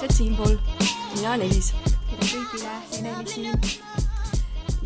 külalised 0.00 0.16
siinpool. 0.16 0.56
mina 1.14 1.32
olen 1.34 1.42
Elis. 1.44 1.66
tere 2.08 2.24
kõigile, 2.24 2.74
Ene-Li 2.96 3.26
siin. 3.28 3.58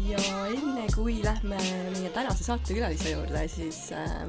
ja 0.08 0.22
enne 0.50 0.86
kui 0.90 1.20
lähme 1.22 1.58
meie 1.94 2.10
tänase 2.10 2.42
saatekülalise 2.42 3.12
juurde, 3.12 3.44
siis 3.52 3.78
äh, 3.94 4.24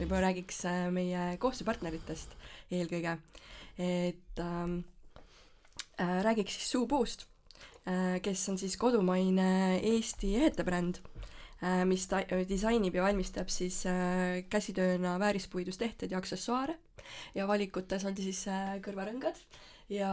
võib-olla 0.00 0.24
räägiks 0.24 0.58
äh, 0.66 0.88
meie 0.90 1.36
koostööpartneritest 1.38 2.34
eelkõige. 2.74 3.12
et 3.78 4.42
ähm, 4.42 4.80
äh, 6.00 6.18
räägiks 6.26 6.58
siis 6.58 6.72
Suupuust 6.74 7.28
äh,, 7.86 8.18
kes 8.22 8.48
on 8.50 8.58
siis 8.58 8.74
kodumaine 8.76 9.78
Eesti 9.78 10.32
ehetebränd 10.40 10.98
äh,, 11.62 11.84
mis 11.86 12.08
ta 12.10 12.24
disainib 12.48 12.98
ja 12.98 13.06
valmistab 13.06 13.46
siis 13.46 13.84
äh, 13.86 14.42
käsitööna 14.50 15.20
väärispuidust 15.22 15.86
ehteid 15.86 16.10
ja 16.10 16.18
aksessuaare 16.18 16.80
ja 17.38 17.46
valikutes 17.46 18.10
on 18.10 18.18
siis 18.18 18.42
äh, 18.50 18.74
kõrvarõngad 18.82 19.38
ja, 19.92 20.12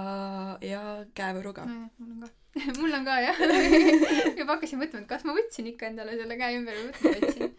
ja 0.61 0.81
käevõru 1.17 1.53
ka 1.55 1.65
no,. 1.67 1.89
mul 1.97 2.13
on 2.13 2.23
ka 2.25 2.31
mul 2.79 2.93
on 2.93 3.05
ka 3.07 3.19
jah 3.23 3.39
juba 4.39 4.55
hakkasin 4.55 4.81
mõtlema, 4.81 5.03
et 5.03 5.09
kas 5.09 5.25
ma 5.27 5.35
võtsin 5.37 5.69
ikka 5.73 5.89
endale 5.89 6.17
selle 6.19 6.37
käe 6.39 6.57
ümber 6.59 6.77
või 6.77 6.89
võtma 6.91 7.13
võtsin. 7.17 7.53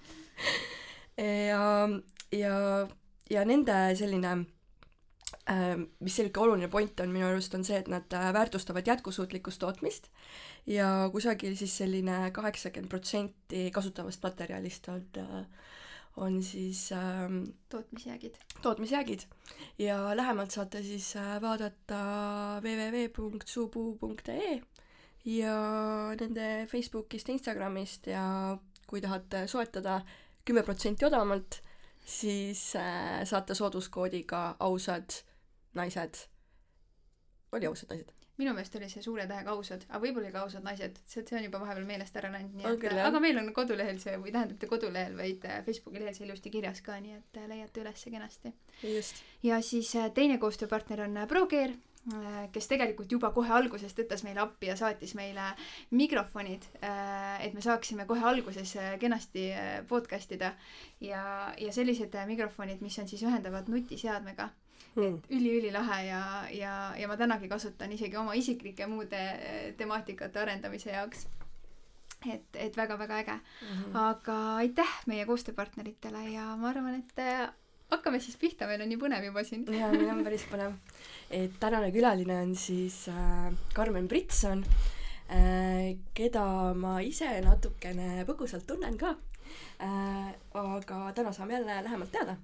ja, 1.51 1.65
ja, 2.35 2.57
ja 3.33 3.45
nende 3.49 3.79
selline 3.99 4.35
äh, 5.51 5.75
mis 5.99 6.15
selline 6.15 6.43
oluline 6.45 6.71
point 6.71 7.03
on 7.03 7.15
minu 7.15 7.27
arust, 7.29 7.55
on 7.59 7.67
see, 7.67 7.81
et 7.83 7.91
nad 7.91 8.19
äh, 8.19 8.31
väärtustavad 8.37 8.87
jätkusuutlikkust 8.87 9.63
tootmist 9.65 10.11
ja 10.71 11.11
kusagil 11.13 11.59
siis 11.59 11.75
selline 11.83 12.31
kaheksakümmend 12.37 12.91
protsenti 12.93 13.67
kasutavast 13.75 14.23
materjalist 14.23 14.89
on 14.95 15.03
äh, 15.19 15.43
on 16.17 16.43
siis 16.43 16.93
ähm, 16.93 17.45
tootmisjäägid. 17.69 18.35
tootmisjäägid 18.63 19.21
ja 19.79 20.17
lähemalt 20.17 20.51
saate 20.51 20.83
siis 20.83 21.17
äh, 21.17 21.43
vaadata 21.43 21.95
www.suupuu.ee 22.63 24.63
ja 25.25 25.57
nende 26.21 26.67
Facebookist 26.71 27.29
ja 27.29 27.33
Instagramist 27.33 28.07
ja 28.07 28.59
kui 28.87 29.01
tahate 29.01 29.47
soetada 29.47 30.01
kümme 30.45 30.63
protsenti 30.63 31.05
odavamalt, 31.05 31.63
siis 32.05 32.77
äh, 32.77 33.25
saate 33.25 33.55
sooduskoodiga 33.55 34.57
ausad 34.61 35.11
naised. 35.75 36.15
oli 37.53 37.67
ausad 37.67 37.91
naised? 37.91 38.14
Minu 38.41 38.55
meelest 38.55 38.75
oli 38.79 38.89
see 38.91 39.03
suure 39.05 39.27
tähega 39.31 39.55
ausad, 39.55 39.85
aga 39.89 40.01
võib-olla 40.03 40.33
ka 40.35 40.43
ausad 40.43 40.65
naised, 40.67 40.99
see, 41.07 41.23
see 41.23 41.39
on 41.39 41.47
juba 41.47 41.61
vahepeal 41.63 41.87
meelest 41.87 42.17
ära 42.19 42.33
läinud, 42.35 42.57
nii 42.59 42.67
et 42.73 42.99
aga 43.07 43.23
meil 43.23 43.39
on 43.39 43.51
kodulehel 43.55 44.01
see 44.03 44.17
või 44.19 44.35
tähendab 44.35 44.57
mitte 44.57 44.71
kodulehel, 44.71 45.15
vaid 45.19 45.47
äh, 45.47 45.61
Facebooki 45.67 46.03
lehel 46.03 46.17
see 46.17 46.27
ilusti 46.27 46.51
kirjas 46.55 46.83
ka, 46.85 46.99
nii 47.03 47.15
et 47.21 47.39
äh, 47.39 47.49
leiate 47.51 47.85
ülesse 47.85 48.11
kenasti. 48.11 48.55
ja 49.47 49.61
siis 49.63 49.95
äh, 50.01 50.11
teine 50.15 50.41
koostööpartner 50.43 51.07
on 51.07 51.21
ProGear, 51.31 51.77
kes 52.53 52.67
tegelikult 52.69 53.09
juba 53.15 53.31
kohe 53.33 53.49
alguses 53.57 53.95
tõttas 53.97 54.27
meile 54.27 54.43
appi 54.43 54.69
ja 54.69 54.75
saatis 54.77 55.15
meile 55.17 55.47
mikrofonid, 55.97 56.67
et 56.85 57.55
me 57.57 57.63
saaksime 57.65 58.05
kohe 58.05 58.21
alguses 58.29 58.75
kenasti 59.01 59.47
podcast 59.89 60.35
ida 60.37 60.51
ja, 61.01 61.23
ja 61.57 61.73
sellised 61.73 62.13
mikrofonid, 62.29 62.85
mis 62.85 62.99
on 63.01 63.09
siis 63.09 63.25
ühendavad 63.25 63.73
nutiseadmega 63.73 64.51
Mm. 64.95 65.17
üli-ülilahe 65.27 65.97
ja, 66.07 66.23
ja, 66.55 66.75
ja 66.95 67.09
ma 67.11 67.17
tänagi 67.19 67.49
kasutan 67.51 67.93
isegi 67.93 68.17
oma 68.17 68.37
isiklike 68.39 68.87
muude 68.87 69.19
eh, 69.19 69.73
temaatikate 69.79 70.39
arendamise 70.39 70.93
jaoks. 70.93 71.27
et, 72.31 72.57
et 72.57 72.77
väga-väga 72.77 73.19
äge 73.19 73.35
mm. 73.35 73.69
-hmm. 73.69 73.99
aga 73.99 74.37
aitäh 74.63 74.93
meie 75.07 75.27
koostööpartneritele 75.27 76.23
ja 76.31 76.57
ma 76.57 76.69
arvan, 76.69 76.95
et 77.03 77.19
eh, 77.19 77.49
hakkame 77.91 78.21
siis 78.21 78.37
pihta, 78.41 78.67
meil 78.67 78.83
on 78.85 78.89
nii 78.89 79.01
põnev 79.01 79.27
juba 79.29 79.45
siin. 79.45 79.67
jaa, 79.67 79.91
meil 79.93 80.11
on 80.15 80.25
päris 80.25 80.47
põnev. 80.51 80.79
et 81.31 81.59
tänane 81.61 81.91
külaline 81.95 82.41
on 82.47 82.55
siis 82.57 83.09
äh, 83.09 83.53
Karmen 83.75 84.09
Britson 84.09 84.65
äh,, 85.29 85.97
keda 86.15 86.47
ma 86.79 87.01
ise 87.01 87.29
natukene 87.45 88.25
põgusalt 88.29 88.67
tunnen 88.67 88.99
ka 88.99 89.15
äh,. 89.83 90.35
aga 90.55 91.05
täna 91.15 91.33
saame 91.33 91.59
jälle 91.59 91.83
lähemalt 91.85 92.13
teada. 92.13 92.37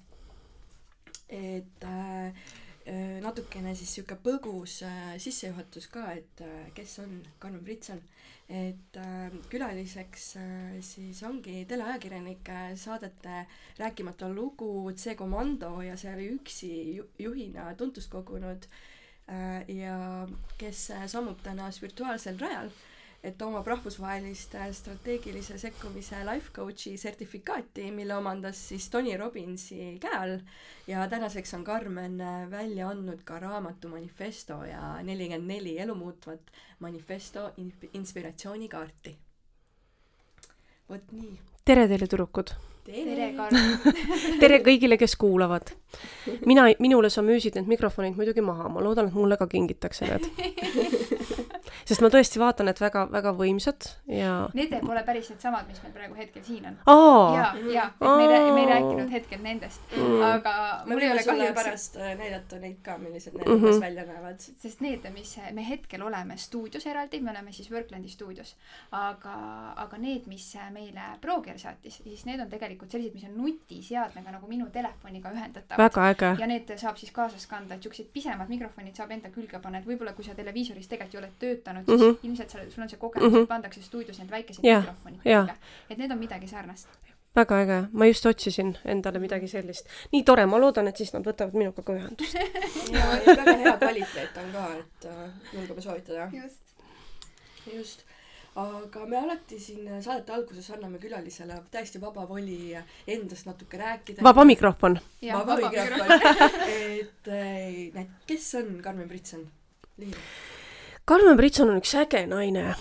Et 1.30 1.84
äh, 1.86 2.26
äh, 2.86 3.20
natukene 3.22 3.74
siis 3.78 3.94
sihuke 3.94 4.16
põgus 4.18 4.80
äh, 4.86 5.16
sissejuhatus 5.22 5.86
ka, 5.92 6.08
et 6.18 6.42
äh, 6.44 6.70
kes 6.74 6.98
on 7.04 7.20
Karmen 7.38 7.64
Britson. 7.64 8.02
et 8.50 8.96
äh, 8.98 9.30
külaliseks 9.46 10.24
äh, 10.36 10.80
siis 10.82 11.20
ongi 11.22 11.64
teleajakirjanik 11.70 12.48
äh, 12.50 12.72
saadete 12.74 13.44
Rääkimata 13.78 14.26
lugu, 14.28 14.90
C 14.96 15.14
komando 15.14 15.80
ja 15.86 15.94
seal 15.96 16.18
üksi 16.18 16.96
ju 16.96 17.04
juhina 17.18 17.68
tuntust 17.78 18.10
kogunud 18.10 18.66
äh, 19.28 19.62
ja 19.70 20.26
kes 20.58 20.90
äh, 20.90 21.06
sammub 21.06 21.38
täna 21.46 21.70
virtuaalsel 21.82 22.42
rajal, 22.42 22.72
et 23.22 23.42
omab 23.44 23.66
rahvusvahelist 23.68 24.54
äh, 24.56 24.70
strateegilise 24.72 25.58
sekkumise 25.60 26.22
life 26.24 26.52
coach'i 26.56 26.94
sertifikaati, 26.98 27.90
mille 27.92 28.14
omandas 28.16 28.62
siis 28.70 28.86
Tony 28.90 29.16
Robbinsi 29.20 29.98
käe 30.00 30.16
all 30.16 30.38
ja 30.88 31.04
tänaseks 31.08 31.54
on 31.58 31.64
Karmen 31.64 32.20
äh, 32.20 32.50
välja 32.50 32.88
andnud 32.88 33.20
ka 33.24 33.38
raamatu 33.40 33.88
Manifesto 33.92 34.62
ja 34.64 35.02
nelikümmend 35.02 35.52
neli 35.52 35.76
elumuutvat 35.78 36.40
manifesto 36.78 37.50
in- 37.56 37.90
inspiratsioonikaarti. 37.92 39.16
vot 40.88 41.12
nii. 41.12 41.38
tere 41.64 41.88
teile, 41.88 42.06
tüdrukud! 42.08 42.56
tere, 42.88 43.32
Karl! 43.36 43.56
tere 44.42 44.62
kõigile, 44.64 44.96
kes 44.98 45.16
kuulavad! 45.20 45.76
mina, 46.48 46.70
minule 46.80 47.12
sa 47.12 47.22
müüsid 47.22 47.60
need 47.60 47.68
mikrofonid 47.68 48.16
muidugi 48.16 48.40
maha, 48.40 48.72
ma 48.72 48.80
loodan, 48.80 49.12
et 49.12 49.14
mulle 49.14 49.36
ka 49.36 49.46
kingitakse 49.46 50.08
need. 50.08 50.30
sest 51.84 52.04
ma 52.04 52.10
tõesti 52.12 52.42
vaatan, 52.42 52.68
et 52.72 52.80
väga-väga 52.80 53.34
võimsad 53.38 53.90
ja 54.10 54.48
Need 54.54 54.74
pole 54.86 55.02
päris 55.06 55.30
needsamad, 55.30 55.68
mis 55.68 55.82
meil 55.84 55.94
praegu 55.94 56.18
hetkel 56.18 56.44
siin 56.44 56.66
on. 56.70 56.78
aa 56.86 57.36
ja, 57.36 57.46
ja, 57.72 57.86
et 58.00 58.06
me 58.06 58.28
ei 58.36 58.52
me 58.52 58.64
ei 58.64 58.70
rääkinud 58.74 59.10
hetkel 59.12 59.42
nendest 59.42 59.80
Mm. 59.90 60.22
aga 60.22 60.82
me 60.86 60.94
mul 60.94 61.02
ei 61.02 61.10
ole 61.10 61.22
kahjuks 61.24 61.54
pärast 61.56 61.96
äh, 61.96 62.12
näidata 62.18 62.58
neid 62.62 62.78
ka, 62.84 62.96
millised 63.00 63.34
need 63.36 63.48
umbes 63.50 63.80
välja 63.82 64.04
näevad. 64.06 64.40
sest 64.40 64.80
need, 64.84 65.06
mis 65.14 65.32
me 65.56 65.64
hetkel 65.68 66.02
oleme 66.02 66.36
stuudios 66.38 66.86
eraldi, 66.86 67.20
me 67.20 67.30
oleme 67.30 67.52
siis 67.52 67.70
Worklandi 67.70 68.08
stuudios, 68.08 68.54
aga, 68.96 69.34
aga 69.84 69.98
need, 69.98 70.26
mis 70.30 70.46
meile 70.74 71.06
Proger 71.20 71.58
saatis, 71.58 72.00
siis 72.04 72.24
need 72.28 72.40
on 72.40 72.50
tegelikult 72.52 72.92
sellised, 72.92 73.14
mis 73.14 73.26
on 73.28 73.36
nutiseadmega 73.38 74.36
nagu 74.36 74.50
minu 74.50 74.68
telefoniga 74.72 75.32
ühendatavad. 75.34 75.84
väga 75.84 76.08
äge. 76.14 76.32
ja 76.40 76.50
need 76.50 76.74
saab 76.76 77.00
siis 77.00 77.12
kaasas 77.12 77.46
kanda, 77.50 77.74
et 77.74 77.82
siuksed 77.82 78.12
pisemad 78.14 78.48
mikrofonid 78.48 78.96
saab 78.96 79.10
enda 79.16 79.30
külge 79.34 79.58
panna, 79.62 79.82
et 79.82 79.88
võib-olla 79.88 80.14
kui 80.16 80.24
sa 80.24 80.34
televiisoris 80.38 80.88
tegelikult 80.88 81.10
ei 81.10 81.18
ole 81.18 81.32
töötanud, 81.38 81.59
siis 81.64 81.86
mm 81.86 81.94
Mhm. 81.94 82.10
-hmm. 82.10 82.18
ilmselt 82.22 82.50
sa, 82.50 82.58
sul 82.70 82.82
on 82.82 82.88
see 82.88 82.98
kogemus 82.98 83.22
mm, 83.22 83.28
Mhm. 83.30 83.36
-hmm. 83.38 83.42
et 83.42 83.48
pandakse 83.48 83.82
stuudios 83.82 84.18
need 84.18 84.30
väikesed 84.30 84.64
Jah, 84.64 84.82
mikrofonid 84.82 85.20
külge. 85.22 85.54
et 85.90 85.98
need 85.98 86.10
on 86.12 86.18
midagi 86.18 86.48
sarnast. 86.48 86.88
väga 87.36 87.60
äge, 87.62 87.88
ma 87.92 88.06
just 88.06 88.26
otsisin 88.26 88.78
endale 88.84 89.18
midagi 89.18 89.48
sellist. 89.48 89.86
nii 90.12 90.22
tore, 90.24 90.46
ma 90.46 90.58
loodan, 90.60 90.88
et 90.88 90.96
siis 90.96 91.12
nad 91.12 91.22
võtavad 91.26 91.52
minuga 91.54 91.82
ka 91.82 91.92
ühendust. 91.92 92.34
ja, 92.92 92.98
ja 93.26 93.36
väga 93.36 93.56
hea 93.56 93.76
kvaliteet 93.78 94.36
on 94.36 94.52
ka, 94.52 94.74
et 94.78 95.04
äh, 95.04 95.30
julgeme 95.52 95.80
soovitada. 95.80 96.30
just. 96.32 96.74
just. 97.74 98.04
aga 98.56 99.06
me 99.06 99.16
alati 99.16 99.60
siin 99.60 100.02
saadete 100.02 100.32
alguses 100.32 100.70
anname 100.70 100.98
külalisele 100.98 101.54
täiesti 101.70 102.00
vaba 102.00 102.28
voli 102.28 102.76
endast 103.06 103.46
natuke 103.46 103.76
rääkida. 103.78 104.22
vaba 104.22 104.44
mikrofon. 104.44 104.98
vaba 105.32 105.56
mikrofon. 105.56 106.06
et 107.00 107.28
äh, 107.28 107.94
näed, 107.94 108.08
kes 108.26 108.54
on 108.54 108.82
Karmen 108.82 109.08
Britson? 109.08 109.46
Liiv. 109.98 110.16
Karmen 111.10 111.34
Britson 111.36 111.72
on 111.72 111.80
üks 111.80 111.90
äge 111.98 112.20
naine. 112.30 112.76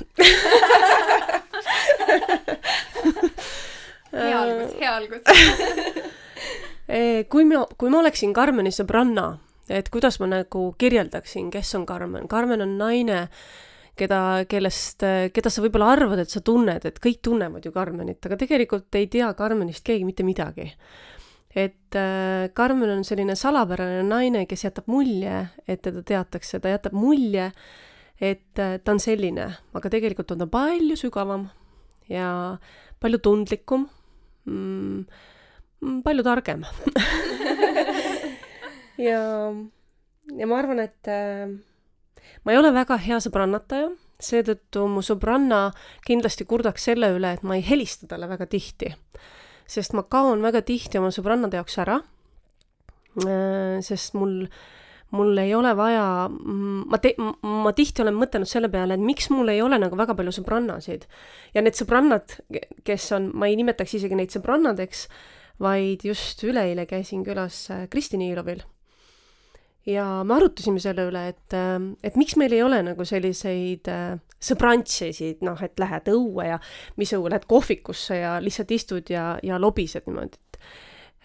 hea 4.13 4.35
algus, 4.37 4.75
hea 4.77 4.91
algus. 4.93 5.23
Eh, 6.89 7.27
kui 7.29 7.43
mina, 7.45 7.67
kui 7.77 7.91
ma 7.93 7.99
oleksin 7.99 8.31
Karmeni 8.33 8.71
sõbranna, 8.73 9.27
et 9.69 9.91
kuidas 9.93 10.15
ma 10.17 10.25
nagu 10.31 10.61
kirjeldaksin, 10.81 11.51
kes 11.53 11.75
on 11.77 11.83
Karmen, 11.85 12.23
Karmen 12.25 12.63
on 12.65 12.71
naine, 12.79 13.19
keda, 13.99 14.21
kellest, 14.49 15.05
keda 15.35 15.51
sa 15.53 15.61
võib-olla 15.61 15.91
arvad, 15.93 16.23
et 16.23 16.33
sa 16.33 16.41
tunned, 16.41 16.87
et 16.89 16.97
kõik 17.03 17.19
tunnevad 17.27 17.67
ju 17.67 17.73
Karmenit, 17.75 18.17
aga 18.25 18.39
tegelikult 18.41 18.97
ei 18.97 19.05
tea 19.05 19.29
Karmenist 19.37 19.85
keegi 19.85 20.07
mitte 20.07 20.25
midagi. 20.25 20.65
et 21.53 21.97
äh, 21.97 22.49
Karmen 22.57 22.89
on 22.95 23.05
selline 23.05 23.35
salapärane 23.37 24.01
naine, 24.09 24.47
kes 24.49 24.65
jätab 24.65 24.89
mulje, 24.89 25.45
et 25.67 25.85
teda 25.85 26.01
teatakse, 26.01 26.57
ta 26.57 26.73
jätab 26.73 26.97
mulje, 26.97 27.51
et 28.19 28.59
äh, 28.59 28.77
ta 28.83 28.93
on 28.93 29.01
selline, 29.01 29.47
aga 29.73 29.91
tegelikult 29.91 30.35
on 30.35 30.43
ta 30.43 30.49
palju 30.51 30.97
sügavam 30.99 31.47
ja 32.11 32.59
palju 32.99 33.21
tundlikum 33.23 33.87
mm,, 34.49 35.05
palju 36.03 36.25
targem 36.27 36.65
ja, 39.09 39.23
ja 40.35 40.49
ma 40.49 40.59
arvan, 40.59 40.83
et 40.83 41.11
äh, 41.11 41.47
ma 42.43 42.53
ei 42.53 42.59
ole 42.59 42.73
väga 42.75 42.99
hea 42.99 43.21
sõbrannataja, 43.23 43.93
seetõttu 44.19 44.83
mu 44.91 45.03
sõbranna 45.05 45.69
kindlasti 46.07 46.47
kurdaks 46.47 46.89
selle 46.89 47.13
üle, 47.15 47.37
et 47.37 47.45
ma 47.47 47.55
ei 47.55 47.63
helista 47.63 48.09
talle 48.09 48.27
väga 48.27 48.49
tihti. 48.51 48.91
sest 49.69 49.93
ma 49.95 50.03
kaon 50.03 50.41
väga 50.43 50.61
tihti 50.65 50.99
oma 50.99 51.13
sõbrannade 51.13 51.59
jaoks 51.59 51.77
ära, 51.79 51.99
sest 53.85 54.15
mul 54.17 54.49
mul 55.15 55.37
ei 55.41 55.53
ole 55.57 55.71
vaja, 55.77 56.29
ma 56.29 56.99
te-, 57.01 57.15
ma 57.41 57.73
tihti 57.75 58.03
olen 58.03 58.17
mõtelnud 58.17 58.49
selle 58.49 58.69
peale, 58.71 58.95
et 58.95 59.03
miks 59.03 59.29
mul 59.33 59.49
ei 59.53 59.61
ole 59.65 59.79
nagu 59.81 59.97
väga 59.97 60.15
palju 60.17 60.33
sõbrannasid. 60.39 61.07
ja 61.55 61.63
need 61.65 61.77
sõbrannad, 61.77 62.37
kes 62.85 63.11
on, 63.17 63.31
ma 63.33 63.49
ei 63.49 63.57
nimetaks 63.59 63.97
isegi 63.97 64.17
neid 64.17 64.33
sõbrannadeks, 64.35 65.07
vaid 65.59 66.05
just 66.07 66.43
üleeile 66.45 66.85
käisin 66.89 67.23
külas 67.27 67.65
äh, 67.73 67.87
Kristi 67.89 68.19
Niilovil. 68.21 68.61
ja 69.89 70.23
me 70.23 70.35
arutasime 70.35 70.79
selle 70.79 71.07
üle, 71.09 71.25
et, 71.33 71.57
äh, 71.57 71.79
et 72.03 72.19
miks 72.19 72.37
meil 72.37 72.53
ei 72.53 72.63
ole 72.63 72.81
nagu 72.85 73.05
selliseid 73.05 73.89
äh, 73.89 74.19
sõbrantsisid, 74.39 75.41
noh, 75.43 75.59
et 75.65 75.79
lähed 75.81 76.13
õue 76.13 76.47
ja 76.51 76.61
mis 77.01 77.11
õue, 77.17 77.33
lähed 77.33 77.49
kohvikusse 77.49 78.21
ja 78.21 78.37
lihtsalt 78.43 78.71
istud 78.71 79.09
ja, 79.11 79.33
ja 79.43 79.57
lobised 79.59 80.05
niimoodi, 80.07 80.37
et 80.37 80.61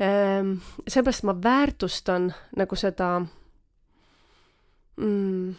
ähm, 0.09 0.57
seepärast 0.89 1.29
ma 1.29 1.37
väärtustan 1.37 2.33
nagu 2.57 2.81
seda 2.81 3.21
mm, 4.97 5.55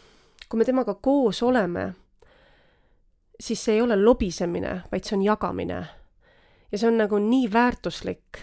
kui 0.50 0.60
me 0.60 0.66
temaga 0.68 0.96
koos 0.96 1.42
oleme, 1.44 1.94
siis 3.40 3.64
see 3.66 3.78
ei 3.78 3.84
ole 3.84 3.98
lobisemine, 4.00 4.82
vaid 4.92 5.06
see 5.06 5.18
on 5.18 5.26
jagamine. 5.26 5.80
ja 6.72 6.78
see 6.78 6.90
on 6.90 6.98
nagu 6.98 7.20
nii 7.22 7.48
väärtuslik 7.54 8.40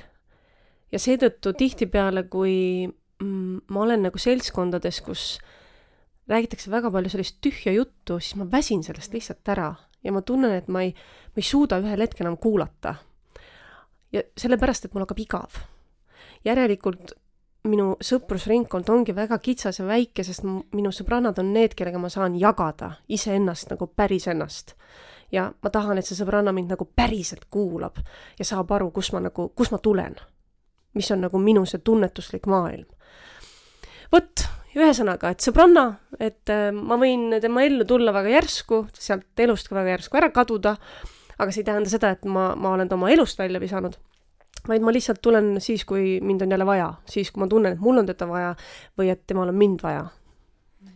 ja 0.93 1.01
seetõttu 1.01 1.53
tihtipeale, 1.59 2.27
kui 2.31 2.87
mm, 2.87 3.65
ma 3.73 3.85
olen 3.87 4.07
nagu 4.09 4.19
seltskondades, 4.19 5.01
kus 5.05 5.39
räägitakse 6.31 6.71
väga 6.71 6.91
palju 6.93 7.13
sellist 7.13 7.41
tühja 7.45 7.73
juttu, 7.75 8.21
siis 8.21 8.37
ma 8.41 8.47
väsin 8.51 8.85
sellest 8.87 9.15
lihtsalt 9.15 9.49
ära 9.55 9.73
ja 10.05 10.13
ma 10.13 10.23
tunnen, 10.27 10.55
et 10.57 10.69
ma 10.69 10.85
ei, 10.85 10.93
ma 11.33 11.43
ei 11.43 11.47
suuda 11.47 11.81
ühel 11.83 12.05
hetkel 12.05 12.27
enam 12.27 12.39
kuulata. 12.41 12.95
ja 14.13 14.23
sellepärast, 14.37 14.85
et 14.85 14.95
mul 14.95 15.07
hakkab 15.07 15.23
igav. 15.23 15.61
järelikult 16.45 17.15
minu 17.69 17.93
sõprusringkond 18.03 18.89
ongi 18.91 19.15
väga 19.15 19.39
kitsas 19.39 19.79
ja 19.79 19.87
väike, 19.87 20.25
sest 20.27 20.43
minu 20.45 20.91
sõbrannad 20.91 21.39
on 21.39 21.53
need, 21.55 21.77
kellega 21.79 22.01
ma 22.03 22.11
saan 22.11 22.35
jagada 22.35 22.97
iseennast 23.09 23.71
nagu 23.71 23.87
päris 23.87 24.27
ennast. 24.27 24.75
ja 25.33 25.53
ma 25.63 25.71
tahan, 25.71 25.99
et 25.99 26.07
see 26.07 26.19
sõbranna 26.19 26.53
mind 26.53 26.75
nagu 26.75 26.85
päriselt 26.85 27.47
kuulab 27.51 28.03
ja 28.39 28.45
saab 28.45 28.73
aru, 28.73 28.91
kus 28.91 29.13
ma 29.13 29.21
nagu, 29.21 29.49
kus 29.57 29.71
ma 29.71 29.79
tulen 29.79 30.19
mis 30.95 31.11
on 31.13 31.25
nagu 31.25 31.41
minu 31.41 31.65
see 31.69 31.81
tunnetuslik 31.85 32.47
maailm. 32.51 32.87
vot, 34.13 34.45
ühesõnaga, 34.77 35.33
et 35.33 35.45
sõbranna, 35.45 35.87
et 36.21 36.53
äh, 36.53 36.69
ma 36.73 36.99
võin 37.01 37.39
tema 37.41 37.65
ellu 37.65 37.87
tulla 37.89 38.13
väga 38.13 38.35
järsku, 38.35 38.87
sealt 38.93 39.41
elust 39.41 39.71
ka 39.71 39.77
väga 39.79 39.97
järsku 39.97 40.21
ära 40.21 40.29
kaduda, 40.35 40.75
aga 41.39 41.53
see 41.53 41.63
ei 41.63 41.69
tähenda 41.69 41.93
seda, 41.93 42.13
et 42.13 42.29
ma, 42.29 42.51
ma 42.57 42.75
olen 42.75 42.91
ta 42.91 42.99
oma 42.99 43.13
elust 43.13 43.41
välja 43.41 43.61
visanud, 43.61 43.97
vaid 44.69 44.83
ma 44.83 44.95
lihtsalt 44.95 45.23
tulen 45.23 45.55
siis, 45.61 45.85
kui 45.85 46.19
mind 46.23 46.43
on 46.43 46.51
jälle 46.55 46.67
vaja, 46.67 46.93
siis, 47.09 47.31
kui 47.31 47.43
ma 47.43 47.49
tunnen, 47.51 47.75
et 47.75 47.83
mul 47.83 47.99
on 47.99 48.09
teda 48.09 48.29
vaja 48.31 48.55
või 48.99 49.13
et 49.13 49.25
temal 49.27 49.51
on 49.51 49.59
mind 49.59 49.83
vaja. 49.83 50.09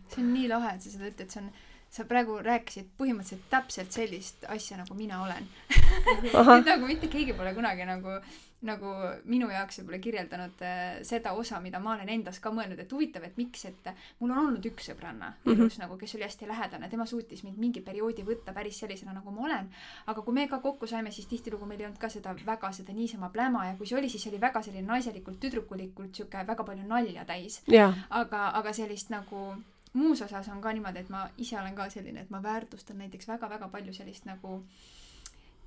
see 0.07 0.23
on 0.23 0.33
nii 0.33 0.47
lahe, 0.47 0.75
et 0.75 0.81
sa 0.81 0.93
seda 0.93 1.09
ütled, 1.09 1.31
see 1.31 1.41
on 1.43 1.49
sa 1.97 2.05
praegu 2.07 2.37
rääkisid 2.43 2.89
põhimõtteliselt 2.99 3.47
täpselt 3.51 3.95
sellist 3.95 4.43
asja, 4.51 4.77
nagu 4.81 4.95
mina 4.97 5.21
olen. 5.23 5.47
Et 5.71 6.33
nagu 6.71 6.87
mitte 6.87 7.09
keegi 7.11 7.35
pole 7.37 7.53
kunagi 7.55 7.87
nagu 7.87 8.17
nagu 8.65 8.91
minu 9.29 9.49
jaoks 9.51 9.77
võib-olla 9.79 9.99
kirjeldanud 10.01 10.61
äh, 10.65 10.79
seda 11.05 11.33
osa, 11.37 11.59
mida 11.61 11.77
ma 11.83 11.93
olen 11.93 12.09
endas 12.09 12.39
ka 12.41 12.49
mõelnud, 12.53 12.79
et 12.81 12.93
huvitav, 12.93 13.27
et 13.27 13.37
miks, 13.37 13.67
et 13.69 13.89
mul 14.19 14.33
on 14.33 14.39
olnud 14.41 14.65
üks 14.71 14.89
sõbranna 14.89 15.33
elus 15.45 15.57
mm 15.57 15.67
-hmm. 15.67 15.83
nagu, 15.83 15.97
kes 15.97 16.15
oli 16.15 16.25
hästi 16.25 16.47
lähedane, 16.49 16.89
tema 16.89 17.05
suutis 17.05 17.43
mind 17.43 17.57
mingi 17.61 17.81
perioodi 17.81 18.25
võtta 18.25 18.53
päris 18.53 18.79
sellisena, 18.79 19.13
nagu 19.13 19.31
ma 19.31 19.45
olen. 19.45 19.69
aga 20.07 20.21
kui 20.21 20.33
me 20.33 20.47
ka 20.47 20.59
kokku 20.59 20.87
saime, 20.87 21.11
siis 21.11 21.27
tihtilugu 21.27 21.65
meil 21.65 21.79
ei 21.79 21.85
olnud 21.85 21.99
ka 21.99 22.09
seda 22.09 22.35
väga 22.45 22.71
seda 22.71 22.93
niisama 22.93 23.29
pläma 23.29 23.65
ja 23.67 23.75
kui 23.75 23.87
see 23.87 23.99
oli, 23.99 24.09
siis 24.09 24.27
oli 24.27 24.41
väga 24.41 24.61
selline 24.61 24.87
naiselikult, 24.87 25.39
tüdrukulikult 25.39 26.15
sihuke 26.15 26.47
väga 26.47 26.63
palju 26.63 26.87
nalja 26.87 27.25
täis 27.25 27.61
yeah.. 27.71 27.93
aga, 28.09 28.49
aga 28.49 28.73
sellist 28.73 29.09
nagu 29.09 29.55
muus 29.93 30.21
osas 30.21 30.47
on 30.49 30.61
ka 30.61 30.73
niimoodi, 30.73 30.99
et 30.99 31.09
ma 31.09 31.29
ise 31.37 31.59
olen 31.59 31.75
ka 31.75 31.89
selline, 31.89 32.21
et 32.21 32.29
ma 32.29 32.41
väärtustan 32.43 32.97
näiteks 32.97 33.27
väga-väga 33.27 33.67
palju 33.73 33.93
sellist 33.93 34.25
nagu 34.25 34.63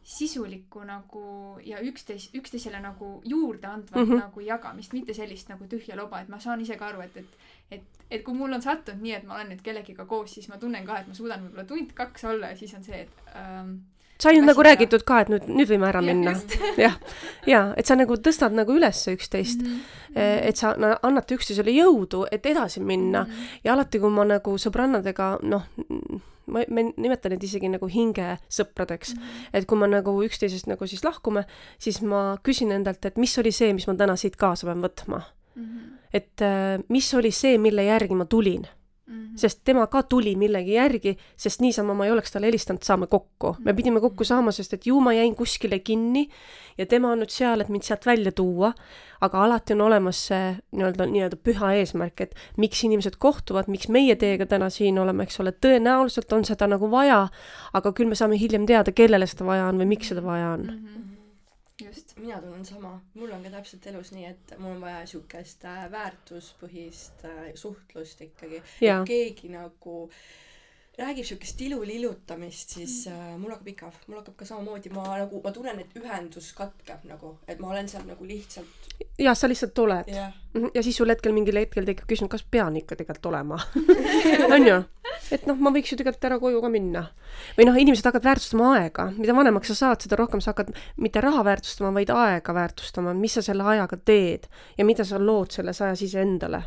sisulikku 0.03 0.81
nagu 0.85 1.23
ja 1.65 1.79
üksteis, 1.85 2.31
üksteisele 2.35 2.81
nagu 2.81 3.21
juurde 3.25 3.67
andvat 3.67 4.07
mm 4.07 4.11
-hmm. 4.11 4.21
nagu 4.21 4.41
jagamist, 4.41 4.93
mitte 4.93 5.15
sellist 5.15 5.49
nagu 5.49 5.65
tühja 5.65 5.97
loba, 5.97 6.21
et 6.21 6.29
ma 6.29 6.41
saan 6.41 6.61
ise 6.61 6.77
ka 6.77 6.87
aru, 6.87 7.01
et, 7.01 7.17
et 7.17 7.27
et, 7.71 7.83
et 8.11 8.25
kui 8.25 8.35
mul 8.35 8.53
on 8.53 8.63
sattunud 8.63 9.03
nii, 9.03 9.15
et 9.21 9.25
ma 9.29 9.35
olen 9.39 9.53
nüüd 9.53 9.63
kellegiga 9.63 10.05
koos, 10.11 10.35
siis 10.35 10.49
ma 10.49 10.59
tunnen 10.59 10.87
ka, 10.87 10.99
et 11.01 11.09
ma 11.09 11.15
suudan 11.15 11.45
võib-olla 11.45 11.67
tund-kaks 11.71 12.25
olla 12.33 12.53
ja 12.53 12.57
siis 12.59 12.75
on 12.75 12.85
see, 12.85 13.01
et 13.07 13.35
ähm, 13.39 13.77
sai 14.21 14.35
nüüd 14.37 14.49
nagu 14.51 14.65
räägitud 14.65 15.05
ka, 15.09 15.21
et 15.25 15.31
nüüd, 15.33 15.47
nüüd 15.49 15.71
võime 15.71 15.89
ära 15.89 16.03
minna. 16.05 16.35
jah, 16.85 16.97
ja 17.49 17.63
et 17.81 17.89
sa 17.89 17.97
nagu 17.99 18.19
tõstad 18.21 18.57
nagu 18.57 18.75
üles 18.77 19.05
üksteist 19.15 19.63
mm. 19.63 19.77
-hmm. 20.15 20.49
et 20.51 20.61
sa 20.61 20.75
no, 20.79 20.93
annate 21.07 21.39
üksteisele 21.39 21.75
jõudu, 21.77 22.27
et 22.33 22.47
edasi 22.47 22.81
minna 22.81 23.25
mm. 23.25 23.31
-hmm. 23.31 23.61
ja 23.65 23.73
alati, 23.77 24.03
kui 24.03 24.11
ma 24.11 24.27
nagu 24.29 24.59
sõbrannadega 24.59 25.31
noh, 25.43 25.67
ma, 26.51 26.65
ma 26.69 26.87
nimetan 26.91 27.35
neid 27.35 27.45
isegi 27.47 27.71
nagu 27.73 27.89
hingesõpradeks 27.91 29.15
mm. 29.15 29.21
-hmm. 29.23 29.55
et 29.59 29.69
kui 29.71 29.79
ma 29.79 29.89
nagu 29.91 30.17
üksteisest 30.27 30.69
nagu 30.71 30.87
siis 30.87 31.05
lahkume, 31.05 31.45
siis 31.79 32.03
ma 32.03 32.39
küsin 32.47 32.73
endalt, 32.75 33.05
et 33.05 33.17
mis 33.17 33.39
oli 33.39 33.53
see, 33.53 33.73
mis 33.77 33.87
ma 33.87 33.95
täna 33.95 34.17
siit 34.17 34.37
kaasa 34.37 34.67
pean 34.67 34.83
võtma 34.85 35.23
mm. 35.55 35.65
-hmm. 35.65 35.97
et 36.13 36.43
äh, 36.43 36.83
mis 36.89 37.15
oli 37.15 37.31
see, 37.31 37.59
mille 37.59 37.85
järgi 37.85 38.15
ma 38.15 38.25
tulin 38.25 38.67
-hmm. 39.31 39.39
sest 39.39 39.61
tema 39.65 39.87
ka 39.87 40.03
tuli 40.03 40.37
millegi 40.37 40.73
järgi, 40.73 41.17
sest 41.37 41.61
niisama 41.61 41.95
ma 41.95 42.07
ei 42.07 42.13
oleks 42.13 42.33
talle 42.33 42.47
helistanud, 42.47 42.83
saame 42.83 43.07
kokku. 43.07 43.53
-hmm. 43.53 43.65
me 43.65 43.75
pidime 43.75 44.01
kokku 44.01 44.25
saama, 44.25 44.53
sest 44.53 44.73
et 44.75 44.87
ju 44.87 45.01
ma 45.01 45.13
jäin 45.13 45.37
kuskile 45.37 45.79
kinni 45.79 46.29
ja 46.79 46.87
tema 46.87 47.13
on 47.13 47.19
nüüd 47.19 47.31
seal, 47.31 47.61
et 47.61 47.69
mind 47.69 47.83
sealt 47.83 48.07
välja 48.07 48.33
tuua, 48.33 48.73
aga 49.21 49.45
alati 49.45 49.73
on 49.73 49.81
olemas 49.81 50.27
see 50.27 50.57
nii-öelda, 50.73 51.07
nii-öelda 51.07 51.37
püha 51.37 51.73
eesmärk, 51.81 52.21
et 52.21 52.35
miks 52.57 52.85
inimesed 52.85 53.17
kohtuvad, 53.19 53.69
miks 53.69 53.89
meie 53.89 54.17
teiega 54.17 54.47
täna 54.47 54.71
siin 54.71 54.99
oleme, 54.99 55.23
eks 55.23 55.41
ole, 55.41 55.53
tõenäoliselt 55.53 56.33
on 56.33 56.45
seda 56.45 56.67
nagu 56.67 56.91
vaja, 56.91 57.29
aga 57.73 57.93
küll 57.93 58.09
me 58.09 58.15
saame 58.15 58.41
hiljem 58.41 58.67
teada, 58.67 58.93
kellele 58.93 59.27
seda 59.27 59.45
vaja 59.45 59.69
on 59.69 59.79
või 59.83 59.93
miks 59.95 60.13
seda 60.15 60.25
vaja 60.25 60.57
on 60.57 60.67
mm. 60.67 60.85
-hmm 60.87 61.10
just, 61.85 62.15
mina 62.19 62.41
tunnen 62.43 62.65
sama, 62.65 62.93
mul 63.15 63.33
on 63.33 63.43
ka 63.45 63.53
täpselt 63.57 63.87
elus 63.93 64.13
nii, 64.15 64.27
et 64.31 64.55
mul 64.59 64.77
on 64.77 64.85
vaja 64.85 65.03
siukest 65.11 65.65
äh, 65.69 65.83
väärtuspõhist 65.93 67.25
äh, 67.29 67.41
suhtlust 67.55 68.23
ikkagi, 68.27 68.63
et 68.63 69.09
keegi 69.09 69.53
nagu 69.53 69.97
räägib 71.01 71.27
siukest 71.27 71.61
ilulilutamist, 71.65 72.77
siis 72.77 73.07
äh, 73.09 73.33
mul 73.39 73.55
hakkab 73.55 73.69
igav, 73.73 73.97
mul 74.07 74.21
hakkab 74.21 74.37
ka 74.41 74.49
samamoodi, 74.49 74.93
ma 74.95 75.05
nagu, 75.23 75.41
ma 75.45 75.53
tunnen, 75.55 75.81
et 75.83 75.97
ühendus 75.99 76.53
katkeb 76.57 77.05
nagu, 77.09 77.35
et 77.49 77.61
ma 77.63 77.73
olen 77.73 77.89
seal 77.89 78.05
nagu 78.09 78.27
lihtsalt. 78.27 78.89
jah, 79.19 79.37
sa 79.37 79.49
lihtsalt 79.49 79.79
oled. 79.79 80.09
Yeah.. 80.13 80.33
Mhm, 80.55 80.73
ja 80.75 80.83
siis 80.83 80.97
sul 80.99 81.11
hetkel 81.13 81.33
mingil 81.33 81.61
hetkel 81.61 81.87
tekib 81.87 82.09
küsimus, 82.11 82.33
kas 82.33 82.43
pean 82.43 82.77
ikka 82.77 82.99
tegelikult 82.99 83.31
olema? 83.31 83.61
Onju? 84.57 84.81
Et 85.31 85.47
noh, 85.47 85.59
ma 85.63 85.71
võiks 85.71 85.93
ju 85.93 85.99
tegelikult 86.01 86.27
ära 86.27 86.41
koju 86.43 86.61
ka 86.63 86.73
minna. 86.73 87.05
või 87.59 87.69
noh, 87.69 87.79
inimesed 87.79 88.09
hakkavad 88.09 88.27
väärtustama 88.33 88.73
aega, 88.81 89.07
mida 89.17 89.37
vanemaks 89.37 89.71
sa 89.71 89.79
saad, 89.79 90.03
seda 90.03 90.19
rohkem 90.19 90.43
sa 90.43 90.53
hakkad 90.53 90.75
mitte 90.99 91.23
raha 91.23 91.45
väärtustama, 91.47 91.95
vaid 91.95 92.11
aega 92.11 92.55
väärtustama, 92.57 93.15
mis 93.15 93.39
sa 93.39 93.45
selle 93.47 93.65
ajaga 93.77 93.97
teed 93.97 94.51
ja 94.79 94.85
mida 94.85 95.07
sa 95.07 95.23
lood 95.23 95.55
selles 95.55 95.81
ajas 95.85 96.03
iseendale 96.09 96.65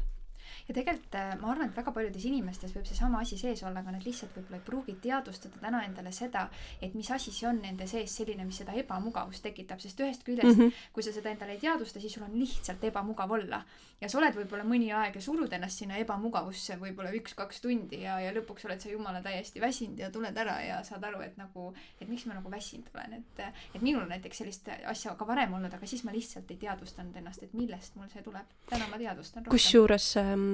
ja 0.67 0.74
tegelikult 0.75 1.15
äh, 1.20 1.34
ma 1.41 1.51
arvan, 1.51 1.70
et 1.70 1.77
väga 1.77 1.91
paljudes 1.96 2.25
inimestes 2.27 2.74
võib 2.75 2.88
seesama 2.88 3.20
asi 3.24 3.38
sees 3.39 3.63
olla, 3.67 3.82
aga 3.84 3.93
nad 3.96 4.05
lihtsalt 4.05 4.36
võib-olla 4.38 4.60
ei 4.60 4.65
pruugi 4.67 4.96
teadvustada 5.03 5.60
täna 5.60 5.84
endale 5.88 6.13
seda, 6.15 6.46
et 6.82 6.96
mis 6.96 7.10
asi 7.12 7.34
see 7.36 7.48
on 7.50 7.60
nende 7.63 7.88
sees 7.89 8.15
selline, 8.20 8.46
mis 8.48 8.62
seda 8.62 8.75
ebamugavust 8.79 9.43
tekitab, 9.43 9.82
sest 9.84 10.00
ühest 10.00 10.24
küljest 10.24 10.53
mm, 10.53 10.62
-hmm. 10.62 10.86
kui 10.96 11.03
sa 11.03 11.12
seda 11.15 11.34
endale 11.34 11.58
ei 11.58 11.63
teadvusta, 11.63 12.00
siis 12.00 12.15
sul 12.15 12.24
on 12.27 12.38
lihtsalt 12.39 12.84
ebamugav 12.84 13.32
olla. 13.32 13.63
ja 14.01 14.10
sa 14.10 14.17
oled 14.20 14.36
võib-olla 14.36 14.63
mõni 14.67 14.89
aeg 14.91 15.15
ja 15.15 15.22
surud 15.22 15.53
ennast 15.53 15.79
sinna 15.79 15.98
ebamugavusse 15.98 16.75
võib-olla 16.79 17.12
üks-kaks 17.15 17.62
tundi 17.63 18.01
ja, 18.01 18.17
ja 18.20 18.34
lõpuks 18.36 18.65
oled 18.67 18.82
sa 18.82 18.89
jumala 18.89 19.22
täiesti 19.24 19.62
väsinud 19.62 20.00
ja 20.00 20.10
tuled 20.12 20.38
ära 20.38 20.58
ja 20.62 20.82
saad 20.84 21.03
aru, 21.03 21.22
et 21.22 21.38
nagu, 21.38 21.74
et 22.01 22.10
miks 22.10 22.25
ma 22.25 22.34
nagu 22.34 22.51
väsinud 22.51 22.89
olen, 22.93 23.13
et, 23.13 23.53
et 23.75 23.82
minul 23.82 24.03
on 24.03 24.12
näiteks 24.12 24.38
sellist 24.43 24.67
asja 24.86 25.15
ka 25.15 25.27
varem 25.27 25.53
olnud, 25.53 25.74
aga 25.74 25.88
siis 25.88 26.03
ma 26.03 26.12
lihtsalt 26.12 26.51
ei 26.51 26.58
teadvustanud 26.58 27.15
ennast, 27.15 27.43
et 27.43 27.53
millest 27.53 27.96
mul 27.96 28.12
see 28.12 28.24
tuleb. 28.24 28.51
täna 28.70 28.88
ma 28.91 28.98
teadvustan 28.98 29.46
rohkem. 29.46 29.55
kusjuures 29.55 30.17
ähm 30.17 30.52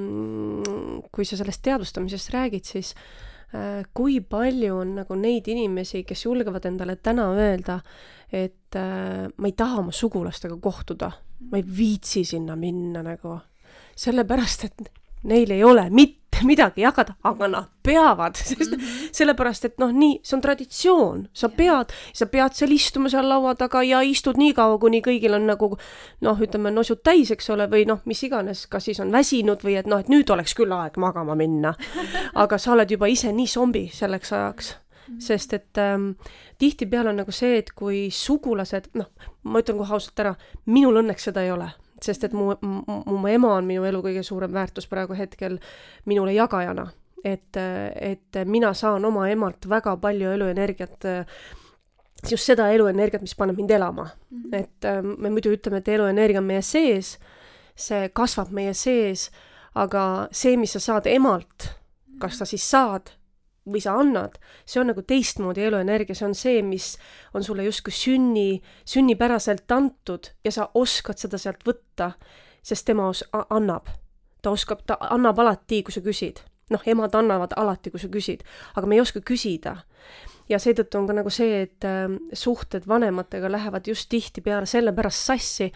kui 1.12 1.26
sa 1.28 1.40
sellest 1.40 1.64
teadvustamisest 1.66 2.34
räägid, 2.36 2.68
siis 2.68 2.94
äh, 3.54 3.82
kui 3.94 4.20
palju 4.22 4.78
on 4.82 4.96
nagu 5.02 5.18
neid 5.20 5.50
inimesi, 5.52 6.04
kes 6.08 6.26
julgevad 6.26 6.68
endale 6.70 6.98
täna 7.02 7.30
öelda, 7.36 7.80
et 8.32 8.78
äh, 8.78 9.28
ma 9.30 9.50
ei 9.50 9.58
taha 9.58 9.82
oma 9.84 9.96
sugulastega 9.96 10.60
kohtuda, 10.62 11.12
ma 11.50 11.60
ei 11.60 11.66
viitsi 11.66 12.26
sinna 12.28 12.58
minna 12.60 13.04
nagu, 13.06 13.40
sellepärast 14.00 14.66
et 14.70 14.90
neil 15.30 15.52
ei 15.52 15.64
ole 15.64 15.90
mitte 15.90 16.19
midagi 16.50 16.82
jagada, 16.82 17.16
aga 17.24 17.48
nad 17.48 17.70
peavad, 17.84 18.36
sest 18.36 18.72
mm 18.72 18.80
-hmm. 18.80 19.10
sellepärast, 19.12 19.66
et 19.66 19.78
noh, 19.80 19.92
nii, 19.92 20.20
see 20.24 20.38
on 20.38 20.42
traditsioon, 20.42 21.28
sa 21.34 21.50
pead, 21.50 21.94
sa 22.14 22.26
pead 22.26 22.54
seal 22.54 22.72
istuma 22.72 23.10
seal 23.10 23.30
laua 23.30 23.56
taga 23.56 23.84
ja 23.84 24.02
istud 24.02 24.38
nii 24.38 24.54
kaua, 24.54 24.78
kuni 24.78 25.02
kõigil 25.02 25.36
on 25.36 25.48
nagu 25.48 25.78
noh, 26.22 26.42
ütleme 26.42 26.72
nosud 26.72 27.02
täis, 27.04 27.32
eks 27.32 27.50
ole, 27.50 27.68
või 27.72 27.86
noh, 27.86 28.02
mis 28.06 28.24
iganes, 28.24 28.68
kas 28.68 28.86
siis 28.86 29.00
on 29.00 29.12
väsinud 29.12 29.64
või 29.64 29.80
et 29.80 29.88
noh, 29.88 30.00
et 30.00 30.10
nüüd 30.10 30.30
oleks 30.30 30.56
küll 30.56 30.72
aeg 30.72 30.98
magama 30.98 31.36
minna. 31.36 31.74
aga 32.44 32.58
sa 32.58 32.72
oled 32.72 32.92
juba 32.92 33.08
ise 33.08 33.32
nii 33.32 33.48
zombi 33.48 33.90
selleks 33.94 34.34
ajaks 34.34 34.76
mhm. 35.08 35.20
sest 35.20 35.54
et 35.54 35.78
ähm, 35.78 36.12
tihtipeale 36.58 37.10
on 37.10 37.16
nagu 37.16 37.32
see, 37.32 37.58
et 37.58 37.72
kui 37.72 38.10
sugulased, 38.12 38.90
noh, 38.94 39.10
ma 39.44 39.60
ütlen 39.60 39.78
kohe 39.78 39.94
ausalt 39.94 40.20
ära, 40.20 40.36
minul 40.66 41.02
õnneks 41.02 41.24
seda 41.24 41.44
ei 41.44 41.52
ole 41.52 41.72
sest 42.02 42.24
et 42.24 42.34
mu, 42.34 42.54
mu, 42.62 43.28
ema 43.28 43.54
on 43.58 43.68
minu 43.68 43.86
elu 43.88 44.02
kõige 44.06 44.24
suurem 44.24 44.54
väärtus 44.54 44.88
praegu 44.88 45.18
hetkel 45.18 45.60
minule 46.06 46.34
jagajana. 46.34 46.90
et, 47.24 47.58
et 48.00 48.38
mina 48.46 48.74
saan 48.74 49.06
oma 49.06 49.28
emalt 49.30 49.66
väga 49.68 49.98
palju 50.00 50.30
eluenergiat, 50.32 51.04
just 52.32 52.48
seda 52.48 52.70
eluenergiat, 52.72 53.22
mis 53.22 53.36
paneb 53.36 53.58
mind 53.60 53.72
elama 53.72 54.06
mm. 54.06 54.42
-hmm. 54.42 54.56
et 54.56 54.86
äh, 54.86 55.04
me 55.04 55.30
muidu 55.30 55.52
ütleme, 55.52 55.78
et 55.78 55.88
eluenergia 55.88 56.40
on 56.40 56.46
meie 56.46 56.62
sees, 56.62 57.18
see 57.76 58.10
kasvab 58.10 58.52
meie 58.52 58.74
sees, 58.74 59.32
aga 59.76 60.28
see, 60.32 60.58
mis 60.58 60.72
sa 60.72 60.80
saad 60.80 61.08
emalt, 61.08 61.70
kas 62.20 62.38
sa 62.38 62.46
siis 62.46 62.72
saad 62.72 63.19
või 63.72 63.82
sa 63.84 63.96
annad, 64.00 64.38
see 64.66 64.82
on 64.82 64.90
nagu 64.92 65.04
teistmoodi 65.06 65.64
eluenergia, 65.68 66.18
see 66.18 66.28
on 66.28 66.36
see, 66.38 66.62
mis 66.66 66.92
on 67.34 67.46
sulle 67.46 67.66
justkui 67.68 67.94
sünni, 67.96 68.62
sünnipäraselt 68.88 69.72
antud 69.72 70.32
ja 70.46 70.54
sa 70.56 70.70
oskad 70.74 71.22
seda 71.22 71.40
sealt 71.42 71.66
võtta, 71.68 72.14
sest 72.66 72.88
tema 72.90 73.10
os-, 73.10 73.26
annab. 73.50 73.90
ta 74.42 74.54
oskab, 74.56 74.86
ta 74.88 74.98
annab 75.12 75.40
alati, 75.40 75.84
kui 75.84 75.94
sa 75.94 76.02
küsid. 76.02 76.44
noh, 76.70 76.84
emad 76.86 77.16
annavad 77.18 77.56
alati, 77.58 77.90
kui 77.90 78.00
sa 78.00 78.08
küsid, 78.14 78.44
aga 78.78 78.88
me 78.88 78.96
ei 78.96 79.02
oska 79.02 79.22
küsida. 79.22 79.78
ja 80.50 80.60
seetõttu 80.60 80.98
on 80.98 81.08
ka 81.08 81.14
nagu 81.14 81.30
see, 81.30 81.64
et 81.64 81.86
äh, 81.86 82.08
suhted 82.34 82.88
vanematega 82.88 83.52
lähevad 83.52 83.88
just 83.88 84.10
tihtipeale 84.10 84.66
sellepärast 84.66 85.26
sassi, 85.26 85.72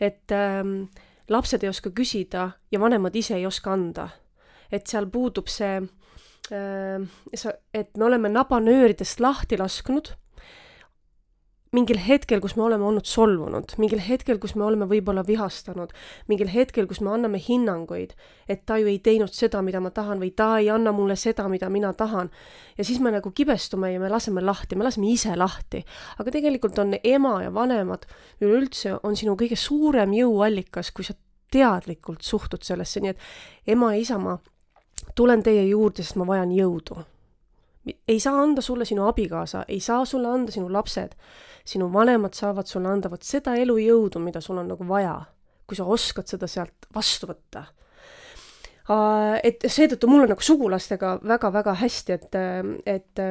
et 0.00 0.32
äh, 0.32 0.62
lapsed 1.28 1.62
ei 1.62 1.68
oska 1.68 1.90
küsida 1.90 2.50
ja 2.70 2.80
vanemad 2.80 3.16
ise 3.16 3.36
ei 3.36 3.46
oska 3.46 3.72
anda. 3.72 4.08
et 4.72 4.86
seal 4.86 5.06
puudub 5.06 5.46
see 5.46 5.78
sa, 6.48 7.56
et 7.74 7.96
me 7.96 8.06
oleme 8.06 8.30
nabanööridest 8.32 9.20
lahti 9.20 9.58
lasknud 9.58 10.14
mingil 11.76 11.98
hetkel, 12.00 12.40
kus 12.40 12.54
me 12.56 12.64
oleme 12.66 12.86
olnud 12.86 13.06
solvunud, 13.08 13.74
mingil 13.80 14.00
hetkel, 14.02 14.38
kus 14.42 14.54
me 14.56 14.64
oleme 14.66 14.86
võib-olla 14.90 15.24
vihastanud, 15.26 15.92
mingil 16.30 16.50
hetkel, 16.52 16.86
kus 16.88 17.02
me 17.04 17.10
anname 17.12 17.40
hinnanguid, 17.42 18.14
et 18.48 18.64
ta 18.68 18.78
ju 18.80 18.88
ei 18.90 19.00
teinud 19.04 19.34
seda, 19.34 19.62
mida 19.66 19.82
ma 19.82 19.90
tahan 19.94 20.22
või 20.22 20.32
ta 20.36 20.52
ei 20.60 20.70
anna 20.72 20.94
mulle 20.96 21.18
seda, 21.20 21.48
mida 21.52 21.68
mina 21.72 21.92
tahan. 21.96 22.30
ja 22.78 22.84
siis 22.84 23.00
me 23.00 23.10
nagu 23.10 23.30
kibestume 23.30 23.92
ja 23.92 24.00
me 24.00 24.10
laseme 24.12 24.44
lahti, 24.44 24.76
me 24.76 24.86
laseme 24.86 25.10
ise 25.10 25.36
lahti. 25.36 25.84
aga 26.18 26.30
tegelikult 26.30 26.78
on 26.78 26.96
ema 27.02 27.42
ja 27.42 27.52
vanemad 27.54 28.06
üleüldse 28.40 28.98
on 29.02 29.16
sinu 29.16 29.36
kõige 29.36 29.56
suurem 29.56 30.14
jõuallikas, 30.14 30.92
kui 30.92 31.04
sa 31.04 31.14
teadlikult 31.50 32.22
suhtud 32.22 32.62
sellesse, 32.62 33.00
nii 33.00 33.10
et 33.10 33.72
ema 33.74 33.94
ja 33.94 34.00
isamaa 34.00 34.38
tulen 35.14 35.42
teie 35.42 35.64
juurde, 35.68 36.02
sest 36.02 36.18
ma 36.20 36.26
vajan 36.26 36.52
jõudu. 36.54 36.98
ei 38.08 38.20
saa 38.20 38.40
anda 38.42 38.62
sulle 38.62 38.84
sinu 38.84 39.06
abikaasa, 39.06 39.64
ei 39.68 39.80
saa 39.80 40.04
sulle 40.04 40.28
anda 40.28 40.52
sinu 40.52 40.72
lapsed. 40.72 41.14
sinu 41.64 41.92
vanemad 41.92 42.34
saavad 42.34 42.66
sulle 42.66 42.88
anda 42.88 43.10
vot 43.10 43.22
seda 43.22 43.54
elujõudu, 43.54 44.18
mida 44.22 44.40
sul 44.40 44.58
on 44.58 44.68
nagu 44.68 44.88
vaja, 44.88 45.20
kui 45.66 45.76
sa 45.76 45.84
oskad 45.84 46.26
seda 46.26 46.46
sealt 46.46 46.86
vastu 46.94 47.26
võtta. 47.26 47.64
et 49.42 49.64
seetõttu 49.66 50.06
mul 50.06 50.22
on 50.22 50.28
nagu 50.28 50.42
sugulastega 50.42 51.18
väga-väga 51.22 51.74
hästi, 51.74 52.12
et, 52.12 52.34
et 52.86 53.24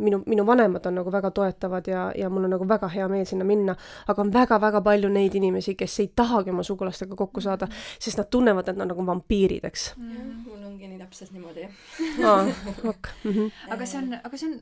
minu, 0.00 0.22
minu 0.26 0.46
vanemad 0.46 0.86
on 0.86 0.98
nagu 1.00 1.12
väga 1.12 1.30
toetavad 1.36 1.88
ja, 1.90 2.08
ja 2.16 2.30
mul 2.30 2.48
on 2.48 2.54
nagu 2.56 2.68
väga 2.68 2.88
hea 2.92 3.08
meel 3.08 3.26
sinna 3.28 3.46
minna, 3.46 3.76
aga 4.08 4.24
on 4.24 4.32
väga-väga 4.34 4.82
palju 4.84 5.12
neid 5.12 5.36
inimesi, 5.38 5.76
kes 5.78 5.98
ei 6.04 6.10
tahagi 6.16 6.52
oma 6.54 6.64
sugulastega 6.66 7.16
kokku 7.18 7.44
saada, 7.44 7.68
sest 7.98 8.20
nad 8.20 8.30
tunnevad, 8.30 8.68
et 8.68 8.78
nad 8.78 8.88
on 8.88 8.94
nagu 8.94 9.06
vampiirid, 9.06 9.64
eks. 9.64 9.94
-hmm. 9.96 10.44
mul 10.48 10.66
ongi 10.66 10.88
nii 10.88 10.98
täpselt 10.98 11.32
niimoodi 11.36 11.68
aa, 12.24 12.44
ok. 12.92 13.08
-hmm. 13.24 13.50
aga 13.70 13.86
see 13.86 14.02
on, 14.02 14.14
aga 14.24 14.36
see 14.36 14.52
on, 14.52 14.60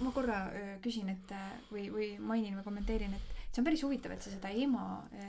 ma 0.00 0.14
korra 0.14 0.40
küsin, 0.82 1.08
et 1.08 1.36
või, 1.72 1.90
või 1.92 2.08
mainin 2.18 2.56
või 2.58 2.64
kommenteerin, 2.64 3.14
et 3.14 3.36
see 3.50 3.62
on 3.62 3.66
päris 3.66 3.82
huvitav, 3.82 4.12
et 4.14 4.22
sa 4.22 4.30
seda 4.30 4.50
ema 4.64 4.84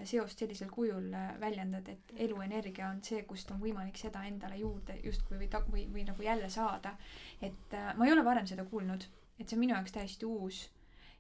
seost 0.06 0.39
sellisel 0.39 0.70
kujul 0.70 1.10
väljendad, 1.41 1.88
et 1.89 2.13
eluenergia 2.27 2.89
on 2.89 3.01
see, 3.06 3.24
kust 3.30 3.51
on 3.51 3.62
võimalik 3.62 3.98
seda 3.98 4.24
endale 4.30 4.60
juurde 4.62 5.00
justkui 5.03 5.39
või 5.39 5.50
ta-, 5.50 5.65
või, 5.72 5.88
või 5.94 6.06
nagu 6.06 6.22
jälle 6.22 6.50
saada. 6.50 6.94
et 7.41 7.74
ma 7.98 8.06
ei 8.06 8.13
ole 8.13 8.25
varem 8.25 8.48
seda 8.48 8.65
kuulnud 8.65 9.08
et 9.42 9.50
see 9.50 9.58
on 9.58 9.66
minu 9.66 9.76
jaoks 9.76 9.98
täiesti 9.98 10.30
uus. 10.30 10.70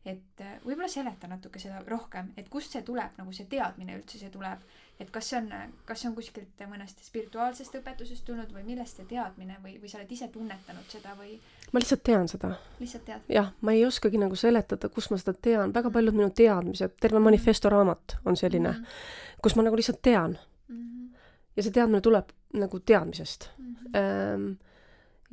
et 0.05 0.41
äh, 0.41 0.55
võib-olla 0.65 0.87
seleta 0.89 1.27
natuke 1.29 1.59
seda 1.61 1.83
rohkem, 1.85 2.31
et 2.37 2.47
kust 2.49 2.73
see 2.73 2.81
tuleb, 2.81 3.11
nagu 3.19 3.33
see 3.37 3.45
teadmine 3.49 3.93
üldse 3.99 4.17
see 4.17 4.31
tuleb, 4.33 4.63
et 4.99 5.11
kas 5.13 5.27
see 5.29 5.37
on, 5.37 5.51
kas 5.85 6.01
see 6.01 6.09
on 6.09 6.15
kuskilt 6.17 6.63
mõnest 6.69 7.03
spirituaalsest 7.05 7.75
õpetusest 7.77 8.25
tulnud 8.25 8.49
või 8.53 8.63
millest 8.65 8.97
see 8.97 9.05
teadmine 9.09 9.59
või, 9.61 9.75
või 9.81 9.91
sa 9.91 9.99
oled 9.99 10.13
ise 10.15 10.31
tunnetanud 10.33 10.89
seda 10.89 11.13
või? 11.19 11.35
ma 11.71 11.83
lihtsalt 11.83 12.01
tean 12.07 12.29
seda. 12.31 12.55
lihtsalt 12.79 13.05
tead? 13.05 13.29
jah, 13.29 13.51
ma 13.61 13.75
ei 13.77 13.85
oskagi 13.85 14.17
nagu 14.21 14.37
seletada, 14.39 14.89
kust 14.89 15.13
ma 15.13 15.19
seda 15.21 15.35
tean, 15.37 15.73
väga 15.75 15.93
paljud 15.93 16.17
minu 16.17 16.31
teadmised, 16.33 16.97
terve 17.01 17.21
manifesto 17.21 17.69
raamat 17.69 18.17
on 18.25 18.37
selline 18.37 18.71
mm, 18.71 18.81
-hmm. 18.81 19.37
kus 19.45 19.55
ma 19.55 19.67
nagu 19.67 19.77
lihtsalt 19.77 20.01
tean 20.01 20.37
mm. 20.67 20.81
-hmm. 20.81 21.21
ja 21.55 21.63
see 21.63 21.77
teadmine 21.77 22.01
tuleb 22.01 22.33
nagu 22.53 22.79
teadmisest 22.79 23.49
mm. 23.57 23.75
-hmm. 23.75 24.57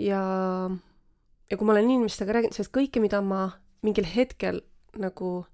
ja 0.05 0.21
ja 1.51 1.57
kui 1.57 1.67
ma 1.67 1.73
olen 1.73 1.91
inimestega 1.91 2.33
rääkinud, 2.37 2.57
sest 2.57 2.73
kõike, 2.75 3.01
mida 3.01 3.21
ma 3.25 3.49
mingil 3.87 4.07
hetkel 4.09 4.61
nagu 4.99 5.47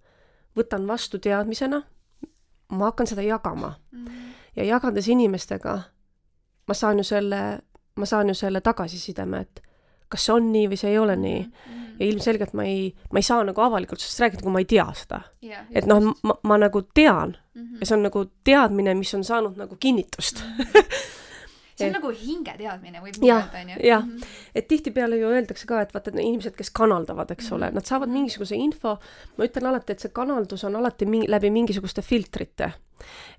võtan 0.57 0.87
vastu 0.89 1.19
teadmisena, 1.23 1.83
ma 2.75 2.91
hakkan 2.91 3.07
seda 3.11 3.23
jagama 3.23 3.75
mm. 3.93 4.07
-hmm. 4.07 4.33
ja 4.57 4.65
jagades 4.65 5.09
inimestega, 5.09 5.79
ma 6.67 6.75
saan 6.75 6.99
ju 6.99 7.05
selle, 7.05 7.61
ma 7.97 8.07
saan 8.07 8.29
ju 8.29 8.35
selle 8.35 8.61
tagasisideme, 8.61 9.41
et 9.41 9.63
kas 10.09 10.27
see 10.27 10.35
on 10.35 10.53
nii 10.53 10.69
või 10.71 10.79
see 10.79 10.91
ei 10.91 10.99
ole 10.99 11.17
nii 11.17 11.41
mm. 11.41 11.53
-hmm. 11.53 11.97
ja 11.99 12.07
ilmselgelt 12.07 12.53
ma 12.53 12.65
ei, 12.65 12.95
ma 13.13 13.19
ei 13.19 13.23
saa 13.23 13.45
nagu 13.45 13.61
avalikult 13.61 14.01
sellest 14.01 14.21
rääkida, 14.21 14.43
kui 14.43 14.53
ma 14.53 14.59
ei 14.63 14.65
tea 14.65 14.87
seda 14.95 15.21
yeah,. 15.43 15.67
et 15.71 15.87
noh, 15.87 16.15
ma, 16.23 16.39
ma 16.43 16.59
nagu 16.59 16.83
tean 16.83 17.37
mm 17.55 17.63
-hmm. 17.63 17.81
ja 17.81 17.87
see 17.87 17.97
on 17.97 18.03
nagu 18.03 18.25
teadmine, 18.45 18.95
mis 18.95 19.15
on 19.15 19.25
saanud 19.25 19.57
nagu 19.57 19.77
kinnitust 19.77 20.45
mm. 20.45 20.65
-hmm 20.65 21.21
see 21.75 21.89
on 21.89 21.93
et, 21.93 21.99
nagu 21.99 22.11
hingeteadmine, 22.15 23.03
võib 23.03 23.19
nii 23.21 23.33
öelda, 23.35 23.63
onju. 23.65 23.79
jah, 23.87 24.05
mhm. 24.05 24.35
et 24.55 24.69
tihtipeale 24.71 25.19
ju 25.21 25.31
öeldakse 25.31 25.69
ka, 25.71 25.83
et 25.85 25.95
vaata, 25.95 26.13
et 26.13 26.23
inimesed, 26.23 26.57
kes 26.59 26.71
kanaldavad, 26.71 27.31
eks 27.35 27.45
mm 27.45 27.51
-hmm. 27.51 27.57
ole, 27.57 27.71
nad 27.75 27.87
saavad 27.87 28.13
mingisuguse 28.15 28.57
info, 28.57 28.99
ma 29.37 29.49
ütlen 29.49 29.71
alati, 29.71 29.93
et 29.93 30.01
see 30.01 30.15
kanaldus 30.15 30.65
on 30.65 30.77
alati 30.77 31.07
mingi, 31.07 31.31
läbi 31.31 31.51
mingisuguste 31.51 32.03
filtrite 32.03 32.73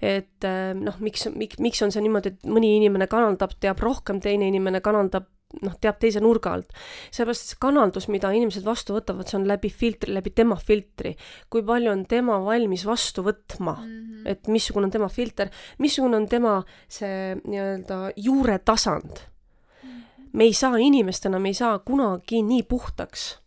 et 0.02 0.44
äh, 0.44 0.74
noh, 0.76 0.98
miks, 1.00 1.28
miks, 1.36 1.60
miks 1.60 1.82
on 1.82 1.92
see 1.92 2.04
niimoodi, 2.04 2.34
et 2.34 2.50
mõni 2.50 2.76
inimene 2.78 3.08
kanaldab, 3.08 3.56
teab 3.60 3.80
rohkem, 3.80 4.20
teine 4.22 4.48
inimene 4.52 4.82
kanaldab 4.82 5.30
noh, 5.62 5.76
teab 5.82 6.00
teise 6.02 6.22
nurga 6.24 6.56
alt. 6.58 6.74
sellepärast 7.14 7.52
see 7.52 7.60
kanaldus, 7.62 8.08
mida 8.12 8.32
inimesed 8.36 8.66
vastu 8.66 8.96
võtavad, 8.96 9.30
see 9.30 9.40
on 9.40 9.48
läbi 9.50 9.70
filtri, 9.72 10.14
läbi 10.16 10.34
tema 10.36 10.58
filtri. 10.60 11.16
kui 11.50 11.64
palju 11.66 11.92
on 11.92 12.06
tema 12.10 12.40
valmis 12.44 12.86
vastu 12.86 13.24
võtma 13.26 13.78
mm, 13.78 13.86
-hmm. 13.86 14.28
et 14.32 14.48
missugune 14.48 14.90
on 14.90 14.92
tema 14.92 15.10
filter, 15.10 15.50
missugune 15.80 16.18
on 16.18 16.28
tema 16.28 16.58
see 16.88 17.36
nii-öelda 17.44 18.12
juuretasand 18.16 19.20
mm. 19.20 19.90
-hmm. 19.90 20.30
me 20.34 20.44
ei 20.44 20.54
saa 20.54 20.78
inimestena, 20.78 21.40
me 21.40 21.50
ei 21.50 21.54
saa 21.58 21.80
kunagi 21.80 22.42
nii 22.42 22.64
puhtaks, 22.64 23.40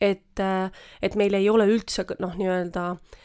et, 0.00 0.40
et 1.02 1.14
meil 1.14 1.34
ei 1.34 1.50
ole 1.50 1.66
üldse 1.66 2.06
noh, 2.18 2.34
nii-öelda 2.34 2.90
äh, 2.90 3.20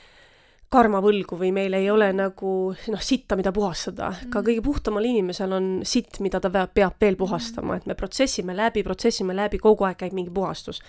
karmavõlgu 0.73 1.37
või 1.39 1.53
meil 1.55 1.75
ei 1.77 1.85
ole 1.87 2.09
nagu 2.15 2.53
noh, 2.91 3.03
sitta, 3.03 3.37
mida 3.39 3.53
puhastada 3.55 4.09
mm. 4.11 4.31
ka 4.33 4.41
kõige 4.43 4.63
puhtamal 4.65 5.05
inimesel 5.07 5.53
on 5.55 5.67
sitt, 5.87 6.19
mida 6.23 6.41
ta 6.43 6.51
peab, 6.51 6.97
veel 6.99 7.15
puhastama, 7.19 7.77
et 7.79 7.85
me 7.87 7.95
protsessime 7.95 8.55
läbi, 8.55 8.83
protsessime 8.83 9.35
läbi, 9.37 9.61
kogu 9.63 9.87
aeg 9.87 9.99
käib 10.01 10.17
mingi 10.17 10.33
puhastus. 10.33 10.81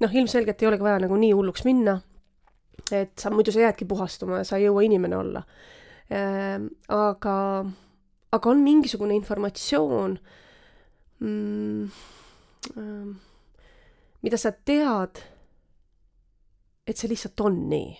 noh, 0.00 0.14
ilmselgelt 0.16 0.62
ei 0.62 0.70
olegi 0.70 0.86
vaja 0.86 1.02
nagu 1.04 1.18
nii 1.20 1.32
hulluks 1.36 1.66
minna, 1.68 1.98
et 2.90 3.12
sa 3.20 3.30
muidu 3.30 3.52
sa 3.52 3.60
jäädki 3.66 3.84
puhastuma 3.88 4.40
ja 4.40 4.46
sa 4.48 4.56
ei 4.56 4.64
jõua 4.64 4.84
inimene 4.86 5.18
olla 5.18 5.42
äh,. 6.08 6.56
aga, 6.88 7.36
aga 8.32 8.50
on 8.50 8.62
mingisugune 8.64 9.14
informatsioon 9.18 10.16
mm,, 11.20 11.84
äh, 12.78 13.12
mida 14.24 14.40
sa 14.40 14.54
tead, 14.56 15.20
et 16.88 16.96
see 16.96 17.12
lihtsalt 17.12 17.44
on 17.44 17.60
nii 17.68 17.92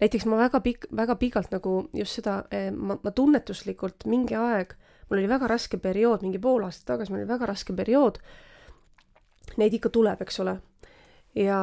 näiteks 0.00 0.26
ma 0.26 0.36
väga 0.36 0.60
pikk, 0.60 0.86
väga 0.96 1.16
pikalt 1.16 1.50
nagu 1.50 1.88
just 1.94 2.18
seda, 2.18 2.42
eh, 2.50 2.70
ma, 2.72 2.98
ma 3.02 3.10
tunnetuslikult 3.10 4.06
mingi 4.06 4.34
aeg, 4.38 4.74
mul 5.08 5.20
oli 5.20 5.28
väga 5.28 5.48
raske 5.50 5.78
periood, 5.82 6.22
mingi 6.22 6.38
pool 6.38 6.64
aastat 6.66 6.86
tagasi, 6.92 7.12
mul 7.12 7.22
oli 7.22 7.28
väga 7.28 7.46
raske 7.46 7.74
periood, 7.76 8.18
neid 9.56 9.74
ikka 9.74 9.88
tuleb, 9.88 10.22
eks 10.22 10.40
ole. 10.40 10.58
ja 11.34 11.58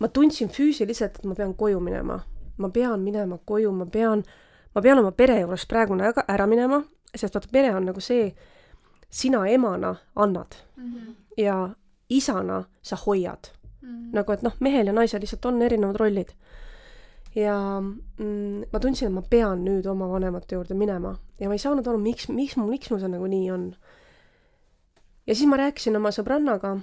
ma 0.00 0.08
tundsin 0.08 0.48
füüsiliselt, 0.48 1.18
et 1.18 1.24
ma 1.24 1.34
pean 1.34 1.54
koju 1.54 1.80
minema. 1.80 2.20
ma 2.56 2.68
pean 2.68 3.00
minema 3.00 3.38
koju, 3.44 3.72
ma 3.72 3.86
pean, 3.86 4.22
ma 4.74 4.82
pean 4.82 4.98
oma 4.98 5.12
pere 5.12 5.40
juurest 5.40 5.68
praegu 5.68 5.94
ära, 6.00 6.24
ära 6.28 6.46
minema, 6.46 6.82
sest 7.14 7.34
vaata, 7.34 7.48
pere 7.52 7.74
on 7.74 7.84
nagu 7.84 8.00
see, 8.00 8.34
sina 9.10 9.46
emana 9.48 9.96
annad 10.16 10.56
mm 10.76 10.92
-hmm. 10.92 11.14
ja 11.36 11.74
isana 12.08 12.64
sa 12.82 12.96
hoiad 12.96 13.48
mm. 13.82 13.88
-hmm. 13.88 14.12
nagu 14.12 14.32
et 14.32 14.42
noh, 14.42 14.52
mehel 14.60 14.86
ja 14.86 14.92
naisel 14.92 15.20
lihtsalt 15.20 15.44
on 15.44 15.62
erinevad 15.62 15.96
rollid 15.96 16.32
ja 17.36 17.80
mm, 17.80 18.68
ma 18.72 18.80
tundsin, 18.80 19.10
et 19.10 19.14
ma 19.14 19.22
pean 19.22 19.64
nüüd 19.66 19.86
oma 19.90 20.08
vanemate 20.08 20.56
juurde 20.56 20.76
minema 20.78 21.16
ja 21.40 21.50
ma 21.50 21.56
ei 21.56 21.60
saanud 21.62 21.86
aru, 21.86 22.00
miks, 22.00 22.30
miks 22.32 22.56
miks 22.56 22.90
mul 22.90 23.02
see 23.02 23.12
nagu 23.12 23.28
nii 23.28 23.50
on. 23.52 23.66
ja 25.26 25.34
siis 25.34 25.48
ma 25.50 25.58
rääkisin 25.60 25.98
oma 25.98 26.12
sõbrannaga, 26.14 26.78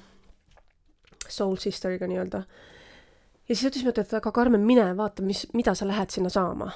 soul 1.27 1.57
sister'iga 1.61 2.09
nii-öelda, 2.09 2.43
ja 3.49 3.55
siis 3.55 3.65
ütlesime, 3.71 3.95
et, 3.95 4.03
et 4.05 4.13
aga 4.19 4.31
Karmen, 4.35 4.65
mine 4.67 4.91
vaata, 4.97 5.25
mis, 5.25 5.47
mida 5.57 5.73
sa 5.75 5.87
lähed 5.89 6.13
sinna 6.13 6.29
saama. 6.29 6.71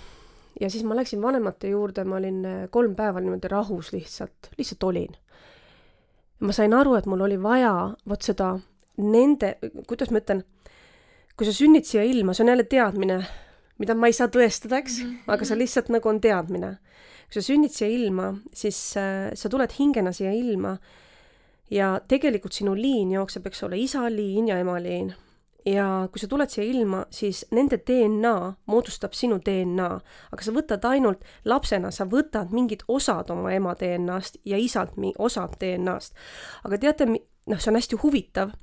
ja 0.62 0.70
siis 0.74 0.84
ma 0.84 0.98
läksin 0.98 1.22
vanemate 1.22 1.70
juurde, 1.70 2.04
ma 2.04 2.18
olin 2.18 2.44
äh, 2.46 2.60
kolm 2.74 2.96
päeva 2.96 3.22
niimoodi 3.22 3.54
rahus 3.54 3.94
lihtsalt, 3.94 4.52
lihtsalt 4.58 4.84
olin. 4.84 5.14
ma 6.40 6.54
sain 6.54 6.74
aru, 6.74 6.96
et 6.98 7.06
mul 7.06 7.22
oli 7.30 7.38
vaja 7.42 7.94
vot 8.10 8.22
seda 8.26 8.56
nende, 8.98 9.58
kuidas 9.86 10.10
ma 10.10 10.24
ütlen, 10.24 10.42
kui 11.38 11.46
sa 11.46 11.54
sünnid 11.54 11.86
siia 11.86 12.02
ilma, 12.04 12.34
see 12.34 12.44
on 12.44 12.50
jälle 12.56 12.66
teadmine, 12.66 13.20
mida 13.78 13.96
ma 13.96 14.10
ei 14.10 14.16
saa 14.16 14.28
tõestada, 14.28 14.80
eks 14.82 15.02
mm, 15.02 15.10
-hmm. 15.10 15.34
aga 15.34 15.46
see 15.46 15.58
lihtsalt 15.58 15.90
nagu 15.90 16.10
on 16.10 16.22
teadmine. 16.22 16.78
kui 17.28 17.42
sa 17.42 17.42
sünnid 17.42 17.72
siia 17.76 17.90
ilma, 17.92 18.34
siis 18.54 18.98
äh, 18.98 19.32
sa 19.34 19.50
tuled 19.50 19.72
hingena 19.80 20.12
siia 20.12 20.32
ilma 20.32 20.78
ja 21.72 22.00
tegelikult 22.08 22.54
sinu 22.54 22.76
liin 22.76 23.12
jookseb, 23.12 23.48
eks 23.48 23.64
ole, 23.64 23.78
isa 23.78 24.10
liin 24.10 24.48
ja 24.48 24.60
ema 24.60 24.80
liin 24.82 25.14
ja 25.68 26.08
kui 26.12 26.22
sa 26.22 26.28
tuled 26.32 26.52
siia 26.52 26.66
ilma, 26.68 27.04
siis 27.12 27.44
nende 27.52 27.80
DNA 27.88 28.34
moodustab 28.72 29.16
sinu 29.18 29.40
DNA, 29.44 29.90
aga 30.32 30.46
sa 30.46 30.54
võtad 30.56 30.86
ainult, 30.88 31.26
lapsena 31.46 31.92
sa 31.92 32.08
võtad 32.08 32.54
mingid 32.56 32.86
osad 32.88 33.32
oma 33.34 33.52
ema 33.56 33.76
DNA-st 33.80 34.40
ja 34.48 34.60
isalt 34.62 34.96
osad 35.18 35.58
DNA-st. 35.60 36.16
aga 36.64 36.78
teate, 36.78 37.10
noh, 37.12 37.60
see 37.60 37.72
on 37.72 37.80
hästi 37.80 38.00
huvitav, 38.04 38.56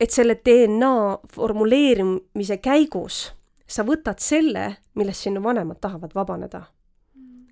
et 0.00 0.10
selle 0.10 0.34
DNA 0.34 0.94
formuleerimise 1.36 2.58
käigus 2.58 3.28
sa 3.74 3.82
võtad 3.82 4.22
selle, 4.22 4.76
millest 4.94 5.26
sinu 5.26 5.42
vanemad 5.42 5.80
tahavad 5.80 6.14
vabaneda. 6.14 6.62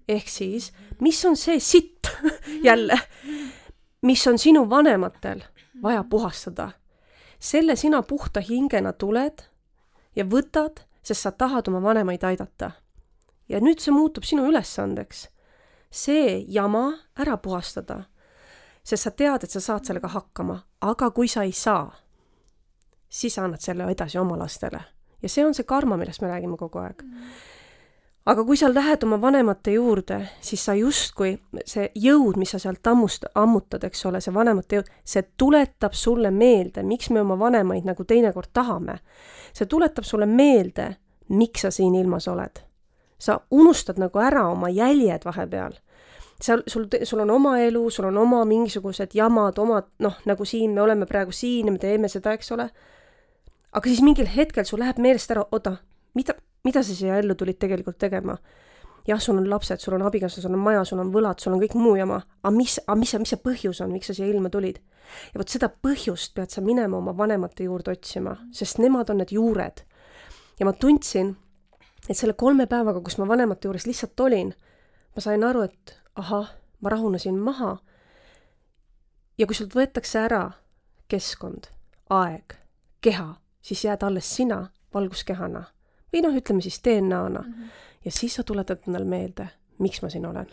ehk 0.09 0.29
siis, 0.29 0.73
mis 1.01 1.25
on 1.25 1.37
see 1.37 1.61
sitt 1.61 2.07
jälle, 2.69 2.99
mis 4.03 4.27
on 4.27 4.39
sinu 4.39 4.69
vanematel 4.71 5.43
vaja 5.83 6.05
puhastada 6.05 6.71
selle 7.43 7.77
sina 7.77 8.03
puhta 8.03 8.41
hingena 8.41 8.93
tuled 8.93 9.43
ja 10.17 10.25
võtad, 10.25 10.85
sest 11.03 11.27
sa 11.27 11.33
tahad 11.33 11.69
oma 11.69 11.83
vanemaid 11.83 12.23
aidata. 12.25 12.71
ja 13.49 13.59
nüüd 13.61 13.83
see 13.83 13.93
muutub 13.93 14.25
sinu 14.25 14.47
ülesandeks. 14.47 15.29
see 15.91 16.45
jama 16.49 16.99
ära 17.19 17.37
puhastada, 17.37 18.05
sest 18.85 19.03
sa 19.03 19.11
tead, 19.11 19.45
et 19.45 19.51
sa 19.51 19.61
saad 19.61 19.85
sellega 19.85 20.09
hakkama, 20.09 20.63
aga 20.81 21.11
kui 21.11 21.29
sa 21.29 21.43
ei 21.43 21.53
saa, 21.53 21.91
siis 23.09 23.35
sa 23.35 23.45
annad 23.45 23.61
selle 23.61 23.91
edasi 23.91 24.19
oma 24.19 24.39
lastele. 24.39 24.85
Ja 25.23 25.29
see 25.29 25.47
on 25.47 25.55
see 25.55 25.65
karma, 25.65 25.97
millest 25.97 26.23
me 26.23 26.29
räägime 26.29 26.59
kogu 26.61 26.79
aeg 26.83 27.03
mm 27.03 27.49
aga 28.27 28.45
kui 28.47 28.57
sa 28.57 28.71
lähed 28.71 29.03
oma 29.05 29.19
vanemate 29.21 29.75
juurde, 29.75 30.21
siis 30.41 30.65
sa 30.65 30.75
justkui, 30.79 31.35
see 31.67 31.89
jõud, 31.99 32.39
mis 32.39 32.55
sa 32.55 32.61
sealt 32.63 32.87
ammust-, 32.87 33.27
ammutad, 33.39 33.85
eks 33.89 34.07
ole, 34.07 34.21
see 34.23 34.35
vanemate 34.35 34.79
jõud, 34.79 34.91
see 35.05 35.25
tuletab 35.41 35.97
sulle 35.99 36.31
meelde, 36.31 36.85
miks 36.87 37.11
me 37.11 37.23
oma 37.23 37.39
vanemaid 37.39 37.89
nagu 37.89 38.05
teinekord 38.07 38.53
tahame. 38.55 39.01
see 39.53 39.67
tuletab 39.67 40.05
sulle 40.05 40.27
meelde, 40.27 40.97
miks 41.29 41.67
sa 41.67 41.71
siin 41.71 41.95
ilmas 41.95 42.29
oled. 42.29 42.63
sa 43.19 43.41
unustad 43.51 43.99
nagu 43.99 44.19
ära 44.19 44.49
oma 44.51 44.69
jäljed 44.69 45.25
vahepeal. 45.25 45.73
seal, 46.41 46.63
sul, 46.67 46.87
sul 47.05 47.21
on 47.21 47.31
oma 47.31 47.59
elu, 47.59 47.91
sul 47.91 48.05
on 48.05 48.19
oma 48.19 48.45
mingisugused 48.45 49.15
jamad, 49.15 49.59
omad, 49.59 49.85
noh, 49.99 50.19
nagu 50.25 50.45
siin, 50.45 50.71
me 50.75 50.83
oleme 50.83 51.07
praegu 51.07 51.33
siin 51.33 51.67
ja 51.67 51.73
me 51.73 51.79
teeme 51.79 52.09
seda, 52.09 52.33
eks 52.33 52.53
ole. 52.53 52.71
Aga 53.73 53.89
siis 53.89 54.03
mingil 54.05 54.29
hetkel 54.29 54.65
sul 54.65 54.83
läheb 54.83 54.99
meelest 54.99 55.31
ära, 55.31 55.45
oota, 55.51 55.77
mida 56.15 56.35
mida 56.65 56.83
sa 56.83 56.95
siia 56.95 57.19
ellu 57.19 57.35
tulid 57.39 57.59
tegelikult 57.61 57.99
tegema? 57.99 58.37
jah, 59.07 59.19
sul 59.19 59.35
on 59.35 59.49
lapsed, 59.51 59.81
sul 59.83 59.97
on 59.97 60.05
abikaasa, 60.07 60.41
sul 60.43 60.53
on 60.55 60.61
maja, 60.63 60.85
sul 60.87 61.01
on 61.03 61.09
võlad, 61.11 61.41
sul 61.43 61.57
on 61.57 61.59
kõik 61.59 61.73
muu 61.75 61.97
jama, 61.99 62.21
aga 62.39 62.53
mis, 62.55 62.77
aga 62.85 62.95
mis 63.01 63.15
mis 63.19 63.33
see 63.33 63.41
põhjus 63.43 63.81
on, 63.83 63.91
miks 63.91 64.07
sa 64.07 64.15
siia 64.15 64.29
ilma 64.31 64.51
tulid? 64.51 64.79
ja 65.35 65.41
vot 65.41 65.51
seda 65.51 65.67
põhjust 65.69 66.37
pead 66.37 66.55
sa 66.55 66.63
minema 66.63 67.01
oma 67.01 67.17
vanemate 67.19 67.67
juurde 67.67 67.91
otsima, 67.97 68.37
sest 68.55 68.79
nemad 68.79 69.11
on 69.11 69.19
need 69.19 69.35
juured. 69.35 69.83
ja 70.61 70.69
ma 70.69 70.73
tundsin, 70.73 71.35
et 72.09 72.17
selle 72.17 72.39
kolme 72.39 72.69
päevaga, 72.71 73.03
kus 73.03 73.19
ma 73.19 73.27
vanemate 73.27 73.67
juures 73.67 73.89
lihtsalt 73.91 74.21
olin, 74.21 74.55
ma 75.17 75.27
sain 75.27 75.43
aru, 75.45 75.67
et 75.67 75.97
ahah, 76.15 76.55
ma 76.81 76.95
rahunesin 76.95 77.43
maha. 77.43 77.81
ja 79.35 79.51
kui 79.51 79.59
sult 79.59 79.75
võetakse 79.75 80.23
ära 80.29 80.45
keskkond, 81.11 81.73
aeg, 82.07 82.55
keha, 83.03 83.33
siis 83.63 83.85
jääd 83.85 84.03
alles 84.03 84.37
sina 84.37 84.67
valguskehana 84.95 85.65
või 86.13 86.23
noh, 86.27 86.37
ütleme 86.37 86.63
siis 86.65 86.81
DNA-na 86.85 87.41
mm. 87.41 87.55
-hmm. 87.55 87.71
ja 88.05 88.11
siis 88.11 88.35
sa 88.35 88.45
tuletad 88.45 88.85
endale 88.87 89.09
meelde, 89.09 89.49
miks 89.79 90.03
ma 90.03 90.11
siin 90.11 90.27
olen. 90.27 90.47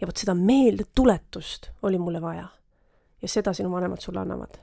ja 0.00 0.06
vot 0.06 0.16
seda 0.16 0.34
meeldetuletust 0.34 1.70
oli 1.82 1.98
mulle 1.98 2.20
vaja. 2.20 2.48
ja 3.22 3.28
seda 3.28 3.52
sinu 3.52 3.70
vanemad 3.70 4.00
sulle 4.00 4.20
annavad. 4.20 4.58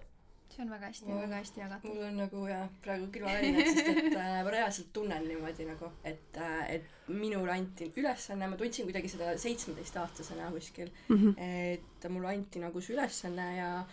see 0.49 0.63
on 0.63 0.69
väga 0.69 0.85
hästi, 0.85 1.05
väga 1.05 1.35
hästi 1.35 1.59
jagatud. 1.59 1.95
mul 1.95 2.03
on 2.03 2.17
nagu 2.17 2.47
jah, 2.47 2.69
praegu 2.81 3.07
külmavärinad, 3.07 3.73
sest 3.73 3.87
et 3.87 4.13
äh, 4.13 4.43
ma 4.43 4.51
reaalselt 4.51 4.93
tunnen 4.93 5.27
niimoodi 5.27 5.65
nagu, 5.65 5.91
et 6.03 6.37
äh,, 6.37 6.69
et 6.69 6.83
minule 7.07 7.51
anti 7.51 7.93
ülesanne, 7.97 8.47
ma 8.47 8.57
tundsin 8.57 8.85
kuidagi 8.85 9.07
seda 9.07 9.37
seitsmeteistaastasena 9.37 10.51
kuskil 10.51 10.91
mm, 11.07 11.15
-hmm. 11.15 11.33
et 11.73 12.09
mulle 12.09 12.27
anti 12.35 12.59
nagu 12.59 12.81
see 12.81 12.95
ülesanne 12.95 13.55
ja 13.57 13.85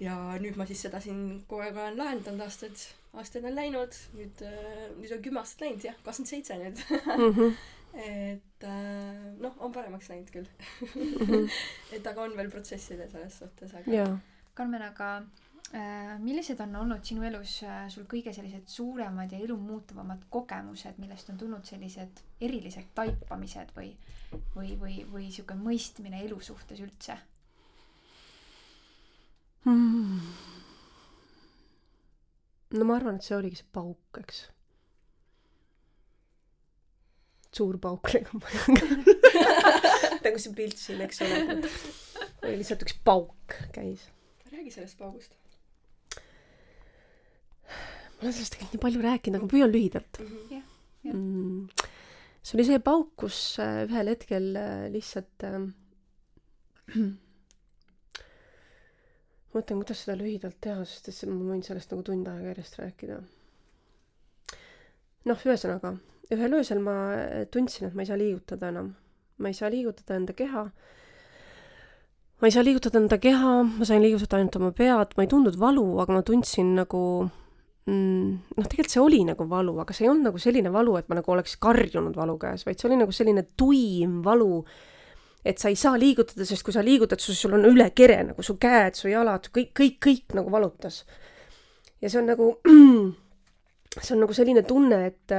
ja 0.00 0.16
nüüd 0.42 0.58
ma 0.58 0.66
siis 0.66 0.82
seda 0.86 1.00
siin 1.00 1.44
kogu 1.48 1.62
aeg 1.62 1.76
olen 1.78 1.98
lahendanud 1.98 2.46
aastaid 2.46 2.78
aastaid 3.20 3.46
on 3.46 3.54
läinud, 3.54 3.96
nüüd, 4.18 4.42
äh, 4.46 4.90
nüüd 4.98 5.14
on 5.14 5.22
kümme 5.24 5.42
aastat 5.42 5.64
läinud 5.64 5.86
jah, 5.86 5.96
kakskümmend 6.02 6.32
seitse 6.32 6.58
nüüd 6.58 6.82
mm. 7.14 7.30
-hmm. 7.38 7.56
et 8.02 8.66
äh, 8.66 9.24
noh, 9.42 9.56
on 9.58 9.72
paremaks 9.72 10.10
läinud 10.10 10.30
küll 10.34 10.48
mm. 10.48 11.14
-hmm. 11.22 11.50
et 11.96 12.06
aga 12.06 12.26
on 12.26 12.36
veel 12.36 12.50
protsesside 12.50 13.08
selles 13.10 13.38
suhtes, 13.38 13.74
aga 13.74 13.90
yeah.. 13.90 14.16
Karmen, 14.54 14.82
aga 14.82 15.10
äh, 15.74 16.18
millised 16.22 16.60
on 16.60 16.76
olnud 16.76 17.04
sinu 17.04 17.22
elus 17.26 17.60
sul 17.94 18.06
kõige 18.10 18.32
sellised 18.32 18.68
suuremad 18.70 19.32
ja 19.32 19.38
elu 19.38 19.56
muutuvamad 19.56 20.26
kogemused, 20.30 20.98
millest 20.98 21.30
on 21.30 21.38
tulnud 21.38 21.64
sellised 21.66 22.22
erilised 22.40 22.90
taipamised 22.94 23.74
või, 23.76 23.94
või, 24.56 24.74
või, 24.80 24.98
või 25.12 25.30
sihuke 25.30 25.54
mõistmine 25.58 26.22
elu 26.26 26.40
suhtes 26.40 26.80
üldse 26.80 27.18
mm.? 29.64 30.20
no 32.78 32.88
ma 32.88 32.98
arvan, 32.98 33.18
et 33.18 33.26
see 33.26 33.36
oligi 33.36 33.60
see 33.60 33.70
pauk, 33.74 34.20
eks. 34.20 34.42
suur 37.54 37.78
pauk 37.82 38.10
nagu 38.16 38.40
ma 38.40 38.50
ei 38.50 38.58
tea, 38.66 40.26
nagu 40.26 40.42
see 40.42 40.56
pilt 40.58 40.80
siin, 40.80 41.00
eks 41.06 41.22
ole. 41.24 41.40
oli 42.42 42.58
lihtsalt 42.60 42.84
üks 42.86 42.98
pauk 43.06 43.58
käis. 43.76 44.08
räägi 44.50 44.74
sellest 44.74 44.98
paugust. 45.00 45.36
ma 47.64 48.22
olen 48.26 48.36
sellest 48.36 48.56
tegelikult 48.56 48.78
nii 48.78 48.84
palju 48.86 49.04
rääkinud, 49.08 49.38
aga 49.38 49.48
ma 49.48 49.54
püüan 49.56 49.74
lühidalt 49.74 50.20
mm. 50.20 50.30
-hmm. 50.30 50.54
Yeah, 50.54 50.64
yeah. 51.06 51.16
Mm. 51.16 51.68
see 52.42 52.58
oli 52.58 52.68
see 52.68 52.82
pauk, 52.90 53.14
kus 53.24 53.42
äh, 53.62 53.84
ühel 53.88 54.12
hetkel 54.12 54.50
äh, 54.60 54.88
lihtsalt 54.92 55.46
äh, 55.46 55.62
mõtlen, 59.54 59.80
kuidas 59.82 60.02
seda 60.04 60.16
lühidalt 60.18 60.58
teha, 60.62 60.82
sest 60.88 61.10
et 61.10 61.30
ma 61.30 61.52
võin 61.52 61.62
sellest 61.64 61.92
nagu 61.92 62.02
tund 62.06 62.28
aega 62.30 62.52
järjest 62.52 62.80
rääkida. 62.80 63.20
noh, 65.24 65.44
ühesõnaga, 65.46 65.94
ühel 66.34 66.58
öösel 66.58 66.82
ma 66.84 66.96
tundsin, 67.52 67.88
et 67.88 67.94
ma 67.94 68.04
ei 68.04 68.10
saa 68.10 68.18
liigutada 68.20 68.72
enam. 68.72 68.94
ma 69.38 69.48
ei 69.50 69.54
saa 69.54 69.70
liigutada 69.70 70.18
enda 70.18 70.32
keha. 70.32 70.64
ma 72.40 72.50
ei 72.50 72.54
saa 72.54 72.66
liigutada 72.66 73.00
enda 73.00 73.18
keha, 73.18 73.54
ma 73.78 73.88
sain 73.88 74.02
liigutada 74.02 74.40
ainult 74.40 74.56
oma 74.60 74.72
pead, 74.72 75.16
ma 75.16 75.24
ei 75.24 75.30
tundnud 75.30 75.58
valu, 75.58 75.86
aga 76.02 76.18
ma 76.18 76.22
tundsin 76.22 76.74
nagu 76.80 77.04
mm, 77.86 78.56
noh, 78.56 78.66
tegelikult 78.66 78.94
see 78.94 79.04
oli 79.04 79.22
nagu 79.28 79.46
valu, 79.48 79.78
aga 79.80 79.94
see 79.96 80.06
ei 80.06 80.12
olnud 80.12 80.30
nagu 80.30 80.42
selline 80.42 80.72
valu, 80.74 80.96
et 80.98 81.08
ma 81.08 81.20
nagu 81.20 81.36
oleks 81.36 81.56
karjunud 81.62 82.16
valu 82.18 82.36
käes, 82.42 82.66
vaid 82.66 82.80
see 82.80 82.90
oli 82.90 83.00
nagu 83.00 83.14
selline 83.14 83.46
tuim 83.56 84.20
valu 84.26 84.64
et 85.44 85.60
sa 85.60 85.68
ei 85.68 85.76
saa 85.76 85.98
liigutada, 86.00 86.46
sest 86.48 86.64
kui 86.64 86.74
sa 86.74 86.82
liigutad, 86.84 87.20
siis 87.20 87.40
sul 87.44 87.56
on 87.58 87.66
üle 87.68 87.86
kere 87.96 88.16
nagu 88.30 88.42
su 88.42 88.56
käed, 88.60 88.96
su 88.96 89.10
jalad, 89.12 89.50
kõik, 89.54 89.74
kõik, 89.76 89.98
kõik 90.06 90.36
nagu 90.38 90.52
valutas. 90.52 91.04
ja 92.00 92.10
see 92.10 92.20
on 92.22 92.30
nagu, 92.32 92.50
see 94.04 94.14
on 94.16 94.24
nagu 94.24 94.36
selline 94.36 94.64
tunne, 94.68 95.00
et, 95.10 95.36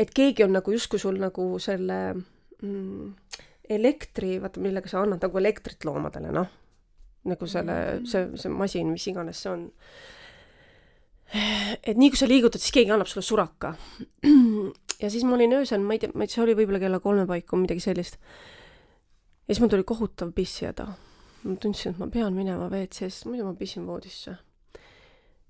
et 0.00 0.14
keegi 0.16 0.46
on 0.46 0.56
nagu 0.56 0.72
justkui 0.72 1.02
sul 1.02 1.20
nagu 1.20 1.50
selle 1.62 2.00
mm, 2.14 3.12
elektri, 3.76 4.38
vaata, 4.42 4.62
millega 4.64 4.88
sa 4.88 5.04
annad 5.04 5.20
nagu 5.22 5.38
elektrit 5.38 5.84
loomadele, 5.84 6.32
noh. 6.34 6.48
nagu 7.28 7.46
selle, 7.46 7.76
see, 8.08 8.30
see 8.40 8.52
masin, 8.52 8.88
mis 8.94 9.04
iganes 9.12 9.44
see 9.44 9.52
on 9.52 9.68
et 11.30 11.94
nii 11.94 12.10
kui 12.10 12.18
sa 12.18 12.26
liigutad, 12.26 12.58
siis 12.58 12.72
keegi 12.74 12.90
annab 12.90 13.06
sulle 13.06 13.22
suraka 13.22 13.74
ja 15.02 15.10
siis 15.10 15.24
ma 15.24 15.34
olin 15.34 15.52
öösel, 15.60 15.82
ma 15.84 15.96
ei 15.96 16.02
tea, 16.02 16.12
see 16.28 16.42
oli 16.44 16.56
võib-olla 16.58 16.80
kella 16.82 17.00
kolme 17.02 17.26
paiku, 17.28 17.58
midagi 17.60 17.82
sellist. 17.84 18.18
ja 19.46 19.54
siis 19.54 19.60
mul 19.62 19.72
tuli 19.72 19.86
kohutav 19.88 20.32
pissijäda. 20.36 20.88
ma 21.44 21.56
tundsin, 21.56 21.94
et 21.94 21.98
ma 21.98 22.08
pean 22.12 22.34
minema 22.36 22.68
WC-sse, 22.68 23.28
muidu 23.28 23.46
ma 23.48 23.54
pissin 23.58 23.86
voodisse. 23.86 24.36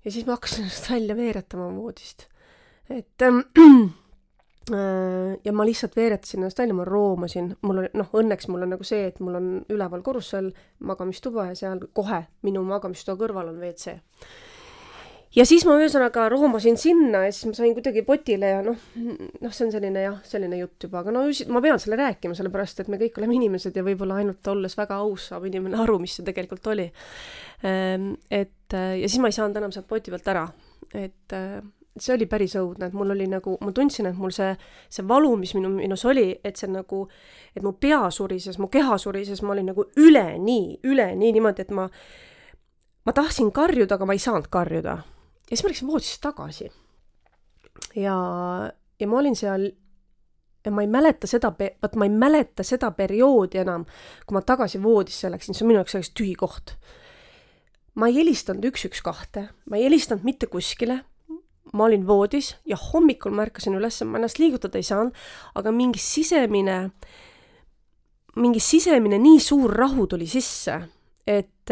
ja 0.05 0.11
siis 0.11 0.25
ma 0.25 0.37
hakkasin 0.37 0.65
ennast 0.65 0.91
välja 0.91 1.15
veeretama 1.15 1.71
voodist. 1.75 2.27
et 2.89 3.27
ähm, 3.27 3.41
äh, 4.73 5.37
ja 5.45 5.53
ma 5.53 5.65
lihtsalt 5.65 5.95
veeretasin 5.95 6.41
ennast 6.41 6.59
välja, 6.59 6.77
ma 6.77 6.85
roomasin, 6.85 7.55
mul 7.61 7.83
oli, 7.83 7.91
noh, 7.93 8.13
õnneks 8.13 8.47
mul 8.47 8.67
on 8.67 8.73
nagu 8.77 8.87
see, 8.87 9.03
et 9.11 9.19
mul 9.19 9.35
on 9.39 9.51
üleval 9.69 10.01
korrusel 10.05 10.51
magamistuba 10.79 11.51
ja 11.51 11.59
seal 11.59 11.85
kohe 11.93 12.23
minu 12.47 12.63
magamistoa 12.63 13.19
kõrval 13.19 13.51
on 13.51 13.59
WC 13.59 13.99
ja 15.35 15.45
siis 15.47 15.65
ma 15.67 15.77
ühesõnaga 15.79 16.27
roomasin 16.31 16.77
sinna 16.79 17.25
ja 17.27 17.33
siis 17.33 17.49
ma 17.49 17.55
sain 17.57 17.75
kuidagi 17.77 18.03
potile 18.07 18.53
ja 18.53 18.61
noh, 18.65 18.77
noh, 18.97 19.51
see 19.51 19.65
on 19.67 19.73
selline 19.73 20.05
jah, 20.05 20.21
selline 20.27 20.61
jutt 20.61 20.87
juba, 20.87 21.01
aga 21.03 21.15
no 21.15 21.25
ma 21.53 21.63
pean 21.63 21.81
selle 21.81 21.99
rääkima, 21.99 22.37
sellepärast 22.37 22.83
et 22.83 22.91
me 22.91 22.99
kõik 23.01 23.19
oleme 23.21 23.37
inimesed 23.39 23.77
ja 23.77 23.85
võib-olla 23.87 24.21
ainult 24.21 24.53
olles 24.53 24.77
väga 24.79 25.01
aus 25.03 25.29
saab 25.31 25.49
inimene 25.49 25.79
aru, 25.83 25.99
mis 26.03 26.17
see 26.17 26.27
tegelikult 26.27 26.71
oli. 26.73 26.87
Ehm, 27.67 28.13
et 28.31 28.73
ja 28.75 29.07
siis 29.07 29.19
ma 29.23 29.31
ei 29.31 29.37
saanud 29.37 29.59
enam 29.61 29.75
sealt 29.75 29.87
poti 29.89 30.13
pealt 30.13 30.27
ära, 30.31 30.47
et 30.95 31.39
see 31.99 32.15
oli 32.15 32.27
päris 32.29 32.55
õudne, 32.59 32.87
et 32.87 32.95
mul 32.95 33.11
oli 33.13 33.27
nagu, 33.29 33.57
ma 33.61 33.71
tundsin, 33.75 34.07
et 34.07 34.17
mul 34.17 34.31
see, 34.35 34.51
see 34.91 35.05
valu, 35.07 35.33
mis 35.39 35.53
minu, 35.57 35.71
minus 35.75 36.05
oli, 36.07 36.29
et 36.43 36.59
see 36.59 36.71
nagu, 36.71 37.03
et 37.55 37.63
mu 37.65 37.73
pea 37.79 38.05
surises, 38.13 38.59
mu 38.61 38.69
keha 38.71 38.97
surises, 39.01 39.43
ma 39.43 39.55
olin 39.55 39.71
nagu 39.73 39.85
üleni, 39.99 40.77
üleni 40.87 41.33
niimoodi, 41.35 41.65
et 41.65 41.73
ma, 41.75 41.87
ma 43.05 43.15
tahtsin 43.15 43.51
karjuda, 43.55 43.97
aga 43.97 44.07
ma 44.07 44.15
ei 44.15 44.23
saanud 44.23 44.47
karjuda. 44.51 45.01
Ja 45.51 45.57
siis 45.57 45.65
ma 45.65 45.73
läksin 45.73 45.91
voodisse 45.91 46.17
tagasi. 46.23 46.71
ja, 47.95 48.15
ja 48.99 49.07
ma 49.07 49.19
olin 49.19 49.35
seal 49.35 49.67
ja 50.65 50.71
ma 50.71 50.85
ei 50.85 50.87
mäleta 50.87 51.27
seda, 51.27 51.51
vot 51.51 51.95
ma 51.99 52.07
ei 52.07 52.15
mäleta 52.15 52.63
seda 52.63 52.91
perioodi 52.95 53.61
enam, 53.61 53.85
kui 54.25 54.37
ma 54.37 54.41
tagasi 54.45 54.81
voodisse 54.83 55.31
läksin, 55.31 55.57
see 55.57 55.65
on 55.65 55.73
minu 55.73 55.81
jaoks 55.81 55.97
selleks 55.97 56.13
tühi 56.17 56.35
koht. 56.39 56.75
ma 57.95 58.07
ei 58.07 58.15
helistanud 58.21 58.65
üks, 58.71 58.85
üks, 58.87 59.03
kahte, 59.03 59.49
ma 59.69 59.77
ei 59.79 59.89
helistanud 59.89 60.23
mitte 60.23 60.47
kuskile 60.47 61.01
ma 61.73 61.85
olin 61.85 62.07
voodis 62.07 62.55
ja 62.67 62.75
hommikul 62.75 63.33
ma 63.35 63.45
ärkasin 63.45 63.75
üles, 63.77 64.01
ma 64.03 64.19
ennast 64.19 64.39
liigutada 64.41 64.79
ei 64.79 64.85
saanud, 64.85 65.15
aga 65.55 65.71
mingi 65.75 66.01
sisemine, 66.03 66.77
mingi 68.35 68.59
sisemine 68.63 69.19
nii 69.21 69.39
suur 69.43 69.71
rahu 69.77 70.07
tuli 70.11 70.27
sisse, 70.27 70.81
et 71.27 71.71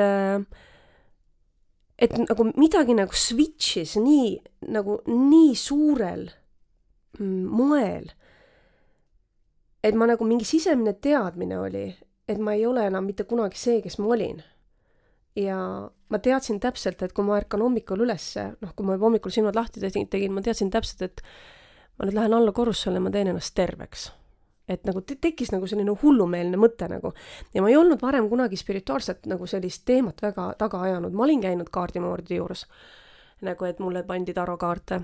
et 1.99 2.15
nagu 2.15 2.47
midagi 2.55 2.95
nagu 2.95 3.15
switch'is 3.15 3.97
nii, 3.99 4.37
nagu 4.71 4.99
nii 5.07 5.55
suurel 5.59 6.29
moel, 7.19 8.07
et 9.83 9.95
ma 9.95 10.07
nagu 10.07 10.27
mingi 10.27 10.47
sisemine 10.47 10.95
teadmine 11.03 11.59
oli, 11.59 11.87
et 12.29 12.39
ma 12.39 12.55
ei 12.55 12.65
ole 12.69 12.85
enam 12.87 13.07
mitte 13.09 13.25
kunagi 13.27 13.59
see, 13.59 13.81
kes 13.83 13.99
ma 13.99 14.13
olin 14.15 14.39
ja 15.39 15.57
ma 16.09 16.19
teadsin 16.19 16.59
täpselt, 16.59 17.01
et 17.03 17.13
kui 17.15 17.25
ma 17.25 17.37
ärkan 17.39 17.61
hommikul 17.63 18.03
ülesse, 18.05 18.49
noh, 18.61 18.73
kui 18.75 18.87
ma 18.87 18.95
juba 18.95 19.09
hommikul 19.09 19.33
silmad 19.33 19.57
lahti 19.57 19.81
tegin, 19.83 20.07
tegin, 20.09 20.33
ma 20.35 20.43
teadsin 20.45 20.71
täpselt, 20.73 21.03
et 21.05 21.23
ma 21.97 22.07
nüüd 22.07 22.17
lähen 22.17 22.35
alla 22.35 22.53
korrusele 22.55 23.01
ma 23.03 23.11
teen 23.13 23.31
ennast 23.31 23.55
terveks. 23.57 24.09
Et 24.69 24.85
nagu 24.87 25.01
te 25.01 25.17
tekkis 25.19 25.53
nagu 25.53 25.67
selline 25.67 25.95
hullumeelne 26.03 26.59
mõte 26.61 26.89
nagu 26.91 27.13
ja 27.53 27.63
ma 27.65 27.71
ei 27.71 27.77
olnud 27.79 28.01
varem 28.01 28.29
kunagi 28.31 28.59
spirituaalset 28.59 29.29
nagu 29.31 29.47
sellist 29.49 29.85
teemat 29.89 30.21
väga 30.21 30.53
taga 30.59 30.83
ajanud, 30.87 31.13
ma 31.13 31.25
olin 31.27 31.41
käinud 31.43 31.71
kaardimooride 31.73 32.39
juures, 32.41 32.65
nagu 33.45 33.65
et 33.65 33.79
mulle 33.83 34.03
pandi 34.07 34.35
tarokaarte 34.37 35.01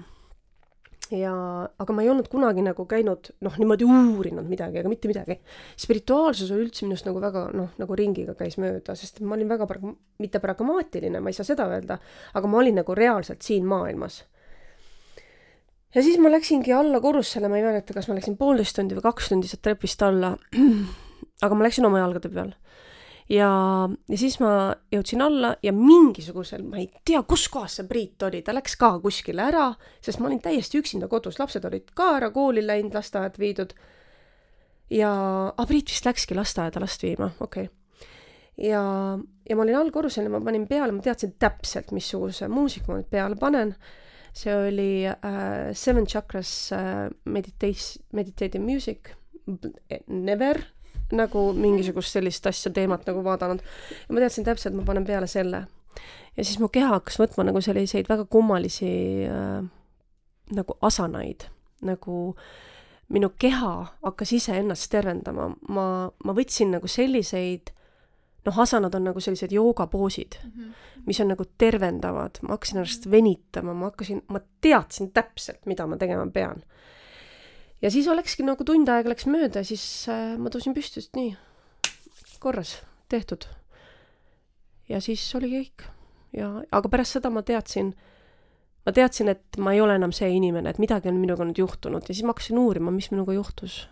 ja, 1.13 1.33
aga 1.77 1.93
ma 1.93 2.03
ei 2.03 2.09
olnud 2.09 2.27
kunagi 2.31 2.63
nagu 2.65 2.85
käinud 2.89 3.29
noh, 3.45 3.57
niimoodi 3.61 3.87
uurinud 3.87 4.47
midagi, 4.49 4.79
aga 4.81 4.91
mitte 4.91 5.09
midagi. 5.11 5.37
spirituaalsus 5.77 6.51
oli 6.51 6.65
üldse 6.65 6.85
minust 6.87 7.05
nagu 7.07 7.21
väga 7.21 7.47
noh, 7.53 7.73
nagu 7.81 7.97
ringiga 7.97 8.35
käis 8.37 8.57
mööda, 8.61 8.95
sest 8.97 9.21
ma 9.21 9.35
olin 9.37 9.49
väga 9.49 9.67
prag-, 9.69 9.95
mitte 10.21 10.41
pragmaatiline, 10.43 11.21
ma 11.21 11.31
ei 11.31 11.37
saa 11.37 11.47
seda 11.47 11.67
öelda, 11.69 11.99
aga 12.33 12.49
ma 12.49 12.61
olin 12.61 12.81
nagu 12.81 12.97
reaalselt 12.97 13.45
siin 13.45 13.67
maailmas. 13.69 14.23
Ja 15.95 16.03
siis 16.03 16.19
ma 16.21 16.31
läksingi 16.33 16.73
alla 16.75 16.99
korrusele, 17.01 17.49
ma 17.51 17.59
ei 17.59 17.65
mäleta, 17.65 17.95
kas 17.95 18.09
ma 18.09 18.17
läksin 18.17 18.37
poolteist 18.37 18.75
tundi 18.77 18.97
või 18.97 19.05
kaks 19.07 19.31
tundi 19.31 19.49
sealt 19.49 19.63
trepist 19.65 20.03
alla. 20.05 20.35
aga 21.45 21.55
ma 21.55 21.67
läksin 21.67 21.87
oma 21.87 22.03
jalgade 22.03 22.31
peal 22.31 22.53
ja, 23.29 23.49
ja 24.09 24.17
siis 24.19 24.37
ma 24.41 24.51
jõudsin 24.93 25.23
alla 25.25 25.55
ja 25.65 25.73
mingisugusel, 25.75 26.63
ma 26.67 26.79
ei 26.81 26.89
tea, 27.07 27.21
kus 27.27 27.47
kohas 27.51 27.79
see 27.79 27.87
Priit 27.89 28.21
oli, 28.27 28.41
ta 28.45 28.53
läks 28.55 28.77
ka 28.79 28.95
kuskile 29.03 29.47
ära, 29.47 29.69
sest 30.03 30.21
ma 30.21 30.29
olin 30.29 30.41
täiesti 30.43 30.79
üksinda 30.81 31.09
kodus, 31.11 31.39
lapsed 31.41 31.65
olid 31.65 31.89
ka 31.97 32.11
ära 32.19 32.31
kooli 32.35 32.65
läinud, 32.65 32.93
lasteaed 32.95 33.39
viidud. 33.41 33.73
ja, 34.93 35.11
ah 35.57 35.67
Priit 35.67 35.89
vist 35.89 36.05
läkski 36.05 36.37
lasteaeda 36.37 36.83
last 36.83 37.03
viima, 37.03 37.31
okei 37.39 37.65
okay. 37.65 38.07
ja, 38.69 38.83
ja 39.49 39.57
ma 39.57 39.65
olin 39.65 39.81
allkorrusel 39.81 40.29
ja 40.29 40.33
ma 40.33 40.43
panin 40.45 40.67
peale, 40.69 40.93
ma 40.93 41.01
teadsin 41.01 41.35
täpselt, 41.39 41.91
missuguse 41.95 42.47
muusika 42.47 42.91
ma 42.91 43.01
nüüd 43.01 43.09
peale 43.09 43.39
panen. 43.39 43.75
See 44.35 44.55
oli 44.55 44.89
äh, 45.07 45.71
Seven 45.73 46.07
Chakras 46.07 46.71
äh, 46.75 47.09
meditation, 47.25 48.03
meditative 48.11 48.63
music, 48.63 49.15
Never 50.07 50.63
nagu 51.13 51.51
mingisugust 51.53 52.15
sellist 52.15 52.47
asja, 52.49 52.71
teemat 52.73 53.05
nagu 53.05 53.21
vaadanud. 53.23 53.61
ja 54.07 54.13
ma 54.13 54.23
teadsin 54.23 54.45
täpselt, 54.45 54.73
ma 54.73 54.85
panen 54.87 55.05
peale 55.05 55.27
selle. 55.27 55.65
ja 56.37 56.43
siis 56.43 56.59
mu 56.59 56.67
keha 56.67 56.95
hakkas 56.97 57.19
võtma 57.21 57.45
nagu 57.45 57.61
selliseid 57.61 58.09
väga 58.09 58.25
kummalisi 58.25 58.89
äh, 59.29 59.61
nagu 60.55 60.77
asanaid, 60.81 61.47
nagu 61.85 62.35
minu 63.13 63.29
keha 63.37 63.73
hakkas 64.01 64.33
iseennast 64.33 64.89
tervendama, 64.91 65.51
ma, 65.69 65.85
ma 66.09 66.35
võtsin 66.37 66.73
nagu 66.73 66.89
selliseid 66.89 67.74
noh, 68.45 68.59
asanad 68.61 68.95
on 68.95 69.09
nagu 69.09 69.19
sellised 69.19 69.51
joogapoosid 69.51 70.39
mm, 70.43 70.51
-hmm. 70.51 71.01
mis 71.05 71.19
on 71.19 71.27
nagu 71.33 71.45
tervendavad, 71.57 72.39
ma 72.41 72.55
hakkasin 72.57 72.77
ennast 72.81 73.11
venitama, 73.11 73.73
ma 73.73 73.91
hakkasin, 73.91 74.23
ma 74.27 74.39
teadsin 74.61 75.11
täpselt, 75.11 75.65
mida 75.65 75.87
ma 75.87 75.97
tegema 75.97 76.27
pean 76.31 76.63
ja 77.81 77.91
siis 77.91 78.07
olekski 78.07 78.45
nagu 78.45 78.65
tund 78.65 78.89
aega 78.89 79.11
läks 79.11 79.27
mööda 79.29 79.61
ja 79.61 79.67
siis 79.67 79.83
äh, 80.11 80.33
ma 80.41 80.51
tõusin 80.53 80.75
püsti, 80.75 81.03
et 81.03 81.17
nii, 81.19 81.35
korras, 82.41 82.79
tehtud. 83.11 83.47
ja 84.89 85.01
siis 85.01 85.23
oligi 85.37 85.63
kõik. 85.63 85.87
ja, 86.37 86.51
aga 86.71 86.91
pärast 86.91 87.17
seda 87.17 87.31
ma 87.33 87.43
teadsin, 87.45 87.93
ma 88.85 88.93
teadsin, 88.95 89.29
et 89.35 89.59
ma 89.61 89.75
ei 89.75 89.81
ole 89.81 89.97
enam 89.99 90.13
see 90.15 90.31
inimene, 90.33 90.69
et 90.71 90.81
midagi 90.81 91.11
on 91.11 91.19
minuga 91.21 91.47
nüüd 91.47 91.61
juhtunud 91.61 92.07
ja 92.07 92.13
siis 92.13 92.25
ma 92.25 92.35
hakkasin 92.35 92.61
uurima, 92.61 92.93
mis 92.95 93.11
minuga 93.13 93.35
juhtus. 93.37 93.85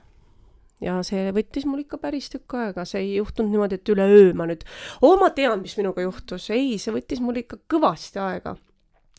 Ja 0.83 0.99
see 1.07 1.31
võttis 1.35 1.65
mul 1.69 1.85
ikka 1.85 1.99
päris 2.01 2.29
tükk 2.33 2.57
aega, 2.59 2.85
see 2.87 3.01
ei 3.05 3.15
juhtunud 3.15 3.53
niimoodi, 3.53 3.79
et 3.79 3.93
üleöö 3.93 4.33
ma 4.37 4.47
nüüd, 4.49 4.65
oo, 5.01 5.15
ma 5.21 5.31
tean, 5.35 5.61
mis 5.63 5.77
minuga 5.79 6.05
juhtus, 6.05 6.49
ei, 6.53 6.77
see 6.81 6.93
võttis 6.95 7.23
mul 7.23 7.41
ikka 7.43 7.61
kõvasti 7.71 8.21
aega 8.23 8.57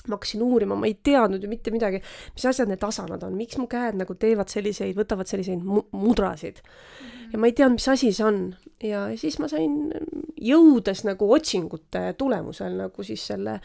ma 0.05 0.19
hakkasin 0.19 0.43
uurima, 0.45 0.77
ma 0.77 0.89
ei 0.89 0.99
teadnud 1.01 1.43
ju 1.43 1.49
mitte 1.49 1.73
midagi, 1.73 2.01
mis 2.35 2.45
asjad 2.49 2.69
need 2.69 2.83
asanad 2.85 3.23
on, 3.25 3.37
miks 3.39 3.57
mu 3.57 3.65
käed 3.71 3.97
nagu 3.97 4.17
teevad 4.21 4.53
selliseid, 4.53 4.93
võtavad 4.99 5.31
selliseid 5.31 5.63
mu 5.65 5.87
mudrasid 5.97 6.61
mm. 6.61 7.07
-hmm. 7.07 7.31
ja 7.33 7.41
ma 7.41 7.49
ei 7.49 7.57
teadnud, 7.57 7.79
mis 7.81 7.89
asi 7.89 8.13
see 8.13 8.27
on. 8.27 8.41
ja 8.85 9.07
siis 9.17 9.39
ma 9.41 9.49
sain, 9.49 9.93
jõudes 10.37 11.05
nagu 11.09 11.31
otsingute 11.33 12.13
tulemusel 12.19 12.77
nagu 12.77 13.03
siis 13.03 13.27
selle 13.27 13.61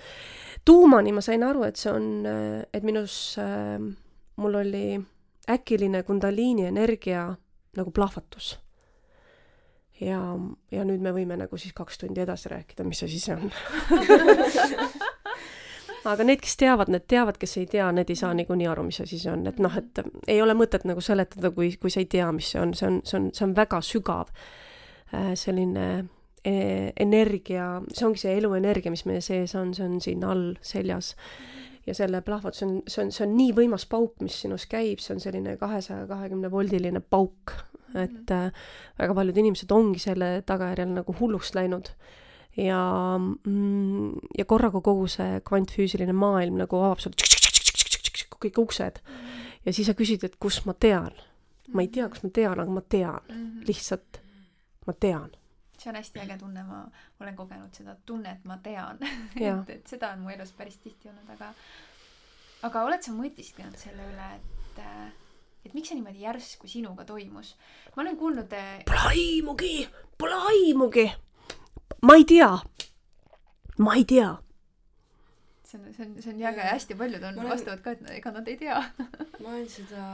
tuumani, 0.66 1.12
ma 1.12 1.22
sain 1.22 1.44
aru, 1.44 1.64
et 1.64 1.76
see 1.76 1.92
on, 1.92 2.26
et 2.74 2.84
minus 2.84 3.36
äh,, 3.40 3.80
mul 4.36 4.56
oli 4.56 5.00
äkiline 5.50 6.04
kundaliini 6.04 6.66
energia 6.66 7.36
nagu 7.80 7.94
plahvatus. 7.96 8.58
Ja, 10.00 10.20
ja 10.72 10.86
nüüd 10.88 11.04
me 11.04 11.12
võime 11.16 11.36
nagu 11.40 11.58
siis 11.60 11.76
kaks 11.76 12.00
tundi 12.00 12.22
edasi 12.24 12.52
rääkida, 12.52 12.86
mis 12.88 13.04
asi 13.04 13.20
see 13.20 13.36
on. 13.36 13.52
Aga 16.08 16.24
need, 16.24 16.40
kes 16.40 16.56
teavad, 16.60 16.88
need 16.92 17.04
teavad, 17.12 17.36
kes 17.40 17.58
ei 17.60 17.66
tea, 17.68 17.90
need 17.92 18.10
ei 18.12 18.16
saa 18.16 18.32
niikuinii 18.38 18.70
aru, 18.72 18.86
mis 18.88 19.02
asi 19.04 19.20
see 19.20 19.32
on, 19.34 19.44
et 19.50 19.60
noh, 19.60 19.74
et 19.76 20.00
ei 20.32 20.40
ole 20.42 20.56
mõtet 20.56 20.86
nagu 20.88 21.04
seletada, 21.04 21.52
kui, 21.52 21.74
kui 21.82 21.92
sa 21.92 22.00
ei 22.00 22.08
tea, 22.10 22.30
mis 22.36 22.54
see 22.54 22.62
on, 22.62 22.72
see 22.78 22.88
on, 22.88 23.02
see 23.04 23.18
on, 23.20 23.28
see 23.36 23.44
on 23.50 23.56
väga 23.58 23.82
sügav 23.84 24.32
äh, 24.32 25.34
selline 25.40 25.90
e 26.48 26.92
energia, 27.04 27.82
see 27.92 28.08
ongi 28.08 28.24
see 28.24 28.38
eluenergia, 28.40 28.94
mis 28.94 29.06
meie 29.10 29.22
sees 29.24 29.56
on, 29.60 29.74
see 29.76 29.86
on 29.86 30.00
siin 30.04 30.24
all 30.24 30.54
seljas. 30.66 31.16
ja 31.88 31.96
selle 31.98 32.22
plahvatus 32.22 32.64
on, 32.64 32.74
see 32.88 33.04
on, 33.04 33.12
see 33.12 33.26
on 33.26 33.36
nii 33.36 33.54
võimas 33.58 33.88
pauk, 33.90 34.20
mis 34.22 34.36
sinus 34.44 34.68
käib, 34.70 35.02
see 35.02 35.16
on 35.16 35.24
selline 35.24 35.56
kahesaja 35.58 36.06
kahekümne 36.08 36.52
voldiline 36.54 37.02
pauk, 37.02 37.56
et 37.98 38.32
äh, 38.32 38.52
väga 39.00 39.16
paljud 39.18 39.38
inimesed 39.38 39.72
ongi 39.72 40.00
selle 40.00 40.42
tagajärjel 40.46 40.92
nagu 41.00 41.16
hulluks 41.20 41.54
läinud 41.58 41.92
ja 42.58 42.82
mm,, 43.18 44.14
ja 44.38 44.46
korraga 44.46 44.82
kogu 44.82 45.08
see 45.12 45.40
kvantfüüsiline 45.48 46.14
maailm 46.14 46.60
nagu 46.62 46.82
avab 46.84 47.02
sul 47.04 47.16
kõik 48.40 48.62
uksed. 48.64 49.02
ja 49.66 49.74
siis 49.74 49.88
sa 49.90 49.96
küsid, 49.98 50.24
et 50.24 50.38
kus 50.40 50.64
ma 50.66 50.74
tean. 50.74 51.14
ma 51.74 51.84
ei 51.84 51.92
tea, 51.94 52.08
kas 52.10 52.24
ma 52.24 52.32
tean, 52.34 52.60
aga 52.60 52.72
ma 52.72 52.82
tean 52.82 53.22
mm. 53.28 53.36
-hmm. 53.36 53.68
lihtsalt, 53.68 54.22
ma 54.88 54.94
tean. 54.94 55.32
see 55.78 55.90
on 55.90 55.96
hästi 55.96 56.20
äge 56.20 56.38
tunne, 56.38 56.64
ma 56.64 56.88
olen 57.20 57.36
kogenud 57.36 57.74
seda 57.74 57.96
tunnet, 58.06 58.44
ma 58.44 58.58
tean 58.58 58.98
et, 59.36 59.70
et 59.70 59.88
seda 59.88 60.14
on 60.14 60.20
mu 60.20 60.30
elus 60.30 60.52
päris 60.52 60.78
tihti 60.78 61.10
olnud, 61.10 61.30
aga 61.30 61.54
aga 62.64 62.84
oled 62.84 63.02
sa 63.04 63.12
mõtisklenud 63.12 63.78
selle 63.78 64.04
üle, 64.04 64.36
et 64.36 64.82
et 65.66 65.74
miks 65.74 65.90
see 65.92 65.98
niimoodi 66.00 66.26
järsku 66.26 66.68
sinuga 66.68 67.06
toimus? 67.06 67.56
ma 67.96 68.04
olen 68.04 68.18
kuulnud 68.18 68.54
äh, 68.54 68.78
Pole 68.86 69.08
aimugi, 69.14 69.88
pole 70.18 70.44
aimugi 70.52 71.10
ma 72.02 72.16
ei 72.16 72.26
tea. 72.26 72.62
ma 73.78 73.96
ei 73.96 74.06
tea. 74.06 74.38
see 75.64 75.78
on, 75.78 75.94
see 75.94 76.06
on, 76.06 76.14
see 76.22 76.32
on 76.32 76.38
nii 76.40 76.48
äge, 76.50 76.64
hästi 76.66 76.96
paljud 76.98 77.24
on 77.24 77.40
olen... 77.40 77.52
vastavad 77.52 77.82
ka, 77.86 77.92
et 77.94 78.08
ega 78.16 78.32
nad 78.34 78.48
ei 78.50 78.56
tea. 78.58 78.78
Ma 79.44 79.52
olen 79.52 79.68
seda, 79.70 80.06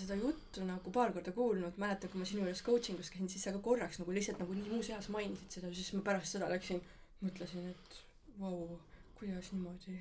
seda 0.00 0.16
juttu 0.16 0.64
nagu 0.64 0.92
paar 0.94 1.12
korda 1.12 1.34
kuulnud, 1.36 1.76
mäletan, 1.82 2.08
kui 2.10 2.22
ma 2.22 2.28
sinu 2.28 2.40
juures 2.40 2.62
coaching 2.64 3.02
us 3.02 3.10
käisin, 3.12 3.28
siis 3.28 3.44
sa 3.44 3.52
ka 3.52 3.60
korraks 3.62 4.00
nagu 4.00 4.14
lihtsalt 4.16 4.40
nagu 4.40 4.56
nii 4.56 4.72
muuseas 4.72 5.10
mainisid 5.12 5.58
seda, 5.58 5.74
siis 5.76 5.92
ma 5.98 6.00
pärast 6.06 6.38
seda 6.38 6.48
läksin, 6.48 6.80
mõtlesin, 7.20 7.68
et 7.74 8.00
vau 8.40 8.54
wow,, 8.54 8.80
kuidas 9.18 9.52
niimoodi 9.52 9.98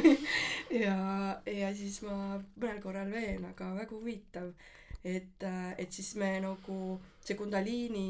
ja, 0.84 0.96
ja 1.48 1.74
siis 1.76 2.00
ma 2.04 2.38
mõnel 2.60 2.80
korral 2.84 3.12
veel, 3.12 3.44
aga 3.48 3.72
väga 3.78 3.96
huvitav, 3.96 4.50
et, 5.04 5.44
et 5.78 5.92
siis 5.92 6.14
me 6.20 6.34
nagu, 6.44 6.78
see 7.24 7.38
Kundaliini 7.38 8.08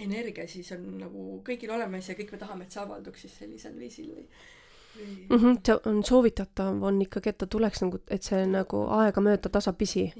energia 0.00 0.48
siis 0.48 0.72
on 0.76 0.84
nagu 1.02 1.26
kõigil 1.46 1.72
olemas 1.74 2.08
ja 2.08 2.16
kõik 2.16 2.32
me 2.32 2.40
tahame, 2.40 2.66
et 2.66 2.74
see 2.74 2.82
avalduks 2.82 3.26
siis 3.26 3.38
sellisel 3.42 3.76
viisil 3.78 4.12
või, 4.14 4.24
mm. 4.24 5.36
-hmm, 5.36 5.58
see 5.66 5.76
on 5.90 6.00
soovitatav, 6.04 6.80
on 6.82 7.00
ikkagi, 7.04 7.32
et 7.32 7.38
ta 7.38 7.46
tuleks 7.46 7.84
nagu, 7.84 8.00
et 8.08 8.24
see 8.24 8.46
nagu 8.48 8.86
aegamööda 9.00 9.52
tasapisi. 9.52 10.12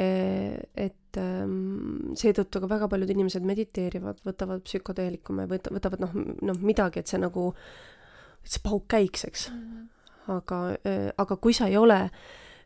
et 0.00 1.18
ähm, 1.18 2.12
seetõttu 2.14 2.60
ka 2.62 2.68
väga 2.68 2.88
paljud 2.88 3.10
inimesed 3.10 3.42
mediteerivad, 3.42 4.20
võtavad 4.24 4.62
psühhoteelikume, 4.62 5.48
võta-, 5.50 5.72
võtavad 5.74 6.00
noh, 6.00 6.14
noh 6.46 6.60
midagi, 6.62 7.00
et 7.00 7.10
see 7.10 7.18
nagu 7.18 7.50
et 8.44 8.54
see 8.54 8.62
pauk 8.64 8.86
käiks, 8.90 9.24
eks 9.28 9.48
mm. 9.50 9.58
-hmm. 9.60 10.36
aga, 10.36 10.60
äh, 10.86 11.10
aga 11.18 11.36
kui 11.36 11.54
sa 11.54 11.68
ei 11.68 11.76
ole 11.76 12.00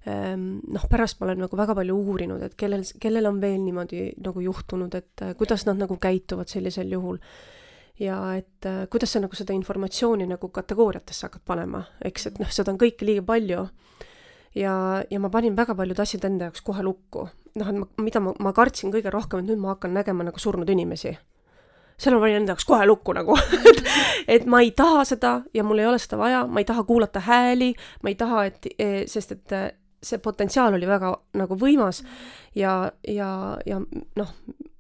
ähm, 0.09 0.61
noh, 0.69 0.87
pärast 0.91 1.21
ma 1.21 1.27
olen 1.27 1.45
nagu 1.45 1.57
väga 1.57 1.75
palju 1.75 1.97
uurinud, 1.97 2.43
et 2.43 2.55
kellel, 2.55 2.85
kellel 3.01 3.27
on 3.27 3.41
veel 3.41 3.61
niimoodi 3.65 4.13
nagu 4.25 4.41
juhtunud, 4.41 4.95
et 4.95 5.23
äh, 5.23 5.35
kuidas 5.35 5.67
nad 5.67 5.81
nagu 5.81 5.97
käituvad 5.97 6.49
sellisel 6.49 6.93
juhul. 6.93 7.19
ja 8.01 8.35
et 8.35 8.67
äh, 8.67 8.89
kuidas 8.91 9.13
sa 9.13 9.21
nagu 9.21 9.37
seda 9.37 9.55
informatsiooni 9.55 10.27
nagu 10.27 10.49
kategooriatesse 10.49 11.27
hakkad 11.27 11.43
panema, 11.47 11.85
eks, 12.05 12.27
et 12.27 12.39
noh, 12.39 12.51
seda 12.51 12.73
on 12.73 12.79
kõike 12.79 13.07
liiga 13.07 13.23
palju. 13.23 13.69
ja, 14.55 15.05
ja 15.11 15.21
ma 15.21 15.31
panin 15.31 15.57
väga 15.57 15.75
paljud 15.75 16.01
asjad 16.01 16.25
enda 16.25 16.45
jaoks 16.45 16.61
kohe 16.61 16.83
lukku. 16.83 17.29
noh, 17.55 17.69
et 17.69 17.79
ma, 17.79 17.87
mida 18.03 18.21
ma, 18.21 18.35
ma 18.39 18.53
kartsin 18.53 18.93
kõige 18.93 19.11
rohkem, 19.11 19.41
et 19.41 19.47
nüüd 19.47 19.59
ma 19.59 19.75
hakkan 19.75 19.95
nägema 19.95 20.25
nagu 20.25 20.39
surnud 20.39 20.69
inimesi 20.69 21.17
selle 21.99 22.19
ma 22.19 22.25
panin 22.25 22.41
enda 22.43 22.55
jaoks 22.55 22.67
kohe 22.69 22.87
lukku 22.89 23.15
nagu 23.17 23.37
et, 23.71 23.85
et 24.39 24.47
ma 24.51 24.61
ei 24.65 24.73
taha 24.77 25.05
seda 25.09 25.37
ja 25.55 25.65
mul 25.67 25.83
ei 25.83 25.89
ole 25.91 26.01
seda 26.03 26.19
vaja, 26.21 26.45
ma 26.47 26.63
ei 26.63 26.69
taha 26.69 26.85
kuulata 26.89 27.23
hääli, 27.25 27.73
ma 28.03 28.13
ei 28.13 28.19
taha, 28.19 28.45
et, 28.51 28.69
e, 28.79 28.91
sest 29.11 29.37
et 29.37 29.55
e, 29.55 29.65
see 30.05 30.21
potentsiaal 30.23 30.77
oli 30.77 30.87
väga 30.89 31.13
nagu 31.41 31.57
võimas 31.59 32.03
ja, 32.59 32.75
ja, 33.09 33.29
ja 33.67 33.79
noh, 34.19 34.33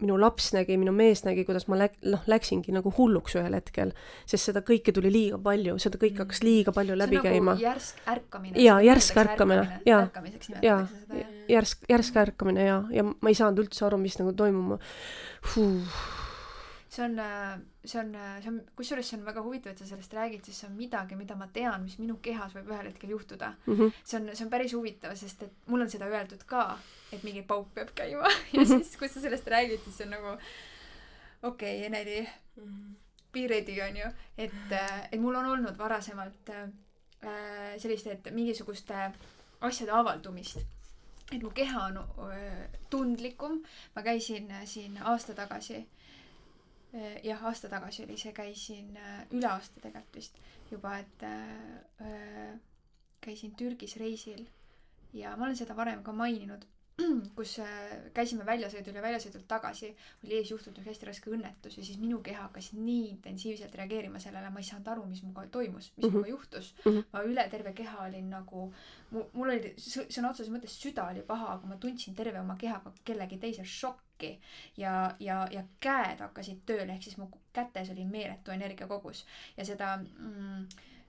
minu 0.04 0.16
laps 0.20 0.50
nägi, 0.54 0.76
minu 0.80 0.92
mees 0.94 1.24
nägi, 1.24 1.46
kuidas 1.48 1.66
ma 1.70 1.78
läk-, 1.80 1.96
noh, 2.10 2.22
läksingi 2.30 2.74
nagu 2.74 2.92
hulluks 2.96 3.36
ühel 3.38 3.56
hetkel, 3.56 3.94
sest 4.28 4.50
seda 4.50 4.60
kõike 4.66 4.92
tuli 4.94 5.12
liiga 5.12 5.38
palju, 5.42 5.78
seda 5.82 6.00
kõike 6.00 6.24
hakkas 6.24 6.42
liiga 6.44 6.74
palju 6.76 6.98
läbi 6.98 7.18
nagu 7.18 7.28
käima. 7.28 7.56
järsk 7.62 8.02
ärkamine. 8.14 8.58
jaa, 8.66 8.80
järsk 8.84 9.22
ärkamine, 9.24 9.64
jaa. 9.88 10.02
ärkamiseks 10.08 10.52
nimetatakse 10.52 11.00
seda, 11.00 11.16
jah. 11.22 11.32
järsk, 11.56 11.88
järsk 11.90 12.20
ärkamine 12.26 12.68
ja, 12.68 12.82
ja 12.92 13.06
ma 13.08 13.32
ei 13.32 13.38
saanud 13.38 13.64
üldse 13.64 13.88
aru, 13.88 14.02
mis 14.02 14.20
nagu 14.20 14.36
toimuma 14.36 14.78
see 16.94 17.04
on, 17.04 17.18
äh, 17.18 17.58
see 17.84 18.00
on, 18.00 18.14
äh, 18.14 18.42
see 18.42 18.48
on, 18.48 18.60
kusjuures 18.76 19.08
see 19.08 19.18
on 19.18 19.24
väga 19.26 19.42
huvitav, 19.42 19.72
et 19.72 19.80
sa 19.82 19.86
sellest 19.88 20.14
räägid, 20.14 20.44
sest 20.46 20.62
see 20.62 20.68
on 20.68 20.76
midagi, 20.78 21.16
mida 21.18 21.36
ma 21.38 21.48
tean, 21.52 21.82
mis 21.82 21.96
minu 21.98 22.18
kehas 22.22 22.54
võib 22.54 22.70
ühel 22.70 22.90
hetkel 22.90 23.14
juhtuda 23.14 23.54
mm. 23.66 23.78
-hmm. 23.78 23.96
see 24.04 24.20
on, 24.20 24.28
see 24.32 24.44
on 24.46 24.52
päris 24.52 24.74
huvitav, 24.76 25.16
sest 25.18 25.42
et 25.46 25.70
mul 25.72 25.82
on 25.82 25.90
seda 25.90 26.10
öeldud 26.10 26.44
ka, 26.46 26.66
et 27.12 27.24
mingi 27.26 27.42
pauk 27.42 27.72
peab 27.74 27.90
käima 27.94 28.30
ja 28.56 28.60
mhm. 28.60 28.68
siis, 28.70 28.96
kui 29.00 29.08
sa 29.08 29.20
sellest 29.20 29.48
räägid, 29.56 29.82
siis 29.84 29.96
see 29.98 30.06
on 30.06 30.14
nagu 30.18 30.36
okei 31.42 31.78
okay,, 31.78 31.86
Eneli 31.86 32.20
mm, 32.20 32.62
-hmm. 32.62 32.94
be 33.32 33.46
ready 33.48 33.80
onju, 33.88 34.12
et, 34.38 34.72
äh, 34.72 35.08
et 35.12 35.20
mul 35.20 35.34
on 35.34 35.46
olnud 35.46 35.78
varasemalt 35.78 36.50
äh, 36.50 36.70
sellist, 37.78 38.06
et 38.06 38.30
mingisuguste 38.30 39.10
asjade 39.60 39.92
avaldumist 39.92 40.58
et 41.32 41.42
mu 41.42 41.50
keha 41.50 41.86
on 41.86 41.96
öö, 41.96 42.66
tundlikum. 42.90 43.62
ma 43.96 44.02
käisin 44.02 44.52
siin 44.64 44.98
aasta 45.02 45.34
tagasi 45.34 45.86
Äh, 45.86 46.03
jah, 47.22 47.40
aasta 47.48 47.68
tagasi 47.68 48.04
oli 48.04 48.16
see, 48.20 48.32
käisin 48.36 48.96
äh, 48.96 49.22
üle 49.34 49.48
aasta 49.50 49.80
tegelikult 49.82 50.18
vist 50.20 50.36
juba, 50.70 50.96
et 51.02 51.24
äh, 51.26 52.52
käisin 53.24 53.54
Türgis 53.58 53.96
reisil. 54.00 54.44
Ja 55.14 55.36
ma 55.36 55.46
olen 55.46 55.56
seda 55.56 55.76
varem 55.78 56.02
ka 56.06 56.12
maininud 56.12 56.66
kus 57.36 57.56
äh, 57.58 57.94
käisime 58.14 58.44
väljasõidul 58.46 58.94
ja 58.94 59.02
väljasõidult 59.02 59.46
tagasi 59.50 59.88
oli 60.24 60.36
ees 60.38 60.50
juhtunud 60.52 60.78
üks 60.78 60.92
hästi 60.92 61.08
raske 61.08 61.32
õnnetus 61.34 61.78
ja 61.78 61.82
siis 61.86 61.98
minu 61.98 62.20
keha 62.22 62.44
hakkas 62.46 62.70
nii 62.76 63.08
intensiivselt 63.08 63.74
reageerima 63.80 64.20
sellele, 64.22 64.52
ma 64.54 64.62
ei 64.62 64.68
saanud 64.68 64.90
aru, 64.92 65.06
mis 65.10 65.24
minuga 65.24 65.46
toimus, 65.56 65.90
mis 65.96 66.04
mm 66.04 66.04
-hmm. 66.04 66.12
minuga 66.12 66.30
juhtus 66.30 66.74
mm. 66.84 66.92
-hmm. 66.92 67.04
ma 67.12 67.24
üle 67.32 67.48
terve 67.50 67.72
keha 67.72 68.06
olin 68.06 68.30
nagu, 68.30 68.64
mul 69.10 69.50
oli 69.50 69.74
sõna 69.78 70.30
otseses 70.30 70.52
mõttes 70.54 70.78
süda 70.84 71.08
oli 71.10 71.22
paha, 71.26 71.52
aga 71.54 71.66
ma 71.66 71.76
tundsin 71.76 72.14
terve 72.14 72.40
oma 72.40 72.56
kehaga 72.56 72.92
kellegi 73.04 73.38
teise 73.38 73.64
šokki 73.64 74.38
ja, 74.76 75.14
ja, 75.20 75.48
ja 75.50 75.64
käed 75.80 76.20
hakkasid 76.20 76.62
tööle, 76.66 76.92
ehk 76.92 77.02
siis 77.02 77.16
mu 77.18 77.30
kätes 77.52 77.90
oli 77.90 78.04
meeletu 78.04 78.50
energiakogus 78.50 79.26
ja 79.56 79.64
seda 79.64 79.96
mm, 79.96 80.66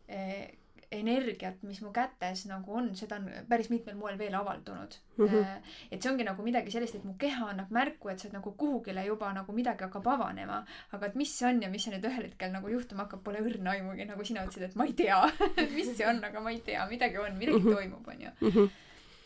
eh, 0.07 0.57
energiat, 0.91 1.61
mis 1.63 1.81
mu 1.81 1.91
kätes 1.95 2.45
nagu 2.49 2.73
on, 2.77 2.91
seda 2.95 3.17
on 3.19 3.29
päris 3.49 3.69
mitmel 3.69 3.95
moel 3.99 4.17
veel 4.17 4.35
avaldunud 4.37 4.97
mm. 5.17 5.25
-hmm. 5.25 5.71
et 5.91 6.01
see 6.01 6.11
ongi 6.11 6.23
nagu 6.27 6.43
midagi 6.43 6.71
sellist, 6.71 6.95
et 6.95 7.03
mu 7.03 7.15
keha 7.19 7.49
annab 7.53 7.71
märku, 7.71 8.09
et 8.09 8.19
see 8.19 8.31
nagu 8.33 8.51
kuhugile 8.51 9.05
juba 9.05 9.33
nagu 9.33 9.53
midagi 9.53 9.83
hakkab 9.83 10.07
avanema. 10.07 10.63
aga 10.91 11.05
et 11.05 11.15
mis 11.15 11.37
see 11.39 11.47
on 11.49 11.61
ja 11.61 11.69
mis 11.69 11.83
see 11.83 11.95
nüüd 11.95 12.09
ühel 12.11 12.29
hetkel 12.29 12.51
nagu 12.51 12.69
juhtuma 12.69 13.03
hakkab, 13.03 13.23
pole 13.23 13.39
õrna 13.39 13.75
aimugi, 13.75 14.05
nagu 14.05 14.23
sina 14.23 14.45
ütlesid, 14.45 14.69
et 14.69 14.75
ma 14.75 14.85
ei 14.85 14.93
tea 14.93 15.21
mis 15.77 15.95
see 15.97 16.07
on, 16.07 16.23
aga 16.23 16.39
ma 16.39 16.51
ei 16.51 16.59
tea, 16.59 16.85
midagi 16.89 17.17
on, 17.17 17.37
midagi 17.37 17.59
mm 17.59 17.65
-hmm. 17.65 17.75
toimub, 17.75 18.07
onju. 18.07 18.31
Mhm. 18.41 18.69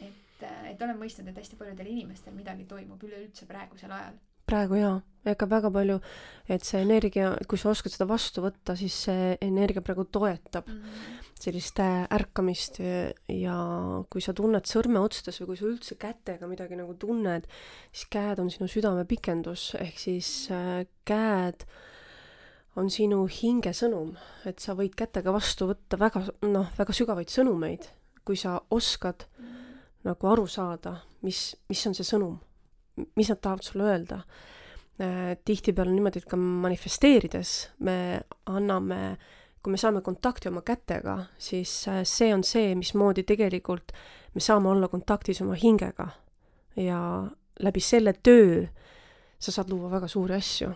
et, 0.08 0.44
et 0.72 0.82
olen 0.82 0.98
mõistnud, 0.98 1.28
et 1.30 1.38
hästi 1.38 1.56
paljudel 1.56 1.88
inimestel 1.88 2.34
midagi 2.34 2.66
toimub 2.66 3.04
üleüldse 3.04 3.46
praegusel 3.46 3.92
ajal 3.92 4.20
praegu 4.50 4.82
jaa, 4.82 4.98
ega 5.30 5.50
väga 5.54 5.72
palju, 5.72 6.02
et 6.50 6.66
see 6.66 6.82
energia, 6.82 7.32
kui 7.48 7.62
sa 7.62 7.70
oskad 7.72 7.94
seda 7.94 8.10
vastu 8.10 8.44
võtta, 8.44 8.76
siis 8.80 8.96
see 9.06 9.34
energia 9.46 9.86
praegu 9.86 10.10
toetab 10.10 10.68
mm 10.68 10.84
-hmm 10.84 11.26
sellist 11.40 11.80
äh, 11.80 12.04
ärkamist 12.12 12.80
ja 13.32 13.58
kui 14.12 14.24
sa 14.24 14.34
tunned 14.36 14.68
sõrmeotsades 14.68 15.40
või 15.42 15.52
kui 15.52 15.60
sa 15.60 15.68
üldse 15.70 15.98
kätega 16.00 16.50
midagi 16.50 16.78
nagu 16.80 16.96
tunned, 17.00 17.48
siis 17.94 18.10
käed 18.12 18.42
on 18.44 18.52
sinu 18.52 18.68
südame 18.72 19.06
pikendus, 19.10 19.72
ehk 19.80 20.02
siis 20.02 20.30
äh, 20.54 20.84
käed 21.08 21.66
on 22.80 22.92
sinu 22.94 23.24
hingesõnum, 23.32 24.14
et 24.48 24.60
sa 24.64 24.76
võid 24.78 24.96
kätega 25.00 25.34
vastu 25.36 25.70
võtta 25.72 26.00
väga 26.00 26.26
noh, 26.48 26.70
väga 26.78 26.96
sügavaid 26.96 27.32
sõnumeid, 27.32 27.88
kui 28.28 28.38
sa 28.40 28.60
oskad 28.72 29.26
nagu 30.06 30.32
aru 30.32 30.46
saada, 30.48 31.00
mis, 31.26 31.54
mis 31.72 31.88
on 31.88 31.96
see 31.98 32.08
sõnum, 32.08 32.38
mis 33.16 33.30
nad 33.30 33.42
tahavad 33.42 33.66
sulle 33.66 33.90
öelda 33.90 34.22
äh,. 35.00 35.38
tihtipeale 35.46 35.90
on 35.90 35.96
niimoodi, 35.96 36.24
et 36.24 36.30
ka 36.30 36.38
manifesteerides 36.38 37.70
me 37.80 38.22
anname 38.46 39.18
kui 39.64 39.72
me 39.72 39.80
saame 39.80 40.02
kontakti 40.02 40.48
oma 40.50 40.62
kätega, 40.66 41.18
siis 41.38 41.72
äh, 41.92 42.02
see 42.08 42.32
on 42.34 42.44
see, 42.48 42.72
mismoodi 42.80 43.26
tegelikult 43.28 43.92
me 44.36 44.44
saame 44.44 44.70
olla 44.72 44.88
kontaktis 44.88 45.42
oma 45.44 45.58
hingega. 45.60 46.08
ja 46.76 47.00
läbi 47.60 47.82
selle 47.84 48.14
töö 48.24 48.68
sa 49.40 49.52
saad 49.52 49.70
luua 49.70 49.92
väga 49.92 50.08
suuri 50.08 50.36
asju. 50.36 50.72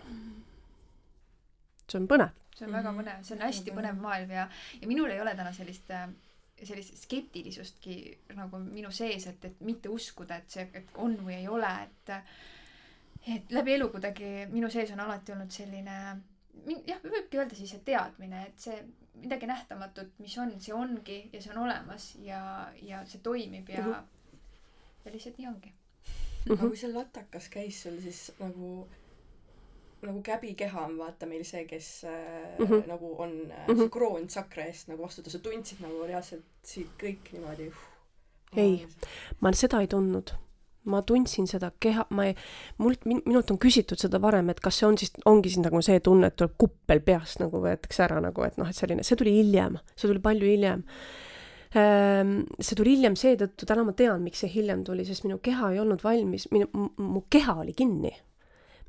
see 1.88 2.00
on 2.00 2.08
põnev. 2.08 2.34
see 2.56 2.66
on 2.66 2.72
väga 2.72 2.92
mhm. 2.92 3.00
põnev, 3.00 3.22
see 3.22 3.36
on 3.36 3.46
hästi 3.46 3.76
põnev 3.76 4.00
maailm 4.00 4.30
ja, 4.30 4.48
ja 4.80 4.88
minul 4.88 5.10
ei 5.10 5.20
ole 5.20 5.34
täna 5.34 5.52
sellist 5.52 5.90
äh, 5.90 6.08
sellist 6.62 6.96
skeptilisustki 7.02 7.96
nagu 8.38 8.60
minu 8.62 8.90
sees, 8.94 9.26
et, 9.26 9.44
et 9.44 9.60
mitte 9.66 9.90
uskuda, 9.92 10.38
et 10.38 10.56
see, 10.56 10.68
et 10.74 10.98
on 11.02 11.16
või 11.26 11.40
ei 11.40 11.48
ole, 11.50 11.72
et 11.86 12.14
et 13.34 13.52
läbi 13.56 13.72
elu 13.72 13.88
kuidagi 13.88 14.30
minu 14.52 14.68
sees 14.70 14.90
on 14.92 15.00
alati 15.00 15.32
olnud 15.32 15.52
selline 15.52 15.94
jah, 16.86 17.00
võibki 17.02 17.40
öelda 17.40 17.56
siis, 17.56 17.72
et 17.74 17.84
teadmine, 17.86 18.42
et 18.50 18.66
see 18.66 18.76
midagi 19.22 19.48
nähtamatut, 19.48 20.12
mis 20.20 20.34
on, 20.42 20.52
see 20.60 20.74
ongi 20.76 21.20
ja 21.32 21.40
see 21.40 21.54
on 21.54 21.62
olemas 21.64 22.10
ja, 22.22 22.42
ja 22.82 23.00
see 23.08 23.22
toimib 23.24 23.70
ja 23.70 23.80
mm, 23.80 23.92
-hmm. 23.92 24.44
ja 25.04 25.12
lihtsalt 25.12 25.38
nii 25.38 25.48
ongi 25.48 25.72
aga 26.50 26.68
kui 26.68 26.76
see 26.76 26.92
latakas 26.92 27.48
käis 27.52 27.82
sul 27.82 27.96
siis 28.04 28.26
nagu 28.40 28.70
nagu 30.06 30.22
käbikeha 30.22 30.86
on 30.86 30.98
vaata 30.98 31.26
meil 31.26 31.44
see, 31.44 31.64
kes 31.70 31.88
äh, 32.04 32.12
mm 32.58 32.66
-hmm. 32.66 32.86
nagu 32.88 33.14
on 33.18 33.30
mm 33.30 33.50
-hmm. 33.66 33.78
see 33.78 33.88
kroon 33.88 34.30
sakra 34.30 34.64
eest 34.64 34.88
nagu 34.88 35.02
vastutada, 35.02 35.30
sa 35.30 35.38
tundsid 35.38 35.80
nagu 35.80 36.06
reaalselt 36.06 36.44
siit 36.62 36.90
kõik 37.02 37.32
niimoodi 37.32 37.68
uh,. 37.68 37.84
ei, 38.56 38.86
ma 39.40 39.52
seda 39.52 39.80
ei 39.80 39.86
tundnud 39.86 40.34
ma 40.84 41.02
tundsin 41.02 41.46
seda 41.48 41.70
keha, 41.80 42.06
ma 42.10 42.26
ei, 42.28 42.34
mult, 42.82 43.06
minult 43.08 43.50
on 43.50 43.58
küsitud 43.58 44.00
seda 44.00 44.20
varem, 44.22 44.50
et 44.52 44.60
kas 44.60 44.78
see 44.80 44.88
on 44.88 44.98
siis, 45.00 45.14
ongi 45.24 45.52
siis 45.52 45.64
nagu 45.64 45.80
see 45.84 46.00
tunne, 46.04 46.28
et 46.28 46.36
tuleb 46.36 46.56
kuppel 46.60 47.00
peast 47.04 47.40
nagu 47.40 47.60
võetakse 47.62 48.04
ära 48.04 48.20
nagu, 48.24 48.44
et 48.46 48.58
noh, 48.60 48.68
et 48.68 48.76
selline, 48.76 49.06
see 49.06 49.16
tuli 49.20 49.32
hiljem, 49.38 49.78
see 49.94 50.10
tuli 50.10 50.22
palju 50.24 50.50
hiljem. 50.50 50.84
Ehm, 51.74 52.36
see 52.60 52.76
tuli 52.78 52.94
hiljem 52.94 53.16
seetõttu, 53.18 53.66
täna 53.66 53.86
ma 53.86 53.96
tean, 53.96 54.22
miks 54.22 54.44
see 54.44 54.52
hiljem 54.52 54.84
tuli, 54.86 55.06
sest 55.08 55.24
minu 55.26 55.40
keha 55.42 55.72
ei 55.72 55.80
olnud 55.82 56.04
valmis, 56.04 56.46
minu, 56.54 56.68
mu 57.00 57.24
keha 57.32 57.56
oli 57.64 57.74
kinni. 57.76 58.12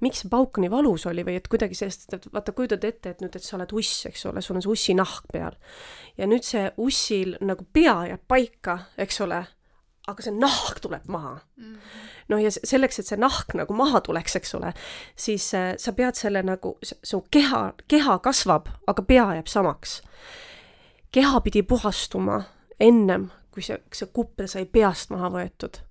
Miks 0.04 0.24
see 0.24 0.30
pauk 0.30 0.60
nii 0.60 0.72
valus 0.72 1.06
oli 1.10 1.24
või 1.28 1.38
et 1.40 1.48
kuidagi 1.52 1.78
sellest, 1.78 2.08
et 2.14 2.28
vaata, 2.34 2.52
kujutad 2.56 2.84
ette, 2.84 3.16
et 3.16 3.22
nüüd, 3.24 3.36
et 3.36 3.44
sa 3.44 3.56
oled 3.58 3.72
uss, 3.78 4.06
eks 4.10 4.26
ole, 4.30 4.44
sul 4.44 4.58
on 4.60 4.66
see 4.66 4.74
ussi 4.74 4.96
nahk 4.98 5.30
peal. 5.32 5.56
ja 6.18 6.28
nüüd 6.28 6.44
see 6.48 6.68
ussil 6.78 7.38
nagu 7.42 7.68
pea 7.74 8.02
jääb 8.12 8.26
paika, 8.28 8.80
eks 8.98 9.22
ole 9.26 9.46
aga 10.08 10.26
see 10.26 10.34
nahk 10.38 10.82
tuleb 10.84 11.08
maha 11.10 11.34
mm. 11.58 11.64
-hmm. 11.64 11.80
noh, 12.30 12.42
ja 12.42 12.52
selleks, 12.52 13.00
et 13.00 13.08
see 13.08 13.18
nahk 13.18 13.54
nagu 13.58 13.74
maha 13.74 14.02
tuleks, 14.02 14.36
eks 14.36 14.56
ole, 14.56 14.74
siis 15.16 15.54
äh, 15.54 15.74
sa 15.78 15.94
pead 15.94 16.16
selle 16.16 16.44
nagu, 16.44 16.78
su 16.84 17.26
keha, 17.32 17.74
keha 17.88 18.20
kasvab, 18.20 18.70
aga 18.88 19.02
pea 19.02 19.34
jääb 19.40 19.48
samaks. 19.48 20.02
keha 21.12 21.42
pidi 21.42 21.64
puhastuma 21.64 22.44
ennem, 22.80 23.30
kui 23.52 23.64
see, 23.64 23.80
see 23.94 24.10
kuppel 24.14 24.48
sai 24.48 24.66
peast 24.66 25.10
maha 25.10 25.30
võetud 25.30 25.85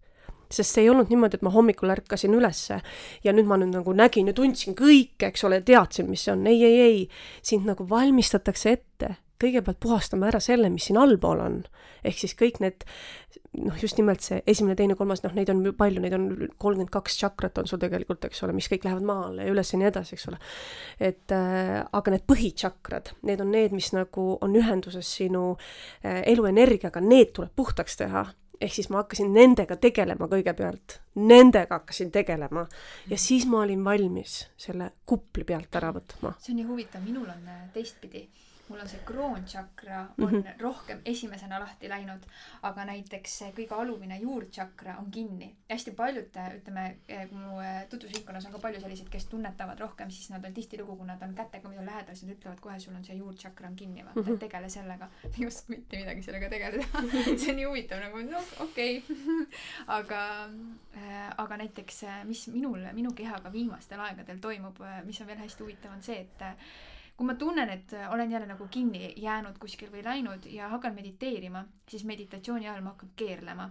sest 0.54 0.76
see 0.76 0.86
ei 0.86 0.92
olnud 0.92 1.10
niimoodi, 1.12 1.40
et 1.40 1.46
ma 1.46 1.52
hommikul 1.54 1.92
ärkasin 1.94 2.36
ülesse 2.36 2.80
ja 3.24 3.34
nüüd 3.34 3.50
ma 3.50 3.58
nüüd 3.60 3.74
nagu 3.74 3.96
nägin 3.96 4.30
ja 4.30 4.36
tundsin 4.36 4.76
kõike, 4.78 5.32
eks 5.32 5.44
ole, 5.48 5.60
teadsin, 5.66 6.08
mis 6.10 6.24
see 6.26 6.34
on. 6.34 6.46
ei, 6.50 6.62
ei, 6.64 6.80
ei, 6.80 7.04
sind 7.42 7.68
nagu 7.68 7.88
valmistatakse 7.90 8.78
ette 8.78 9.16
kõigepealt 9.44 9.80
puhastame 9.82 10.28
ära 10.28 10.40
selle, 10.42 10.70
mis 10.72 10.88
siin 10.88 10.98
allpool 11.00 11.42
on. 11.42 11.62
ehk 12.04 12.18
siis 12.20 12.34
kõik 12.36 12.58
need, 12.60 12.84
noh, 13.64 13.76
just 13.80 13.96
nimelt 13.96 14.20
see 14.20 14.42
esimene, 14.50 14.76
teine, 14.76 14.96
kolmas, 14.98 15.22
noh, 15.24 15.32
neid 15.36 15.48
on 15.48 15.62
palju, 15.76 16.02
neid 16.04 16.12
on 16.16 16.26
kolmkümmend 16.60 16.92
kaks 16.92 17.16
tšakrat 17.16 17.62
on 17.62 17.68
sul 17.70 17.80
tegelikult, 17.80 18.26
eks 18.28 18.44
ole, 18.44 18.52
mis 18.56 18.68
kõik 18.68 18.84
lähevad 18.84 19.06
maale 19.08 19.46
ja 19.46 19.54
üles 19.54 19.72
ja 19.72 19.80
nii 19.80 19.88
edasi, 19.88 20.18
eks 20.18 20.28
ole. 20.28 20.38
et 21.00 21.34
äh, 21.34 21.80
aga 21.84 22.14
need 22.14 22.26
põhitšakrad, 22.30 23.14
need 23.24 23.40
on 23.44 23.52
need, 23.56 23.72
mis 23.76 23.90
nagu 23.96 24.26
on 24.44 24.56
ühenduses 24.60 25.14
sinu 25.18 25.54
äh, 25.56 26.22
eluenergiaga, 26.34 27.02
need 27.04 27.32
tuleb 27.36 27.54
puhtaks 27.56 27.96
teha 28.04 28.26
ehk 28.64 28.72
siis 28.72 28.88
ma 28.90 29.03
hakkasin 29.03 29.33
nendega 29.35 29.77
tegelema 29.81 30.29
kõigepealt, 30.31 30.98
nendega 31.20 31.79
hakkasin 31.79 32.11
tegelema. 32.14 32.64
Ja 33.11 33.18
siis 33.20 33.46
ma 33.50 33.61
olin 33.64 33.85
valmis 33.85 34.38
selle 34.57 34.90
kupli 35.07 35.44
pealt 35.44 35.77
ära 35.81 35.92
võtma. 35.94 36.35
see 36.40 36.55
on 36.55 36.61
nii 36.62 36.68
huvitav, 36.70 37.05
minul 37.05 37.29
on 37.29 37.48
äh, 37.48 37.62
teistpidi 37.74 38.27
mul 38.68 38.81
on 38.81 38.88
see 38.88 39.00
kroončakra 39.05 40.00
on 40.18 40.31
mm 40.31 40.40
-hmm. 40.40 40.61
rohkem 40.62 41.00
esimesena 41.05 41.61
lahti 41.61 41.88
läinud, 41.88 42.22
aga 42.62 42.85
näiteks 42.85 43.38
see 43.38 43.50
kõige 43.59 43.74
alumine 43.74 44.18
juurtšakra 44.18 44.96
on 44.98 45.11
kinni. 45.11 45.57
hästi 45.70 45.90
paljud, 45.90 46.37
ütleme, 46.57 46.96
kui 47.29 47.38
mu 47.38 47.61
eh, 47.61 47.88
tutvusringkonnas 47.88 48.46
on 48.46 48.53
ka 48.53 48.59
palju 48.59 48.81
selliseid, 48.81 49.09
kes 49.09 49.27
tunnetavad 49.27 49.81
rohkem, 49.81 50.11
siis 50.11 50.31
nad 50.31 50.44
on 50.44 50.55
tihtilugu, 50.55 50.96
kui 50.96 51.07
nad 51.07 51.22
on 51.22 51.35
kätega 51.35 51.68
mida 51.68 51.87
lähedased, 51.87 52.31
ütlevad 52.31 52.61
kohe, 52.61 52.79
sul 52.81 52.94
on 52.94 53.05
see 53.05 53.16
juurtšakra 53.16 53.68
on 53.68 53.77
kinni, 53.77 54.05
vaata 54.05 54.20
mm, 54.20 54.27
-hmm. 54.29 54.38
tegele 54.38 54.68
sellega. 54.68 55.09
ei 55.38 55.46
oska 55.46 55.64
mitte 55.68 55.96
midagi 55.96 56.22
sellega 56.22 56.48
tegeleda 56.48 56.85
see 57.38 57.50
on 57.50 57.57
nii 57.57 57.64
huvitav 57.64 58.00
nagu, 58.00 58.18
no 58.31 58.44
okei 58.61 58.98
okay. 58.98 59.46
aga 59.98 60.48
äh,, 60.96 61.35
aga 61.37 61.57
näiteks, 61.57 62.03
eh, 62.03 62.24
mis 62.24 62.48
minul, 62.48 62.81
minu 62.92 63.12
kehaga 63.12 63.53
viimastel 63.53 64.00
aegadel 64.00 64.38
toimub, 64.38 64.79
mis 65.05 65.20
on 65.20 65.27
veel 65.27 65.38
hästi 65.38 65.62
huvitav, 65.62 65.92
on 65.92 66.03
see, 66.03 66.20
et 66.20 66.44
kui 67.16 67.27
ma 67.27 67.35
tunnen, 67.38 67.70
et 67.70 67.92
olen 68.11 68.31
jälle 68.31 68.46
nagu 68.46 68.66
kinni 68.70 69.12
jäänud 69.16 69.59
kuskil 69.62 69.90
või 69.92 70.03
läinud 70.05 70.46
ja 70.50 70.68
hakkan 70.68 70.94
mediteerima, 70.94 71.64
siis 71.88 72.05
meditatsiooni 72.05 72.68
ajal 72.68 72.83
ma 72.83 72.94
hakkan 72.94 73.11
keerlema. 73.16 73.70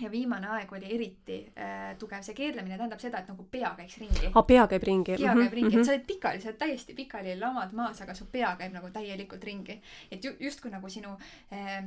ja 0.00 0.10
viimane 0.10 0.48
aeg 0.48 0.70
oli 0.72 0.94
eriti 0.94 1.34
äh, 1.58 1.96
tugev, 1.98 2.22
see 2.24 2.34
keerlemine 2.34 2.76
tähendab 2.78 3.00
seda, 3.00 3.18
et 3.18 3.28
nagu 3.28 3.44
pea 3.50 3.74
käiks 3.76 3.98
ringi. 4.00 4.30
aa, 4.34 4.42
pea 4.42 4.66
käib 4.66 4.82
ringi. 4.82 5.16
pea 5.18 5.34
käib 5.34 5.52
ringi 5.52 5.68
mm, 5.68 5.74
-hmm. 5.74 5.80
et 5.80 5.86
sa 5.86 5.92
oled 5.92 6.06
pikali, 6.06 6.40
sa 6.40 6.48
oled 6.48 6.58
täiesti 6.58 6.94
pikali, 6.94 7.38
lamad 7.40 7.72
maas, 7.72 8.00
aga 8.02 8.14
su 8.14 8.26
pea 8.32 8.56
käib 8.56 8.72
nagu 8.72 8.90
täielikult 8.90 9.44
ringi. 9.44 9.80
et 10.10 10.24
ju, 10.24 10.32
justkui 10.40 10.70
nagu 10.70 10.88
sinu 10.88 11.18
Äh, 11.52 11.84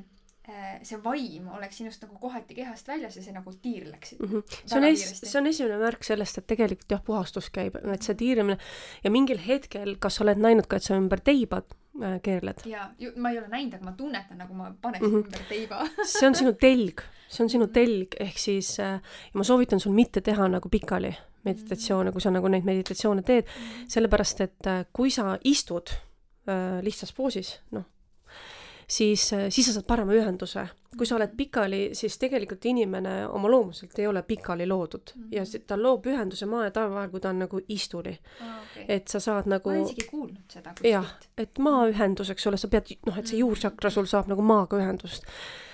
see 0.86 0.98
vaim 1.04 1.48
oleks 1.58 1.80
sinust 1.82 2.04
nagu 2.06 2.20
kohati 2.22 2.58
kehast 2.58 2.88
väljas 2.88 3.16
ja 3.18 3.24
see 3.26 3.34
nagu 3.34 3.54
tiirleks 3.62 4.16
mm. 4.20 4.28
-hmm. 4.28 4.60
see 4.66 4.78
on 4.78 4.88
es-, 4.90 5.22
see 5.22 5.40
on 5.40 5.48
esimene 5.50 5.80
märk 5.82 6.04
sellest, 6.06 6.38
et 6.38 6.48
tegelikult 6.48 6.92
jah, 6.92 7.02
puhastus 7.06 7.50
käib, 7.50 7.80
et 7.94 8.06
see 8.06 8.16
tiirimine 8.20 8.58
ja 9.04 9.12
mingil 9.12 9.42
hetkel, 9.42 9.96
kas 10.00 10.20
sa 10.20 10.26
oled 10.28 10.42
näinud 10.42 10.70
ka, 10.70 10.78
et 10.78 10.86
sa 10.86 10.98
ümber 11.00 11.24
teiba 11.26 11.64
äh, 12.02 12.20
keerled? 12.22 12.62
jaa, 12.70 12.92
ma 13.18 13.34
ei 13.34 13.40
ole 13.42 13.50
näinud, 13.50 13.78
aga 13.80 13.90
ma 13.90 13.96
tunnetan, 13.98 14.38
nagu 14.44 14.54
ma 14.54 14.72
paneksin 14.82 15.10
mm 15.12 15.22
-hmm. 15.22 15.26
ümber 15.26 15.46
teiba 15.50 15.88
see 16.18 16.28
on 16.28 16.36
sinu 16.36 16.54
telg, 16.54 17.02
see 17.28 17.44
on 17.44 17.50
sinu 17.50 17.68
telg, 17.68 18.20
ehk 18.20 18.38
siis 18.38 18.80
äh, 18.80 19.02
ma 19.34 19.44
soovitan 19.44 19.80
sul 19.80 19.94
mitte 19.94 20.22
teha 20.22 20.48
nagu 20.48 20.70
pikali 20.70 21.16
meditatsioone, 21.46 22.12
kui 22.12 22.22
sa 22.22 22.32
nagu 22.34 22.50
neid 22.50 22.66
meditatsioone 22.66 23.22
teed, 23.26 23.46
mhm. 23.46 23.90
sellepärast 23.90 24.42
et 24.42 24.68
äh, 24.68 24.86
kui 24.94 25.12
sa 25.14 25.38
istud 25.44 25.94
äh, 26.50 26.82
lihtsas 26.86 27.14
poosis, 27.14 27.60
noh, 27.72 27.86
siis, 28.88 29.34
äh, 29.34 29.46
siis 29.50 29.68
sa 29.68 29.74
saad 29.74 29.88
parema 29.88 30.14
ühenduse. 30.14 30.68
kui 30.96 31.04
sa 31.06 31.18
oled 31.18 31.34
pikali, 31.36 31.90
siis 31.92 32.16
tegelikult 32.18 32.66
inimene 32.66 33.26
oma 33.28 33.50
loomuselt 33.52 34.00
ei 34.00 34.06
ole 34.08 34.22
pikali 34.24 34.68
loodud 34.68 35.12
mm 35.16 35.24
-hmm. 35.24 35.36
ja 35.36 35.44
ta 35.68 35.82
loob 35.82 36.06
ühenduse 36.06 36.46
maa 36.46 36.64
ja 36.64 36.72
taeva 36.72 36.96
vahel, 36.96 37.10
kui 37.10 37.20
ta 37.20 37.30
on 37.30 37.40
nagu 37.40 37.60
istuli 37.70 38.20
ah,. 38.42 38.62
Okay. 38.72 38.86
et 38.88 39.08
sa 39.08 39.20
saad 39.20 39.46
nagu. 39.46 39.70
ma 39.70 39.76
olen 39.76 39.86
isegi 39.86 40.08
kuulnud 40.08 40.48
seda 40.48 40.70
kuskilt. 40.70 40.92
jah, 40.92 41.16
et 41.38 41.60
maaühendus, 41.60 42.30
eks 42.30 42.48
ole, 42.48 42.58
sa 42.58 42.68
pead, 42.68 42.96
noh, 43.06 43.18
et 43.18 43.28
see 43.28 43.36
mhm. 43.36 43.40
juurtsakra 43.40 43.90
sul 43.90 44.06
saab 44.06 44.28
nagu 44.28 44.42
maaga 44.42 44.78
ühendust 44.78 45.24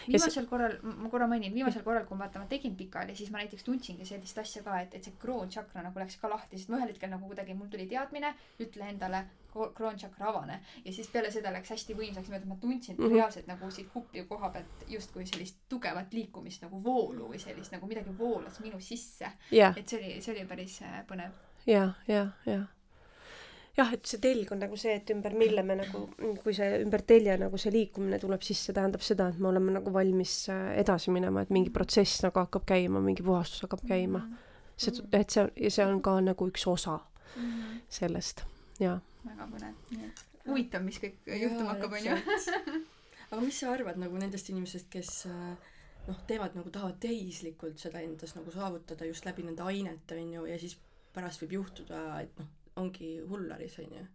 viimasel 0.08 0.47
korral, 0.50 0.78
ma 0.82 1.10
korra 1.10 1.28
mainin, 1.28 1.54
viimasel 1.54 1.84
korral, 1.86 2.06
kui 2.10 2.17
vaata, 2.19 2.41
ma 2.41 2.50
tegin 2.50 2.76
pikali, 2.76 3.15
siis 3.15 3.32
ma 3.32 3.41
näiteks 3.41 3.65
tundsingi 3.67 4.06
sellist 4.08 4.38
asja 4.41 4.63
ka, 4.65 4.80
et, 4.82 4.95
et 4.97 5.08
see 5.08 5.13
kroončakra 5.21 5.84
nagu 5.86 6.02
läks 6.02 6.17
ka 6.21 6.30
lahti, 6.32 6.58
sest 6.58 6.71
ma 6.71 6.80
ühel 6.80 6.93
hetkel 6.93 7.12
nagu 7.12 7.30
kuidagi, 7.30 7.56
mul 7.58 7.69
tuli 7.71 7.88
teadmine, 7.91 8.34
ütle 8.63 8.89
endale, 8.89 9.26
kroončakra 9.52 10.30
avane. 10.30 10.60
ja 10.86 10.94
siis 10.94 11.08
peale 11.12 11.32
seda 11.32 11.54
läks 11.54 11.70
hästi 11.74 11.96
võimsaks 11.98 12.30
niimoodi, 12.30 12.44
et 12.44 12.50
ma 12.50 12.58
tundsin 12.62 12.96
mm 12.98 13.06
-hmm. 13.06 13.16
reaalselt 13.16 13.48
nagu 13.48 13.72
siit 13.72 13.90
kupi 13.94 14.24
koha 14.30 14.50
pealt 14.50 14.86
justkui 14.88 15.26
sellist 15.26 15.58
tugevat 15.70 16.14
liikumist 16.14 16.62
nagu 16.62 16.84
voolu 16.84 17.30
või 17.32 17.40
sellist 17.40 17.72
nagu 17.72 17.88
midagi 17.88 18.18
voolas 18.18 18.60
minu 18.60 18.80
sisse 18.80 19.32
yeah.. 19.54 19.74
et 19.78 19.88
see 19.88 20.00
oli, 20.00 20.22
see 20.22 20.36
oli 20.36 20.46
päris 20.48 20.82
äh, 20.82 21.02
põnev. 21.08 21.32
ja, 21.68 21.94
ja, 22.08 22.28
ja 22.46 22.62
jah, 23.78 23.94
et 23.94 24.06
see 24.06 24.20
telg 24.20 24.52
on 24.52 24.60
nagu 24.60 24.78
see, 24.78 24.96
et 24.96 25.10
ümber 25.10 25.34
mille 25.38 25.64
me 25.64 25.76
nagu, 25.76 26.10
kui 26.44 26.54
see 26.54 26.82
ümber 26.84 27.02
telje 27.08 27.38
nagu 27.38 27.58
see 27.58 27.72
liikumine 27.72 28.20
tuleb, 28.20 28.42
siis 28.42 28.66
see 28.66 28.74
tähendab 28.74 29.02
seda, 29.02 29.30
et 29.30 29.40
me 29.40 29.48
oleme 29.48 29.72
nagu 29.72 29.94
valmis 29.94 30.50
äh, 30.50 30.74
edasi 30.84 31.12
minema, 31.12 31.42
et 31.42 31.50
mingi 31.50 31.70
protsess 31.70 32.24
nagu 32.24 32.40
hakkab 32.40 32.66
käima, 32.66 33.04
mingi 33.04 33.24
puhastus 33.24 33.62
hakkab 33.62 33.86
käima. 33.88 34.28
see, 34.78 34.94
et 35.14 35.30
see, 35.30 35.70
see 35.70 35.86
on 35.86 36.02
ka 36.02 36.20
nagu 36.22 36.48
üks 36.48 36.68
osa 36.68 37.00
mhm. 37.36 37.80
sellest, 37.90 38.46
jaa 38.80 39.00
väga 39.26 39.48
põnev, 39.52 39.82
nii 39.92 40.08
et 40.08 40.24
huvitav, 40.48 40.86
mis 40.86 41.00
kõik 41.02 41.28
juhtuma 41.28 41.76
hakkab, 41.76 41.98
onju. 42.00 42.16
aga 43.32 43.42
mis 43.44 43.60
sa 43.62 43.74
arvad 43.74 44.00
nagu 44.02 44.22
nendest 44.22 44.50
inimestest, 44.52 44.90
kes 44.94 45.12
äh, 45.30 45.76
noh, 46.08 46.24
teevad 46.30 46.58
nagu, 46.58 46.72
tahavad 46.74 46.98
tehislikult 47.04 47.82
seda 47.82 48.02
endas 48.04 48.34
nagu 48.38 48.54
saavutada 48.54 49.08
just 49.10 49.28
läbi 49.28 49.46
nende 49.48 49.66
ainete, 49.68 50.18
onju, 50.18 50.48
ja 50.50 50.58
siis 50.62 50.78
pärast 51.16 51.44
võib 51.44 51.60
juhtuda, 51.60 52.02
et 52.24 52.42
noh, 52.42 52.50
ongi 52.82 53.14
hullaris, 53.28 53.78
onju 53.84 54.08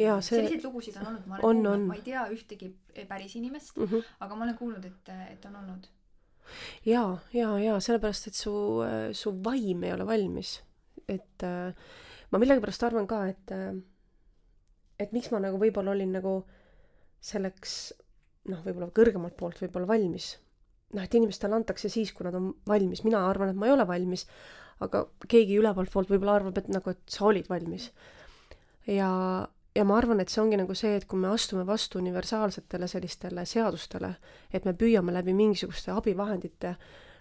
jaa, 0.00 0.20
see 0.24 0.38
selliseid 0.38 0.64
lugusid 0.66 0.96
on 1.00 1.08
olnud, 1.10 1.26
ma 1.28 1.38
olen 1.38 1.48
on, 1.48 1.62
kuulnud, 1.66 1.88
ma 1.90 1.96
ei 1.98 2.04
tea 2.06 2.22
ühtegi 2.32 2.70
päris 3.08 3.34
inimest 3.38 3.76
mm, 3.76 3.88
-hmm. 3.88 4.14
aga 4.24 4.36
ma 4.36 4.46
olen 4.46 4.58
kuulnud, 4.58 4.84
et, 4.88 5.12
et 5.30 5.44
on 5.48 5.56
olnud. 5.60 5.88
jaa, 6.86 7.18
jaa, 7.36 7.58
jaa, 7.60 7.80
sellepärast, 7.80 8.28
et 8.30 8.38
su, 8.38 8.54
su 9.12 9.34
vaim 9.44 9.84
ei 9.84 9.92
ole 9.92 10.06
valmis. 10.06 10.60
et 11.08 11.44
äh, 11.44 11.74
ma 12.30 12.38
millegipärast 12.38 12.82
arvan 12.88 13.06
ka, 13.06 13.26
et 13.28 13.52
äh, 13.52 13.74
et 15.02 15.12
miks 15.14 15.30
ma 15.32 15.40
nagu 15.42 15.58
võib-olla 15.60 15.94
olin 15.96 16.12
nagu 16.16 16.36
selleks 17.22 17.92
noh, 18.50 18.62
võib-olla 18.64 18.90
kõrgemalt 18.94 19.36
poolt 19.38 19.60
võib-olla 19.62 19.88
valmis. 19.94 20.34
noh, 20.92 21.04
et 21.04 21.14
inimestele 21.16 21.56
antakse 21.56 21.88
siis, 21.88 22.12
kui 22.12 22.26
nad 22.26 22.36
on 22.36 22.50
valmis, 22.68 23.04
mina 23.06 23.22
arvan, 23.28 23.52
et 23.52 23.58
ma 23.58 23.68
ei 23.68 23.72
ole 23.72 23.86
valmis, 23.88 24.26
aga 24.84 25.06
keegi 25.28 25.56
ülevaltpoolt 25.60 26.08
poolt 26.08 26.12
võib-olla 26.12 26.40
arvab, 26.40 26.58
et 26.58 26.68
nagu, 26.72 26.92
et 26.92 27.14
sa 27.14 27.28
olid 27.30 27.48
valmis. 27.48 27.90
ja, 28.90 29.12
ja 29.76 29.86
ma 29.88 29.96
arvan, 29.98 30.20
et 30.20 30.32
see 30.32 30.42
ongi 30.42 30.58
nagu 30.60 30.74
see, 30.78 30.96
et 30.98 31.06
kui 31.08 31.20
me 31.22 31.30
astume 31.32 31.64
vastu 31.68 32.02
universaalsetele 32.02 32.90
sellistele 32.90 33.46
seadustele, 33.46 34.14
et 34.52 34.68
me 34.68 34.74
püüame 34.74 35.14
läbi 35.14 35.36
mingisuguste 35.38 35.94
abivahendite 35.94 36.76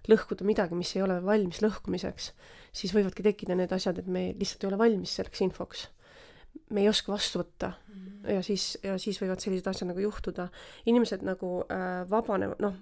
lõhkuda 0.09 0.43
midagi, 0.43 0.75
mis 0.75 0.95
ei 0.95 1.05
ole 1.05 1.19
valmis 1.23 1.61
lõhkumiseks, 1.61 2.31
siis 2.73 2.93
võivadki 2.97 3.23
tekkida 3.23 3.55
need 3.55 3.71
asjad, 3.71 4.01
et 4.01 4.07
me 4.09 4.31
lihtsalt 4.33 4.65
ei 4.65 4.71
ole 4.71 4.81
valmis 4.81 5.13
selleks 5.19 5.45
infoks 5.45 5.89
me 6.69 6.81
ei 6.81 6.89
oska 6.89 7.11
vastu 7.11 7.39
võtta. 7.41 7.71
-hmm. 7.71 8.29
ja 8.33 8.43
siis, 8.43 8.77
ja 8.83 8.97
siis 8.97 9.21
võivad 9.21 9.39
sellised 9.39 9.67
asjad 9.67 9.87
nagu 9.87 9.99
juhtuda. 9.99 10.47
inimesed 10.85 11.23
nagu 11.23 11.63
äh, 11.71 12.09
vabanevad, 12.09 12.59
noh, 12.59 12.75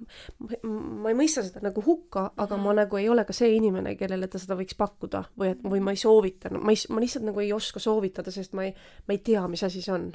ma 0.64 1.10
ei 1.10 1.16
mõista 1.16 1.44
seda 1.44 1.60
nagu 1.64 1.84
hukka, 1.86 2.32
aga 2.38 2.56
mm 2.56 2.62
-hmm. 2.62 2.66
ma 2.66 2.74
nagu 2.74 2.98
ei 2.98 3.10
ole 3.10 3.26
ka 3.26 3.34
see 3.34 3.56
inimene, 3.56 3.96
kellele 3.96 4.28
ta 4.28 4.40
seda 4.40 4.56
võiks 4.56 4.78
pakkuda 4.78 5.24
või 5.40 5.52
et, 5.52 5.64
või 5.64 5.80
ma 5.80 5.92
ei 5.92 5.98
soovita 5.98 6.50
no,, 6.50 6.60
ma 6.60 6.72
ei, 6.72 6.78
ma 6.90 7.00
lihtsalt 7.00 7.26
nagu 7.26 7.40
ei 7.40 7.54
oska 7.54 7.80
soovitada, 7.80 8.32
sest 8.32 8.54
ma 8.54 8.64
ei, 8.64 8.74
ma 9.08 9.14
ei 9.14 9.18
tea, 9.18 9.48
mis 9.48 9.64
asi 9.64 9.82
see 9.82 9.94
on 9.94 10.12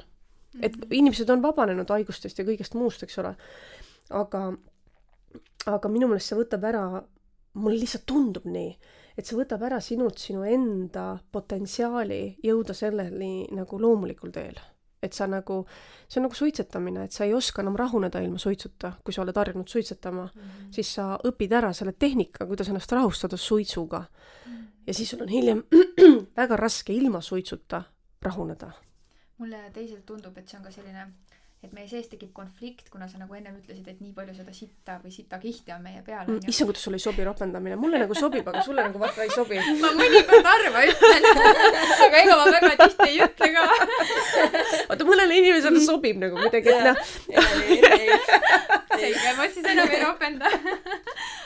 et 0.61 0.75
inimesed 0.91 1.29
on 1.29 1.41
vabanenud 1.43 1.89
haigustest 1.89 2.39
ja 2.39 2.45
kõigest 2.47 2.77
muust, 2.79 3.03
eks 3.03 3.17
ole. 3.19 3.35
aga, 4.09 4.53
aga 5.65 5.89
minu 5.89 6.07
meelest 6.07 6.31
see 6.31 6.37
võtab 6.39 6.63
ära, 6.63 6.85
mulle 7.53 7.79
lihtsalt 7.79 8.05
tundub 8.05 8.45
nii 8.45 8.75
et 9.17 9.25
see 9.25 9.37
võtab 9.39 9.63
ära 9.67 9.79
sinult 9.83 10.19
sinu 10.21 10.43
enda 10.47 11.15
potentsiaali 11.31 12.37
jõuda 12.43 12.75
selleni 12.75 13.47
nagu 13.55 13.79
loomulikul 13.81 14.33
teel. 14.35 14.59
et 15.05 15.13
sa 15.13 15.27
nagu, 15.29 15.59
see 16.09 16.17
on 16.17 16.23
nagu 16.25 16.33
suitsetamine, 16.33 17.03
et 17.05 17.13
sa 17.13 17.27
ei 17.27 17.33
oska 17.37 17.61
enam 17.61 17.75
rahuneda 17.77 18.23
ilma 18.25 18.39
suitsuta, 18.41 18.95
kui 19.05 19.13
sa 19.13 19.21
oled 19.21 19.37
harjunud 19.37 19.67
suitsetama 19.69 20.23
mm, 20.23 20.41
-hmm. 20.41 20.71
siis 20.73 20.93
sa 20.95 21.19
õpid 21.29 21.53
ära 21.53 21.73
selle 21.73 21.93
tehnika, 21.93 22.45
kuidas 22.45 22.69
ennast 22.69 22.91
rahustada 22.91 23.37
suitsuga 23.37 23.99
mm. 23.99 24.53
-hmm. 24.53 24.63
ja 24.87 24.93
siis 24.93 25.09
sul 25.09 25.21
on 25.21 25.27
hiljem 25.27 25.63
väga 26.41 26.55
raske 26.55 26.93
ilma 26.93 27.21
suitsuta 27.21 27.83
rahuneda. 28.21 28.71
mulle 29.37 29.69
teisalt 29.73 30.05
tundub, 30.05 30.37
et 30.37 30.47
see 30.47 30.57
on 30.57 30.63
ka 30.63 30.71
selline 30.71 31.07
et 31.65 31.73
meie 31.73 31.89
sees 31.89 32.07
tekib 32.11 32.31
konflikt, 32.37 32.89
kuna 32.93 33.09
sa 33.09 33.19
nagu 33.21 33.35
ennem 33.37 33.57
ütlesid, 33.61 33.87
et 33.89 34.01
nii 34.03 34.13
palju 34.15 34.37
seda 34.37 34.53
sitta 34.53 34.99
või 35.03 35.13
sitakihti 35.15 35.73
on 35.75 35.83
meie 35.85 36.01
peal 36.05 36.25
Mm, 36.25 36.49
issand, 36.49 36.67
kuidas 36.69 36.83
sulle 36.83 36.97
ei 36.97 37.03
sobi 37.03 37.23
ropendamine, 37.23 37.75
mulle 37.79 37.99
nagu 38.01 38.15
sobib, 38.17 38.47
aga 38.49 38.61
sulle 38.65 38.83
nagu 38.87 38.99
vaata 38.99 39.23
ei 39.23 39.31
sobi. 39.33 39.59
ma 39.83 39.91
mõnikord 39.99 40.47
harva 40.49 40.81
ütlen, 40.89 41.27
aga 42.07 42.21
ega 42.21 42.37
ma 42.39 42.47
väga 42.49 42.71
tihti 42.81 43.07
ei 43.11 43.19
ütle 43.25 43.49
ka. 43.55 43.65
vaata 44.89 45.07
mõnele 45.07 45.37
inimesele 45.41 45.83
sobib 45.85 46.19
nagu 46.23 46.39
kuidagi, 46.39 46.73
et 46.73 46.83
noh, 46.89 46.97
selge, 48.95 49.35
ma 49.37 49.47
siis 49.53 49.69
enam 49.71 49.93
ei 49.93 50.01
ropenda. 50.03 50.51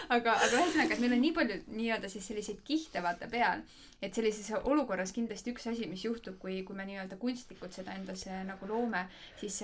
aga, 0.09 0.39
aga 0.39 0.55
ühesõnaga, 0.55 0.95
et 0.95 1.03
meil 1.03 1.17
on 1.17 1.23
nii 1.25 1.35
palju 1.37 1.61
nii-öelda 1.75 2.11
siis 2.11 2.25
selliseid 2.31 2.63
kihte 2.65 3.03
vaata 3.05 3.29
peal, 3.31 3.61
et 4.01 4.15
sellises 4.15 4.49
olukorras 4.63 5.11
kindlasti 5.15 5.53
üks 5.53 5.67
asi, 5.69 5.89
mis 5.91 6.05
juhtub, 6.07 6.39
kui, 6.41 6.61
kui 6.67 6.77
me 6.77 6.87
nii-öelda 6.87 7.19
kunstlikult 7.21 7.75
seda 7.75 7.97
endas 7.99 8.25
nagu 8.47 8.69
loome, 8.69 9.05
siis 9.41 9.59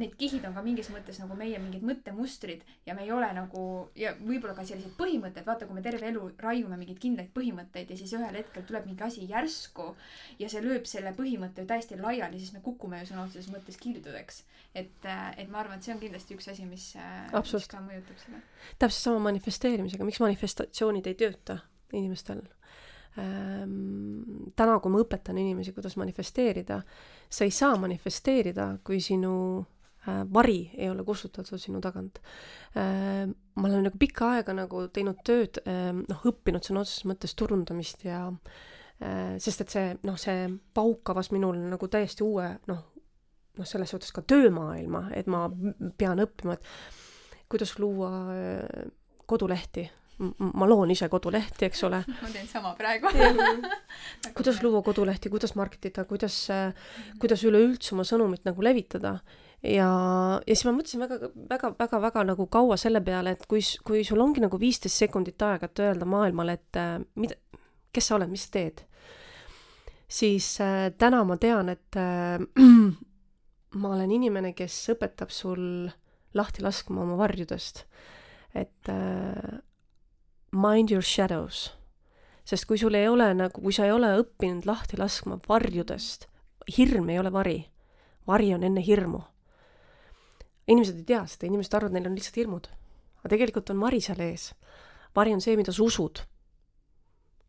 need 0.00 0.14
kihid 0.16 0.44
on 0.48 0.54
ka 0.56 0.62
mingis 0.64 0.88
mõttes 0.92 1.18
nagu 1.20 1.34
meie 1.36 1.58
mingid 1.60 1.82
mõttemustrid 1.84 2.62
ja 2.86 2.94
me 2.96 3.04
ei 3.04 3.10
ole 3.12 3.28
nagu 3.36 3.62
ja 3.98 4.14
võib-olla 4.16 4.54
ka 4.56 4.64
sellised 4.64 4.94
põhimõtted, 4.96 5.44
vaata, 5.44 5.66
kui 5.68 5.76
me 5.76 5.82
terve 5.84 6.06
elu 6.08 6.30
raiume 6.40 6.78
mingeid 6.80 7.00
kindlaid 7.02 7.28
põhimõtteid 7.34 7.92
ja 7.92 7.98
siis 8.00 8.14
ühel 8.16 8.38
hetkel 8.40 8.64
tuleb 8.68 8.86
mingi 8.88 9.04
asi 9.04 9.26
järsku 9.28 9.90
ja 10.40 10.48
see 10.48 10.62
lööb 10.64 10.88
selle 10.88 11.12
põhimõtte 11.16 11.64
ju 11.64 11.68
täiesti 11.68 11.98
laiali, 12.00 12.40
siis 12.40 12.54
me 12.56 12.62
kukume 12.64 13.02
ju 13.02 13.10
sõna 13.10 13.26
otseses 13.26 13.50
mõttes 13.52 13.76
kildudeks. 13.82 14.44
et, 14.74 15.04
et 15.04 15.52
ma 15.52 15.60
arvan, 15.60 15.76
et 15.76 15.84
see 15.84 15.92
on 15.92 16.00
kindlasti 16.00 16.38
üks 16.38 16.48
asi, 16.48 16.64
mis, 16.64 16.94
mis 16.96 17.36
Absoluutselt. 17.36 17.74
ka 17.74 17.84
mõjutab 17.84 18.24
seda. 18.24 18.40
täpselt 18.78 19.10
sama 19.10 19.20
manifesteerimisega, 19.28 20.08
miks 20.08 20.22
manifestatsioonid 20.24 21.12
ei 21.12 21.20
tööta 21.20 21.58
inimestel 21.92 22.40
ähm,? 23.20 24.48
täna, 24.56 24.78
kui 24.80 24.92
ma 24.92 25.04
õpetan 25.04 25.36
inimesi, 25.36 25.76
kuidas 25.76 25.98
manifesteerida, 26.00 26.80
sa 27.28 27.44
ei 27.44 27.52
saa 27.52 27.76
manifesteerida, 27.76 28.70
kui 28.84 29.00
sinu 29.04 29.34
äh, 29.60 29.71
vari 30.06 30.70
ei 30.74 30.88
ole 30.90 31.04
kustutatud 31.06 31.60
sinu 31.62 31.80
tagant 31.80 32.18
äh,. 32.74 33.28
ma 33.54 33.68
olen 33.68 33.84
nagu 33.86 33.98
pikka 34.00 34.32
aega 34.36 34.54
nagu 34.56 34.86
teinud 34.90 35.20
tööd 35.26 35.60
äh,, 35.62 35.92
noh, 35.94 36.24
õppinud 36.26 36.64
sõna 36.66 36.82
otseses 36.82 37.06
mõttes 37.06 37.36
turundamist 37.38 38.02
ja 38.06 38.24
äh, 39.02 39.36
sest 39.42 39.64
et 39.64 39.72
see, 39.72 39.92
noh, 40.06 40.18
see 40.20 40.46
pauk 40.74 41.12
avas 41.14 41.32
minul 41.34 41.58
nagu 41.72 41.88
täiesti 41.90 42.24
uue, 42.26 42.48
noh, 42.70 42.82
noh, 43.58 43.68
selles 43.68 43.90
suhtes 43.92 44.12
ka 44.14 44.24
töömaailma, 44.26 45.08
et 45.16 45.30
ma 45.30 45.46
pean 45.98 46.22
õppima, 46.22 46.56
et 46.56 47.48
kuidas 47.52 47.76
luua 47.82 48.12
äh, 48.34 48.86
kodulehti. 49.26 49.88
ma 50.38 50.66
loon 50.68 50.90
ise 50.92 51.08
kodulehti, 51.10 51.66
eks 51.66 51.80
ole. 51.88 51.98
ma 52.22 52.28
teen 52.30 52.46
sama 52.46 52.74
praegu. 52.78 53.10
kuidas 54.36 54.60
luua 54.62 54.82
kodulehti, 54.86 55.32
kuidas 55.32 55.56
marketida, 55.58 56.04
kuidas, 56.06 56.36
kuidas 57.18 57.42
üleüldse 57.48 57.96
oma 57.96 58.04
sõnumit 58.06 58.44
nagu 58.46 58.62
levitada. 58.62 59.16
ja, 59.62 59.88
ja 60.46 60.54
siis 60.54 60.64
ma 60.66 60.74
mõtlesin 60.76 61.02
väga, 61.02 61.30
väga, 61.50 61.72
väga, 61.78 62.00
väga 62.06 62.24
nagu 62.32 62.46
kaua 62.52 62.78
selle 62.80 63.02
peale, 63.04 63.36
et 63.36 63.46
kui, 63.50 63.62
kui 63.86 64.04
sul 64.06 64.22
ongi 64.24 64.42
nagu 64.44 64.58
viisteist 64.60 65.04
sekundit 65.04 65.42
aega, 65.42 65.68
et 65.68 65.84
öelda 65.84 66.08
maailmale, 66.08 66.58
et 66.58 66.80
äh, 66.80 66.96
mida, 67.20 67.38
kes 67.94 68.10
sa 68.10 68.18
oled, 68.18 68.32
mis 68.32 68.46
sa 68.48 68.54
teed, 68.58 68.84
siis 70.10 70.54
äh, 70.64 70.90
täna 70.98 71.22
ma 71.28 71.38
tean, 71.40 71.72
et 71.72 72.00
äh, 72.00 72.38
ma 73.82 73.94
olen 73.96 74.16
inimene, 74.18 74.54
kes 74.58 74.78
õpetab 74.96 75.32
sul 75.32 75.90
lahti 76.34 76.64
laskma 76.64 77.04
oma 77.04 77.18
varjudest. 77.20 77.86
et 78.54 78.88
äh, 78.88 79.60
mind 80.52 80.90
your 80.90 81.02
shadows 81.02 81.70
sest 82.44 82.66
kui 82.66 82.78
sul 82.78 82.94
ei 82.98 83.08
ole 83.08 83.30
nagu, 83.36 83.62
kui 83.62 83.74
sa 83.74 83.86
ei 83.86 83.94
ole 83.94 84.12
õppinud 84.20 84.66
lahti 84.66 84.98
laskma 85.00 85.38
varjudest, 85.48 86.28
hirm 86.76 87.10
ei 87.12 87.20
ole 87.22 87.32
vari, 87.34 87.58
vari 88.26 88.52
on 88.56 88.66
enne 88.66 88.82
hirmu. 88.84 89.22
Inimesed 90.68 90.98
ei 91.00 91.04
tea 91.04 91.22
seda, 91.26 91.48
inimesed 91.48 91.74
arvavad, 91.74 91.96
neil 91.96 92.08
on 92.10 92.16
lihtsalt 92.18 92.38
hirmud. 92.42 92.68
aga 93.22 93.30
tegelikult 93.34 93.70
on 93.70 93.80
vari 93.80 94.00
seal 94.00 94.20
ees. 94.20 94.52
vari 95.16 95.34
on 95.34 95.40
see, 95.40 95.56
mida 95.56 95.72
sa 95.72 95.82
usud 95.82 96.22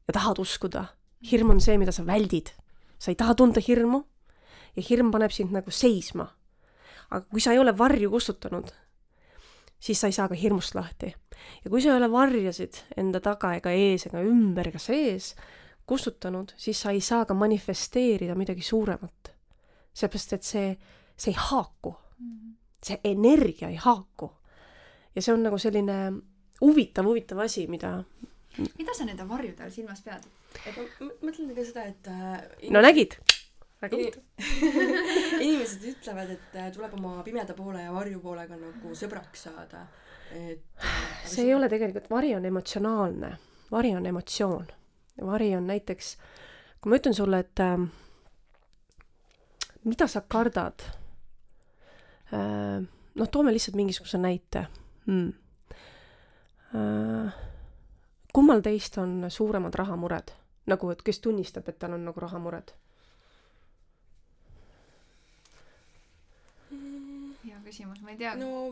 ja 0.07 0.13
tahad 0.13 0.39
uskuda. 0.39 0.85
hirm 1.31 1.49
on 1.49 1.61
see, 1.61 1.77
mida 1.77 1.91
sa 1.91 2.05
väldid. 2.05 2.53
sa 2.99 3.11
ei 3.11 3.15
taha 3.15 3.35
tunda 3.35 3.61
hirmu 3.61 4.03
ja 4.75 4.83
hirm 4.89 5.11
paneb 5.11 5.31
sind 5.31 5.51
nagu 5.51 5.71
seisma. 5.71 6.27
aga 7.09 7.25
kui 7.29 7.41
sa 7.41 7.51
ei 7.51 7.59
ole 7.59 7.77
varju 7.77 8.09
kustutanud, 8.09 8.71
siis 9.79 9.99
sa 9.99 10.07
ei 10.07 10.13
saa 10.13 10.27
ka 10.27 10.35
hirmust 10.35 10.75
lahti 10.75 11.13
ja 11.63 11.69
kui 11.69 11.81
sa 11.81 11.89
ei 11.89 11.97
ole 11.97 12.11
varjasid 12.11 12.79
enda 12.97 13.19
taga 13.19 13.53
ega 13.55 13.71
ees 13.71 14.07
ega 14.07 14.21
ümber 14.21 14.67
ega 14.67 14.79
sees 14.79 15.35
kustutanud, 15.85 16.53
siis 16.57 16.81
sa 16.81 16.91
ei 16.91 17.01
saa 17.01 17.25
ka 17.25 17.33
manifesteerida 17.33 18.35
midagi 18.35 18.61
suuremat. 18.61 19.33
seepärast, 19.93 20.33
et 20.33 20.43
see, 20.43 20.69
see 21.17 21.31
ei 21.31 21.37
haaku, 21.37 21.91
see 22.83 22.99
energia 23.03 23.69
ei 23.69 23.79
haaku. 23.79 24.31
ja 25.15 25.21
see 25.21 25.33
on 25.33 25.43
nagu 25.45 25.57
selline 25.57 25.97
huvitav, 26.61 27.05
huvitav 27.05 27.39
asi, 27.45 27.67
mida, 27.67 28.03
mida 28.77 28.95
sa 28.97 29.05
nende 29.05 29.27
varjude 29.29 29.63
all 29.63 29.73
silmas 29.73 30.01
pead? 30.05 30.25
et 30.65 30.77
ma 30.77 31.09
mõtlen 31.25 31.53
ka 31.55 31.65
seda, 31.65 31.85
et 31.89 32.09
äh, 32.11 32.69
no 32.73 32.81
nägid, 32.83 33.17
väga 33.81 33.97
huvitav. 33.97 34.23
inimesed 35.45 35.87
ütlevad, 35.93 36.35
et 36.35 36.57
äh, 36.59 36.69
tuleb 36.75 36.93
oma 36.99 37.23
pimeda 37.25 37.55
poole 37.57 37.83
ja 37.85 37.93
varju 37.95 38.21
poolega 38.23 38.59
nagu 38.59 38.93
sõbraks 38.97 39.47
saada. 39.49 39.87
et 40.31 40.63
äh, 40.77 41.27
see 41.29 41.47
ei 41.47 41.55
ole 41.57 41.69
tegelikult, 41.71 42.09
vari 42.11 42.33
on 42.37 42.45
emotsionaalne, 42.45 43.35
vari 43.71 43.95
on 43.97 44.05
emotsioon. 44.13 44.67
vari 45.25 45.53
on 45.55 45.67
näiteks, 45.69 46.15
kui 46.81 46.93
ma 46.93 47.01
ütlen 47.01 47.17
sulle, 47.17 47.43
et 47.45 47.63
äh, 47.63 47.77
mida 49.83 50.07
sa 50.07 50.21
kardad 50.21 50.85
noh, 52.33 53.29
toome 53.31 53.53
lihtsalt 53.53 53.75
mingisuguse 53.77 54.17
näite 54.17 54.67
hmm.. 55.05 55.33
Äh, 56.73 57.33
kummal 58.33 58.63
teist 58.65 58.97
on 58.97 59.25
suuremad 59.29 59.75
rahamured? 59.77 60.31
nagu, 60.65 60.89
et 60.89 61.01
kes 61.03 61.19
tunnistab, 61.19 61.67
et 61.69 61.79
tal 61.79 61.93
on 61.97 62.05
nagu 62.07 62.19
rahamured? 62.23 62.71
hea 67.43 67.59
küsimus, 67.65 68.01
ma 68.01 68.13
ei 68.13 68.17
tea 68.17 68.33
no.. 68.39 68.71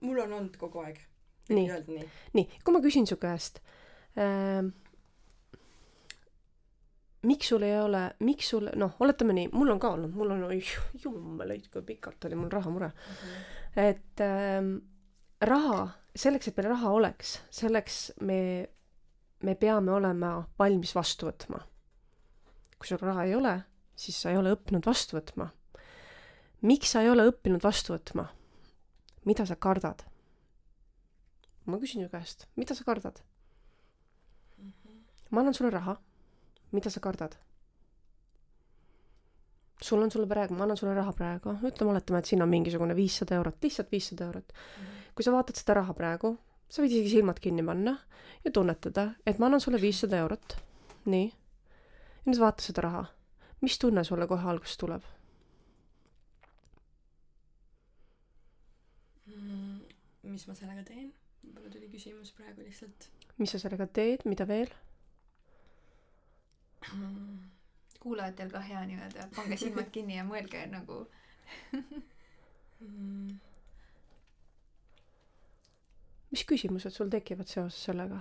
mul 0.00 0.22
on 0.22 0.32
olnud 0.38 0.56
kogu 0.60 0.84
aeg. 0.84 1.00
nii, 1.50 1.66
nii. 1.88 2.08
nii, 2.38 2.46
kui 2.64 2.76
ma 2.76 2.80
küsin 2.84 3.08
su 3.10 3.18
käest 3.20 3.60
ähm,, 4.16 4.72
miks 7.24 7.48
sul 7.52 7.64
ei 7.66 7.74
ole, 7.80 8.02
miks 8.26 8.48
sul, 8.52 8.68
noh, 8.80 8.94
oletame 9.04 9.34
nii, 9.36 9.50
mul 9.54 9.74
on 9.74 9.80
ka 9.82 9.92
olnud, 9.96 10.14
mul 10.16 10.34
on, 10.34 10.44
jumalaid, 11.02 11.68
kui 11.72 11.84
pikalt 11.86 12.28
oli 12.28 12.38
mul 12.38 12.52
rahamure, 12.52 12.90
et 13.80 14.22
ähm, 14.24 14.76
raha, 15.44 15.88
selleks, 16.16 16.48
et 16.50 16.58
meil 16.60 16.70
raha 16.74 16.92
oleks, 16.94 17.36
selleks 17.54 17.98
me, 18.26 18.38
me 19.44 19.56
peame 19.60 19.92
olema 19.94 20.36
valmis 20.60 20.94
vastu 20.96 21.30
võtma. 21.30 21.62
kui 22.78 22.90
sul 22.90 23.00
raha 23.00 23.24
ei 23.24 23.34
ole, 23.34 23.54
siis 23.96 24.18
sa 24.20 24.32
ei 24.32 24.38
ole 24.38 24.52
õppinud 24.54 24.86
vastu 24.86 25.16
võtma. 25.16 25.50
miks 26.62 26.94
sa 26.94 27.02
ei 27.02 27.10
ole 27.10 27.28
õppinud 27.30 27.62
vastu 27.64 27.96
võtma? 27.96 28.28
mida 29.24 29.46
sa 29.46 29.56
kardad? 29.56 30.04
ma 31.64 31.78
küsin 31.80 32.04
su 32.04 32.10
käest, 32.12 32.48
mida 32.56 32.74
sa 32.74 32.84
kardad? 32.84 33.22
ma 35.30 35.40
annan 35.40 35.54
sulle 35.54 35.70
raha, 35.72 35.96
mida 36.74 36.90
sa 36.90 37.00
kardad? 37.00 37.36
sul 39.84 40.02
on 40.02 40.10
sulle 40.10 40.26
praegu, 40.26 40.54
ma 40.54 40.64
annan 40.64 40.78
sulle 40.80 40.94
raha 40.94 41.12
praegu, 41.12 41.56
ütleme, 41.68 41.92
oletame, 41.92 42.20
et 42.22 42.30
siin 42.30 42.42
on 42.42 42.48
mingisugune 42.48 42.94
viissada 42.96 43.36
eurot, 43.38 43.58
lihtsalt 43.62 43.90
viissada 43.92 44.28
eurot. 44.28 44.52
kui 45.14 45.24
sa 45.26 45.32
vaatad 45.34 45.58
seda 45.60 45.76
raha 45.80 45.94
praegu, 45.94 46.34
sa 46.68 46.82
võid 46.82 46.94
isegi 46.94 47.16
silmad 47.16 47.40
kinni 47.42 47.64
panna 47.66 47.98
ja 48.44 48.52
tunnetada, 48.54 49.10
et 49.26 49.38
ma 49.38 49.50
annan 49.50 49.60
sulle 49.60 49.80
viissada 49.82 50.20
eurot. 50.24 50.56
nii. 51.04 51.26
ja 51.28 52.30
nüüd 52.30 52.40
vaata 52.40 52.64
seda 52.64 52.86
raha. 52.86 53.04
mis 53.60 53.78
tunne 53.78 54.04
sulle 54.04 54.26
kohe 54.30 54.48
alguses 54.54 54.78
tuleb? 54.80 55.04
Mm, 59.26 59.84
mis 60.32 60.48
ma 60.48 60.56
sellega 60.56 60.86
teen? 60.88 61.12
võib-olla 61.44 61.76
tuli 61.76 61.92
küsimus 61.92 62.32
praegu 62.32 62.64
lihtsalt. 62.64 63.10
mis 63.38 63.52
sa 63.52 63.60
sellega 63.60 63.86
teed, 63.86 64.24
mida 64.24 64.48
veel? 64.48 64.72
kuulajatel 68.02 68.50
ka 68.52 68.60
hea 68.60 68.82
nii-öelda, 68.90 69.28
pange 69.36 69.56
silmad 69.60 69.88
kinni 69.92 70.18
ja 70.18 70.24
mõelge 70.28 70.66
nagu 70.70 71.06
mis 76.34 76.44
küsimused 76.48 76.94
sul 76.94 77.10
tekivad 77.12 77.48
seoses 77.50 77.84
sellega? 77.88 78.18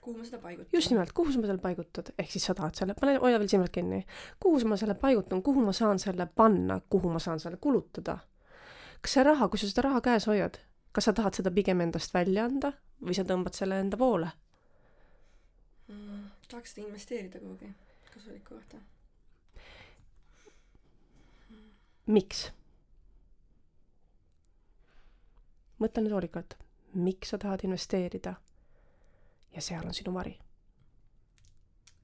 kuhu 0.00 0.16
ma 0.18 0.24
seda 0.24 0.40
paigutan? 0.42 0.72
just 0.72 0.90
nimelt, 0.90 1.12
kuhu 1.12 1.32
sa 1.32 1.42
selle 1.42 1.62
paigutad, 1.62 2.12
ehk 2.18 2.32
siis 2.32 2.46
sa 2.48 2.54
tahad 2.56 2.74
selle, 2.78 2.96
pane, 2.98 3.18
hoia 3.22 3.38
veel 3.38 3.50
silmad 3.52 3.72
kinni. 3.74 4.00
kuhu 4.42 4.60
ma 4.68 4.78
selle 4.80 4.96
paigutan, 4.98 5.42
kuhu 5.42 5.64
ma 5.64 5.72
saan 5.76 5.98
selle 6.02 6.26
panna, 6.26 6.80
kuhu 6.90 7.12
ma 7.12 7.20
saan 7.22 7.40
selle 7.40 7.60
kulutada? 7.60 8.18
kas 9.00 9.16
see 9.16 9.24
raha, 9.24 9.48
kui 9.48 9.60
sa 9.60 9.70
seda 9.70 9.86
raha 9.88 10.00
käes 10.04 10.26
hoiad, 10.30 10.58
kas 10.92 11.08
sa 11.08 11.16
tahad 11.16 11.36
seda 11.38 11.52
pigem 11.54 11.80
endast 11.84 12.14
välja 12.14 12.44
anda 12.48 12.72
või 13.00 13.16
sa 13.16 13.24
tõmbad 13.28 13.56
selle 13.56 13.80
enda 13.80 14.00
poole? 14.00 14.32
Tahaks 16.50 16.74
seda 16.74 16.86
investeerida 16.86 17.38
kuhugi 17.38 17.68
kasulikku 18.14 18.54
kohta. 18.54 18.76
miks? 22.06 22.50
mõtle 25.80 26.02
nüüd 26.04 26.14
hoolikalt, 26.16 26.56
miks 26.94 27.30
sa 27.32 27.38
tahad 27.38 27.64
investeerida. 27.64 28.34
ja 29.54 29.62
seal 29.62 29.86
on 29.86 29.94
sinu 29.94 30.14
vari. 30.14 30.38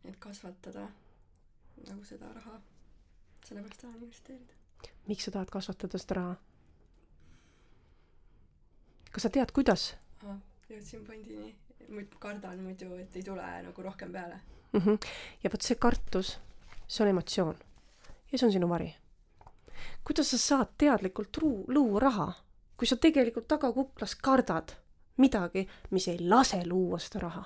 et 0.05 0.16
kasvatada 0.18 0.88
nagu 1.88 2.05
seda 2.05 2.32
raha, 2.32 2.61
sellepärast 3.44 3.80
tahan 3.82 4.03
investeerida. 4.03 4.55
miks 5.07 5.24
sa 5.24 5.30
tahad 5.30 5.51
kasvatada 5.51 5.99
seda 5.99 6.20
raha? 6.20 6.36
kas 9.11 9.22
sa 9.22 9.30
tead, 9.30 9.53
kuidas 9.53 9.94
jõudsin 10.70 11.05
pointini. 11.07 11.55
Kardan 12.18 12.61
muidu, 12.62 12.95
et 12.99 13.16
ei 13.16 13.22
tule 13.22 13.47
nagu 13.62 13.83
rohkem 13.83 14.12
peale. 14.12 14.41
mm? 14.72 14.81
-hmm. 14.81 14.99
ja 15.45 15.51
vot 15.51 15.62
see 15.62 15.77
kartus, 15.77 16.39
see 16.87 17.05
on 17.05 17.11
emotsioon. 17.11 17.57
ja 18.33 18.39
see 18.39 18.47
on 18.47 18.53
sinu 18.53 18.68
vari. 18.68 18.95
kuidas 20.05 20.31
sa 20.31 20.39
saad 20.39 20.68
teadlikult 20.79 21.37
ruu-, 21.37 21.64
luua 21.68 22.01
raha, 22.01 22.33
kui 22.77 22.87
sa 22.87 22.97
tegelikult 22.97 23.49
tagakuklas 23.49 24.14
kardad 24.14 24.77
midagi, 25.16 25.68
mis 25.91 26.09
ei 26.09 26.18
lase 26.29 26.66
luua 26.66 26.99
seda 26.99 27.18
raha? 27.20 27.45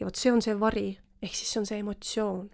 ja 0.00 0.06
vot 0.06 0.16
see 0.16 0.32
on 0.32 0.42
see 0.42 0.60
vari, 0.60 0.98
ehk 1.22 1.34
siis 1.34 1.52
see 1.52 1.60
on 1.60 1.66
see 1.66 1.78
emotsioon. 1.78 2.50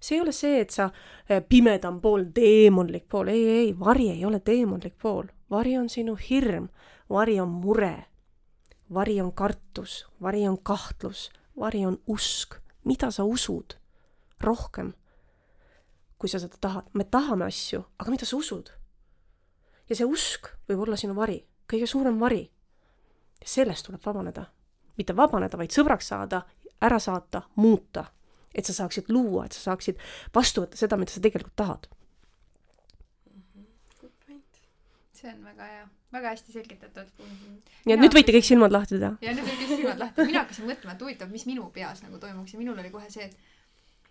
see 0.00 0.16
ei 0.16 0.20
ole 0.20 0.32
see, 0.32 0.60
et 0.60 0.70
sa 0.70 0.90
eh, 1.28 1.42
pimedam 1.48 2.00
pool, 2.00 2.24
teemonlik 2.34 3.08
pool, 3.08 3.28
ei, 3.28 3.48
ei, 3.48 3.78
vari 3.78 4.10
ei 4.10 4.24
ole 4.24 4.40
teemonlik 4.40 4.96
pool, 5.02 5.26
vari 5.50 5.76
on 5.78 5.88
sinu 5.88 6.16
hirm, 6.16 6.68
vari 7.10 7.40
on 7.40 7.48
mure, 7.48 8.09
vari 8.94 9.20
on 9.20 9.32
kartus, 9.32 10.06
vari 10.22 10.48
on 10.48 10.58
kahtlus, 10.62 11.30
vari 11.58 11.86
on 11.86 11.98
usk, 12.06 12.54
mida 12.84 13.10
sa 13.10 13.24
usud 13.24 13.76
rohkem, 14.40 14.92
kui 16.18 16.28
sa 16.28 16.38
seda 16.40 16.56
tahad. 16.60 16.88
me 16.92 17.04
tahame 17.04 17.44
asju, 17.44 17.84
aga 17.98 18.10
mida 18.10 18.26
sa 18.26 18.36
usud? 18.36 18.70
ja 19.88 19.96
see 19.96 20.06
usk 20.06 20.52
võib 20.68 20.84
olla 20.86 20.96
sinu 20.96 21.14
vari, 21.14 21.40
kõige 21.70 21.86
suurem 21.86 22.18
vari. 22.20 22.50
sellest 23.44 23.86
tuleb 23.86 24.04
vabaneda. 24.04 24.46
mitte 24.98 25.16
vabaneda, 25.16 25.56
vaid 25.56 25.70
sõbraks 25.70 26.08
saada, 26.12 26.42
ära 26.80 26.98
saata, 26.98 27.42
muuta. 27.56 28.04
et 28.54 28.66
sa 28.66 28.72
saaksid 28.72 29.08
luua, 29.08 29.44
et 29.46 29.52
sa 29.52 29.70
saaksid 29.70 29.98
vastu 30.34 30.64
võtta 30.64 30.76
seda, 30.76 30.96
mida 30.96 31.12
sa 31.12 31.20
tegelikult 31.20 31.56
tahad. 31.56 31.88
Good 34.00 34.12
point 34.26 34.44
see 35.20 35.30
on 35.32 35.44
väga 35.44 35.68
hea, 35.68 35.86
väga 36.12 36.34
hästi 36.34 36.52
selgitatud. 36.52 37.08
mm. 37.18 37.30
-hmm. 37.36 37.56
nii 37.86 37.94
et 37.94 38.04
nüüd 38.04 38.16
võite 38.16 38.34
kõik 38.36 38.46
silmad 38.48 38.72
lahti 38.72 38.98
teha. 38.98 39.16
ja 39.20 39.34
nüüd 39.36 39.48
olid 39.54 39.72
silmad 39.74 40.04
lahti, 40.04 40.26
mina 40.30 40.44
hakkasin 40.44 40.68
mõtlema, 40.68 40.94
et 40.96 41.02
huvitav, 41.06 41.32
mis 41.32 41.46
minu 41.46 41.70
peas 41.74 42.02
nagu 42.06 42.18
toimuks 42.18 42.54
ja 42.54 42.62
minul 42.62 42.78
oli 42.78 42.90
kohe 42.94 43.10
see, 43.10 43.28
et 43.28 43.36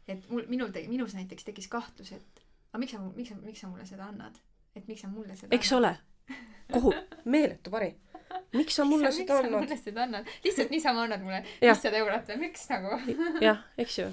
et 0.10 0.30
mul, 0.30 0.46
minul 0.50 0.72
tegi, 0.74 0.90
minus 0.90 1.14
näiteks 1.18 1.46
tekkis 1.46 1.68
kahtlus, 1.72 2.12
et 2.18 2.46
aga 2.72 2.82
miks 2.82 2.96
sa, 2.96 3.02
miks 3.16 3.30
sa, 3.30 3.40
miks 3.44 3.64
sa 3.64 3.72
mulle 3.72 3.86
seda 3.90 4.08
annad? 4.10 4.38
et 4.76 4.88
miks 4.88 5.02
sa 5.02 5.10
mulle 5.12 5.36
seda 5.38 5.56
eks 5.56 5.74
ole, 5.78 5.92
kuhu, 6.74 6.94
meeletu 7.26 7.74
vari. 7.74 7.92
miks 8.54 8.80
sa 8.80 8.86
mulle 8.86 9.12
seda 9.16 9.40
annad? 9.40 9.52
annad? 9.52 9.68
mulle 9.68 9.78
seda 9.78 10.06
annad? 10.08 10.32
lihtsalt 10.46 10.74
niisama 10.74 11.06
annad 11.08 11.26
mulle 11.26 11.44
viissada 11.62 12.02
eurot 12.02 12.34
või 12.34 12.42
miks 12.46 12.66
nagu? 12.72 12.98
jah, 13.46 13.62
eks 13.78 14.00
ju. 14.02 14.10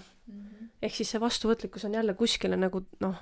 ehk 0.83 1.01
siis 1.01 1.15
see 1.15 1.23
vastuvõtlikkus 1.23 1.89
on 1.89 1.97
jälle 1.97 2.17
kuskile 2.19 2.61
nagu 2.61 2.85
noh, 3.05 3.21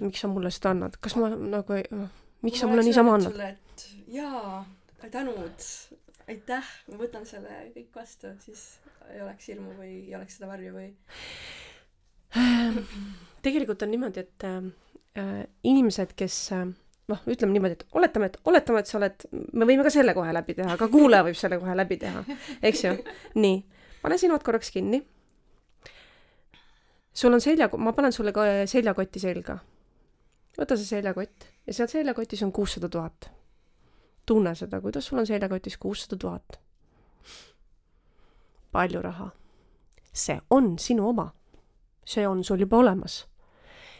miks 0.00 0.22
sa 0.24 0.30
mulle 0.30 0.50
seda 0.54 0.74
annad, 0.74 0.96
kas 1.02 1.16
ma 1.20 1.30
nagu 1.34 1.76
ei, 1.76 1.84
miks 2.46 2.62
sa 2.62 2.70
mulle 2.70 2.86
niisama 2.86 3.18
annad? 3.18 3.58
jaa, 4.10 4.62
tänud, 5.10 5.68
aitäh, 6.30 6.72
ma 6.90 7.00
võtan 7.02 7.26
selle 7.28 7.60
kõik 7.74 7.90
vastu, 7.94 8.32
siis 8.44 8.64
ei 9.12 9.20
oleks 9.22 9.50
hirmu 9.52 9.74
või 9.78 9.92
ei 10.06 10.16
oleks 10.16 10.38
seda 10.38 10.50
varju 10.50 10.72
või 10.74 10.88
tegelikult 13.44 13.82
on 13.84 13.92
niimoodi, 13.94 14.24
et 14.24 14.46
äh, 14.48 15.44
inimesed, 15.62 16.14
kes 16.18 16.38
äh, 16.56 16.64
noh, 17.10 17.24
ütleme 17.30 17.54
niimoodi, 17.54 17.78
et 17.78 17.96
oletame, 17.96 18.30
et 18.30 18.38
oletame, 18.50 18.82
et 18.82 18.90
sa 18.90 18.98
oled, 19.00 19.26
me 19.52 19.68
võime 19.68 19.84
ka 19.86 19.92
selle 19.92 20.14
kohe 20.16 20.32
läbi 20.34 20.56
teha, 20.58 20.76
ka 20.80 20.88
kuulaja 20.92 21.26
võib 21.28 21.38
selle 21.38 21.58
kohe 21.62 21.76
läbi 21.76 21.98
teha, 22.00 22.24
eks 22.70 22.84
ju. 22.86 22.94
nii, 23.40 23.60
pane 24.02 24.18
silmad 24.20 24.44
korraks 24.46 24.72
kinni. 24.74 25.02
sul 27.14 27.32
on 27.32 27.40
selja, 27.44 27.68
ma 27.78 27.92
panen 27.94 28.12
sulle 28.12 28.32
ka 28.34 28.46
seljakoti 28.70 29.22
selga. 29.22 29.58
Võta 30.58 30.76
see 30.76 30.86
seljakott 30.86 31.46
ja 31.66 31.74
seal 31.74 31.88
seljakotis 31.88 32.42
on 32.42 32.52
kuussada 32.52 32.88
tuhat. 32.88 33.30
tunne 34.26 34.54
seda, 34.54 34.80
kuidas 34.80 35.06
sul 35.06 35.18
on 35.18 35.26
seljakotis 35.26 35.76
kuussada 35.76 36.16
tuhat. 36.16 36.60
palju 38.72 39.02
raha. 39.02 39.30
see 40.12 40.40
on 40.50 40.78
sinu 40.78 41.08
oma 41.08 41.32
see 42.04 42.26
on 42.28 42.44
sul 42.44 42.58
juba 42.60 42.76
olemas. 42.76 43.26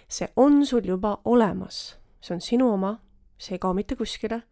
see 0.09 0.29
on 0.37 0.67
sul 0.67 0.85
juba 0.85 1.21
olemas, 1.25 1.97
see 2.21 2.35
on 2.35 2.41
sinu 2.41 2.73
oma, 2.73 2.99
see 3.39 3.55
ei 3.55 3.59
kao 3.59 3.75
mitte 3.75 3.97
kuskile. 3.97 4.43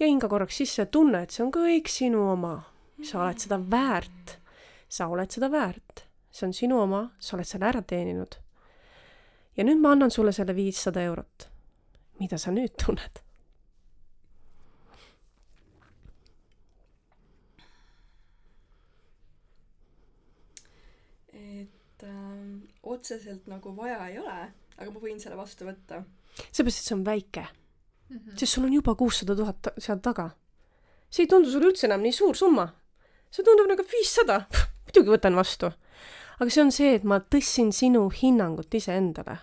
ja 0.00 0.06
hinga 0.06 0.28
korraks 0.28 0.56
sisse 0.56 0.82
ja 0.82 0.86
tunne, 0.86 1.22
et 1.22 1.30
see 1.30 1.44
on 1.44 1.52
kõik 1.52 1.88
sinu 1.88 2.30
oma. 2.32 2.62
sa 3.02 3.22
oled 3.22 3.38
seda 3.38 3.58
väärt. 3.70 4.38
sa 4.88 5.06
oled 5.06 5.30
seda 5.30 5.50
väärt. 5.50 6.04
see 6.30 6.46
on 6.46 6.52
sinu 6.52 6.80
oma, 6.80 7.10
sa 7.18 7.36
oled 7.36 7.46
selle 7.46 7.66
ära 7.66 7.82
teeninud. 7.82 8.38
Ja 9.58 9.64
nüüd 9.66 9.80
ma 9.82 9.92
annan 9.94 10.10
sulle 10.14 10.32
selle 10.32 10.54
viissada 10.56 11.02
eurot. 11.02 11.48
mida 12.20 12.38
sa 12.38 12.50
nüüd 12.54 12.74
tunned? 12.84 13.22
et 21.32 22.02
ähm, 22.02 22.60
otseselt 22.82 23.46
nagu 23.46 23.72
vaja 23.76 24.00
ei 24.08 24.18
ole, 24.18 24.38
aga 24.78 24.90
ma 24.90 25.00
võin 25.02 25.20
selle 25.22 25.36
vastu 25.38 25.66
võtta. 25.68 26.02
seepärast, 26.50 26.78
et 26.80 26.84
see 26.88 26.94
on 26.96 27.04
väike 27.06 27.46
Mhm. 28.08 28.36
sest 28.38 28.52
sul 28.54 28.64
on 28.64 28.72
juba 28.72 28.94
kuussada 28.94 29.36
tuhat 29.36 29.68
seal 29.78 29.98
taga. 30.00 30.30
see 31.10 31.22
ei 31.24 31.28
tundu 31.28 31.50
sulle 31.50 31.68
üldse 31.70 31.86
enam 31.86 32.00
nii 32.00 32.12
suur 32.12 32.34
summa. 32.36 32.68
see 33.30 33.44
tundub 33.44 33.68
nagu 33.68 33.84
viissada, 33.92 34.46
muidugi 34.86 35.12
võtan 35.12 35.36
vastu. 35.36 35.70
Aga 36.40 36.50
see 36.50 36.62
on 36.62 36.70
see, 36.72 36.94
et 36.94 37.04
ma 37.04 37.18
tõstsin 37.20 37.72
sinu 37.74 38.06
hinnangut 38.14 38.74
iseendale, 38.74 39.38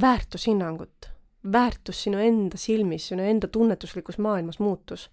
väärtushinnangut, 0.00 1.10
väärtus 1.52 2.02
sinu 2.06 2.18
enda 2.22 2.58
silmis, 2.58 3.08
sinu 3.12 3.22
enda 3.22 3.48
tunnetuslikus 3.48 4.18
maailmas 4.18 4.58
muutus. 4.58 5.10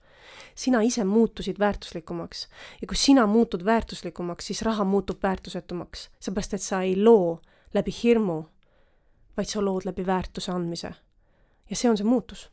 sina 0.55 0.81
ise 0.81 1.03
muutusid 1.03 1.59
väärtuslikumaks. 1.59 2.47
Ja 2.81 2.87
kui 2.87 2.97
sina 2.97 3.27
muutud 3.27 3.65
väärtuslikumaks, 3.65 4.47
siis 4.47 4.61
raha 4.61 4.83
muutub 4.83 5.23
väärtusetumaks, 5.23 6.09
seepärast 6.19 6.53
et 6.53 6.61
sa 6.61 6.81
ei 6.81 7.03
loo 7.03 7.41
läbi 7.73 7.93
hirmu, 8.03 8.43
vaid 9.37 9.47
sa 9.47 9.61
lood 9.61 9.85
läbi 9.85 10.05
väärtuse 10.05 10.51
andmise. 10.51 10.93
ja 11.69 11.75
see 11.75 11.89
on 11.89 11.97
see 11.97 12.05
muutus 12.05 12.49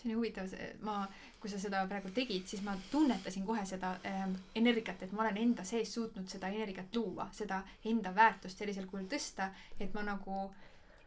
see 0.00 0.10
on 0.12 0.18
huvitav, 0.20 0.48
ma, 0.86 1.02
kui 1.40 1.50
sa 1.52 1.60
seda 1.60 1.82
praegu 1.88 2.12
tegid, 2.14 2.46
siis 2.48 2.62
ma 2.64 2.76
tunnetasin 2.90 3.44
kohe 3.46 3.64
seda 3.68 3.94
ähm, 4.08 4.34
energiat, 4.56 5.02
et 5.02 5.12
ma 5.12 5.26
olen 5.26 5.40
enda 5.44 5.64
sees 5.68 5.92
suutnud 5.94 6.28
seda 6.28 6.50
energiat 6.52 6.96
luua, 6.96 7.28
seda 7.36 7.62
enda 7.88 8.14
väärtust 8.16 8.60
sellisel 8.60 8.88
kujul 8.90 9.08
tõsta, 9.10 9.50
et 9.80 9.94
ma 9.96 10.04
nagu, 10.06 10.48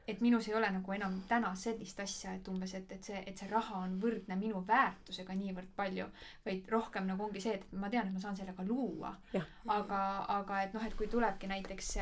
et 0.10 0.22
minus 0.22 0.50
ei 0.50 0.58
ole 0.58 0.70
nagu 0.74 0.96
enam 0.96 1.20
täna 1.30 1.54
sellist 1.60 2.02
asja, 2.04 2.34
et 2.38 2.50
umbes, 2.52 2.74
et, 2.78 2.92
et 2.92 3.10
see, 3.10 3.24
et 3.30 3.40
see 3.40 3.50
raha 3.50 3.82
on 3.86 3.96
võrdne 4.02 4.38
minu 4.40 4.62
väärtusega 4.68 5.38
niivõrd 5.40 5.74
palju, 5.78 6.10
vaid 6.46 6.70
rohkem 6.74 7.08
nagu 7.10 7.30
ongi 7.30 7.42
see, 7.46 7.58
et 7.58 7.74
ma 7.78 7.90
tean, 7.94 8.10
et 8.10 8.18
ma 8.18 8.22
saan 8.24 8.38
sellega 8.38 8.66
luua. 8.68 9.14
Aga, 9.78 10.04
aga 10.38 10.62
et 10.68 10.78
noh, 10.78 10.86
et 10.86 10.98
kui 11.00 11.10
tulebki 11.10 11.50
näiteks 11.50 11.96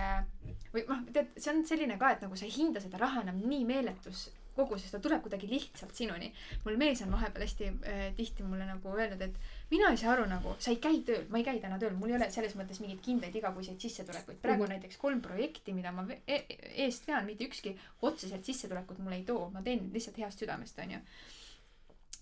või 0.74 0.88
noh, 0.88 1.08
tead, 1.14 1.36
see 1.38 1.54
on 1.54 1.66
selline 1.68 2.00
ka, 2.02 2.16
et 2.16 2.24
nagu 2.28 2.40
sa 2.40 2.48
ei 2.48 2.56
hinda 2.56 2.84
seda 2.84 3.00
raha 3.04 3.26
enam 3.28 3.44
nii 3.44 3.68
meeletus 3.70 4.30
koguses, 4.56 4.92
ta 4.92 5.00
tuleb 5.00 5.22
kuidagi 5.22 5.48
lihtsalt 5.50 5.96
sinuni. 5.96 6.34
mul 6.66 6.78
mees 6.78 7.02
on 7.02 7.12
vahepeal 7.12 7.46
hästi 7.46 7.68
äh, 7.68 8.02
tihti 8.16 8.44
mulle 8.44 8.66
nagu 8.66 8.96
öelnud, 8.98 9.22
et 9.22 9.36
mina 9.72 9.90
ei 9.92 9.98
saa 9.98 10.12
aru 10.14 10.26
nagu, 10.30 10.56
sa 10.60 10.72
ei 10.72 10.78
käi 10.84 11.02
tööl, 11.08 11.26
ma 11.30 11.38
ei 11.38 11.44
käi 11.48 11.60
täna 11.64 11.80
tööl, 11.80 11.94
mul 11.96 12.10
ei 12.10 12.16
ole 12.20 12.30
selles 12.32 12.56
mõttes 12.60 12.80
mingeid 12.84 13.02
kindlaid 13.06 13.36
igakuiseid 13.36 13.80
sissetulekuid. 13.80 14.42
praegu 14.42 14.64
on 14.64 14.70
Mhm. 14.70 14.76
näiteks 14.80 14.98
kolm 14.98 15.22
projekti, 15.22 15.74
mida 15.74 15.92
ma 15.92 16.06
e 16.28 16.42
eest 16.86 17.08
vean, 17.08 17.26
mitte 17.26 17.46
ükski 17.46 17.78
otseselt 18.02 18.46
sissetulekut 18.46 18.98
mulle 19.00 19.16
ei 19.16 19.24
too, 19.24 19.50
ma 19.50 19.62
teen 19.62 19.90
lihtsalt 19.94 20.18
heast 20.18 20.40
südamest, 20.40 20.80
onju. 20.80 21.00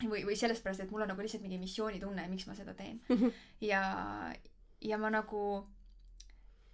või, 0.03 0.23
või 0.23 0.35
sellepärast, 0.35 0.79
et 0.79 0.91
mul 0.91 1.01
on 1.01 1.07
nagu 1.11 1.21
lihtsalt 1.21 1.41
mingi 1.43 1.57
missioonitunne, 1.57 2.27
miks 2.31 2.45
ma 2.47 2.53
seda 2.55 2.73
teen. 2.73 3.01
ja, 3.61 3.81
ja 4.81 4.97
ma 4.97 5.09
nagu 5.09 5.65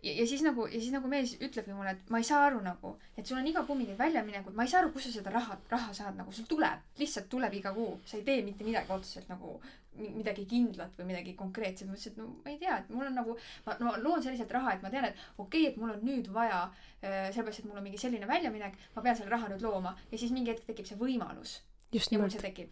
ja, 0.06 0.14
ja 0.20 0.26
siis 0.30 0.44
nagu 0.46 0.68
ja 0.70 0.80
siis 0.80 0.94
nagu 0.94 1.10
mees 1.12 1.34
ütlebki 1.40 1.74
mulle, 1.74 1.96
et 1.96 2.12
ma 2.14 2.22
ei 2.22 2.28
saa 2.28 2.44
aru 2.48 2.62
nagu, 2.66 2.96
et 3.18 3.26
sul 3.26 3.40
on 3.40 3.48
iga 3.50 3.64
kuu 3.68 3.78
mingid 3.80 3.98
väljaminekud, 4.00 4.56
ma 4.58 4.66
ei 4.66 4.72
saa 4.72 4.84
aru, 4.84 4.92
kust 4.94 5.10
sa 5.10 5.16
seda 5.18 5.34
raha, 5.34 5.58
raha 5.72 5.96
saad 5.98 6.20
nagu, 6.20 6.34
sul 6.36 6.48
tuleb, 6.50 6.86
lihtsalt 7.02 7.30
tuleb 7.32 7.58
iga 7.60 7.74
kuu, 7.76 7.98
sa 8.06 8.20
ei 8.20 8.26
tee 8.28 8.46
mitte 8.46 8.68
midagi 8.68 8.94
otseselt 8.96 9.30
nagu 9.32 9.58
mi- 10.00 10.12
midagi 10.20 10.46
kindlat 10.50 10.98
või 11.00 11.10
midagi 11.12 11.36
konkreetset, 11.40 11.88
ma 11.88 11.98
ütlesin, 11.98 12.16
et 12.16 12.22
no 12.22 12.28
ma 12.44 12.52
ei 12.54 12.60
tea, 12.62 12.80
et 12.80 12.90
mul 12.94 13.08
on 13.10 13.16
nagu, 13.22 13.38
ma 13.68 13.78
no, 13.82 13.96
loon 14.04 14.24
selliselt 14.24 14.52
raha, 14.58 14.76
et 14.76 14.84
ma 14.86 14.92
tean, 14.94 15.10
et 15.10 15.24
okei 15.38 15.68
okay,, 15.68 15.72
et 15.72 15.80
mul 15.82 15.96
on 15.96 16.04
nüüd 16.06 16.32
vaja 16.36 16.66
äh, 16.66 17.32
sellepärast, 17.32 17.64
et 17.64 17.70
mul 17.70 17.80
on 17.82 17.88
mingi 17.88 18.02
selline 18.02 18.28
väljaminek, 18.30 18.78
ma 18.96 19.06
pean 19.06 19.18
selle 19.18 19.34
raha 19.34 19.50
nüüd 19.52 19.64
looma. 19.66 19.96
Ja 20.12 20.20
siis 20.20 20.36
mingi 20.36 20.54
hetk 20.54 20.68
tekib 20.68 20.90
see 20.90 21.00
võimalus 21.00 21.62
just 21.96 22.14
ja 22.14 22.20
mul 22.22 22.32
see. 22.34 22.42
tekib 22.44 22.72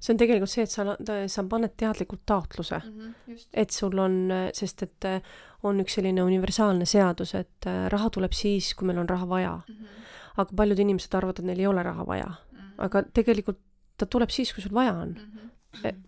see 0.00 0.14
on 0.14 0.20
tegelikult 0.20 0.52
see, 0.52 0.66
et 0.66 0.72
sa, 0.72 0.96
sa 1.34 1.44
paned 1.50 1.74
teadlikult 1.78 2.22
taotluse, 2.26 2.78
mm. 2.78 3.00
-hmm, 3.00 3.32
just. 3.34 3.48
et 3.52 3.70
sul 3.74 3.98
on, 3.98 4.18
sest 4.56 4.86
et 4.86 5.08
äh, 5.08 5.34
on 5.62 5.82
üks 5.82 5.98
selline 5.98 6.24
universaalne 6.26 6.86
seadus, 6.88 7.34
et 7.38 7.68
äh, 7.70 7.86
raha 7.92 8.10
tuleb 8.10 8.34
siis, 8.36 8.72
kui 8.74 8.88
meil 8.88 9.02
on 9.02 9.08
raha 9.08 9.28
vaja. 9.28 9.54
Mm 9.68 9.74
-hmm. 9.74 10.08
aga 10.36 10.56
paljud 10.56 10.78
inimesed 10.78 11.14
arvavad, 11.14 11.38
et 11.38 11.44
neil 11.44 11.60
ei 11.60 11.66
ole 11.66 11.82
raha 11.82 12.06
vaja, 12.06 12.30
aga 12.78 13.02
tegelikult 13.02 13.58
ta 13.96 14.06
tuleb 14.06 14.30
siis, 14.30 14.52
kui 14.52 14.62
sul 14.62 14.74
vaja 14.74 14.92
on. 14.92 15.16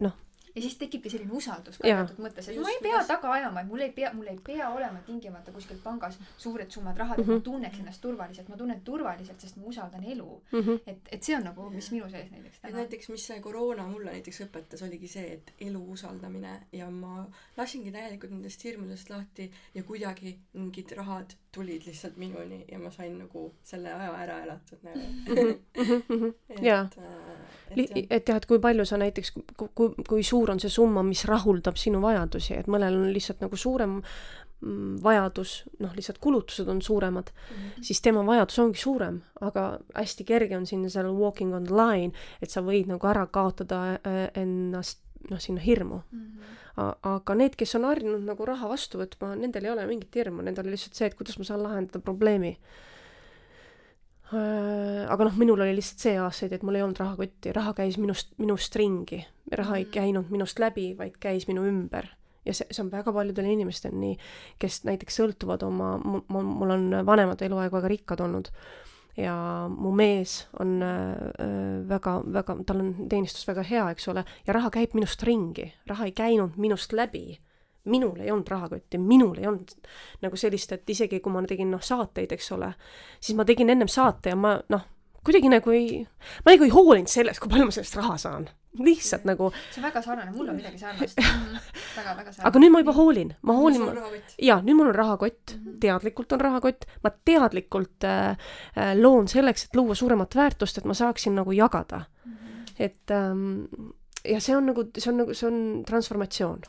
noh, 0.00 0.12
ja 0.54 0.62
siis 0.62 0.76
tekibki 0.78 1.10
selline 1.10 1.32
usaldus 1.32 1.78
ka 1.78 1.88
Jaa. 1.88 2.04
teatud 2.04 2.24
mõttes, 2.24 2.48
et 2.48 2.54
Just, 2.56 2.62
ma 2.66 2.70
ei 2.70 2.78
pea 2.82 2.92
kuidas- 2.92 3.06
taga 3.06 3.32
ajama, 3.32 3.60
et 3.60 3.66
mul 3.66 3.80
ei 3.80 3.90
pea, 3.92 4.12
mul 4.12 4.26
ei 4.26 4.38
pea 4.44 4.68
olema 4.70 4.98
tingimata 5.06 5.52
kuskil 5.52 5.78
pangas 5.82 6.18
suured 6.38 6.70
summad 6.70 6.96
raha, 6.98 7.14
et 7.18 7.26
Mhm. 7.26 7.32
ma 7.34 7.40
tunneks 7.40 7.78
ennast 7.78 8.00
turvaliselt, 8.00 8.48
ma 8.48 8.56
tunnen 8.56 8.80
turvaliselt, 8.80 9.40
sest 9.40 9.56
ma 9.56 9.62
usaldan 9.66 10.04
elu. 10.04 10.42
mm 10.52 10.60
-hmm. 10.60 10.80
et, 10.86 10.98
et 11.12 11.22
see 11.22 11.36
on 11.36 11.44
nagu, 11.44 11.70
mis 11.70 11.90
minu 11.90 12.08
sees 12.10 12.30
näiteks 12.30 12.56
et 12.56 12.62
täna 12.62 12.76
näiteks, 12.76 13.08
mis 13.08 13.26
see 13.26 13.40
koroona 13.40 13.86
mulle 13.86 14.10
näiteks 14.10 14.40
õpetas, 14.46 14.82
oligi 14.86 15.08
see, 15.08 15.32
et 15.32 15.52
elu 15.60 15.84
usaldamine 15.92 16.60
ja 16.72 16.90
ma 16.90 17.26
lasingi 17.56 17.90
täielikult 17.92 18.30
nendest 18.30 18.64
hirmudest 18.64 19.10
lahti 19.10 19.50
ja 19.74 19.82
kuidagi 19.82 20.38
mingid 20.52 20.92
rahad 20.96 21.34
tulid 21.54 21.86
lihtsalt 21.86 22.16
minuni 22.20 22.64
ja 22.70 22.78
ma 22.82 22.90
sain 22.94 23.16
nagu 23.18 23.46
selle 23.66 23.92
aja 23.94 24.12
ära 24.24 24.38
elatud 24.44 24.86
nagu. 24.86 25.48
et 26.54 26.62
Jaa. 26.62 26.84
äh, 26.98 27.44
et 27.74 27.90
jah, 27.90 28.06
et 28.10 28.28
jah, 28.28 28.38
et 28.40 28.46
kui 28.48 28.60
palju 28.62 28.86
sa 28.88 28.98
näiteks, 29.00 29.34
kui, 29.56 29.90
kui 30.08 30.24
suur 30.26 30.52
on 30.54 30.62
see 30.62 30.72
summa, 30.72 31.04
mis 31.06 31.24
rahuldab 31.28 31.78
sinu 31.80 32.02
vajadusi, 32.04 32.56
et 32.58 32.70
mõnel 32.70 32.98
on 32.98 33.12
lihtsalt 33.14 33.44
nagu 33.44 33.58
suurem 33.58 34.00
mm, 34.00 34.98
vajadus, 35.04 35.54
noh, 35.82 35.94
lihtsalt 35.96 36.20
kulutused 36.22 36.68
on 36.70 36.82
suuremad, 36.84 37.32
siis 37.82 38.02
tema 38.04 38.24
vajadus 38.26 38.60
ongi 38.64 38.82
suurem, 38.82 39.22
aga 39.44 39.70
hästi 39.94 40.26
kerge 40.28 40.58
on 40.58 40.68
sinna 40.70 40.92
seal 40.92 41.12
walking 41.16 41.54
on 41.56 41.66
the 41.68 41.74
line, 41.74 42.12
et 42.42 42.52
sa 42.52 42.64
võid 42.64 42.90
nagu 42.90 43.10
ära 43.10 43.26
kaotada 43.32 43.84
äh, 44.00 44.26
ennast 44.40 45.02
noh, 45.30 45.40
sinna 45.40 45.62
hirmu. 45.64 46.02
Mhm. 46.10 46.60
Aga 46.76 47.36
need, 47.38 47.54
kes 47.58 47.76
on 47.78 47.86
harjunud 47.86 48.24
nagu 48.26 48.46
raha 48.48 48.68
vastu 48.70 48.98
võtma, 48.98 49.34
nendel 49.38 49.68
ei 49.68 49.70
ole 49.70 49.86
mingit 49.86 50.16
hirmu, 50.18 50.42
nendel 50.42 50.66
on 50.66 50.74
lihtsalt 50.74 50.98
see, 50.98 51.06
et 51.06 51.14
kuidas 51.18 51.38
ma 51.38 51.46
saan 51.46 51.62
lahendada 51.62 52.00
probleemi. 52.02 52.56
aga 54.34 55.28
noh, 55.28 55.36
minul 55.38 55.60
oli 55.62 55.76
lihtsalt 55.76 56.02
see 56.02 56.16
aastaid, 56.18 56.52
et 56.56 56.64
mul 56.66 56.74
ei 56.74 56.82
olnud 56.82 56.98
rahakotti, 56.98 57.52
raha 57.54 57.74
käis 57.78 57.98
minust, 58.00 58.32
minust 58.42 58.74
ringi. 58.76 59.24
raha 59.52 59.76
ei 59.76 59.84
Mhm. 59.84 59.92
käinud 59.92 60.30
minust 60.30 60.58
läbi, 60.58 60.94
vaid 60.98 61.18
käis 61.20 61.46
minu 61.46 61.62
ümber. 61.62 62.08
ja 62.44 62.52
see, 62.52 62.66
see 62.70 62.82
on 62.82 62.90
väga 62.90 63.12
paljudel 63.12 63.44
inimestel 63.44 63.92
nii, 63.92 64.18
kes 64.58 64.82
näiteks 64.84 65.16
sõltuvad 65.16 65.62
oma, 65.62 65.96
mul 66.28 66.70
on 66.70 67.06
vanemad 67.06 67.40
eluaeg 67.40 67.72
väga 67.72 67.88
rikkad 67.88 68.20
olnud 68.20 68.50
ja 69.16 69.34
mu 69.70 69.92
mees 69.94 70.46
on 70.60 70.82
äh, 70.82 71.88
väga, 71.88 72.18
väga, 72.32 72.56
tal 72.66 72.82
on 72.82 73.08
teenistus 73.08 73.46
väga 73.48 73.62
hea, 73.66 73.86
eks 73.94 74.08
ole, 74.12 74.24
ja 74.46 74.56
raha 74.56 74.70
käib 74.74 74.94
minust 74.98 75.22
ringi, 75.22 75.68
raha 75.86 76.08
ei 76.08 76.12
käinud 76.16 76.56
minust 76.56 76.92
läbi. 76.92 77.40
minul 77.84 78.20
ei 78.20 78.30
olnud 78.30 78.48
rahakotti, 78.48 78.98
minul 78.98 79.36
ei 79.38 79.46
olnud 79.46 79.72
nagu 80.24 80.36
sellist, 80.40 80.70
et 80.72 80.90
isegi 80.90 81.18
kui 81.20 81.32
ma 81.32 81.42
tegin 81.44 81.68
noh 81.70 81.82
saateid, 81.84 82.30
eks 82.32 82.52
ole, 82.56 82.70
siis 83.20 83.36
ma 83.36 83.44
tegin 83.44 83.70
ennem 83.70 83.88
saate 83.92 84.32
ja 84.32 84.36
ma 84.36 84.54
noh, 84.72 84.86
kuidagi 85.24 85.48
nagu 85.52 85.72
ei, 85.74 86.02
ma 86.44 86.52
nagu 86.54 86.66
ei 86.66 86.72
hoolinud 86.74 87.08
sellest, 87.10 87.40
kui 87.40 87.50
palju 87.52 87.66
ma 87.70 87.74
sellest 87.74 87.96
raha 88.00 88.16
saan. 88.20 88.48
lihtsalt 88.74 89.22
nagu, 89.28 89.52
see 89.70 89.78
on 89.80 89.84
väga 89.86 90.00
sarnane, 90.02 90.32
mul 90.34 90.48
on 90.50 90.56
midagi 90.58 90.78
sarnast. 90.80 91.18
väga-väga 91.98 92.32
sarnane. 92.32 92.48
aga 92.50 92.58
nüüd 92.62 92.72
ma 92.74 92.80
juba 92.82 92.94
hoolin, 92.96 93.30
ma 93.46 93.54
hoolin, 93.54 93.84
jaa, 94.42 94.58
nüüd 94.66 94.74
mul 94.80 94.90
on 94.90 94.94
rahakott, 94.98 95.54
Mhm. 95.54 95.76
teadlikult 95.80 96.32
on 96.34 96.40
rahakott, 96.42 96.84
ma 97.04 97.10
teadlikult 97.24 98.04
äh, 98.04 98.36
äh, 98.76 98.94
loon 98.98 99.28
selleks, 99.30 99.64
et 99.68 99.76
luua 99.78 99.94
suuremat 99.94 100.34
väärtust, 100.34 100.78
et 100.78 100.84
ma 100.90 100.94
saaksin 100.94 101.34
nagu 101.38 101.52
jagada. 101.54 102.04
Mhm. 102.26 102.64
et 102.78 103.10
ähm, 103.14 103.92
ja 104.24 104.40
see 104.40 104.56
on 104.56 104.66
nagu, 104.70 104.84
see 104.96 105.10
on 105.12 105.18
nagu, 105.22 105.34
see 105.36 105.48
on 105.48 105.58
transformatsioon. 105.86 106.62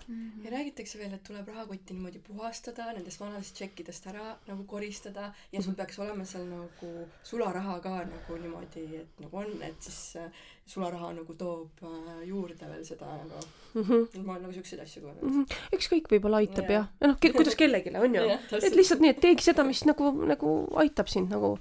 ja 0.43 0.51
räägitakse 0.51 0.99
veel, 0.99 1.14
et 1.16 1.24
tuleb 1.26 1.47
rahakotti 1.49 1.95
niimoodi 1.95 2.20
puhastada, 2.28 2.91
nendest 2.93 3.22
vanadest 3.22 3.56
tšekkidest 3.58 4.08
ära 4.12 4.36
nagu 4.47 4.66
koristada 4.70 5.32
ja 5.51 5.62
sul 5.64 5.74
peaks 5.78 5.99
olema 5.99 6.26
seal 6.30 6.45
nagu 6.49 6.91
sularaha 7.24 7.80
ka 7.82 7.95
nagu 8.12 8.38
niimoodi, 8.41 8.86
et 9.01 9.24
nagu 9.26 9.41
on, 9.41 9.56
et 9.66 9.88
siis 9.88 10.20
äh, 10.22 10.43
sularaha 10.66 11.14
nagu 11.18 11.34
toob 11.39 11.82
äh, 11.84 12.22
juurde 12.30 12.70
veel 12.72 12.86
seda 12.86 13.18
nagu, 13.22 13.45
Mm 13.76 13.84
-hmm. 13.84 14.24
ma 14.24 14.32
olen 14.32 14.41
nagu 14.41 14.53
siukseid 14.53 14.82
asju 14.82 15.01
kuulnud. 15.01 15.22
Mm 15.22 15.43
-hmm. 15.43 15.56
ükskõik, 15.76 16.06
võib-olla 16.12 16.38
aitab 16.38 16.70
Jaa. 16.70 16.78
jah, 16.78 16.88
ja 17.01 17.08
noh, 17.08 17.18
kuidas 17.20 17.56
kellelegi 17.56 17.91
on 17.97 18.16
ju 18.16 18.22
täpselt. 18.22 18.64
et 18.64 18.76
lihtsalt 18.76 18.99
nii, 18.99 19.10
et 19.10 19.20
teegi 19.20 19.43
seda, 19.43 19.64
mis 19.64 19.86
nagu, 19.86 20.12
nagu 20.26 20.68
aitab 20.76 21.08
sind 21.08 21.30
nagu 21.30 21.58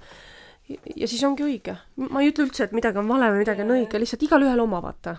ja 0.95 1.07
siis 1.07 1.23
ongi 1.23 1.43
õige. 1.43 1.75
ma 1.95 2.21
ei 2.21 2.31
ütle 2.31 2.47
üldse, 2.47 2.63
et 2.63 2.71
midagi 2.71 2.97
on 2.97 3.07
vale 3.07 3.31
või 3.33 3.43
midagi 3.43 3.61
on 3.61 3.73
õige, 3.77 3.99
lihtsalt 3.99 4.23
igalühel 4.23 4.59
oma, 4.59 4.81
vaata. 4.81 5.17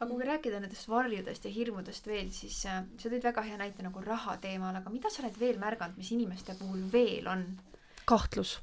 Aga 0.00 0.10
kui 0.14 0.24
rääkida 0.24 0.60
nendest 0.60 0.88
varjudest 0.88 1.44
ja 1.44 1.50
hirmudest 1.52 2.06
veel, 2.06 2.30
siis 2.32 2.62
äh, 2.66 2.82
sa 2.98 3.12
tõid 3.12 3.24
väga 3.24 3.44
hea 3.44 3.58
näite 3.60 3.84
nagu 3.84 4.00
raha 4.04 4.38
teemal, 4.40 4.74
aga 4.76 4.90
mida 4.90 5.12
sa 5.12 5.22
oled 5.22 5.36
veel 5.40 5.60
märganud, 5.60 5.98
mis 6.00 6.12
inimeste 6.16 6.56
puhul 6.58 6.86
veel 6.92 7.28
on 7.28 7.44
kahtlus 8.08 8.58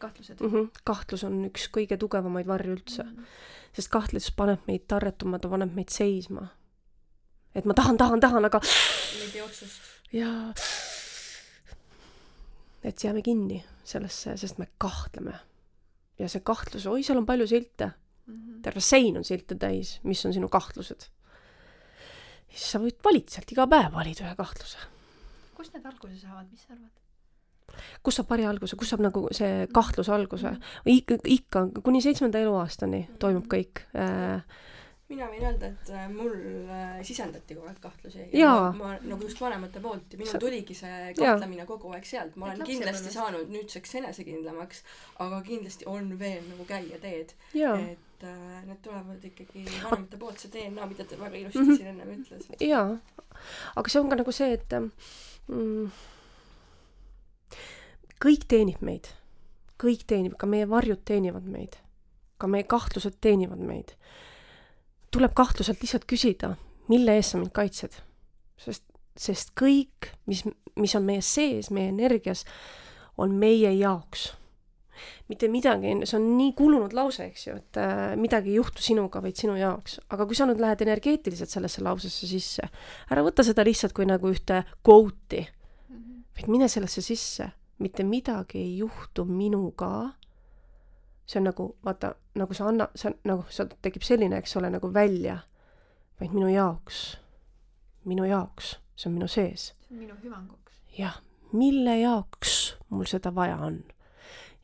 kahtlused 0.00 0.40
mm. 0.40 0.50
-hmm. 0.52 0.70
kahtlus 0.84 1.24
on 1.24 1.44
üks 1.48 1.68
kõige 1.76 1.98
tugevamaid 2.00 2.48
varje 2.48 2.72
üldse, 2.74 3.04
sest 3.76 3.92
kahtlus 3.92 4.30
paneb 4.36 4.64
meid 4.66 4.86
tarretuma, 4.88 5.38
ta 5.38 5.48
paneb 5.52 5.74
meid 5.76 5.92
seisma. 5.94 6.48
et 7.54 7.64
ma 7.64 7.74
tahan, 7.74 7.96
tahan, 7.96 8.20
tahan, 8.20 8.44
aga 8.44 8.60
me 8.64 9.24
ei 9.24 9.30
tee 9.32 9.42
otsust. 9.42 9.82
ja 10.12 10.30
et 12.82 13.04
jääme 13.04 13.22
kinni 13.22 13.64
sellesse, 13.84 14.36
sest 14.36 14.58
me 14.58 14.68
kahtleme. 14.78 15.34
ja 16.18 16.28
see 16.28 16.40
kahtlus, 16.40 16.86
oi, 16.86 17.02
seal 17.02 17.18
on 17.18 17.26
palju 17.26 17.46
silte. 17.46 17.90
Terve 18.62 18.82
sein 18.84 19.16
on 19.16 19.26
silte 19.26 19.56
täis, 19.60 19.98
mis 20.04 20.22
on 20.26 20.36
sinu 20.36 20.48
kahtlused. 20.52 21.08
siis 22.50 22.70
sa 22.72 22.80
võid 22.82 22.98
valida 23.04 23.36
sealt 23.36 23.52
iga 23.52 23.66
päev 23.70 23.92
valida 23.94 24.26
ühe 24.26 24.36
kahtluse. 24.38 24.88
kust 25.56 25.74
need 25.74 25.86
alguse 25.86 26.18
saavad, 26.18 26.48
mis 26.50 26.66
sa 26.66 26.74
arvad? 26.74 27.00
kust 28.04 28.20
saab 28.20 28.30
pari 28.30 28.48
alguse, 28.48 28.78
kust 28.78 28.94
saab 28.94 29.04
nagu 29.04 29.28
see 29.36 29.68
kahtlus 29.74 30.10
alguse? 30.12 30.56
ikka, 30.86 31.20
ikka 31.24 31.68
kuni 31.84 32.02
seitsmenda 32.04 32.42
eluaastani 32.42 33.06
toimub 33.22 33.46
kõik 33.50 33.84
äh,. 33.94 34.42
mina 35.10 35.26
võin 35.30 35.46
öelda, 35.46 35.72
et 35.72 35.88
äh, 35.94 36.04
mul 36.12 36.34
äh, 36.70 36.98
sisendati 37.06 37.56
kogu 37.56 37.66
aeg 37.70 37.80
kahtlusi. 37.82 38.28
Jaa. 38.38 38.70
ma, 38.76 38.92
ma 38.92 38.92
nagu 39.02 39.26
just 39.26 39.40
vanemate 39.42 39.82
poolt 39.82 40.12
ja 40.12 40.20
minul 40.20 40.34
Sa- 40.36 40.42
tuligi 40.42 40.76
see 40.78 41.14
kahtlemine 41.18 41.66
kogu 41.66 41.90
aeg 41.96 42.06
sealt, 42.06 42.36
ma 42.36 42.52
Et 42.52 42.60
olen 42.60 42.70
kindlasti 42.74 43.14
saanud 43.14 43.50
nüüdseks 43.50 43.96
enesekindlamaks, 44.02 44.84
aga 45.26 45.42
kindlasti 45.46 45.88
on 45.90 46.14
veel 46.18 46.46
nagu 46.52 46.66
käia 46.68 47.02
teed, 47.02 47.34
jaa, 47.58 47.74
et 48.20 48.28
äh, 48.28 48.64
need 48.68 48.80
tulevad 48.84 49.22
ikkagi 49.24 49.64
vanemate 49.82 50.18
poolt, 50.20 50.38
see 50.42 50.50
DNA, 50.52 50.86
mida 50.86 51.04
ta 51.08 51.16
väga 51.16 51.36
ilusti 51.40 51.58
Mhm. 51.64 51.76
siin 51.76 51.86
ennem 51.94 52.10
ütles. 52.18 52.48
jaa. 52.60 52.98
aga 53.76 53.88
see 53.88 54.00
on 54.00 54.08
ka 54.10 54.16
nagu 54.20 54.32
see, 54.32 54.52
et 54.52 54.68
mm, 55.48 55.90
kõik 58.20 58.44
teenib 58.48 58.82
meid, 58.84 59.08
kõik 59.80 60.04
teenib, 60.06 60.36
ka 60.38 60.46
meie 60.46 60.68
varjud 60.68 61.00
teenivad 61.08 61.46
meid, 61.48 61.78
ka 62.38 62.46
meie 62.50 62.64
kahtlused 62.68 63.16
teenivad 63.20 63.58
meid. 63.64 63.94
tuleb 65.10 65.32
kahtluselt 65.34 65.80
lihtsalt 65.82 66.04
küsida, 66.06 66.56
mille 66.88 67.16
eest 67.18 67.32
sa 67.32 67.38
mind 67.38 67.50
kaitsed, 67.52 67.96
sest, 68.62 68.84
sest 69.16 69.50
kõik, 69.58 70.12
mis, 70.30 70.44
mis 70.76 70.94
on 70.94 71.02
meie 71.02 71.22
sees, 71.22 71.70
meie 71.74 71.88
energias, 71.90 72.44
on 73.18 73.34
meie 73.34 73.72
jaoks. 73.74 74.28
Mitte 75.30 75.48
midagi, 75.50 75.92
see 76.04 76.18
on 76.18 76.26
nii 76.38 76.52
kulunud 76.58 76.94
lause, 76.96 77.26
eks 77.30 77.46
ju, 77.46 77.56
et 77.60 77.78
äh, 77.80 78.16
midagi 78.20 78.52
ei 78.52 78.58
juhtu 78.58 78.82
sinuga, 78.84 79.22
vaid 79.22 79.38
sinu 79.38 79.54
jaoks, 79.58 80.00
aga 80.10 80.26
kui 80.26 80.38
sa 80.38 80.46
nüüd 80.48 80.60
lähed 80.62 80.82
energeetiliselt 80.86 81.52
sellesse 81.52 81.84
lausesse 81.84 82.28
sisse, 82.30 82.66
ära 83.10 83.24
võta 83.26 83.44
seda 83.46 83.64
lihtsalt 83.66 83.94
kui 83.96 84.08
nagu 84.08 84.30
ühte 84.32 84.62
quote'i, 84.86 85.44
vaid 86.36 86.50
mine 86.50 86.68
sellesse 86.72 87.04
sisse, 87.04 87.50
mitte 87.80 88.04
midagi 88.04 88.60
ei 88.60 88.78
juhtu 88.80 89.24
minuga. 89.24 90.12
see 91.30 91.38
on 91.38 91.46
nagu 91.46 91.68
vaata, 91.86 92.14
nagu 92.34 92.54
sa 92.54 92.66
anna, 92.66 92.88
see 92.98 93.06
on 93.12 93.18
nagu, 93.30 93.44
sa 93.54 93.68
tekib 93.70 94.02
selline, 94.02 94.40
eks 94.42 94.56
ole, 94.58 94.70
nagu 94.70 94.90
välja, 94.92 95.38
vaid 96.18 96.34
minu 96.34 96.48
jaoks, 96.50 97.18
minu 98.04 98.26
jaoks, 98.26 98.78
see 98.96 99.08
on 99.10 99.14
minu 99.14 99.28
sees. 99.30 99.70
See 99.86 99.94
on 99.94 100.02
minu 100.02 100.18
hüvanguks. 100.24 100.82
jah, 100.98 101.20
mille 101.52 102.00
jaoks 102.00 102.74
mul 102.90 103.06
seda 103.06 103.34
vaja 103.34 103.56
on. 103.56 103.80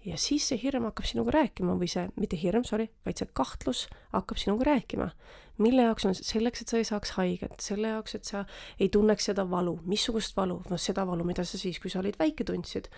Ja 0.07 0.17
siis 0.21 0.47
see 0.49 0.59
hirm 0.61 0.87
hakkab 0.87 1.09
sinuga 1.09 1.35
rääkima 1.35 1.75
või 1.81 1.89
see, 1.91 2.07
mitte 2.21 2.39
hirm, 2.39 2.65
sorry, 2.67 2.87
vaid 3.07 3.19
see 3.19 3.29
kahtlus 3.37 3.87
hakkab 4.15 4.39
sinuga 4.41 4.69
rääkima. 4.71 5.11
mille 5.59 5.83
jaoks 5.87 6.05
on, 6.05 6.15
selleks, 6.15 6.61
et 6.61 6.69
sa 6.69 6.77
ei 6.77 6.85
saaks 6.85 7.15
haiget, 7.17 7.55
selle 7.65 7.89
jaoks, 7.89 8.15
et 8.15 8.25
sa 8.29 8.45
ei 8.79 8.89
tunneks 8.93 9.25
seda 9.31 9.47
valu, 9.51 9.79
missugust 9.89 10.37
valu, 10.37 10.61
noh 10.71 10.81
seda 10.81 11.07
valu, 11.09 11.25
mida 11.25 11.45
sa 11.45 11.59
siis, 11.59 11.79
kui 11.81 11.91
sa 11.91 12.03
olid 12.03 12.19
väike 12.21 12.45
tundsid. 12.45 12.89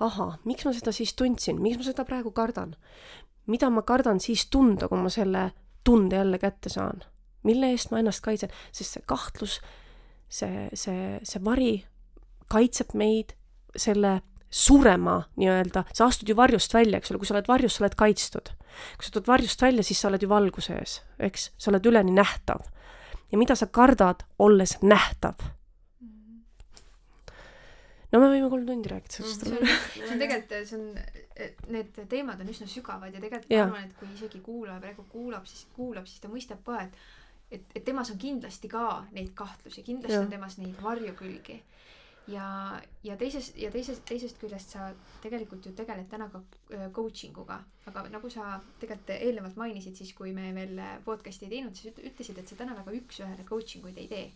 ahah, 0.00 0.38
miks 0.44 0.64
ma 0.64 0.72
seda 0.72 0.92
siis 0.92 1.14
tundsin, 1.14 1.60
miks 1.62 1.78
ma 1.78 1.84
seda 1.84 2.04
praegu 2.08 2.32
kardan? 2.32 2.74
mida 3.46 3.70
ma 3.70 3.82
kardan 3.82 4.20
siis 4.20 4.46
tunda, 4.50 4.88
kui 4.88 4.98
ma 4.98 5.12
selle 5.12 5.50
tunde 5.84 6.16
jälle 6.16 6.38
kätte 6.38 6.68
saan? 6.68 7.04
mille 7.44 7.70
eest 7.70 7.92
ma 7.92 8.00
ennast 8.00 8.24
kaitsen, 8.24 8.50
sest 8.72 8.96
see 8.96 9.04
kahtlus, 9.06 9.60
see, 10.28 10.68
see, 10.74 11.20
see 11.22 11.44
vari 11.44 11.84
kaitseb 12.50 12.96
meid 12.98 13.36
selle 13.76 14.20
surema 14.50 15.20
nii-öelda, 15.36 15.84
sa 15.92 16.08
astud 16.08 16.28
ju 16.28 16.36
varjust 16.36 16.74
välja, 16.74 16.98
eks 16.98 17.12
ole, 17.12 17.20
kui 17.20 17.28
sa 17.28 17.36
oled 17.36 17.50
varjus, 17.50 17.76
sa 17.76 17.84
oled 17.84 17.98
kaitstud. 17.98 18.50
kui 18.96 19.06
sa 19.06 19.12
tuled 19.12 19.28
varjust 19.28 19.62
välja, 19.62 19.84
siis 19.84 20.00
sa 20.00 20.08
oled 20.08 20.22
ju 20.22 20.28
valguse 20.28 20.78
ees, 20.78 20.98
eks, 21.18 21.50
sa 21.58 21.70
oled 21.72 21.86
üleni 21.86 22.14
nähtav. 22.16 22.66
ja 23.32 23.38
mida 23.38 23.56
sa 23.56 23.66
kardad, 23.66 24.24
olles 24.38 24.78
nähtav? 24.82 25.44
no 28.12 28.20
me 28.22 28.30
võime 28.32 28.48
kolm 28.48 28.66
tundi 28.66 28.88
rääkida 28.88 29.18
sellest 29.18 29.44
see 29.44 29.58
on, 29.58 29.70
see 29.94 30.10
on 30.14 30.22
tegelikult, 30.22 30.54
see 30.70 30.78
on, 30.78 31.72
need 31.74 32.02
teemad 32.08 32.40
on 32.40 32.50
üsna 32.54 32.68
sügavad 32.70 33.12
ja 33.12 33.20
tegelikult 33.20 33.52
Jaa. 33.52 33.66
ma 33.68 33.76
arvan, 33.76 33.90
et 33.90 33.96
kui 34.00 34.08
isegi 34.14 34.40
kuulaja 34.44 34.80
praegu 34.80 35.04
kuulab, 35.12 35.44
siis 35.50 35.66
kuulab, 35.76 36.08
siis 36.08 36.22
ta 36.24 36.32
mõistab 36.32 36.64
ka, 36.64 36.82
et 36.86 37.00
et, 37.50 37.64
et 37.74 37.84
temas 37.84 38.10
on 38.12 38.18
kindlasti 38.20 38.68
ka 38.68 39.04
neid 39.12 39.32
kahtlusi, 39.36 39.82
kindlasti 39.86 40.18
Jah. 40.18 40.24
on 40.26 40.32
temas 40.32 40.58
neid 40.60 40.82
varjukülgi. 40.84 41.62
Ja, 42.28 42.46
ja 43.04 43.16
teisest, 43.20 43.56
ja 43.60 43.70
teisest, 43.74 44.04
teisest 44.08 44.40
küljest 44.40 44.74
sa 44.76 44.90
tegelikult 45.22 45.66
ju 45.66 45.72
tegeled 45.76 46.08
täna 46.10 46.28
ka 46.32 46.42
äh, 46.76 46.88
coaching 46.92 47.36
uga, 47.40 47.60
aga 47.88 48.06
nagu 48.12 48.30
sa 48.30 48.58
tegelikult 48.80 49.14
eelnevalt 49.16 49.56
mainisid, 49.60 49.96
siis 49.96 50.12
kui 50.16 50.34
me 50.36 50.50
veel 50.56 50.80
podcast'i 51.06 51.48
ei 51.48 51.56
teinud, 51.56 51.76
siis 51.76 51.92
üt- 51.92 52.04
ütlesid, 52.12 52.38
et 52.42 52.48
sa 52.50 52.58
täna 52.60 52.76
väga 52.82 52.96
üks-ühele 53.00 53.48
coaching 53.48 53.88
uid 53.88 53.98
ei 54.04 54.10
tee 54.12 54.26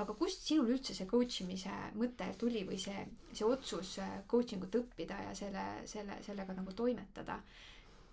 aga 0.00 0.14
kust 0.16 0.46
sinul 0.48 0.70
üldse 0.72 0.94
see 0.96 1.08
coach 1.08 1.42
imise 1.44 1.72
mõte 2.00 2.28
tuli 2.40 2.62
või 2.68 2.78
see, 2.80 3.02
see 3.32 3.46
otsus 3.46 3.98
äh, 4.00 4.20
coaching 4.30 4.64
ut 4.64 4.78
õppida 4.80 5.18
ja 5.26 5.34
selle, 5.36 5.64
selle, 5.90 6.16
sellega 6.26 6.56
nagu 6.56 6.74
toimetada? 6.76 7.40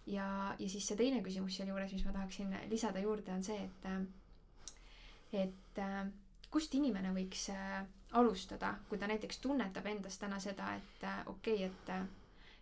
ja, 0.07 0.27
ja 0.59 0.69
siis 0.71 0.87
see 0.87 0.97
teine 0.99 1.19
küsimus 1.23 1.57
sealjuures, 1.57 1.91
mis 1.95 2.05
ma 2.07 2.15
tahaksin 2.15 2.53
lisada 2.71 3.03
juurde, 3.03 3.33
on 3.33 3.43
see, 3.43 3.59
et 3.67 3.87
äh, 3.91 4.01
et 5.43 5.81
äh, 5.83 6.01
kust 6.51 6.75
inimene 6.79 7.11
võiks 7.15 7.47
äh, 7.51 7.81
alustada, 8.11 8.75
kui 8.89 8.97
ta 8.97 9.07
näiteks 9.07 9.41
tunnetab 9.43 9.85
endas 9.85 10.17
täna 10.17 10.39
seda, 10.39 10.75
et 10.75 11.03
äh, 11.03 11.19
okei 11.27 11.65
okay,, 11.65 11.65
et 11.65 11.89
äh, 11.89 12.07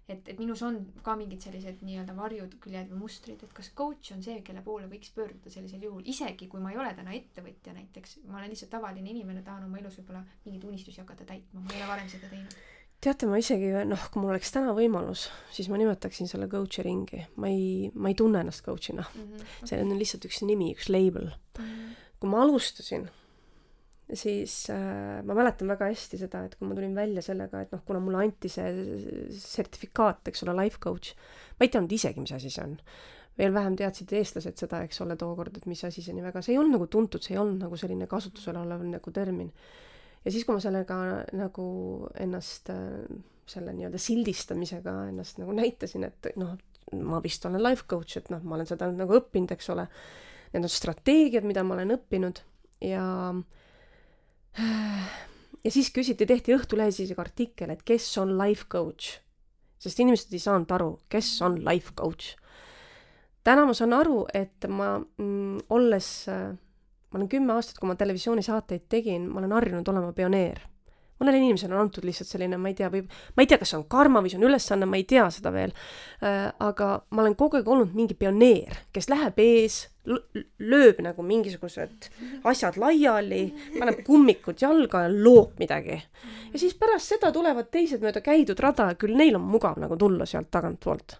et, 0.10 0.28
et 0.30 0.38
minus 0.40 0.62
on 0.66 0.78
ka 1.06 1.16
mingid 1.18 1.42
sellised 1.46 1.82
nii-öelda 1.86 2.14
varjuküljed 2.18 2.92
või 2.92 3.02
mustrid, 3.06 3.42
et 3.42 3.56
kas 3.58 3.72
coach 3.78 4.14
on 4.14 4.22
see, 4.26 4.38
kelle 4.46 4.62
poole 4.66 4.90
võiks 4.92 5.12
pöörduda 5.16 5.52
sellisel 5.54 5.82
juhul, 5.88 6.06
isegi 6.12 6.50
kui 6.52 6.62
ma 6.62 6.74
ei 6.74 6.80
ole 6.82 6.94
täna 6.98 7.16
ettevõtja 7.18 7.74
näiteks, 7.74 8.20
ma 8.30 8.40
olen 8.40 8.54
lihtsalt 8.54 8.74
tavaline 8.76 9.10
inimene, 9.12 9.42
tahan 9.46 9.66
oma 9.66 9.82
elus 9.82 9.98
võib-olla 10.00 10.22
mingeid 10.46 10.70
unistusi 10.70 11.02
hakata 11.02 11.28
täitma, 11.34 11.66
ma 11.66 11.74
ei 11.74 11.82
ole 11.82 11.90
varem 11.90 12.12
seda 12.12 12.30
teinud. 12.30 12.56
teate, 13.06 13.30
ma 13.30 13.42
isegi, 13.42 13.74
noh, 13.90 14.06
kui 14.14 14.22
mul 14.22 14.36
oleks 14.36 14.54
täna 14.54 14.78
võimalus, 14.78 15.28
siis 15.54 15.70
ma 15.74 15.82
nimetaksin 15.82 16.30
selle 16.30 16.48
coach'i 16.54 16.86
ringi. 16.86 17.26
ma 17.42 17.50
ei, 17.50 17.92
ma 17.96 18.14
ei 18.14 18.18
tunne 18.22 18.46
ennast 18.46 18.66
coach'ina 18.66 19.08
mm. 19.10 19.28
-hmm. 19.34 19.70
see 19.72 19.82
on 19.82 19.98
lihtsalt 19.98 20.30
üks 20.30 20.42
nimi, 20.46 20.72
üks 20.78 20.90
label. 20.94 21.34
kui 22.20 22.30
ma 22.30 22.46
alustasin, 22.46 23.10
siis 24.14 24.70
äh, 24.70 25.24
ma 25.26 25.34
mäletan 25.38 25.70
väga 25.72 25.90
hästi 25.90 26.20
seda, 26.22 26.44
et 26.46 26.56
kui 26.60 26.68
ma 26.70 26.78
tulin 26.78 26.94
välja 26.98 27.24
sellega, 27.26 27.64
et 27.64 27.74
noh, 27.74 27.82
kuna 27.88 28.02
mulle 28.04 28.22
anti 28.22 28.52
see 28.52 28.70
sertifikaat, 29.34 30.28
eks 30.30 30.46
ole, 30.46 30.54
life 30.62 30.82
coach, 30.84 31.16
ma 31.58 31.66
ei 31.66 31.74
teadnud 31.74 31.96
isegi, 31.96 32.22
mis 32.22 32.36
asi 32.36 32.52
see 32.54 32.66
on. 32.66 32.78
veel 33.36 33.52
vähem 33.52 33.74
teadsid 33.76 34.14
eestlased 34.16 34.62
seda, 34.62 34.80
eks 34.86 35.02
ole, 35.04 35.18
tookord, 35.20 35.58
et 35.58 35.66
mis 35.68 35.82
asi 35.84 36.04
see 36.06 36.14
nii 36.16 36.24
väga, 36.24 36.44
see 36.46 36.54
ei 36.54 36.60
olnud 36.62 36.78
nagu 36.78 36.86
tuntud, 36.88 37.24
see 37.26 37.34
ei 37.36 37.42
olnud 37.42 37.66
nagu 37.66 37.76
selline 37.76 38.08
kasutusel 38.08 38.62
olev 38.62 38.86
nagu 38.88 39.12
termin. 39.12 39.50
ja 40.24 40.32
siis, 40.32 40.46
kui 40.46 40.56
ma 40.56 40.62
sellega 40.64 41.00
nagu 41.36 41.66
ennast 42.22 42.70
äh, 42.72 43.10
selle 43.50 43.74
nii-öelda 43.76 44.00
sildistamisega 44.02 44.94
ennast 45.10 45.42
nagu 45.42 45.54
näitasin, 45.58 46.06
et 46.08 46.32
noh, 46.40 46.56
ma 47.02 47.20
vist 47.24 47.46
olen 47.46 47.64
life 47.64 47.90
coach, 47.90 48.18
et 48.22 48.30
noh, 48.34 48.42
ma 48.46 48.56
olen 48.58 48.70
seda 48.70 48.88
nagu 48.94 49.18
õppinud, 49.18 49.52
eks 49.56 49.70
ole. 49.74 49.88
Need 50.54 50.66
on 50.66 50.72
strateegiad, 50.72 51.46
mida 51.46 51.66
ma 51.66 51.76
olen 51.76 51.94
õppinud 51.98 52.40
ja 52.86 53.04
ja 54.58 55.72
siis 55.72 55.92
küsiti, 55.94 56.28
tehti 56.30 56.56
Õhtulehes 56.56 57.00
isegi 57.02 57.22
artikkel, 57.22 57.74
et 57.74 57.84
kes 57.86 58.08
on 58.22 58.36
life 58.40 58.68
coach. 58.72 59.20
sest 59.80 60.00
inimesed 60.02 60.32
ei 60.34 60.42
saanud 60.42 60.72
aru, 60.72 60.92
kes 61.10 61.30
on 61.46 61.60
life 61.66 61.94
coach. 61.98 62.36
täna 63.44 63.66
ma 63.66 63.74
saan 63.74 63.94
aru, 63.94 64.26
et 64.34 64.68
ma 64.68 64.96
mm, 65.00 65.66
olles, 65.70 66.14
ma 66.30 67.20
olen 67.20 67.30
kümme 67.30 67.54
aastat, 67.54 67.80
kui 67.80 67.90
ma 67.90 67.98
televisioonisaateid 68.00 68.88
tegin, 68.90 69.30
ma 69.30 69.44
olen 69.44 69.60
harjunud 69.60 69.94
olema 69.94 70.14
pioneer 70.14 70.64
mõnele 71.22 71.40
inimesele 71.40 71.76
on 71.76 71.86
antud 71.86 72.06
lihtsalt 72.08 72.30
selline, 72.30 72.58
ma 72.60 72.72
ei 72.72 72.78
tea, 72.78 72.90
või 72.92 73.04
ma 73.08 73.44
ei 73.44 73.50
tea, 73.50 73.60
kas 73.62 73.72
see 73.72 73.80
on 73.80 73.88
karma 73.92 74.22
või 74.24 74.32
see 74.32 74.40
on 74.40 74.48
ülesanne, 74.50 74.88
ma 74.90 75.00
ei 75.00 75.06
tea 75.08 75.26
seda 75.32 75.52
veel 75.56 75.72
äh,. 75.72 76.50
aga 76.60 76.90
ma 77.10 77.24
olen 77.24 77.36
kogu 77.40 77.60
aeg 77.60 77.70
olnud 77.72 77.96
mingi 77.96 78.18
pioneer, 78.20 78.82
kes 78.96 79.08
läheb 79.12 79.40
ees, 79.44 79.86
lööb 80.06 81.00
nagu 81.02 81.26
mingisugused 81.26 82.10
asjad 82.46 82.78
laiali, 82.82 83.48
paneb 83.78 84.04
kummikud 84.06 84.60
jalga 84.62 85.06
ja 85.06 85.14
loob 85.14 85.56
midagi. 85.62 86.02
ja 86.52 86.60
siis 86.60 86.76
pärast 86.80 87.16
seda 87.16 87.32
tulevad 87.36 87.72
teised 87.72 88.04
mööda 88.04 88.22
käidud 88.26 88.60
rada 88.60 88.92
ja 88.92 89.00
küll 89.00 89.16
neil 89.16 89.40
on 89.40 89.48
mugav 89.48 89.80
nagu 89.82 89.98
tulla 89.98 90.28
sealt 90.30 90.52
tagantpoolt. 90.52 91.18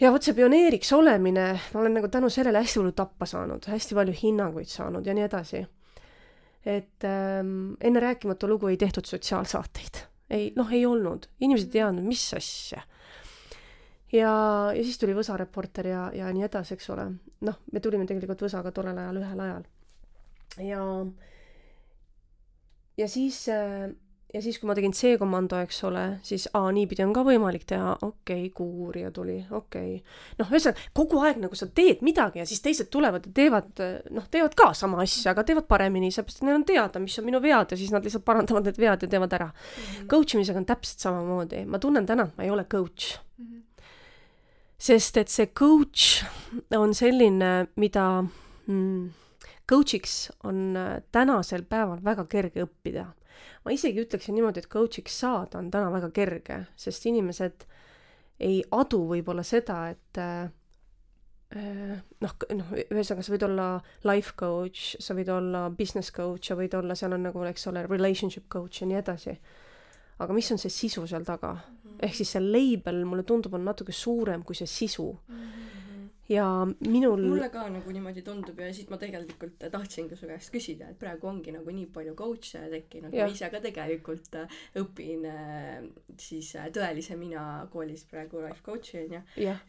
ja 0.00 0.14
vot 0.14 0.22
see 0.22 0.38
pioneeriks 0.38 0.92
olemine, 0.94 1.50
ma 1.74 1.82
olen 1.82 1.98
nagu 1.98 2.08
tänu 2.08 2.30
sellele 2.30 2.62
hästi 2.62 2.80
palju 2.80 2.96
tappa 3.02 3.26
saanud, 3.26 3.66
hästi 3.66 3.98
palju 3.98 4.16
hinnanguid 4.22 4.70
saanud 4.70 5.06
ja 5.06 5.14
nii 5.14 5.26
edasi 5.26 5.66
et 6.66 7.04
ähm, 7.08 7.72
enne 7.80 8.00
rääkimata 8.00 8.48
lugu 8.48 8.68
ei 8.68 8.76
tehtud 8.76 9.08
sotsiaalsaateid. 9.08 10.04
ei, 10.30 10.52
noh, 10.56 10.72
ei 10.72 10.86
olnud, 10.86 11.26
inimesed 11.40 11.70
ei 11.70 11.80
teadnud, 11.80 12.06
mis 12.06 12.24
asja. 12.36 12.82
ja, 14.12 14.34
ja 14.76 14.84
siis 14.84 14.98
tuli 14.98 15.16
Võsa 15.16 15.38
Reporter 15.40 15.86
ja, 15.86 16.10
ja 16.14 16.32
nii 16.32 16.44
edasi, 16.46 16.76
eks 16.76 16.90
ole. 16.94 17.08
noh, 17.46 17.58
me 17.72 17.80
tulime 17.80 18.06
tegelikult 18.06 18.44
Võsaga 18.46 18.72
tollel 18.76 18.98
ajal 18.98 19.22
ühel 19.22 19.44
ajal. 19.46 19.66
ja, 20.66 20.84
ja 23.00 23.08
siis 23.08 23.42
äh, 23.48 23.88
ja 24.34 24.40
siis, 24.42 24.58
kui 24.60 24.68
ma 24.68 24.74
tegin 24.78 24.92
C-komando, 24.94 25.58
eks 25.64 25.80
ole, 25.88 26.02
siis 26.26 26.46
aa, 26.54 26.70
niipidi 26.74 27.02
on 27.02 27.12
ka 27.14 27.24
võimalik 27.26 27.64
teha, 27.68 27.96
okei 28.06 28.46
okay,, 28.46 28.52
kuurija 28.54 29.10
tuli, 29.14 29.38
okei 29.50 29.96
okay.. 29.98 30.18
noh, 30.38 30.50
ühesõnaga 30.52 30.86
kogu 30.96 31.22
aeg 31.26 31.40
nagu 31.42 31.58
sa 31.58 31.66
teed 31.74 32.04
midagi 32.06 32.42
ja 32.42 32.46
siis 32.48 32.62
teised 32.64 32.90
tulevad 32.94 33.26
ja 33.26 33.34
teevad, 33.40 33.84
noh, 34.14 34.28
teevad 34.30 34.54
ka 34.58 34.70
sama 34.78 35.02
asja, 35.04 35.34
aga 35.34 35.44
teevad 35.48 35.66
paremini, 35.70 36.12
sellepärast 36.14 36.42
et 36.42 36.48
neil 36.48 36.60
on 36.60 36.66
teada, 36.68 37.02
mis 37.02 37.18
on 37.18 37.26
minu 37.26 37.42
vead 37.42 37.74
ja 37.74 37.80
siis 37.80 37.92
nad 37.94 38.06
lihtsalt 38.06 38.26
parandavad 38.26 38.70
need 38.70 38.80
vead 38.80 39.06
ja 39.06 39.10
teevad 39.10 39.38
ära 39.38 39.50
mm. 39.50 39.62
-hmm. 39.82 40.10
Coach 40.14 40.38
imisega 40.38 40.62
on 40.62 40.68
täpselt 40.68 41.06
samamoodi, 41.06 41.64
ma 41.66 41.82
tunnen 41.82 42.06
täna, 42.06 42.28
et 42.30 42.36
ma 42.38 42.46
ei 42.46 42.50
ole 42.50 42.64
coach 42.64 43.18
mm. 43.38 43.46
-hmm. 43.46 43.86
sest 44.78 45.16
et 45.16 45.28
see 45.28 45.46
coach 45.46 46.24
on 46.76 46.94
selline, 46.94 47.66
mida 47.76 48.24
mm, 48.66 49.10
coach'iks 49.72 50.30
on 50.44 50.78
tänasel 51.12 51.62
päeval 51.62 51.98
väga 52.04 52.24
kerge 52.24 52.62
õppida 52.62 53.10
ma 53.64 53.74
isegi 53.74 54.04
ütleksin 54.04 54.36
niimoodi, 54.36 54.62
et 54.62 54.70
coach'iks 54.72 55.20
saada 55.22 55.58
on 55.58 55.70
täna 55.70 55.90
väga 55.92 56.10
kerge, 56.14 56.64
sest 56.76 57.06
inimesed 57.10 57.66
ei 58.40 58.62
adu 58.72 59.02
võib-olla 59.10 59.44
seda, 59.44 59.82
et 59.92 60.20
äh, 60.20 60.48
noh, 62.24 62.36
noh, 62.56 62.70
ühesõnaga 62.86 63.24
sa 63.26 63.34
võid 63.34 63.46
olla 63.48 63.66
life 64.08 64.36
coach, 64.38 64.94
sa 65.02 65.16
võid 65.18 65.32
olla 65.34 65.66
business 65.74 66.14
coach, 66.14 66.48
sa 66.48 66.56
võid 66.58 66.76
olla, 66.78 66.96
seal 66.96 67.16
on 67.16 67.26
nagu, 67.28 67.42
eks 67.50 67.66
ole, 67.72 67.84
relationship 67.88 68.48
coach 68.52 68.82
ja 68.82 68.88
nii 68.88 69.00
edasi. 69.02 69.36
aga 70.20 70.34
mis 70.36 70.50
on 70.52 70.58
see 70.60 70.70
sisu 70.70 71.06
seal 71.08 71.24
taga 71.24 71.54
mm? 71.54 71.60
-hmm. 71.60 71.98
ehk 72.06 72.14
siis 72.14 72.30
see 72.30 72.40
label, 72.40 73.04
mulle 73.04 73.22
tundub, 73.22 73.54
on 73.54 73.64
natuke 73.64 73.92
suurem 73.92 74.42
kui 74.42 74.54
see 74.54 74.66
sisu 74.66 75.12
mm. 75.28 75.36
-hmm 75.36 75.79
ja 76.30 76.46
minul 76.86 77.24
mulle 77.26 77.48
ka 77.50 77.64
nagu 77.72 77.92
niimoodi 77.92 78.22
tundub 78.22 78.58
ja 78.62 78.68
siit 78.74 78.90
ma 78.92 78.98
tegelikult 79.00 79.64
tahtsingi 79.72 80.16
su 80.18 80.28
käest 80.30 80.52
küsida, 80.54 80.90
et 80.92 80.98
praegu 81.00 81.26
ongi 81.30 81.54
nagu 81.54 81.72
nii 81.74 81.88
palju 81.94 82.14
coach'e 82.18 82.68
tekkinud, 82.70 83.14
ma 83.14 83.26
ise 83.32 83.48
ka 83.50 83.60
tegelikult 83.64 84.36
äh, 84.38 84.58
õpin 84.78 85.26
äh, 85.26 85.80
siis 86.20 86.52
äh, 86.60 86.68
Tõelise 86.74 87.16
mina 87.18 87.44
koolis 87.72 88.04
praegu 88.10 88.44
life 88.44 88.62
coach'i 88.66 89.00
onju. 89.02 89.22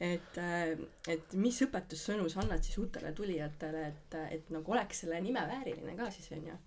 et, 0.06 0.38
et 1.10 1.34
mis 1.42 1.62
õpetussõnu 1.66 2.30
sa 2.30 2.44
annad 2.44 2.62
siis 2.66 2.78
uutele 2.84 3.14
tulijatele, 3.18 3.88
et, 3.88 4.20
et 4.38 4.54
nagu 4.54 4.78
oleks 4.78 5.02
selle 5.06 5.18
nime 5.24 5.42
vääriline 5.50 5.98
ka 5.98 6.12
siis 6.14 6.30
onju 6.38 6.60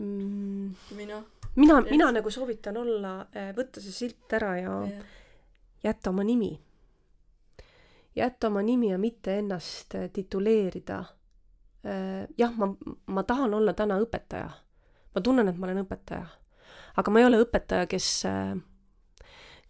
mm.? 0.00 0.72
või 0.94 1.10
noh 1.12 1.28
mina, 1.60 1.82
mina 1.84 2.08
nagu 2.16 2.32
soovitan 2.32 2.80
olla, 2.80 3.14
võtta 3.56 3.84
see 3.84 3.92
silt 3.92 4.40
ära 4.40 4.56
ja, 4.56 4.80
ja. 4.88 5.06
jätta 5.90 6.14
oma 6.14 6.24
nimi 6.24 6.54
jätta 8.16 8.46
oma 8.46 8.62
nimi 8.62 8.90
ja 8.90 8.98
mitte 8.98 9.38
ennast 9.38 9.94
äh, 9.94 10.10
tituleerida. 10.12 11.04
Äh, 11.86 12.26
jah, 12.38 12.52
ma, 12.56 12.74
ma 13.06 13.22
tahan 13.22 13.54
olla 13.54 13.72
täna 13.72 13.98
õpetaja. 14.00 14.50
ma 15.14 15.20
tunnen, 15.20 15.48
et 15.48 15.56
ma 15.58 15.66
olen 15.66 15.84
õpetaja. 15.84 16.26
aga 16.96 17.10
ma 17.10 17.20
ei 17.20 17.26
ole 17.26 17.40
õpetaja, 17.44 17.86
kes, 17.86 18.08
äh, 18.26 18.56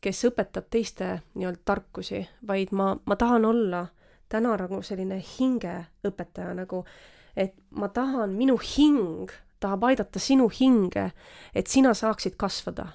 kes 0.01 0.25
õpetab 0.25 0.69
teiste 0.71 1.21
nii-öelda 1.35 1.63
tarkusi, 1.65 2.27
vaid 2.47 2.73
ma, 2.73 2.97
ma 3.07 3.17
tahan 3.17 3.45
olla 3.45 3.87
täna 4.29 4.57
nagu 4.57 4.83
selline 4.83 5.21
hingeõpetaja 5.39 6.55
nagu, 6.55 6.85
et 7.37 7.55
ma 7.71 7.89
tahan, 7.89 8.35
minu 8.37 8.57
hing 8.59 9.31
tahab 9.61 9.85
aidata 9.85 10.19
sinu 10.19 10.49
hinge, 10.49 11.11
et 11.55 11.67
sina 11.67 11.95
saaksid 11.95 12.37
kasvada 12.41 12.87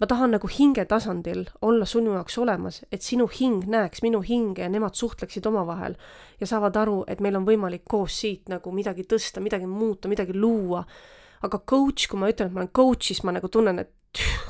ma 0.00 0.06
tahan 0.06 0.34
nagu 0.36 0.48
hinge 0.50 0.84
tasandil 0.84 1.46
olla 1.64 1.86
sinu 1.88 2.12
jaoks 2.16 2.38
olemas, 2.38 2.82
et 2.92 3.02
sinu 3.02 3.28
hing 3.32 3.64
näeks 3.72 4.02
minu 4.04 4.20
hinge 4.20 4.64
ja 4.64 4.70
nemad 4.72 4.96
suhtleksid 4.98 5.46
omavahel 5.48 5.96
ja 6.40 6.46
saavad 6.46 6.76
aru, 6.76 6.98
et 7.08 7.22
meil 7.24 7.38
on 7.38 7.46
võimalik 7.48 7.86
koos 7.88 8.20
siit 8.20 8.50
nagu 8.52 8.72
midagi 8.76 9.06
tõsta, 9.08 9.40
midagi 9.40 9.66
muuta, 9.66 10.08
midagi 10.08 10.36
luua. 10.36 10.84
aga 11.42 11.58
coach, 11.68 12.08
kui 12.08 12.18
ma 12.18 12.30
ütlen, 12.32 12.48
et 12.48 12.54
ma 12.54 12.62
olen 12.62 12.72
coach, 12.74 13.08
siis 13.10 13.22
ma 13.22 13.32
nagu 13.36 13.48
tunnen, 13.52 13.78
et 13.78 13.92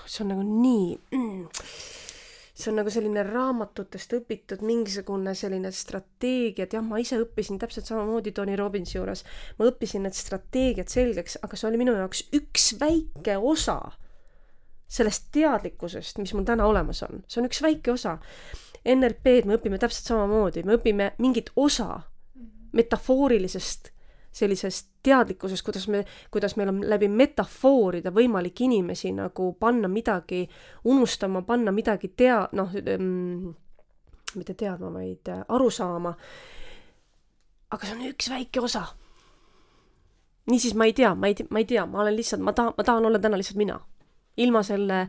see 0.07 0.23
on 0.23 0.31
nagu 0.31 0.43
nii 0.47 0.95
mm, 1.13 1.47
see 2.57 2.71
on 2.71 2.79
nagu 2.81 2.91
selline 2.91 3.25
raamatutest 3.27 4.15
õpitud 4.17 4.63
mingisugune 4.65 5.35
selline 5.37 5.73
strateegia, 5.75 6.65
et 6.65 6.77
jah, 6.79 6.83
ma 6.83 6.99
ise 7.03 7.19
õppisin 7.21 7.59
täpselt 7.61 7.91
samamoodi 7.91 8.33
Tony 8.33 8.57
Robbinsi 8.57 8.97
juures. 8.97 9.25
ma 9.59 9.69
õppisin 9.69 10.07
need 10.07 10.17
strateegiad 10.17 10.91
selgeks, 10.91 11.39
aga 11.43 11.59
see 11.59 11.69
oli 11.69 11.83
minu 11.83 11.95
jaoks 11.99 12.25
üks 12.39 12.73
väike 12.81 13.37
osa 13.37 13.81
sellest 14.89 15.29
teadlikkusest, 15.35 16.19
mis 16.23 16.35
mul 16.35 16.45
täna 16.47 16.67
olemas 16.67 17.03
on. 17.03 17.25
see 17.29 17.41
on 17.43 17.49
üks 17.51 17.63
väike 17.63 17.93
osa. 17.93 18.19
NLP-d 18.87 19.49
me 19.49 19.57
õpime 19.59 19.81
täpselt 19.83 20.13
samamoodi, 20.13 20.63
me 20.63 20.77
õpime 20.79 21.11
mingit 21.19 21.51
osa 21.57 22.05
metafoorilisest 22.77 23.91
sellisest 24.37 24.91
teadlikkusest, 25.03 25.65
kuidas 25.65 25.89
me, 25.89 26.05
kuidas 26.31 26.57
meil 26.57 26.69
on 26.69 26.83
läbi 26.91 27.09
metafooride 27.09 28.13
võimalik 28.13 28.61
inimesi 28.67 29.13
nagu 29.17 29.53
panna 29.61 29.89
midagi 29.89 30.43
unustama, 30.85 31.43
panna 31.47 31.73
midagi 31.73 32.13
tea-, 32.17 32.45
noh 32.59 32.75
ähm,, 32.83 33.55
mitte 34.37 34.55
teadma, 34.55 34.93
vaid 34.93 35.33
äh, 35.33 35.43
aru 35.49 35.71
saama. 35.71 36.15
aga 37.71 37.87
see 37.87 37.97
on 37.97 38.05
üks 38.11 38.29
väike 38.31 38.61
osa. 38.61 38.85
niisiis 40.51 40.75
ma 40.75 40.85
ei 40.85 40.93
tea, 40.93 41.15
ma 41.15 41.33
ei, 41.33 41.47
ma 41.51 41.63
ei 41.63 41.65
tea, 41.65 41.87
ma 41.87 42.05
olen 42.05 42.17
lihtsalt, 42.17 42.43
ma 42.43 42.53
tahan, 42.53 42.75
ma 42.77 42.85
tahan 42.85 43.07
olla 43.07 43.19
täna 43.19 43.41
lihtsalt 43.41 43.57
mina. 43.57 43.81
Ilma 44.37 44.63
selle 44.67 45.01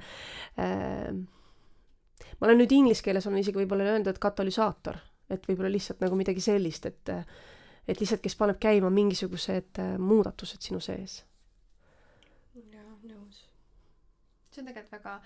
äh, 0.59 1.11
ma 2.39 2.47
olen 2.47 2.61
nüüd 2.61 2.73
inglise 2.75 3.05
keeles 3.05 3.27
olen 3.27 3.41
isegi 3.41 3.61
võib-olla 3.61 3.87
öelnud, 3.91 4.09
et 4.11 4.21
katalüsaator, 4.21 4.99
et 5.33 5.47
võib-olla 5.49 5.71
lihtsalt 5.73 6.03
nagu 6.03 6.19
midagi 6.19 6.43
sellist, 6.43 6.89
et 6.89 7.13
et 7.87 8.01
lihtsalt, 8.01 8.19
kes 8.19 8.35
paneb 8.35 8.57
käima 8.59 8.89
mingisugused 8.91 9.79
äh, 9.79 9.93
muudatused 9.97 10.63
sinu 10.63 10.79
sees. 10.83 11.21
jaa, 12.57 12.89
nõus. 13.07 13.45
see 14.51 14.61
on 14.63 14.71
tegelikult 14.71 14.97
väga 14.99 15.19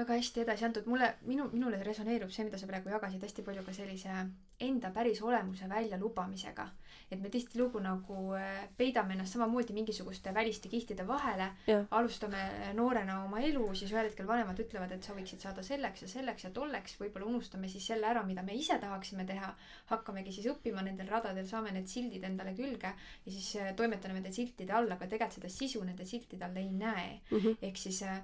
väga 0.00 0.16
hästi 0.18 0.44
edasi 0.44 0.66
antud, 0.68 0.86
mulle, 0.90 1.14
minu, 1.28 1.48
minule 1.52 1.82
resoneerub 1.86 2.32
see, 2.32 2.46
mida 2.48 2.58
sa 2.60 2.68
praegu 2.70 2.92
jagasid 2.92 3.24
hästi 3.26 3.44
palju 3.46 3.64
ka 3.66 3.74
sellise 3.76 4.22
enda 4.60 4.90
päris 4.94 5.22
olemuse 5.22 5.68
väljalubamisega. 5.68 6.68
et 7.10 7.18
me 7.20 7.28
tihtilugu 7.28 7.80
nagu 7.82 8.16
äh, 8.38 8.68
peidame 8.78 9.16
ennast 9.16 9.34
samamoodi 9.34 9.74
mingisuguste 9.74 10.30
väliste 10.34 10.68
kihtide 10.70 11.02
vahele, 11.06 11.48
alustame 11.90 12.42
noorena 12.74 13.16
oma 13.24 13.40
elu, 13.42 13.64
siis 13.74 13.90
ühel 13.90 14.06
hetkel 14.06 14.28
vanemad 14.28 14.60
ütlevad, 14.62 14.92
et 14.94 15.02
sa 15.02 15.16
võiksid 15.16 15.42
saada 15.42 15.64
selleks 15.66 16.04
ja 16.04 16.10
selleks 16.12 16.46
ja 16.46 16.52
tolleks, 16.54 16.94
võib-olla 17.00 17.26
unustame 17.26 17.68
siis 17.68 17.88
selle 17.90 18.06
ära, 18.06 18.22
mida 18.26 18.44
me 18.46 18.54
ise 18.54 18.78
tahaksime 18.78 19.26
teha, 19.26 19.50
hakkamegi 19.90 20.36
siis 20.36 20.46
õppima 20.52 20.84
nendel 20.86 21.10
radadel, 21.10 21.48
saame 21.50 21.74
need 21.74 21.90
sildid 21.90 22.24
endale 22.30 22.54
külge 22.54 22.94
ja 22.94 23.32
siis 23.32 23.56
äh, 23.58 23.72
toimetame 23.76 24.20
nende 24.20 24.32
siltide 24.36 24.76
all, 24.76 24.90
aga 24.90 25.10
tegelikult 25.10 25.40
seda 25.40 25.50
sisu 25.56 25.82
nende 25.84 26.06
siltide 26.06 26.46
all 26.46 26.62
ei 26.62 26.70
näe 26.70 27.20
mm. 27.30 27.38
-hmm. 27.38 27.58
ehk 27.66 27.76
siis 27.76 28.02
äh, 28.06 28.22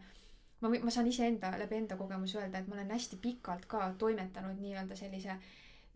ma, 0.61 0.73
ma 0.83 0.91
saan 0.91 1.07
iseenda, 1.11 1.53
läbi 1.59 1.77
enda 1.83 1.97
kogemuse 1.97 2.41
öelda, 2.41 2.59
et 2.59 2.69
ma 2.69 2.79
olen 2.79 2.91
hästi 2.97 3.21
pikalt 3.23 3.67
ka 3.71 3.93
toimetanud 3.99 4.61
nii-öelda 4.63 4.97
sellise 4.99 5.39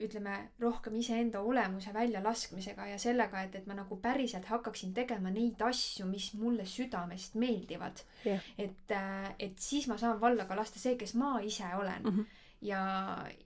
ütleme, 0.01 0.35
rohkem 0.61 0.95
iseenda 0.97 1.43
olemuse 1.45 1.93
väljalaskmisega 1.93 2.87
ja 2.89 2.99
sellega, 3.01 3.43
et, 3.45 3.57
et 3.59 3.67
ma 3.69 3.77
nagu 3.77 3.99
päriselt 4.01 4.49
hakkaksin 4.49 4.95
tegema 4.97 5.33
neid 5.33 5.61
asju, 5.65 6.07
mis 6.09 6.31
mulle 6.41 6.65
südamest 6.69 7.37
meeldivad 7.41 8.01
yeah.. 8.25 8.45
et, 8.59 8.95
äh, 8.97 9.29
et 9.39 9.59
siis 9.61 9.89
ma 9.91 9.99
saan 10.01 10.21
valla 10.21 10.49
ka 10.49 10.57
lasta 10.57 10.81
see, 10.81 10.97
kes 11.01 11.15
ma 11.21 11.35
ise 11.45 11.69
olen 11.77 12.03
mm. 12.03 12.15
-hmm. 12.17 12.25
ja, 12.71 12.83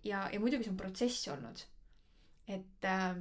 ja, 0.05 0.29
ja 0.33 0.41
muidugi 0.41 0.65
see 0.65 0.75
on 0.75 0.79
protsess 0.79 1.29
olnud. 1.35 1.65
et 2.49 2.85
äh, 2.85 3.17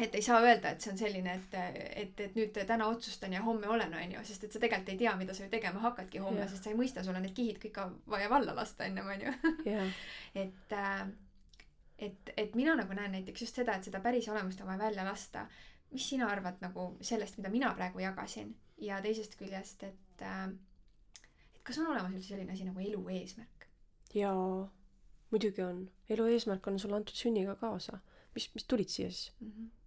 et 0.00 0.14
ei 0.14 0.22
saa 0.22 0.40
öelda, 0.40 0.70
et 0.70 0.84
see 0.84 0.92
on 0.92 0.98
selline, 0.98 1.34
et, 1.36 1.56
et, 2.02 2.20
et 2.26 2.36
nüüd 2.38 2.56
täna 2.66 2.86
otsustan 2.88 3.34
ja 3.36 3.42
homme 3.44 3.68
olen, 3.68 3.94
on 3.96 4.14
ju, 4.14 4.22
sest 4.26 4.46
et 4.46 4.54
sa 4.54 4.62
tegelikult 4.62 4.92
ei 4.94 5.00
tea, 5.02 5.14
mida 5.20 5.34
sa 5.36 5.44
ju 5.44 5.50
tegema 5.52 5.82
hakkadki 5.84 6.22
homme, 6.24 6.46
sest 6.48 6.64
sa 6.64 6.72
ei 6.72 6.78
mõista, 6.78 7.04
sul 7.04 7.16
on 7.18 7.24
need 7.26 7.34
kihid 7.36 7.60
kõik 7.62 7.80
vaja 8.10 8.30
valla 8.32 8.54
lasta 8.56 8.86
ennem, 8.88 9.10
on 9.12 9.26
ju. 9.26 9.34
et, 10.44 10.76
äh, 10.76 11.02
et, 12.08 12.32
et 12.36 12.56
mina 12.58 12.76
nagu 12.78 12.96
näen 12.96 13.12
näiteks 13.18 13.46
just 13.46 13.60
seda, 13.60 13.76
et 13.76 13.88
seda 13.88 14.00
päris 14.04 14.28
olemust 14.32 14.62
on 14.64 14.70
vaja 14.72 14.86
välja 14.86 15.04
lasta. 15.06 15.46
mis 15.90 16.08
sina 16.08 16.28
arvad 16.30 16.60
nagu 16.62 16.96
sellest, 17.02 17.36
mida 17.38 17.50
mina 17.50 17.72
praegu 17.74 17.98
jagasin 17.98 18.52
ja 18.78 19.00
teisest 19.02 19.34
küljest, 19.36 19.82
et, 19.82 20.22
äh, 20.22 20.44
et 21.54 21.64
kas 21.66 21.78
on 21.78 21.90
olemas 21.90 22.14
üldse 22.14 22.34
selline 22.34 22.52
asi 22.52 22.64
nagu 22.64 22.80
elu 22.80 23.08
eesmärk? 23.08 23.66
jaa, 24.14 24.70
muidugi 25.30 25.62
on. 25.62 25.90
elu 26.08 26.30
eesmärk 26.36 26.66
on 26.66 26.78
sulle 26.78 26.96
antud 26.96 27.14
sünniga 27.14 27.56
kaasa. 27.58 27.98
mis, 28.34 28.48
mis 28.54 28.64
tulid 28.64 28.88
siia 28.88 29.10
siis 29.10 29.32
mm? 29.40 29.50
-hmm 29.50 29.79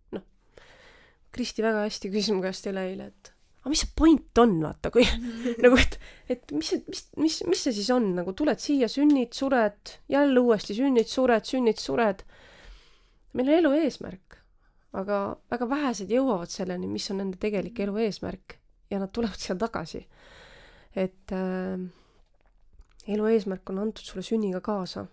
Kristi 1.33 1.65
väga 1.65 1.87
hästi 1.87 2.11
küsis 2.13 2.33
mu 2.35 2.43
käest 2.43 2.67
üleeile, 2.69 3.09
et 3.09 3.33
aga 3.63 3.71
mis 3.71 3.79
see 3.85 3.93
point 3.95 4.39
on, 4.43 4.57
vaata, 4.59 4.91
kui 4.91 5.05
nagu, 5.63 5.77
et, 5.79 5.95
et 6.35 6.51
mis 6.51 6.67
see, 6.73 6.81
mis, 6.91 7.05
mis, 7.15 7.37
mis 7.47 7.61
see 7.63 7.75
siis 7.77 7.89
on, 7.95 8.09
nagu 8.17 8.33
tuled 8.35 8.59
siia, 8.59 8.89
sünnid, 8.91 9.31
sured, 9.37 9.95
jälle 10.11 10.43
uuesti 10.43 10.75
sünnid, 10.75 11.07
sured, 11.07 11.47
sünnid, 11.47 11.79
sured. 11.79 12.25
meil 13.33 13.53
on 13.53 13.61
elu 13.61 13.71
eesmärk, 13.85 14.37
aga 14.99 15.23
väga 15.53 15.69
vähesed 15.71 16.11
jõuavad 16.11 16.51
selleni, 16.51 16.91
mis 16.91 17.07
on 17.13 17.21
nende 17.23 17.39
tegelik 17.39 17.79
elu 17.87 18.03
eesmärk 18.03 18.59
ja 18.91 18.99
nad 18.99 19.15
tulevad 19.15 19.39
siia 19.39 19.55
tagasi. 19.55 20.03
et 20.93 21.31
äh, 21.31 21.79
elu 23.15 23.31
eesmärk 23.31 23.71
on 23.71 23.79
antud 23.87 24.03
sulle 24.03 24.27
sünniga 24.27 24.59
kaasa 24.61 25.07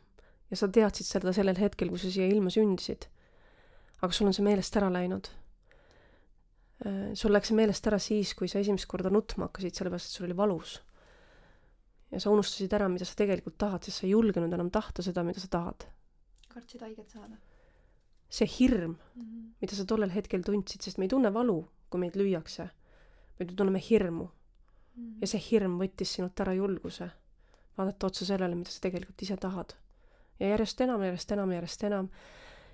ja 0.51 0.59
sa 0.59 0.67
teadsid 0.69 1.07
seda 1.07 1.33
sellel 1.33 1.57
hetkel, 1.57 1.89
kui 1.89 2.03
sa 2.03 2.11
siia 2.11 2.27
ilma 2.27 2.51
sündisid. 2.51 3.07
aga 4.03 4.13
sul 4.13 4.27
on 4.27 4.35
see 4.35 4.43
meelest 4.43 4.75
ära 4.77 4.91
läinud 4.91 5.31
sul 7.15 7.35
läks 7.35 7.51
see 7.51 7.57
meelest 7.59 7.87
ära 7.91 7.99
siis, 8.01 8.33
kui 8.35 8.49
sa 8.49 8.61
esimest 8.63 8.89
korda 8.89 9.11
nutma 9.13 9.49
hakkasid, 9.49 9.75
sellepärast 9.77 10.09
et 10.09 10.17
sul 10.17 10.29
oli 10.29 10.37
valus. 10.37 10.81
ja 12.11 12.21
sa 12.21 12.31
unustasid 12.31 12.73
ära, 12.73 12.89
mida 12.89 13.05
sa 13.05 13.15
tegelikult 13.15 13.59
tahad, 13.59 13.85
sest 13.85 14.01
sa 14.01 14.07
ei 14.07 14.15
julgenud 14.15 14.53
enam 14.53 14.71
tahta 14.71 15.03
seda, 15.03 15.23
mida 15.23 15.41
sa 15.41 15.49
tahad. 15.49 15.87
kartsid 16.49 16.83
haiget 16.83 17.09
saada? 17.09 17.37
see 18.31 18.47
hirm 18.47 18.91
mm, 18.91 19.23
-hmm. 19.23 19.47
mida 19.61 19.77
sa 19.77 19.85
tollel 19.85 20.11
hetkel 20.11 20.43
tundsid, 20.43 20.81
sest 20.83 20.99
me 20.99 21.05
ei 21.05 21.09
tunne 21.09 21.35
valu, 21.35 21.69
kui 21.91 22.01
meid 22.01 22.17
lüüakse, 22.17 22.71
vaid 23.39 23.51
me 23.51 23.57
tunneme 23.57 23.81
hirmu 23.91 24.25
mm. 24.25 24.31
-hmm. 24.97 25.17
ja 25.21 25.27
see 25.27 25.41
hirm 25.51 25.79
võttis 25.79 26.15
sinult 26.17 26.41
ära 26.41 26.55
julguse 26.55 27.11
vaadata 27.79 28.07
otsa 28.07 28.25
sellele, 28.25 28.55
mida 28.55 28.71
sa 28.71 28.81
tegelikult 28.81 29.23
ise 29.23 29.37
tahad. 29.37 29.75
ja 30.41 30.49
järjest 30.49 30.81
enam, 30.81 31.03
järjest 31.03 31.33
enam, 31.33 31.53
järjest 31.53 31.85
enam. 31.85 32.09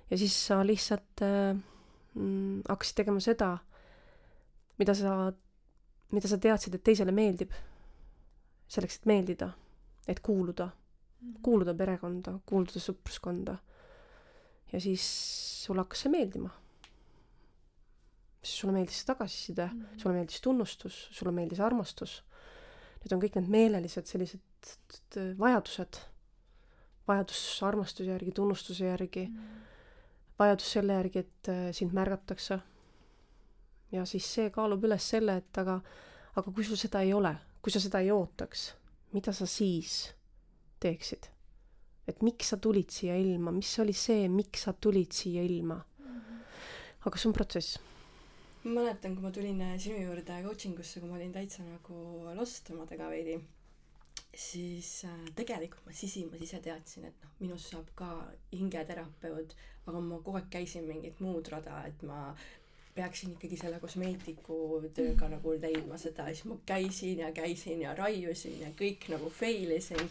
ja 0.09 0.17
siis 0.17 0.47
sa 0.47 0.61
lihtsalt 0.65 1.21
äh, 1.21 1.57
mm, 2.13 2.61
hakkasid 2.69 2.95
tegema 2.95 3.19
seda 3.19 3.57
mida 4.77 4.93
sa, 4.97 5.13
mida 6.13 6.29
sa 6.29 6.39
teadsid, 6.41 6.77
et 6.77 6.83
teisele 6.83 7.13
meeldib. 7.15 7.55
selleks, 8.67 8.97
et 8.97 9.05
meeldida, 9.07 9.47
et 10.11 10.19
kuuluda, 10.19 10.65
mhm. 11.21 11.35
kuuluda 11.43 11.73
perekonda, 11.73 12.39
kuuluda 12.45 12.81
sõpruskonda. 12.83 13.57
ja 14.73 14.79
siis 14.83 15.03
sulle 15.63 15.81
hakkas 15.85 16.01
see 16.05 16.11
meeldima. 16.11 16.49
siis 18.41 18.59
sulle 18.59 18.73
meeldis 18.73 18.99
see 18.99 19.07
tagasiside 19.07 19.65
mm, 19.65 19.81
-hmm. 19.81 20.01
sulle 20.01 20.15
meeldis 20.15 20.41
tunnustus, 20.41 21.07
sulle 21.11 21.31
meeldis 21.31 21.59
armastus. 21.59 22.23
Need 23.03 23.13
on 23.13 23.21
kõik 23.21 23.35
need 23.35 23.49
meelelised 23.49 24.05
sellised 24.05 25.17
vajadused. 25.39 25.99
vajadus 27.07 27.63
armastuse 27.63 28.11
järgi, 28.11 28.31
tunnustuse 28.31 28.85
järgi 28.85 29.27
mm. 29.27 29.35
-hmm. 29.35 30.33
vajadus 30.39 30.71
selle 30.71 30.93
järgi, 30.93 31.19
et 31.19 31.49
äh, 31.49 31.71
sind 31.71 31.93
märgatakse 31.93 32.59
ja 33.91 34.05
siis 34.05 34.27
see 34.33 34.51
kaalub 34.53 34.83
üles 34.87 35.09
selle, 35.13 35.37
et 35.41 35.61
aga, 35.61 35.79
aga 36.35 36.51
kui 36.51 36.65
sul 36.67 36.79
seda 36.79 37.01
ei 37.05 37.13
ole, 37.15 37.33
kui 37.61 37.73
sa 37.73 37.81
seda 37.83 38.01
ei 38.03 38.11
ootaks, 38.11 38.69
mida 39.15 39.33
sa 39.33 39.47
siis 39.49 40.05
teeksid? 40.83 41.31
et 42.07 42.21
miks 42.23 42.53
sa 42.53 42.57
tulid 42.63 42.87
siia 42.93 43.17
ilma, 43.19 43.51
mis 43.51 43.73
oli 43.83 43.91
see, 43.91 44.29
miks 44.31 44.63
sa 44.63 44.73
tulid 44.73 45.11
siia 45.11 45.43
ilma? 45.43 45.75
aga 47.07 47.19
see 47.19 47.29
on 47.29 47.35
protsess. 47.35 47.77
ma 48.63 48.81
mäletan, 48.81 49.15
kui 49.15 49.23
ma 49.23 49.31
tulin 49.31 49.61
äh, 49.63 49.75
sinu 49.79 49.99
juurde 50.01 50.41
coaching 50.43 50.79
usse, 50.79 50.99
kui 50.99 51.09
ma 51.09 51.15
olin 51.19 51.33
täitsa 51.35 51.63
nagu 51.63 51.99
lost 52.35 52.71
omadega 52.73 53.07
veidi, 53.11 53.37
siis 54.35 54.91
äh, 55.07 55.19
tegelikult 55.35 55.87
ma 55.87 55.95
sisimas 55.95 56.43
ise 56.43 56.59
teadsin, 56.63 57.07
et 57.07 57.23
noh, 57.23 57.35
minust 57.43 57.71
saab 57.71 57.91
ka 57.95 58.09
hingeterapeut, 58.51 59.55
aga 59.87 60.03
ma 60.03 60.19
kogu 60.19 60.39
aeg 60.41 60.49
käisin 60.57 60.87
mingit 60.87 61.21
muud 61.23 61.47
rada, 61.53 61.79
et 61.87 62.03
ma 62.07 62.31
peaksin 62.97 63.33
ikkagi 63.35 63.57
selle 63.59 63.79
kosmeetiku 63.81 64.57
tööga 64.97 65.29
nagu 65.31 65.53
leidma 65.61 65.97
seda, 66.01 66.27
siis 66.31 66.47
ma 66.49 66.57
käisin 66.67 67.21
ja 67.23 67.31
käisin 67.35 67.81
ja 67.85 67.93
raiusin 67.97 68.61
ja 68.63 68.71
kõik 68.77 69.07
nagu 69.13 69.29
fail 69.33 69.73
isin. 69.77 70.01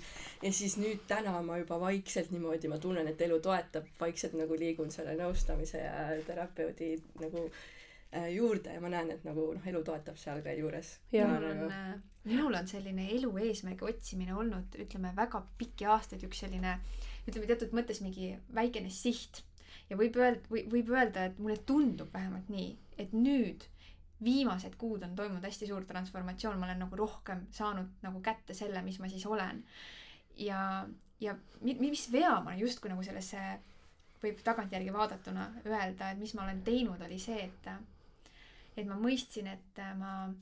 ja 0.42 0.52
siis 0.52 0.76
nüüd 0.80 1.06
täna 1.10 1.34
ma 1.46 1.58
juba 1.60 1.80
vaikselt 1.82 2.30
niimoodi, 2.34 2.70
ma 2.72 2.78
tunnen, 2.82 3.08
et 3.10 3.24
elu 3.26 3.40
toetab, 3.42 3.88
vaikselt 4.00 4.36
nagu 4.38 4.58
liigun 4.58 4.92
selle 4.94 5.16
nõustamise 5.18 5.82
ja 5.82 6.04
terapeudi 6.26 6.92
nagu 7.22 7.46
äh, 7.48 8.30
juurde. 8.34 8.74
Ja 8.76 8.84
ma 8.84 8.92
näen, 8.92 9.10
et 9.14 9.26
nagu 9.26 9.50
noh, 9.56 9.66
elu 9.72 9.82
toetab 9.86 10.20
seal 10.20 10.44
ka 10.44 10.54
juures. 10.56 10.96
minul 11.12 11.50
on 11.50 11.66
äh,, 11.70 11.96
minul 12.26 12.60
on 12.60 12.70
selline 12.70 13.10
elu 13.16 13.32
eesmärgi 13.48 13.90
otsimine 13.90 14.34
olnud, 14.34 14.78
ütleme 14.86 15.12
väga 15.16 15.42
pikki 15.58 15.90
aastaid 15.90 16.24
üks 16.26 16.44
selline, 16.44 16.78
ütleme 17.26 17.50
teatud 17.50 17.74
mõttes 17.76 18.02
mingi 18.04 18.34
väikene 18.54 18.90
siht 18.94 19.44
ja 19.90 19.96
võib 19.98 20.16
öelda, 20.18 20.42
või 20.50 20.64
võib 20.72 20.90
öelda, 20.94 21.26
et 21.30 21.38
mulle 21.38 21.56
tundub 21.68 22.12
vähemalt 22.14 22.48
nii, 22.52 22.70
et 22.98 23.12
nüüd 23.14 23.66
viimased 24.24 24.76
kuud 24.80 25.02
on 25.04 25.14
toimunud 25.16 25.44
hästi 25.44 25.68
suur 25.68 25.84
transformatsioon, 25.84 26.58
ma 26.58 26.66
olen 26.70 26.80
nagu 26.86 26.96
rohkem 26.96 27.44
saanud 27.52 27.90
nagu 28.02 28.22
kätte 28.24 28.56
selle, 28.56 28.82
mis 28.82 28.98
ma 28.98 29.10
siis 29.12 29.26
olen. 29.26 29.64
ja, 30.36 30.86
ja 31.20 31.36
mi- 31.60 31.76
mis 31.80 32.06
vea 32.12 32.40
ma 32.40 32.54
justkui 32.56 32.90
nagu 32.90 33.02
sellesse 33.02 33.40
võib 34.22 34.40
tagantjärgi 34.44 34.92
vaadatuna 34.92 35.46
öelda, 35.66 36.10
et 36.10 36.18
mis 36.18 36.34
ma 36.34 36.44
olen 36.44 36.62
teinud, 36.64 37.02
oli 37.02 37.18
see, 37.18 37.44
et 37.44 37.70
et 38.76 38.86
ma 38.86 38.96
mõistsin, 39.00 39.46
et 39.48 39.78
ma 39.96 40.32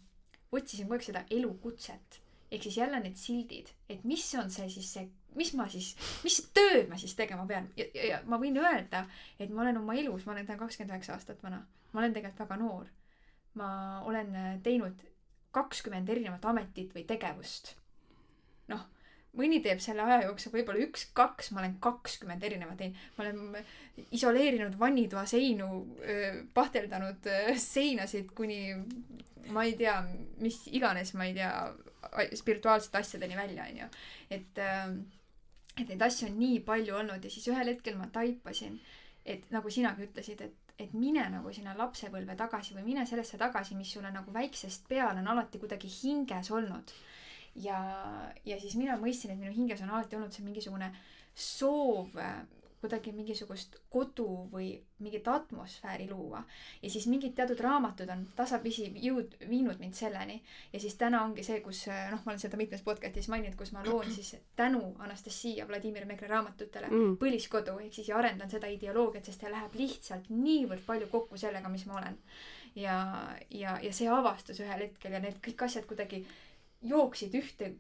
otsisin 0.53 0.87
kogu 0.87 0.95
aeg 0.99 1.05
seda 1.07 1.25
elukutset 1.31 2.21
ehk 2.55 2.63
siis 2.63 2.77
jälle 2.79 3.01
need 3.03 3.17
sildid, 3.19 3.71
et 3.91 4.05
mis 4.07 4.25
on 4.39 4.51
see 4.51 4.69
siis 4.71 4.91
see, 4.97 5.09
mis 5.39 5.53
ma 5.59 5.67
siis, 5.71 5.93
mis 6.25 6.41
tööd 6.57 6.89
ma 6.91 6.99
siis 7.01 7.15
tegema 7.19 7.47
pean 7.49 7.69
ja, 7.79 7.87
ja, 7.95 8.09
ja 8.13 8.21
ma 8.31 8.39
võin 8.41 8.59
öelda, 8.61 9.05
et 9.39 9.51
ma 9.51 9.65
olen 9.65 9.81
oma 9.83 9.97
elus, 9.99 10.27
ma 10.27 10.35
olen 10.35 10.47
täna 10.47 10.61
kakskümmend 10.61 10.95
üheksa 10.95 11.17
aastat 11.17 11.43
vana, 11.45 11.63
ma 11.93 12.03
olen 12.03 12.17
tegelikult 12.17 12.45
väga 12.47 12.61
noor. 12.61 12.91
ma 13.55 13.69
olen 14.03 14.35
teinud 14.63 15.03
kakskümmend 15.55 16.09
erinevat 16.11 16.45
ametit 16.51 16.95
või 16.95 17.05
tegevust. 17.07 17.75
noh, 18.69 18.87
mõni 19.39 19.61
teeb 19.63 19.83
selle 19.83 20.03
aja 20.03 20.25
jooksul 20.27 20.55
võib-olla 20.55 20.87
üks-kaks, 20.87 21.53
ma 21.53 21.63
olen 21.63 21.77
kakskümmend 21.83 22.43
erinevat 22.43 22.79
teinud. 22.79 23.05
ma 23.17 23.27
olen 23.27 24.09
isoleerinud 24.11 24.79
vannitoa 24.79 25.27
seinu, 25.31 25.69
pahteldanud 26.55 27.31
seinasid 27.75 28.35
kuni 28.35 28.75
ma 29.53 29.65
ei 29.65 29.75
tea, 29.77 29.99
mis 30.43 30.63
iganes, 30.73 31.13
ma 31.19 31.27
ei 31.29 31.35
tea, 31.37 31.51
spirituaalsete 32.37 33.01
asjadeni 33.01 33.37
välja, 33.37 33.67
onju. 33.71 33.91
et, 34.31 34.63
et 35.77 35.89
neid 35.89 36.03
asju 36.03 36.29
on 36.29 36.37
nii 36.39 36.61
palju 36.67 36.95
olnud 37.01 37.25
ja 37.25 37.31
siis 37.31 37.49
ühel 37.51 37.73
hetkel 37.73 37.97
ma 37.99 38.07
taipasin, 38.13 38.77
et 39.25 39.51
nagu 39.55 39.71
sinagi 39.71 40.07
ütlesid, 40.09 40.45
et 40.45 40.61
et 40.79 40.95
mine 40.99 41.23
nagu 41.31 41.53
sinna 41.55 41.75
lapsepõlve 41.79 42.35
tagasi 42.39 42.75
või 42.75 42.89
mine 42.89 43.05
sellesse 43.07 43.39
tagasi, 43.39 43.77
mis 43.79 43.93
sulle 43.95 44.11
nagu 44.11 44.33
väiksest 44.35 44.89
peale 44.91 45.21
on 45.23 45.29
alati 45.31 45.61
kuidagi 45.63 45.91
hinges 46.01 46.51
olnud. 46.51 46.91
Ja, 47.63 47.79
ja 48.43 48.59
siis 48.59 48.75
mina 48.75 48.97
mõistsin, 48.99 49.31
et 49.31 49.39
minu 49.39 49.53
hinges 49.55 49.85
on 49.85 49.93
alati 49.95 50.19
olnud 50.19 50.35
see 50.35 50.43
mingisugune 50.43 50.91
soov 51.35 52.19
kuidagi 52.85 53.13
mingisugust 53.17 53.79
kodu 53.93 54.27
või 54.53 54.69
mingit 55.05 55.29
atmosfääri 55.29 56.07
luua. 56.11 56.43
ja 56.83 56.91
siis 56.91 57.07
mingid 57.09 57.35
teatud 57.35 57.61
raamatud 57.65 58.11
on 58.13 58.27
tasapisi 58.37 58.91
jõud-, 59.07 59.37
viinud 59.49 59.81
mind 59.81 59.97
selleni. 59.97 60.43
ja 60.73 60.81
siis 60.81 60.99
täna 61.01 61.23
ongi 61.25 61.45
see, 61.47 61.61
kus 61.65 61.87
noh, 61.89 62.21
ma 62.25 62.33
olen 62.33 62.43
seda 62.43 62.61
mitmes 62.61 62.85
podcast'is 62.85 63.31
maininud, 63.33 63.57
kus 63.59 63.73
ma 63.73 63.85
loon 63.87 64.11
siis 64.13 64.37
tänu 64.57 64.95
Anastasia 64.99 65.69
Vladimir 65.69 66.05
Mekre 66.07 66.29
raamatutele 66.29 66.91
mm. 66.91 67.17
põliskodu 67.23 67.79
ehk 67.87 67.97
siis 67.97 68.13
ja 68.13 68.19
arendan 68.21 68.53
seda 68.53 68.69
ideoloogiat, 68.71 69.25
sest 69.25 69.45
see 69.45 69.53
läheb 69.53 69.79
lihtsalt 69.81 70.29
niivõrd 70.31 70.85
palju 70.87 71.09
kokku 71.13 71.41
sellega, 71.41 71.73
mis 71.73 71.87
ma 71.89 72.01
olen. 72.03 72.19
ja, 72.75 72.97
ja, 73.51 73.79
ja 73.83 73.93
see 73.93 74.11
avastus 74.11 74.61
ühel 74.61 74.89
hetkel 74.89 75.17
ja 75.17 75.23
need 75.23 75.41
kõik 75.45 75.65
asjad 75.69 75.87
kuidagi 75.89 76.25
jooksid 76.85 77.35
ühte 77.41 77.75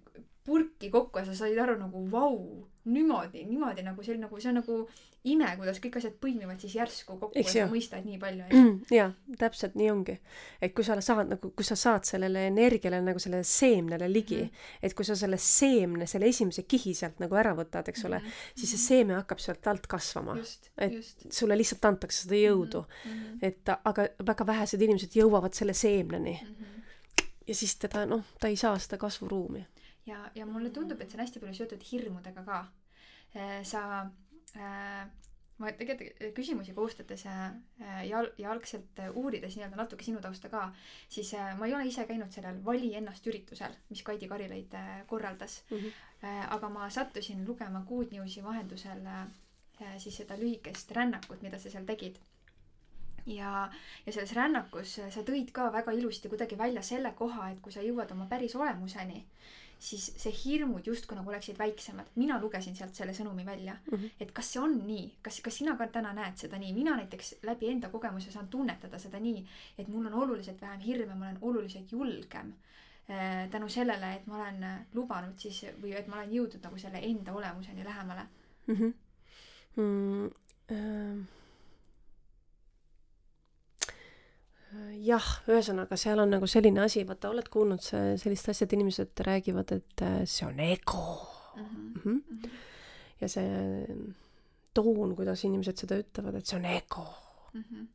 purki 0.45 0.91
kokku 0.91 1.19
ja 1.19 1.25
sa 1.25 1.35
said 1.35 1.59
aru 1.59 1.79
nagu 1.81 2.05
vau, 2.13 2.37
niimoodi, 2.85 3.47
niimoodi 3.49 3.85
nagu 3.85 4.03
see 4.05 4.17
nagu, 4.21 4.41
see 4.41 4.51
on 4.51 4.59
nagu 4.61 4.79
ime, 5.25 5.47
kuidas 5.57 5.79
kõik 5.81 5.97
asjad 5.97 6.17
põimivad 6.21 6.61
siis 6.61 6.75
järsku 6.77 7.15
kokku 7.17 7.41
Eks 7.41 7.55
ja 7.57 7.65
sa 7.65 7.73
mõistad 7.73 8.05
nii 8.05 8.19
palju. 8.21 8.45
Mm, 8.51 8.75
jaa, 8.93 9.07
täpselt 9.41 9.79
nii 9.81 9.89
ongi. 9.89 10.19
et 10.61 10.75
kui 10.77 10.85
sa 10.85 10.99
saad 11.01 11.33
nagu, 11.33 11.51
kui 11.57 11.65
sa 11.65 11.79
saad 11.81 12.05
sellele 12.05 12.45
energiale 12.51 13.01
nagu 13.01 13.23
sellele 13.23 13.47
seemnele 13.49 14.11
ligi 14.13 14.43
mm, 14.43 14.51
-hmm. 14.51 14.83
et 14.83 14.95
kui 14.95 15.09
sa 15.09 15.17
selle 15.17 15.39
seemne, 15.41 16.07
selle 16.07 16.29
esimese 16.29 16.67
kihi 16.69 16.95
sealt 16.95 17.25
nagu 17.25 17.41
ära 17.41 17.55
võtad, 17.57 17.89
eks 17.89 18.05
ole 18.05 18.19
mm, 18.19 18.27
-hmm. 18.27 18.61
siis 18.61 18.71
see 18.71 18.85
seeme 18.87 19.15
hakkab 19.15 19.41
sealt 19.41 19.67
alt 19.67 19.87
kasvama. 19.87 20.37
et 20.79 20.93
just. 20.93 21.27
sulle 21.31 21.57
lihtsalt 21.57 21.85
antakse 21.85 22.29
seda 22.29 22.37
jõudu 22.37 22.85
mm. 22.85 23.11
-hmm. 23.11 23.39
et 23.43 23.69
aga 23.85 24.09
väga 24.27 24.47
vähesed 24.47 24.83
inimesed 24.83 25.17
jõuavad 25.17 25.55
selle 25.55 25.73
seemneni 25.73 26.41
mm. 26.43 26.55
-hmm. 26.55 26.75
Ja 27.47 27.55
siis 27.55 27.77
teda, 27.77 28.07
noh, 28.07 28.25
ta 28.41 28.49
ei 28.49 28.57
saa 28.57 28.79
seda 28.79 28.99
kasvuruumi 28.99 29.67
ja, 30.07 30.31
ja 30.35 30.47
mulle 30.47 30.71
tundub, 30.71 31.01
et 31.01 31.11
see 31.11 31.19
on 31.19 31.25
hästi 31.25 31.43
palju 31.43 31.59
seotud 31.59 31.85
hirmudega 31.91 32.45
ka. 32.47 32.65
Äh, 33.35 33.61
sa 33.67 33.85
äh,, 34.55 35.05
ma 35.59 35.71
tegelikult 35.79 36.35
küsimusi 36.37 36.75
koostades 36.75 37.25
äh, 37.31 37.55
ja, 38.09 38.23
ja 38.39 38.51
algselt 38.53 39.01
uurides 39.15 39.57
nii-öelda 39.57 39.79
natuke 39.79 40.07
sinu 40.07 40.23
tausta 40.23 40.51
ka, 40.53 40.69
siis 41.09 41.33
äh, 41.39 41.55
ma 41.59 41.69
ei 41.69 41.77
ole 41.77 41.89
ise 41.91 42.07
käinud 42.11 42.35
sellel 42.35 42.61
Vali 42.65 42.93
ennast 42.99 43.27
üritusel, 43.31 43.75
mis 43.91 44.03
Kaidi 44.07 44.29
Karilaid 44.31 44.75
äh, 44.75 45.01
korraldas 45.07 45.63
mm. 45.71 45.79
-hmm. 45.79 46.03
Äh, 46.25 46.55
aga 46.55 46.69
ma 46.73 46.87
sattusin 46.91 47.45
lugema 47.45 47.83
Good 47.89 48.13
Newsi 48.13 48.43
vahendusel 48.45 49.07
äh, 49.07 49.27
siis 49.99 50.17
seda 50.17 50.39
lühikest 50.41 50.91
rännakut, 50.97 51.43
mida 51.43 51.59
sa 51.59 51.71
seal 51.71 51.85
tegid 51.85 52.17
ja, 53.27 53.70
ja 54.07 54.12
selles 54.12 54.33
rännakus 54.37 54.99
sa 55.11 55.25
tõid 55.27 55.53
ka 55.55 55.70
väga 55.72 55.93
ilusti 55.97 56.29
kuidagi 56.29 56.59
välja 56.59 56.83
selle 56.83 57.12
koha, 57.16 57.51
et 57.53 57.61
kui 57.64 57.72
sa 57.72 57.85
jõuad 57.85 58.12
oma 58.12 58.27
päris 58.31 58.57
olemuseni, 58.57 59.25
siis 59.85 60.07
see 60.20 60.33
hirmud 60.45 60.87
justkui 60.87 61.16
nagu 61.16 61.29
oleksid 61.29 61.59
väiksemad. 61.59 62.12
mina 62.14 62.39
lugesin 62.41 62.77
sealt 62.77 62.95
selle 62.95 63.12
sõnumi 63.12 63.45
välja 63.47 63.75
mm, 63.75 63.99
-hmm. 63.99 64.11
et 64.20 64.33
kas 64.33 64.53
see 64.53 64.62
on 64.62 64.79
nii, 64.87 65.12
kas, 65.22 65.41
kas 65.41 65.59
sina 65.59 65.77
ka 65.77 65.87
täna 65.87 66.12
näed 66.12 66.37
seda 66.37 66.59
nii, 66.59 66.72
mina 66.72 66.97
näiteks 66.97 67.35
läbi 67.43 67.70
enda 67.70 67.89
kogemuse 67.89 68.31
saan 68.31 68.49
tunnetada 68.49 68.99
seda 68.99 69.20
nii, 69.20 69.47
et 69.79 69.89
mul 69.89 70.07
on 70.07 70.14
oluliselt 70.14 70.61
vähem 70.61 70.81
hirme, 70.81 71.14
ma 71.14 71.27
olen 71.27 71.39
oluliselt 71.41 71.93
julgem 71.93 72.53
äh, 73.11 73.51
tänu 73.51 73.68
sellele, 73.68 74.14
et 74.14 74.27
ma 74.27 74.37
olen 74.37 74.87
lubanud 74.95 75.39
siis 75.39 75.64
või 75.83 75.97
et 75.97 76.07
ma 76.07 76.16
olen 76.16 76.33
jõudnud 76.33 76.62
nagu 76.62 76.79
selle 76.79 76.99
enda 77.03 77.33
olemuseni 77.33 77.85
lähemale 77.85 78.29
mm. 78.66 78.75
-hmm. 78.75 78.93
Mm, 79.77 80.27
äh 80.70 81.44
jah, 85.05 85.31
ühesõnaga 85.49 85.97
seal 86.01 86.22
on 86.22 86.31
nagu 86.37 86.47
selline 86.51 86.85
asi, 86.85 87.05
vaata, 87.07 87.31
oled 87.31 87.49
kuulnud 87.53 87.83
see, 87.85 88.14
sellist 88.20 88.49
asja, 88.53 88.68
et 88.68 88.77
inimesed 88.77 89.25
räägivad, 89.27 89.72
et 89.77 90.05
äh, 90.07 90.20
see 90.25 90.47
on 90.47 90.61
ego 90.61 91.05
mm. 91.57 91.64
-hmm. 91.64 92.11
Mm 92.11 92.22
-hmm. 92.31 92.51
ja 93.20 93.29
see 93.29 93.87
toon, 94.75 95.16
kuidas 95.16 95.45
inimesed 95.45 95.77
seda 95.77 95.99
ütlevad, 95.99 96.35
et 96.35 96.47
see 96.47 96.59
on 96.59 96.64
ego 96.64 97.07
mm. 97.53 97.64
-hmm 97.70 97.87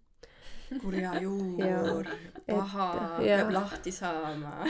kurja 0.82 1.20
juur, 1.24 2.06
paha, 2.48 3.18
peab 3.18 3.52
lahti 3.52 3.92
saama 3.92 4.66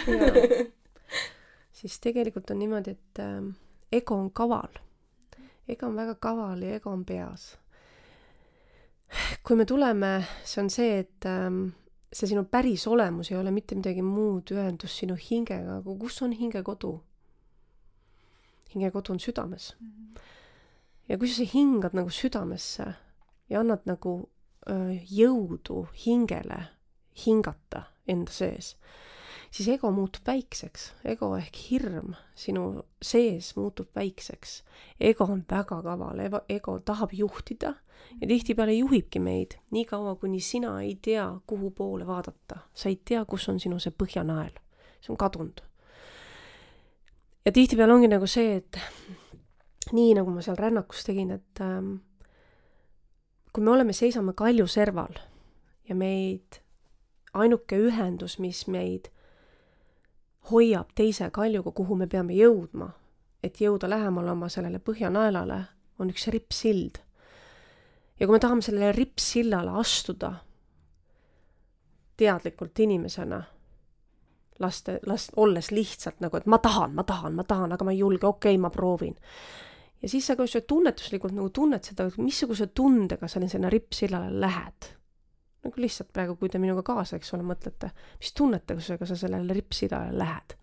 siis 1.79 1.99
tegelikult 1.99 2.49
on 2.51 2.59
niimoodi, 2.59 2.91
et 2.91 3.19
äh, 3.19 3.55
ego 3.91 4.15
on 4.15 4.31
kaval. 4.31 4.79
ego 5.67 5.87
on 5.87 5.95
väga 5.95 6.15
kaval 6.15 6.61
ja 6.61 6.75
ego 6.75 6.89
on 6.89 7.05
peas. 7.05 7.57
kui 9.43 9.55
me 9.55 9.65
tuleme, 9.65 10.25
see 10.43 10.63
on 10.63 10.69
see, 10.69 10.99
et 10.99 11.25
ähm, 11.25 11.69
see 12.13 12.27
sinu 12.27 12.43
päris 12.43 12.87
olemus 12.87 13.31
ei 13.31 13.37
ole 13.37 13.51
mitte 13.51 13.75
midagi 13.75 14.01
muud 14.01 14.51
ühendus 14.51 14.97
sinu 14.97 15.17
hingega, 15.29 15.77
aga 15.79 15.95
kus 15.99 16.21
on 16.25 16.31
hinge 16.31 16.63
kodu? 16.63 16.99
hinge 18.73 18.91
kodu 18.91 19.13
on 19.13 19.19
südames 19.19 19.75
mm. 19.79 19.87
-hmm. 19.87 20.19
ja 21.09 21.17
kui 21.17 21.27
sa 21.27 21.43
hingad 21.53 21.93
nagu 21.93 22.09
südamesse 22.09 22.93
ja 23.49 23.59
annad 23.59 23.85
nagu 23.85 24.29
öö, 24.69 24.93
jõudu 25.11 25.87
hingele 26.05 26.63
hingata 27.25 27.83
enda 28.07 28.31
sees, 28.31 28.75
siis 29.51 29.67
ego 29.73 29.91
muutub 29.91 30.27
väikseks, 30.27 30.91
ego 31.05 31.31
ehk 31.37 31.57
hirm 31.69 32.13
sinu 32.37 32.83
sees 33.01 33.55
muutub 33.57 33.89
väikseks. 33.95 34.63
ego 34.99 35.23
on 35.23 35.45
väga 35.49 35.81
kaval, 35.83 36.21
ego 36.49 36.79
tahab 36.79 37.13
juhtida 37.13 37.73
ja 38.21 38.27
tihtipeale 38.27 38.73
juhibki 38.73 39.19
meid 39.19 39.57
niikaua, 39.71 40.15
kuni 40.15 40.39
sina 40.39 40.81
ei 40.81 40.95
tea, 41.01 41.39
kuhu 41.47 41.71
poole 41.71 42.07
vaadata. 42.07 42.59
sa 42.73 42.89
ei 42.89 43.01
tea, 43.05 43.25
kus 43.25 43.49
on 43.49 43.59
sinu 43.59 43.79
see 43.79 43.91
põhjanael. 43.91 44.53
see 45.01 45.13
on 45.13 45.17
kadunud. 45.17 45.61
ja 47.45 47.51
tihtipeale 47.51 47.93
ongi 47.93 48.07
nagu 48.07 48.27
see, 48.27 48.55
et 48.55 48.77
nii 49.91 50.13
nagu 50.13 50.31
ma 50.31 50.41
seal 50.41 50.57
rännakus 50.57 51.03
tegin, 51.03 51.31
et 51.31 51.61
ähm, 51.61 51.95
kui 53.53 53.63
me 53.63 53.71
oleme, 53.71 53.93
seisame 53.93 54.33
kalju 54.33 54.67
serval 54.67 55.17
ja 55.89 55.95
meid, 55.95 56.61
ainuke 57.33 57.77
ühendus, 57.77 58.37
mis 58.39 58.67
meid 58.67 59.09
hoiab 60.51 60.93
teise 60.95 61.29
kaljuga, 61.31 61.71
kuhu 61.71 61.95
me 61.95 62.07
peame 62.07 62.33
jõudma, 62.33 62.89
et 63.43 63.61
jõuda 63.61 63.89
lähemale 63.89 64.31
oma 64.31 64.49
sellele 64.49 64.79
põhjanaelale, 64.79 65.63
on 65.99 66.09
üks 66.09 66.27
rippsild 66.31 66.99
ja 68.19 68.27
kui 68.27 68.35
me 68.35 68.39
tahame 68.39 68.61
sellele 68.61 68.91
rippsillale 68.91 69.71
astuda 69.79 70.33
teadlikult 72.19 72.79
inimesena, 72.83 73.39
laste, 74.59 74.99
las-, 75.07 75.31
olles 75.39 75.71
lihtsalt 75.71 76.19
nagu, 76.19 76.37
et 76.37 76.47
ma 76.51 76.59
tahan, 76.59 76.93
ma 76.95 77.05
tahan, 77.07 77.35
ma 77.35 77.45
tahan, 77.47 77.71
aga 77.75 77.87
ma 77.87 77.95
ei 77.95 78.01
julge, 78.01 78.27
okei 78.27 78.57
okay,, 78.57 78.61
ma 78.61 78.69
proovin. 78.69 79.15
ja 80.01 80.09
siis 80.09 80.27
sa 80.27 80.35
ka 80.35 80.43
tunnetuslikult 80.67 81.33
nagu 81.35 81.49
tunned 81.49 81.83
seda, 81.83 82.09
missuguse 82.17 82.67
tundega 82.67 83.27
sa 83.27 83.39
sinna 83.47 83.69
rippsillale 83.69 84.39
lähed. 84.39 84.98
Nagu 85.65 85.81
lihtsalt 85.81 86.13
praegu, 86.15 86.37
kui 86.39 86.49
te 86.49 86.61
minuga 86.61 86.83
kaasa, 86.87 87.19
eks 87.19 87.33
ole, 87.35 87.43
mõtlete, 87.47 87.91
mis 88.21 88.31
tunnetusega 88.37 89.07
sa 89.09 89.17
sellele 89.19 89.53
rippsillale 89.53 90.15
lähed. 90.17 90.55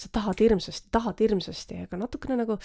sa 0.00 0.08
tahad 0.12 0.40
hirmsasti, 0.40 0.88
tahad 0.90 1.18
hirmsasti, 1.20 1.82
aga 1.84 1.96
natukene 2.00 2.38
nagu 2.40 2.56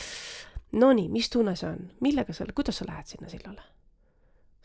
nonii, 0.71 1.09
mis 1.11 1.29
tunne 1.29 1.55
see 1.59 1.67
on, 1.67 1.89
millega 2.01 2.33
sa, 2.33 2.47
kuidas 2.55 2.79
sa 2.79 2.87
lähed 2.87 3.11
sinna 3.11 3.29
sillale? 3.29 3.61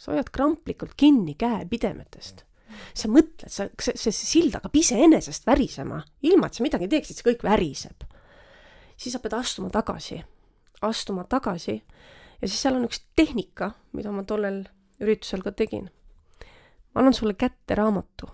sa 0.01 0.15
hoiad 0.15 0.31
kramplikult 0.33 0.95
kinni 0.97 1.35
käepidemetest. 1.37 2.45
sa 2.95 3.09
mõtled, 3.11 3.51
sa, 3.51 3.67
see, 3.83 3.97
see 3.99 4.15
sild 4.15 4.55
hakkab 4.57 4.77
iseenesest 4.81 5.45
värisema, 5.47 6.01
ilma 6.25 6.49
et 6.49 6.57
sa 6.57 6.65
midagi 6.65 6.89
teeksid, 6.89 7.19
see 7.19 7.27
kõik 7.27 7.45
väriseb. 7.45 8.07
siis 8.97 9.13
sa 9.13 9.21
pead 9.21 9.37
astuma 9.37 9.71
tagasi. 9.71 10.23
astuma 10.81 11.25
tagasi 11.25 11.83
ja 12.41 12.49
siis 12.49 12.61
seal 12.63 12.79
on 12.79 12.89
üks 12.89 13.03
tehnika, 13.17 13.75
mida 13.93 14.13
ma 14.15 14.25
tollel 14.25 14.65
üritusel 15.01 15.45
ka 15.45 15.53
tegin. 15.53 15.91
Annan 16.95 17.15
sulle 17.15 17.35
kätte 17.35 17.75
raamatu. 17.75 18.31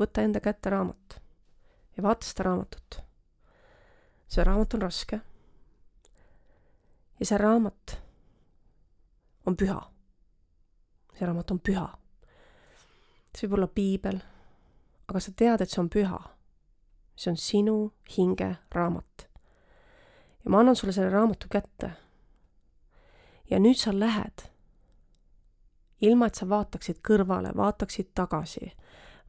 võta 0.00 0.22
enda 0.22 0.40
kätte 0.40 0.70
raamat 0.70 1.20
ja 1.96 2.02
vaata 2.02 2.26
seda 2.26 2.42
raamatut. 2.42 3.00
see 4.28 4.44
raamat 4.44 4.74
on 4.74 4.82
raske. 4.82 5.20
ja 7.20 7.26
see 7.26 7.38
raamat 7.38 7.96
on 9.46 9.56
püha. 9.56 9.80
see 11.18 11.26
raamat 11.26 11.50
on 11.50 11.60
püha. 11.60 11.88
see 13.36 13.48
võib 13.48 13.58
olla 13.58 13.66
piibel, 13.68 14.20
aga 15.08 15.20
sa 15.20 15.32
tead, 15.36 15.60
et 15.60 15.70
see 15.70 15.82
on 15.82 15.90
püha. 15.92 16.20
see 17.16 17.30
on 17.30 17.36
sinu 17.36 17.76
hinge 18.16 18.54
raamat. 18.72 19.28
ja 20.44 20.50
ma 20.50 20.60
annan 20.60 20.76
sulle 20.76 20.92
selle 20.92 21.10
raamatu 21.10 21.48
kätte. 21.50 21.92
ja 23.50 23.58
nüüd 23.58 23.76
sa 23.76 23.92
lähed, 23.92 24.48
ilma 26.00 26.26
et 26.26 26.34
sa 26.34 26.48
vaataksid 26.48 27.00
kõrvale, 27.06 27.52
vaataksid 27.56 28.10
tagasi, 28.14 28.72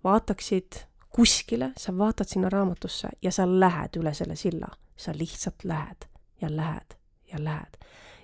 vaataksid 0.04 0.86
kuskile, 1.12 1.72
sa 1.78 1.98
vaatad 1.98 2.28
sinna 2.28 2.50
raamatusse 2.50 3.10
ja 3.22 3.32
sa 3.32 3.48
lähed 3.48 4.00
üle 4.00 4.14
selle 4.14 4.36
silla. 4.36 4.68
sa 5.02 5.12
lihtsalt 5.18 5.64
lähed 5.64 6.06
ja 6.42 6.56
lähed 6.56 6.94
ja 7.32 7.44
lähed. 7.44 7.78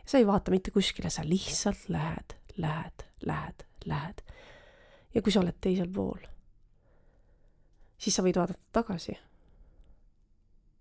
sa 0.06 0.18
ei 0.18 0.28
vaata 0.28 0.52
mitte 0.52 0.72
kuskile, 0.72 1.10
sa 1.10 1.22
lihtsalt 1.26 1.90
lähed, 1.90 2.36
lähed, 2.58 3.04
lähed, 3.26 3.66
lähed. 3.86 4.22
ja 5.14 5.22
kui 5.22 5.32
sa 5.32 5.40
oled 5.40 5.58
teisel 5.62 5.90
pool, 5.94 6.20
siis 7.98 8.16
sa 8.16 8.24
võid 8.24 8.38
vaadata 8.38 8.68
tagasi. 8.72 9.18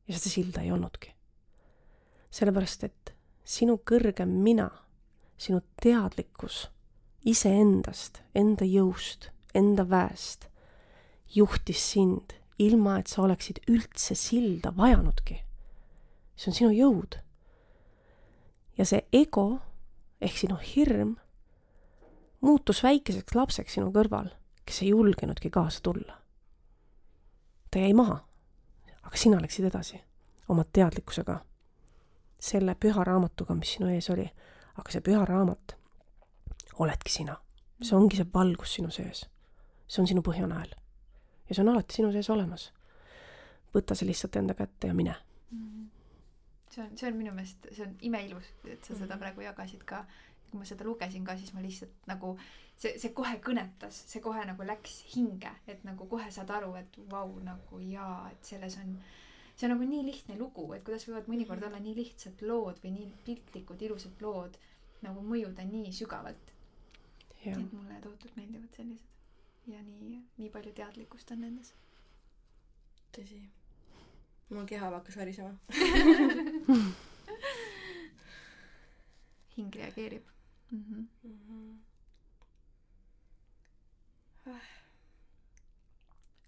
ja 0.08 0.18
seda 0.18 0.30
silda 0.30 0.60
ei 0.60 0.72
olnudki. 0.72 1.14
sellepärast, 2.30 2.84
et 2.84 3.14
sinu 3.44 3.80
kõrgem 3.90 4.28
mina, 4.28 4.70
sinu 5.38 5.60
teadlikkus 5.82 6.75
iseendast, 7.26 8.22
enda 8.34 8.64
jõust, 8.64 9.30
enda 9.54 9.84
väest 9.88 10.46
juhtis 11.34 11.82
sind, 11.92 12.32
ilma 12.58 12.98
et 13.00 13.10
sa 13.10 13.22
oleksid 13.26 13.60
üldse 13.68 14.14
silda 14.14 14.72
vajanudki. 14.76 15.42
see 16.36 16.50
on 16.50 16.54
sinu 16.54 16.70
jõud. 16.70 17.18
ja 18.78 18.84
see 18.84 19.02
ego 19.12 19.60
ehk 20.20 20.36
sinu 20.38 20.56
hirm 20.56 21.16
muutus 22.40 22.82
väikeseks 22.82 23.34
lapseks 23.34 23.74
sinu 23.74 23.90
kõrval, 23.92 24.30
kes 24.64 24.82
ei 24.82 24.88
julgenudki 24.88 25.50
kaasa 25.50 25.80
tulla. 25.82 26.20
ta 27.70 27.78
jäi 27.78 27.92
maha, 27.92 28.20
aga 29.02 29.16
sina 29.16 29.40
läksid 29.40 29.66
edasi 29.66 30.00
oma 30.48 30.64
teadlikkusega, 30.64 31.40
selle 32.38 32.74
püha 32.74 33.04
raamatuga, 33.04 33.54
mis 33.54 33.74
sinu 33.74 33.88
ees 33.88 34.10
oli. 34.10 34.30
aga 34.76 34.92
see 34.92 35.00
püha 35.00 35.24
raamat 35.24 35.76
oledki 36.78 37.12
sina, 37.12 37.36
see 37.82 37.96
ongi 37.96 38.18
see 38.18 38.28
valgus 38.34 38.76
sinu 38.78 38.90
sees, 38.94 39.24
see 39.86 40.02
on 40.02 40.10
sinu 40.10 40.22
põhjanael 40.26 40.72
ja 41.48 41.54
see 41.54 41.62
on 41.62 41.72
alati 41.72 42.00
sinu 42.00 42.12
sees 42.12 42.30
olemas. 42.30 42.70
võta 43.74 43.94
see 43.94 44.08
lihtsalt 44.08 44.36
enda 44.40 44.54
kätte 44.56 44.88
ja 44.88 44.94
mine 44.94 45.14
mm. 45.50 45.58
-hmm. 45.58 45.88
see 46.70 46.84
on, 46.84 46.96
see 46.96 47.10
on 47.10 47.16
minu 47.16 47.34
meelest, 47.34 47.68
see 47.72 47.86
on 47.86 47.96
imeilus, 48.00 48.52
et 48.64 48.84
sa 48.84 48.94
seda 48.94 49.14
mhm. 49.14 49.18
praegu 49.18 49.40
jagasid 49.40 49.84
ka. 49.84 50.06
kui 50.50 50.58
ma 50.58 50.64
seda 50.64 50.84
lugesin 50.84 51.24
ka, 51.24 51.36
siis 51.36 51.52
ma 51.54 51.60
lihtsalt 51.60 52.06
nagu 52.06 52.36
see, 52.76 52.98
see 52.98 53.12
kohe 53.12 53.38
kõnetas, 53.42 54.02
see 54.12 54.20
kohe 54.22 54.44
nagu 54.46 54.66
läks 54.66 55.00
hinge, 55.14 55.50
et 55.66 55.84
nagu 55.84 56.06
kohe 56.06 56.30
saad 56.30 56.50
aru, 56.50 56.74
et 56.74 56.98
vau 57.10 57.38
nagu 57.42 57.80
jaa, 57.80 58.30
et 58.32 58.44
selles 58.44 58.76
on 58.82 58.98
see 59.56 59.66
on 59.66 59.72
nagu 59.72 59.88
nii 59.88 60.04
lihtne 60.04 60.36
lugu, 60.38 60.66
et 60.76 60.84
kuidas 60.84 61.06
võivad 61.08 61.28
mõnikord 61.32 61.64
olla 61.64 61.80
nii 61.80 61.94
lihtsad 61.96 62.42
lood 62.44 62.80
või 62.82 62.92
nii 62.98 63.06
piltlikud, 63.24 63.82
ilusad 63.88 64.20
lood 64.20 64.58
nagu 65.04 65.22
mõjuda 65.24 65.64
nii 65.64 65.92
sügavalt. 65.96 66.52
Et 67.52 67.72
mulle 67.72 68.00
tohutult 68.02 68.36
meeldivad 68.36 68.74
sellised 68.76 69.16
ja 69.66 69.82
nii, 69.82 70.22
nii 70.38 70.50
palju 70.54 70.72
teadlikkust 70.78 71.30
on 71.34 71.40
nendes. 71.42 71.72
tõsi. 73.16 73.40
mul 74.50 74.66
keha 74.70 74.90
hakkas 74.94 75.16
värisema 75.16 75.52
hing 79.56 79.74
reageerib 79.74 80.24
mm. 80.70 80.82
-hmm. 80.82 81.04
Mm 81.22 81.38
-hmm. 84.44 84.60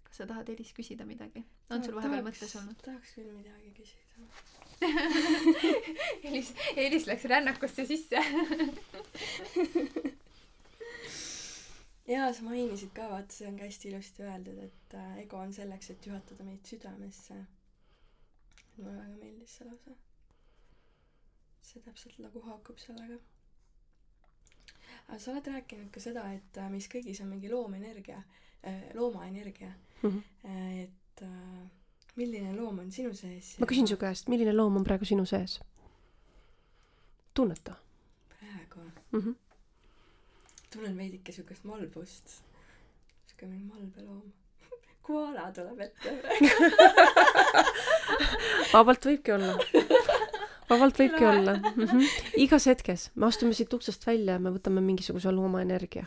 kas 0.03 0.17
sa 0.17 0.27
tahad 0.27 0.49
Elis 0.49 0.73
küsida 0.73 1.05
midagi? 1.05 1.45
on 1.69 1.83
sul 1.83 1.95
vahepeal 1.95 2.23
mõttes 2.23 2.55
olnud? 2.61 2.81
tahaks 2.85 3.13
küll 3.15 3.31
midagi 3.33 3.71
küsida 3.81 4.05
Elis, 6.29 6.53
Elis 6.75 7.07
läks 7.07 7.25
rännakusse 7.25 7.85
sisse 7.85 8.17
jaa, 12.09 12.33
sa 12.33 12.43
mainisid 12.45 12.91
ka, 12.95 13.07
vaata, 13.11 13.35
see 13.35 13.47
on 13.49 13.57
ka 13.59 13.67
hästi 13.67 13.89
ilusti 13.91 14.25
öeldud, 14.25 14.59
et 14.65 14.95
äh, 14.97 15.17
ego 15.23 15.39
on 15.39 15.53
selleks, 15.53 15.91
et 15.93 16.05
juhatada 16.07 16.45
meid 16.47 16.65
südamesse. 16.65 17.39
mulle 18.77 18.93
väga 18.95 19.17
meeldis 19.19 19.57
see 19.57 19.67
lause. 19.67 19.95
see 21.69 21.81
täpselt 21.85 22.19
nagu 22.23 22.41
haakub 22.45 22.79
sellega. 22.81 23.19
aga 25.07 25.19
sa 25.19 25.31
oled 25.31 25.49
rääkinud 25.53 25.91
ka 25.93 26.03
seda, 26.03 26.27
et 26.33 26.57
äh, 26.57 26.69
meis 26.69 26.87
kõigis 26.91 27.21
on 27.23 27.29
mingi 27.33 27.51
loomenergia 27.51 28.21
äh,, 28.63 28.87
loomaenergia 28.93 29.71
mm. 30.01 30.09
-hmm. 30.09 30.23
et 30.83 31.21
äh, 31.21 31.67
milline 32.15 32.55
loom 32.55 32.79
on 32.79 32.91
sinu 32.91 33.13
sees 33.13 33.57
ma 33.59 33.65
küsin 33.69 33.87
su 33.87 33.97
käest, 33.97 34.29
milline 34.29 34.53
loom 34.53 34.81
on 34.81 34.83
praegu 34.83 35.05
sinu 35.05 35.25
sees? 35.25 35.59
tunneta. 37.33 37.75
praegu 38.39 38.79
mm? 39.11 39.19
-hmm 39.19 39.48
tunnen 40.73 40.97
veidike 40.97 41.31
siukest 41.31 41.63
malbust. 41.63 42.35
siuke 43.27 43.45
mingi 43.45 43.65
malbeloom. 43.65 44.27
koala 45.09 45.49
tuleb 45.55 45.79
ette 45.87 46.13
vabalt 48.73 49.09
võibki 49.09 49.33
olla. 49.33 49.55
vabalt 50.69 51.01
võibki 51.01 51.25
olla 51.25 51.55
mm. 51.57 51.83
-hmm. 51.83 52.13
igas 52.45 52.69
hetkes 52.69 53.09
me 53.15 53.25
astume 53.31 53.57
siit 53.57 53.73
uksest 53.73 54.05
välja 54.07 54.37
ja 54.37 54.39
me 54.39 54.53
võtame 54.53 54.81
mingisuguse 54.85 55.31
loomaenergia. 55.31 56.05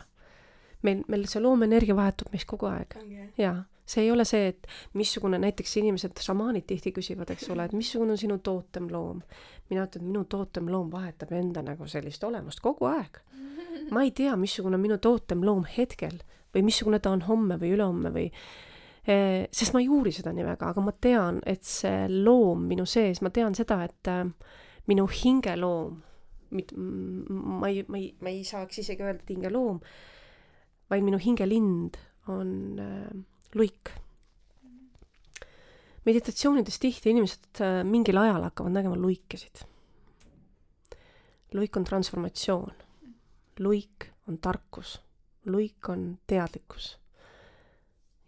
meil, 0.81 1.03
meil 1.07 1.27
see 1.27 1.43
loomaenergia 1.43 1.95
vahetub 1.95 2.31
meis 2.31 2.45
kogu 2.45 2.71
aeg. 2.71 2.97
jaa 3.37 3.63
see 3.85 4.03
ei 4.03 4.11
ole 4.11 4.25
see, 4.25 4.47
et 4.47 4.67
missugune, 4.93 5.39
näiteks 5.39 5.77
inimesed, 5.77 6.15
šamaanid 6.23 6.65
tihti 6.67 6.93
küsivad, 6.95 7.33
eks 7.33 7.49
ole, 7.51 7.65
et 7.67 7.73
missugune 7.75 8.15
on 8.15 8.17
sinu 8.17 8.37
tootemloom. 8.39 9.21
mina 9.69 9.83
ütlen, 9.85 10.03
et 10.03 10.07
minu 10.07 10.23
tootemloom 10.29 10.91
vahetab 10.91 11.31
enda 11.31 11.61
nagu 11.61 11.87
sellist 11.87 12.23
olemust 12.23 12.59
kogu 12.63 12.85
aeg. 12.85 13.19
Ma 13.91 14.03
ei 14.03 14.11
tea, 14.15 14.35
missugune 14.39 14.77
on 14.77 14.83
minu 14.83 14.97
tootemloom 15.01 15.65
hetkel 15.77 16.21
või 16.53 16.63
missugune 16.67 17.01
ta 17.01 17.11
on 17.13 17.25
homme 17.27 17.57
või 17.61 17.73
ülehomme 17.75 18.11
või 18.13 18.27
eh, 19.07 19.49
sest 19.51 19.73
ma 19.73 19.81
ei 19.81 19.89
uuri 19.91 20.13
seda 20.15 20.33
nii 20.35 20.45
väga, 20.47 20.71
aga 20.71 20.85
ma 20.85 20.93
tean, 20.93 21.41
et 21.49 21.65
see 21.67 22.07
loom 22.11 22.67
minu 22.69 22.85
sees, 22.89 23.23
ma 23.25 23.33
tean 23.33 23.57
seda, 23.57 23.81
et 23.87 24.11
äh, 24.11 24.25
minu 24.89 25.07
hingeloom, 25.09 25.99
ma 26.53 27.69
ei, 27.69 27.83
ma 27.87 27.99
ei, 27.99 28.09
ma 28.21 28.31
ei 28.31 28.43
saaks 28.47 28.83
isegi 28.83 29.03
öelda, 29.05 29.23
et 29.23 29.33
hingeloom, 29.33 29.79
vaid 30.91 31.05
minu 31.05 31.19
hingelind 31.21 31.99
on 32.31 32.79
äh, 32.79 33.11
luik. 33.57 33.93
meditatsioonides 36.03 36.81
tihti 36.83 37.13
inimesed 37.13 37.61
äh, 37.63 37.81
mingil 37.87 38.17
ajal 38.19 38.43
hakkavad 38.43 38.75
nägema 38.75 38.99
luikesid. 38.99 39.63
luik 41.53 41.77
on 41.77 41.83
transformatsioon, 41.85 42.82
luik 43.59 44.09
on 44.27 44.37
tarkus, 44.37 45.01
luik 45.45 45.89
on 45.89 46.17
teadlikkus. 46.27 46.97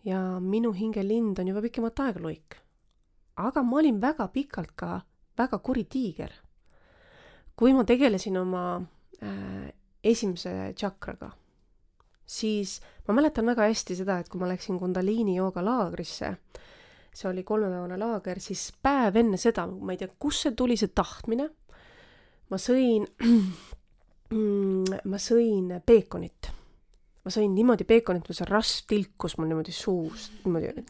ja 0.06 0.40
minu 0.40 0.72
hingelind 0.72 1.40
on 1.40 1.48
juba 1.48 1.62
pikemat 1.62 2.00
aega 2.00 2.20
luik. 2.20 2.58
aga 3.36 3.64
ma 3.64 3.78
olin 3.78 4.02
väga 4.02 4.28
pikalt 4.28 4.76
ka 4.76 5.02
väga 5.38 5.60
kuri 5.60 5.84
tiiger. 5.84 6.32
kui 7.56 7.74
ma 7.74 7.84
tegelesin 7.84 8.38
oma 8.38 8.82
äh, 9.24 9.72
esimese 10.04 10.74
tšakraga 10.76 11.32
siis 12.26 12.80
ma 13.08 13.14
mäletan 13.14 13.46
väga 13.46 13.70
hästi 13.70 13.96
seda, 14.02 14.20
et 14.20 14.30
kui 14.30 14.42
ma 14.42 14.50
läksin 14.50 14.80
Kundaliini 14.80 15.38
joogalaagrisse, 15.38 16.32
see 17.16 17.30
oli 17.30 17.46
kolmepäevane 17.48 17.98
laager, 18.02 18.42
siis 18.44 18.72
päev 18.84 19.22
enne 19.22 19.38
seda, 19.40 19.68
ma 19.68 19.94
ei 19.94 20.02
tea, 20.02 20.12
kust 20.20 20.46
see 20.46 20.56
tuli, 20.58 20.78
see 20.80 20.92
tahtmine, 20.96 21.48
ma 22.50 22.62
sõin, 22.62 23.08
ma 24.34 25.22
sõin 25.22 25.70
peekonit. 25.86 26.52
ma 27.26 27.32
sõin 27.34 27.54
niimoodi 27.54 27.86
peekonit, 27.90 28.28
see 28.32 28.48
rasv 28.50 28.86
tilkus 28.90 29.38
mul 29.38 29.50
niimoodi 29.50 29.74
suust, 29.74 30.42
niimoodi. 30.46 30.86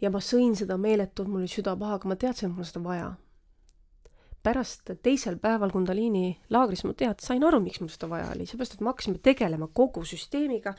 ja 0.00 0.10
ma 0.10 0.22
sõin 0.22 0.54
seda 0.58 0.76
meeletult, 0.76 1.28
mul 1.28 1.44
oli 1.44 1.50
süda 1.50 1.76
paha, 1.76 2.00
aga 2.00 2.08
ma 2.08 2.16
teadsin, 2.16 2.50
et 2.50 2.56
mul 2.56 2.68
seda 2.68 2.82
vaja 2.84 3.14
pärast 4.46 4.92
teisel 5.02 5.40
päeval 5.42 5.72
Kundaliini 5.74 6.28
laagris 6.54 6.84
ma 6.86 6.94
tead, 6.98 7.18
sain 7.24 7.42
aru, 7.46 7.58
miks 7.64 7.80
mul 7.82 7.90
seda 7.90 8.08
vaja 8.10 8.28
oli, 8.34 8.46
seepärast 8.46 8.76
et 8.76 8.84
me 8.84 8.92
hakkasime 8.92 9.18
tegelema 9.24 9.68
kogu 9.74 10.04
süsteemiga, 10.06 10.74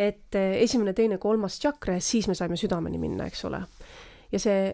et 0.00 0.38
eh, 0.38 0.62
esimene, 0.64 0.94
teine, 0.96 1.18
kolmas 1.20 1.58
tšakra 1.60 1.98
ja 1.98 2.04
siis 2.04 2.28
me 2.30 2.36
saime 2.38 2.56
südameni 2.60 3.00
minna, 3.02 3.28
eks 3.28 3.44
ole. 3.50 3.60
ja 4.32 4.40
see, 4.40 4.72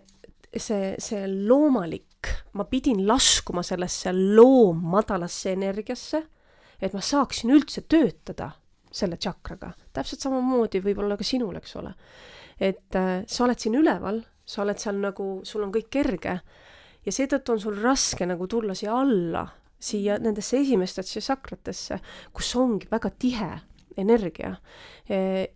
see, 0.54 0.94
see 1.02 1.24
loomalik 1.34 2.07
ma 2.52 2.64
pidin 2.64 3.04
laskuma 3.06 3.62
sellesse 3.62 4.12
loommadalasse 4.12 5.52
energiasse, 5.52 6.22
et 6.80 6.94
ma 6.94 7.02
saaksin 7.02 7.52
üldse 7.54 7.84
töötada 7.88 8.52
selle 8.92 9.18
tšakraga. 9.20 9.72
täpselt 9.92 10.24
samamoodi 10.24 10.80
võib-olla 10.82 11.18
ka 11.18 11.24
sinul, 11.24 11.56
eks 11.60 11.76
ole. 11.76 11.94
et 12.60 12.96
äh, 12.96 13.22
sa 13.26 13.44
oled 13.44 13.58
siin 13.58 13.76
üleval, 13.78 14.22
sa 14.44 14.62
oled 14.62 14.78
seal 14.78 14.98
nagu, 15.02 15.40
sul 15.44 15.62
on 15.62 15.72
kõik 15.72 15.90
kerge 15.90 16.40
ja 17.04 17.12
seetõttu 17.12 17.54
on 17.54 17.60
sul 17.60 17.78
raske 17.82 18.26
nagu 18.26 18.46
tulla 18.46 18.74
siia 18.74 18.96
alla, 18.96 19.46
siia 19.78 20.18
nendesse 20.18 20.58
esimestesse 20.58 21.20
sakratesse, 21.22 22.00
kus 22.32 22.54
ongi 22.56 22.88
väga 22.90 23.10
tihe 23.18 23.52
energia. 23.98 24.56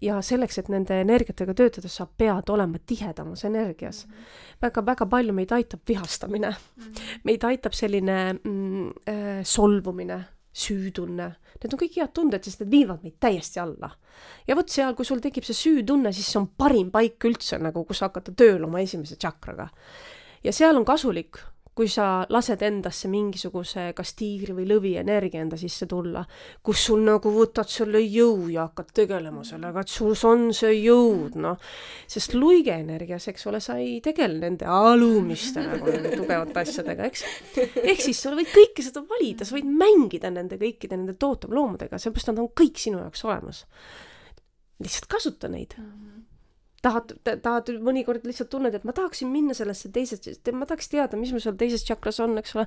ja 0.00 0.22
selleks, 0.24 0.56
et 0.58 0.68
nende 0.72 0.96
energiatega 1.02 1.52
töötada, 1.54 1.88
sa 1.92 2.06
pead 2.06 2.48
olema 2.48 2.78
tihedamas 2.86 3.44
energias 3.44 4.06
mm. 4.06 4.12
-hmm. 4.12 4.60
väga-väga 4.62 5.06
palju 5.06 5.32
meid 5.32 5.52
aitab 5.52 5.80
vihastamine 5.88 6.48
mm. 6.48 6.82
-hmm. 6.82 7.18
meid 7.24 7.44
aitab 7.44 7.72
selline 7.72 8.32
mm, 8.44 8.88
äh, 9.08 9.42
solvumine, 9.44 10.24
süütunne, 10.52 11.34
need 11.62 11.74
on 11.74 11.80
kõik 11.80 11.96
head 11.96 12.12
tunded, 12.14 12.44
sest 12.44 12.60
need 12.60 12.70
viivad 12.70 13.02
meid 13.02 13.20
täiesti 13.20 13.60
alla. 13.60 13.90
ja 14.48 14.56
vot 14.56 14.68
seal, 14.68 14.94
kui 14.94 15.04
sul 15.04 15.20
tekib 15.20 15.44
see 15.44 15.54
süütunne, 15.54 16.12
siis 16.12 16.32
see 16.32 16.40
on 16.40 16.48
parim 16.58 16.90
paik 16.90 17.24
üldse 17.24 17.58
nagu, 17.58 17.84
kus 17.84 18.00
hakata 18.00 18.32
tööle 18.32 18.64
oma 18.64 18.80
esimese 18.80 19.16
tšakraga 19.16 19.68
ja 20.44 20.52
seal 20.52 20.76
on 20.76 20.84
kasulik, 20.84 21.38
kui 21.72 21.88
sa 21.88 22.26
lased 22.28 22.60
endasse 22.66 23.08
mingisuguse 23.08 23.86
kas 23.96 24.12
tiigri 24.18 24.52
või 24.56 24.66
lõvi 24.68 24.92
energia 25.00 25.40
enda 25.40 25.56
sisse 25.60 25.86
tulla, 25.88 26.20
kus 26.64 26.82
sul 26.88 27.00
nagu 27.06 27.32
võtad 27.32 27.70
selle 27.72 28.02
jõu 28.04 28.50
ja 28.52 28.66
hakkad 28.66 28.92
tegelema 29.00 29.44
sellega, 29.48 29.80
et 29.80 29.92
sul 29.92 30.12
on 30.28 30.50
see 30.56 30.74
jõud, 30.82 31.38
noh. 31.40 31.56
sest 32.10 32.36
luige 32.36 32.74
energias, 32.76 33.28
eks 33.32 33.48
ole, 33.48 33.62
sa 33.64 33.78
ei 33.80 34.00
tegele 34.04 34.36
nende 34.42 34.68
alumiste 34.68 35.64
nagu 35.64 35.96
tugevate 36.12 36.64
asjadega, 36.66 37.08
eks. 37.08 37.24
ehk 37.80 38.04
siis 38.04 38.20
sa 38.20 38.34
võid 38.36 38.52
kõike 38.52 38.84
seda 38.84 39.04
valida, 39.08 39.48
sa 39.48 39.56
võid 39.56 39.68
mängida 39.68 40.32
nende 40.32 40.60
kõikide 40.60 40.98
nende 40.98 41.16
tootemloomadega, 41.16 41.96
sellepärast 41.96 42.34
nad 42.34 42.44
on 42.44 42.52
kõik 42.52 42.80
sinu 42.84 43.00
jaoks 43.00 43.24
olemas. 43.24 43.64
lihtsalt 44.82 45.08
kasuta 45.08 45.48
neid 45.48 45.78
mm. 45.78 45.88
-hmm 45.88 46.21
tahad, 46.82 47.14
tahad 47.24 47.70
mõnikord 47.84 48.26
lihtsalt 48.26 48.50
tunned, 48.52 48.74
et 48.74 48.84
ma 48.86 48.94
tahaksin 48.96 49.30
minna 49.32 49.54
sellesse 49.56 49.92
teisesse, 49.94 50.34
ma 50.56 50.68
tahaks 50.68 50.90
teada, 50.92 51.18
mis 51.20 51.32
mul 51.34 51.42
seal 51.44 51.56
teises 51.58 51.84
tšakras 51.86 52.20
on, 52.24 52.36
eks 52.42 52.56
ole. 52.58 52.66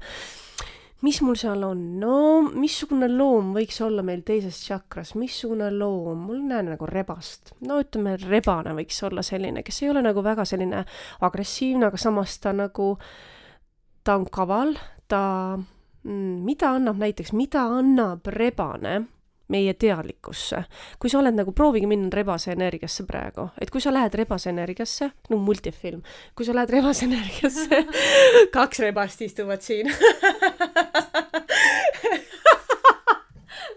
mis 1.04 1.20
mul 1.22 1.36
seal 1.38 1.62
on, 1.68 1.82
no 2.02 2.18
missugune 2.56 3.10
loom 3.12 3.52
võiks 3.54 3.78
olla 3.84 4.02
meil 4.06 4.24
teises 4.26 4.58
tšakras, 4.64 5.14
missugune 5.20 5.68
loom, 5.76 6.24
mul 6.30 6.40
näen 6.48 6.72
nagu 6.72 6.88
rebast, 6.90 7.52
no 7.68 7.82
ütleme, 7.84 8.16
rebane 8.24 8.74
võiks 8.78 9.04
olla 9.06 9.22
selline, 9.26 9.62
kes 9.66 9.84
ei 9.84 9.92
ole 9.92 10.02
nagu 10.06 10.24
väga 10.26 10.48
selline 10.48 10.86
agressiivne, 11.28 11.92
aga 11.92 12.00
samas 12.02 12.40
ta 12.42 12.56
nagu, 12.56 12.96
ta 14.08 14.16
on 14.18 14.26
kaval, 14.32 14.74
ta 15.12 15.22
mm, 15.60 16.40
mida 16.48 16.72
annab 16.80 17.04
näiteks, 17.04 17.36
mida 17.36 17.68
annab 17.76 18.32
rebane 18.32 19.04
meie 19.47 19.73
teadlikkusse. 19.73 20.63
kui 20.99 21.09
sa 21.09 21.19
oled 21.19 21.35
nagu, 21.38 21.51
proovige 21.51 21.88
minna 21.88 22.09
rebase 22.13 22.51
energiasse 22.55 23.05
praegu, 23.05 23.49
et 23.61 23.69
kui 23.72 23.81
sa 23.81 23.93
lähed 23.93 24.13
rebase 24.17 24.49
energiasse, 24.49 25.11
no 25.30 25.38
multifilm, 25.38 26.01
kui 26.35 26.45
sa 26.45 26.55
lähed 26.55 26.73
rebase 26.73 27.05
energiasse 27.05 27.84
kaks 28.55 28.81
rebast 28.85 29.22
istuvad 29.22 29.61
siin. 29.61 29.91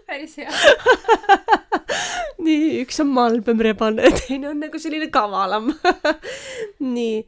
Päris 0.09 0.37
hea. 0.41 0.49
Nii, 2.45 2.79
üks 2.81 2.97
on 3.03 3.11
malbem 3.13 3.61
rebane, 3.61 4.09
teine 4.23 4.49
on 4.49 4.63
nagu 4.63 4.79
selline 4.81 5.09
kavalam. 5.13 5.69
Nii, 6.95 7.21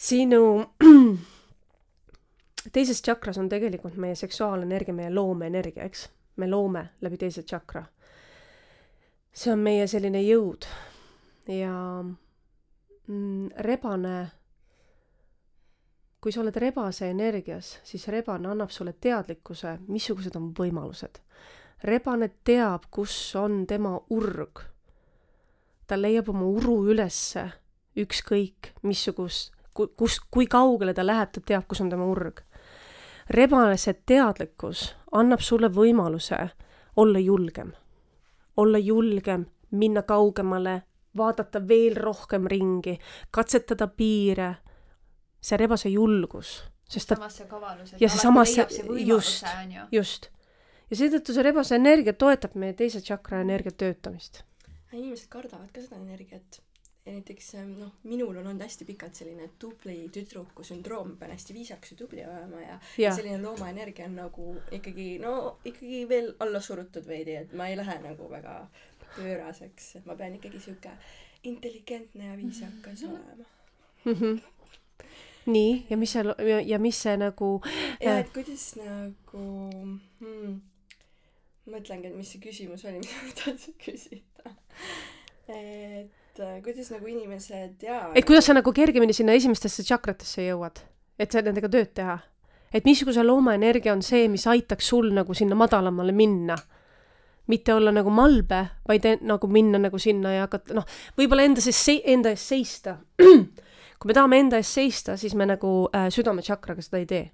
sinu 0.00 0.40
teises 2.74 3.02
tšakras 3.04 3.40
on 3.42 3.50
tegelikult 3.52 3.98
meie 4.00 4.16
seksuaalenergia, 4.16 4.96
meie 4.96 5.12
loomeenergia, 5.12 5.84
eks 5.90 6.06
me 6.36 6.48
loome 6.50 6.88
läbi 7.00 7.16
teise 7.16 7.42
tšakra. 7.42 7.84
see 9.32 9.52
on 9.52 9.58
meie 9.64 9.86
selline 9.88 10.20
jõud 10.20 10.66
ja 11.48 11.72
mm, 13.06 13.48
rebane, 13.64 14.16
kui 16.20 16.32
sa 16.32 16.42
oled 16.42 16.56
rebase 16.56 17.08
energias, 17.10 17.78
siis 17.84 18.08
rebane 18.08 18.48
annab 18.48 18.70
sulle 18.70 18.92
teadlikkuse, 18.92 19.78
missugused 19.88 20.36
on 20.36 20.52
võimalused. 20.58 21.20
rebane 21.82 22.30
teab, 22.44 22.90
kus 22.90 23.36
on 23.36 23.66
tema 23.66 23.98
urg. 24.10 24.60
ta 25.86 25.96
leiab 25.96 26.28
oma 26.28 26.46
uru 26.46 26.84
ülesse, 26.92 27.50
ükskõik 27.96 28.72
missugust, 28.82 29.52
kus, 29.72 30.20
kui 30.30 30.46
kaugele 30.46 30.94
ta 30.94 31.06
läheb, 31.06 31.32
ta 31.32 31.40
teab, 31.40 31.66
kus 31.68 31.80
on 31.80 31.90
tema 31.90 32.04
urg 32.04 32.44
rebalase 33.32 33.94
teadlikkus 34.06 34.94
annab 35.12 35.40
sulle 35.40 35.68
võimaluse 35.72 36.38
olla 36.96 37.18
julgem, 37.18 37.72
olla 38.56 38.78
julgem, 38.78 39.46
minna 39.70 40.02
kaugemale, 40.02 40.82
vaadata 41.16 41.62
veel 41.68 41.96
rohkem 41.96 42.46
ringi, 42.46 42.98
katsetada 43.30 43.86
piire. 43.88 44.54
see 45.42 45.56
rebase 45.58 45.88
julgus, 45.90 46.62
sest 46.86 47.08
ta. 47.08 47.16
samas 47.16 47.36
see 47.36 47.46
kavalus, 47.50 47.92
et 47.92 48.00
ja 48.00 48.08
see 48.08 48.20
samas 48.22 48.52
see, 48.54 48.82
just, 49.02 49.46
just. 49.90 50.28
ja 50.90 50.96
seetõttu 50.96 51.34
see 51.34 51.42
rebase 51.42 51.74
energia 51.74 52.12
toetab 52.12 52.54
meie 52.54 52.76
teise 52.78 53.00
tšakra 53.02 53.40
energia 53.42 53.72
töötamist. 53.72 54.44
inimesed 54.92 55.26
kardavad 55.28 55.72
ka 55.72 55.82
seda 55.82 55.98
energiat 55.98 56.62
ja 57.06 57.12
näiteks 57.12 57.54
ähm, 57.54 57.72
noh, 57.80 57.90
minul 58.02 58.36
on 58.36 58.46
olnud 58.46 58.62
hästi 58.62 58.86
pikalt 58.86 59.18
selline 59.18 59.48
tubli 59.58 59.96
tüdruku 60.14 60.64
sündroom, 60.64 61.16
pean 61.18 61.34
hästi 61.34 61.54
viisakas 61.54 61.90
ja 61.90 61.96
tubli 61.98 62.24
olema 62.26 62.60
ja, 62.60 62.68
ja. 62.68 62.78
ja 63.08 63.14
selline 63.16 63.42
loomaenergia 63.42 64.06
on 64.06 64.16
nagu 64.20 64.54
ikkagi 64.70 65.18
no 65.22 65.58
ikkagi 65.64 66.04
veel 66.08 66.32
alla 66.40 66.60
surutud 66.60 67.06
veidi, 67.08 67.36
et 67.42 67.52
ma 67.58 67.68
ei 67.68 67.76
lähe 67.76 67.98
nagu 68.04 68.30
väga 68.30 68.54
pööraseks, 69.16 69.96
et 69.98 70.06
ma 70.06 70.16
pean 70.16 70.38
ikkagi 70.38 70.62
sihuke 70.62 70.94
intelligentne 71.42 72.30
ja 72.30 72.38
viisakas 72.38 73.02
mhm. 73.02 73.10
olema 73.10 73.44
mm. 74.04 74.12
-hmm 74.12 74.42
nii, 75.46 75.86
ja 75.90 75.96
mis 75.96 76.12
seal 76.12 76.34
ja, 76.38 76.60
ja 76.60 76.78
mis 76.78 77.02
see 77.02 77.16
nagu 77.16 77.62
ja 78.00 78.18
et 78.18 78.30
kuidas 78.34 78.76
nagu 78.78 79.42
hmm, 80.20 80.60
mõtlengi, 81.66 82.12
et 82.12 82.16
mis 82.16 82.30
see 82.30 82.42
küsimus 82.42 82.84
oli, 82.86 83.00
mis 83.02 83.14
ma 83.18 83.34
tahtsin 83.44 83.74
küsida 83.82 84.54
et 85.48 86.21
et 86.32 86.40
äh, 86.40 86.62
kuidas 86.64 86.90
nagu 86.92 87.06
inimesed 87.06 87.82
jaa 87.84 88.10
et 88.16 88.24
kuidas 88.24 88.46
sa 88.48 88.54
nagu 88.56 88.72
kergemini 88.72 89.12
sinna 89.12 89.34
esimestesse 89.36 89.84
tšakratesse 89.84 90.46
jõuad, 90.46 90.80
et 91.20 91.32
sa 91.32 91.42
nendega 91.44 91.68
tööd 91.68 91.92
teha? 91.94 92.18
et 92.72 92.86
missuguse 92.88 93.20
loomaenergia 93.24 93.92
on 93.92 94.02
see, 94.02 94.28
mis 94.32 94.46
aitaks 94.48 94.86
sul 94.88 95.10
nagu 95.12 95.34
sinna 95.34 95.58
madalamale 95.58 96.12
minna? 96.12 96.56
mitte 97.52 97.74
olla 97.74 97.92
nagu 97.92 98.10
malbe, 98.10 98.62
vaid 98.88 99.04
en, 99.04 99.18
nagu 99.28 99.48
minna 99.50 99.80
nagu 99.82 99.98
sinna 99.98 100.32
ja 100.32 100.46
hakata, 100.46 100.76
noh, 100.78 100.86
võib-olla 101.18 101.44
enda 101.44 101.60
sees 101.60 101.76
se-, 101.84 102.00
enda 102.08 102.30
eest 102.30 102.48
seista. 102.48 102.94
kui 103.98 104.08
me 104.08 104.14
tahame 104.14 104.38
enda 104.40 104.60
eest 104.62 104.78
seista, 104.78 105.16
siis 105.20 105.34
me 105.36 105.48
nagu 105.50 105.72
äh, 105.92 106.06
südametšakraga 106.14 106.84
seda 106.86 107.02
ei 107.02 107.08
tee 107.10 107.24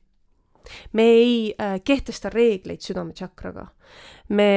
me 0.93 1.05
ei 1.17 1.37
äh, 1.55 1.79
kehtesta 1.85 2.33
reegleid 2.33 2.83
südametšakraga. 2.85 3.69
me 4.29 4.51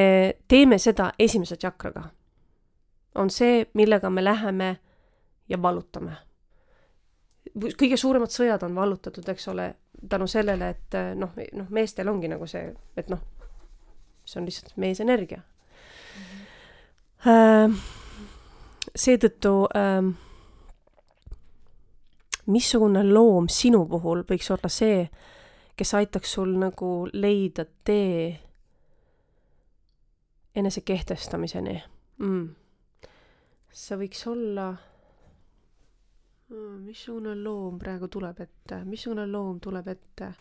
teeme 0.47 0.79
seda 0.79 1.11
esimese 1.19 1.55
tšakraga 1.59 2.09
on 3.15 3.29
see, 3.29 3.65
millega 3.73 4.09
me 4.09 4.23
läheme 4.23 4.77
ja 5.49 5.61
vallutame. 5.61 6.11
kõige 7.59 7.97
suuremad 7.97 8.31
sõjad 8.31 8.63
on 8.63 8.75
vallutatud, 8.75 9.27
eks 9.29 9.47
ole, 9.51 9.73
tänu 10.09 10.27
sellele, 10.27 10.69
et 10.69 10.97
noh, 11.19 11.33
noh, 11.53 11.69
meestel 11.69 12.07
ongi 12.07 12.29
nagu 12.31 12.47
see, 12.47 12.69
et 12.97 13.09
noh, 13.11 13.19
see 14.25 14.39
on 14.39 14.45
lihtsalt 14.47 14.77
meesenergia. 14.77 15.41
Mm 17.25 17.65
-hmm.. 17.65 17.75
seetõttu 18.95 19.67
äh, 19.75 20.13
missugune 22.45 23.03
loom 23.13 23.49
sinu 23.49 23.85
puhul 23.85 24.23
võiks 24.31 24.51
olla 24.51 24.69
see, 24.69 25.09
kes 25.75 25.93
aitaks 25.93 26.33
sul 26.33 26.55
nagu 26.57 27.09
leida 27.13 27.65
tee 27.83 28.39
enese 30.55 30.81
kehtestamiseni 30.81 31.83
mm 32.17 32.60
see 33.71 33.95
võiks 33.95 34.25
olla 34.27 34.71
missugune 36.51 37.35
loom 37.39 37.77
praegu 37.79 38.09
tuleb 38.11 38.41
ette, 38.43 38.81
missugune 38.83 39.25
loom 39.27 39.59
tuleb 39.63 39.87
ette? 39.87 40.31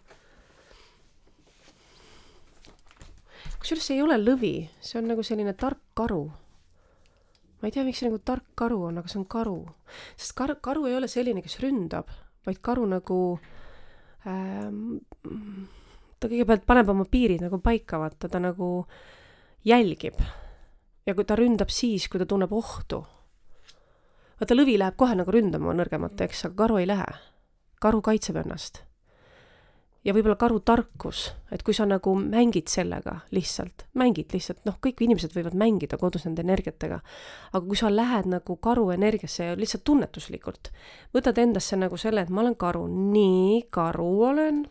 kusjuures 3.61 3.85
see 3.87 3.99
ei 3.99 4.03
ole 4.03 4.17
lõvi, 4.19 4.55
see 4.81 4.99
on 4.99 5.11
nagu 5.13 5.23
selline 5.27 5.53
tark 5.59 5.93
karu. 5.95 6.25
ma 7.61 7.69
ei 7.69 7.75
tea, 7.75 7.85
miks 7.87 8.01
see 8.03 8.09
nagu 8.09 8.19
tark 8.25 8.49
karu 8.59 8.81
on, 8.89 8.99
aga 8.99 9.13
see 9.13 9.21
on 9.21 9.29
karu. 9.31 9.61
sest 10.17 10.35
kar-, 10.39 10.59
karu 10.65 10.89
ei 10.91 10.97
ole 10.99 11.09
selline, 11.13 11.45
kes 11.45 11.61
ründab, 11.63 12.11
vaid 12.49 12.59
karu 12.65 12.89
nagu 12.91 13.21
ähm, 14.27 14.99
ta 16.19 16.27
kõigepealt 16.27 16.67
paneb 16.67 16.91
oma 16.91 17.07
piirid 17.07 17.47
nagu 17.47 17.63
paika, 17.63 18.03
vaata, 18.03 18.33
ta 18.33 18.43
nagu 18.43 18.73
jälgib. 19.63 20.19
ja 21.07 21.15
kui 21.15 21.25
ta 21.29 21.39
ründab 21.39 21.71
siis, 21.71 22.11
kui 22.11 22.19
ta 22.19 22.27
tunneb 22.27 22.51
ohtu 22.51 23.05
vaata, 24.41 24.57
lõvi 24.57 24.79
läheb 24.81 24.97
kohe 24.99 25.17
nagu 25.19 25.33
ründama 25.35 25.75
nõrgemat, 25.77 26.21
eks, 26.25 26.47
aga 26.49 26.57
karu 26.65 26.81
ei 26.81 26.89
lähe. 26.89 27.11
karu 27.81 28.01
kaitseb 28.05 28.37
ennast. 28.37 28.83
ja 30.05 30.15
võib-olla 30.17 30.37
karu 30.41 30.61
tarkus, 30.65 31.27
et 31.53 31.63
kui 31.63 31.75
sa 31.77 31.85
nagu 31.85 32.15
mängid 32.17 32.69
sellega 32.73 33.19
lihtsalt, 33.37 33.85
mängid 33.93 34.33
lihtsalt, 34.33 34.63
noh, 34.65 34.79
kõik 34.81 35.03
inimesed 35.05 35.35
võivad 35.37 35.55
mängida 35.55 35.99
kodus 36.01 36.25
nende 36.25 36.41
energiatega, 36.41 37.03
aga 37.53 37.67
kui 37.67 37.77
sa 37.77 37.93
lähed 37.93 38.31
nagu 38.33 38.57
karu 38.57 38.91
energiasse 38.97 39.51
ja 39.51 39.57
lihtsalt 39.61 39.85
tunnetuslikult, 39.85 40.73
võtad 41.13 41.39
endasse 41.39 41.77
nagu 41.77 42.01
selle, 42.01 42.25
et 42.25 42.33
ma 42.33 42.41
olen 42.41 42.57
karu, 42.57 42.87
nii, 42.89 43.67
karu 43.71 44.09
olen, 44.31 44.65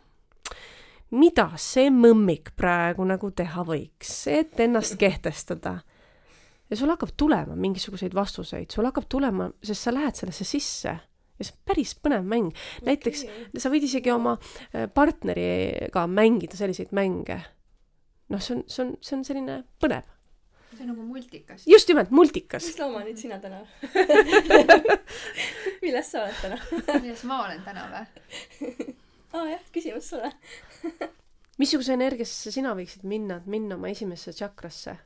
mida 1.12 1.52
see 1.62 1.94
mõmmik 1.94 2.56
praegu 2.58 3.06
nagu 3.06 3.30
teha 3.30 3.64
võiks, 3.70 4.24
et 4.34 4.58
ennast 4.66 4.98
kehtestada 4.98 5.80
ja 6.70 6.78
sul 6.78 6.92
hakkab 6.94 7.14
tulema 7.18 7.56
mingisuguseid 7.58 8.16
vastuseid, 8.16 8.70
sul 8.74 8.88
hakkab 8.90 9.08
tulema, 9.10 9.50
sest 9.64 9.88
sa 9.88 9.94
lähed 9.94 10.18
sellesse 10.20 10.46
sisse 10.48 10.96
ja 11.40 11.48
see 11.48 11.56
on 11.56 11.64
päris 11.72 11.96
põnev 12.04 12.28
mäng. 12.28 12.52
näiteks 12.86 13.24
okay. 13.26 13.62
sa 13.64 13.72
võid 13.72 13.88
isegi 13.88 14.12
oma 14.14 14.36
äh, 14.36 14.88
partneriga 14.94 16.06
mängida 16.12 16.60
selliseid 16.60 16.94
mänge. 16.96 17.40
noh, 18.30 18.42
see 18.44 18.58
on, 18.58 18.64
see 18.68 18.86
on, 18.86 18.96
see 19.02 19.18
on 19.18 19.26
selline 19.28 19.60
põnev. 19.82 20.08
see 20.76 20.84
on 20.84 20.92
nagu 20.94 21.06
multikas. 21.08 21.66
just 21.68 21.92
nimelt, 21.92 22.12
multikas. 22.12 22.68
mis 22.68 22.80
loom 22.82 23.00
olid 23.02 23.22
sina 23.22 23.40
täna 23.44 23.64
milles 25.84 26.12
sa 26.12 26.26
oled 26.26 26.42
täna 26.44 27.00
milles 27.00 27.24
ma 27.30 27.44
olen 27.48 27.64
täna 27.66 27.88
või? 27.94 28.04
aa 29.34 29.42
ah, 29.42 29.50
jah, 29.56 29.64
küsimus 29.74 30.12
sulle 30.12 30.34
missuguse 31.60 31.96
energiasse 31.96 32.52
sina 32.52 32.76
võiksid 32.76 33.08
minna, 33.08 33.40
et 33.40 33.48
minna 33.52 33.80
oma 33.80 33.92
esimesse 33.92 34.36
tšakrasse? 34.36 35.00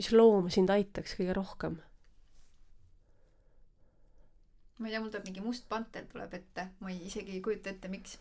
Mis 0.00 0.08
loom 0.16 0.48
sind 0.48 0.72
aitaks 0.72 1.12
kõige 1.18 1.36
rohkem? 1.36 1.76
ma 4.80 4.88
ei 4.88 4.94
tea, 4.94 5.00
mul 5.04 5.12
tuleb 5.12 5.26
mingi 5.28 5.42
must 5.44 5.66
panter 5.68 6.06
tuleb 6.08 6.34
ette, 6.38 6.70
ma 6.80 6.88
ei, 6.88 7.02
isegi 7.10 7.34
ei 7.36 7.42
kujuta 7.44 7.68
ette, 7.68 7.88
miks. 7.92 8.14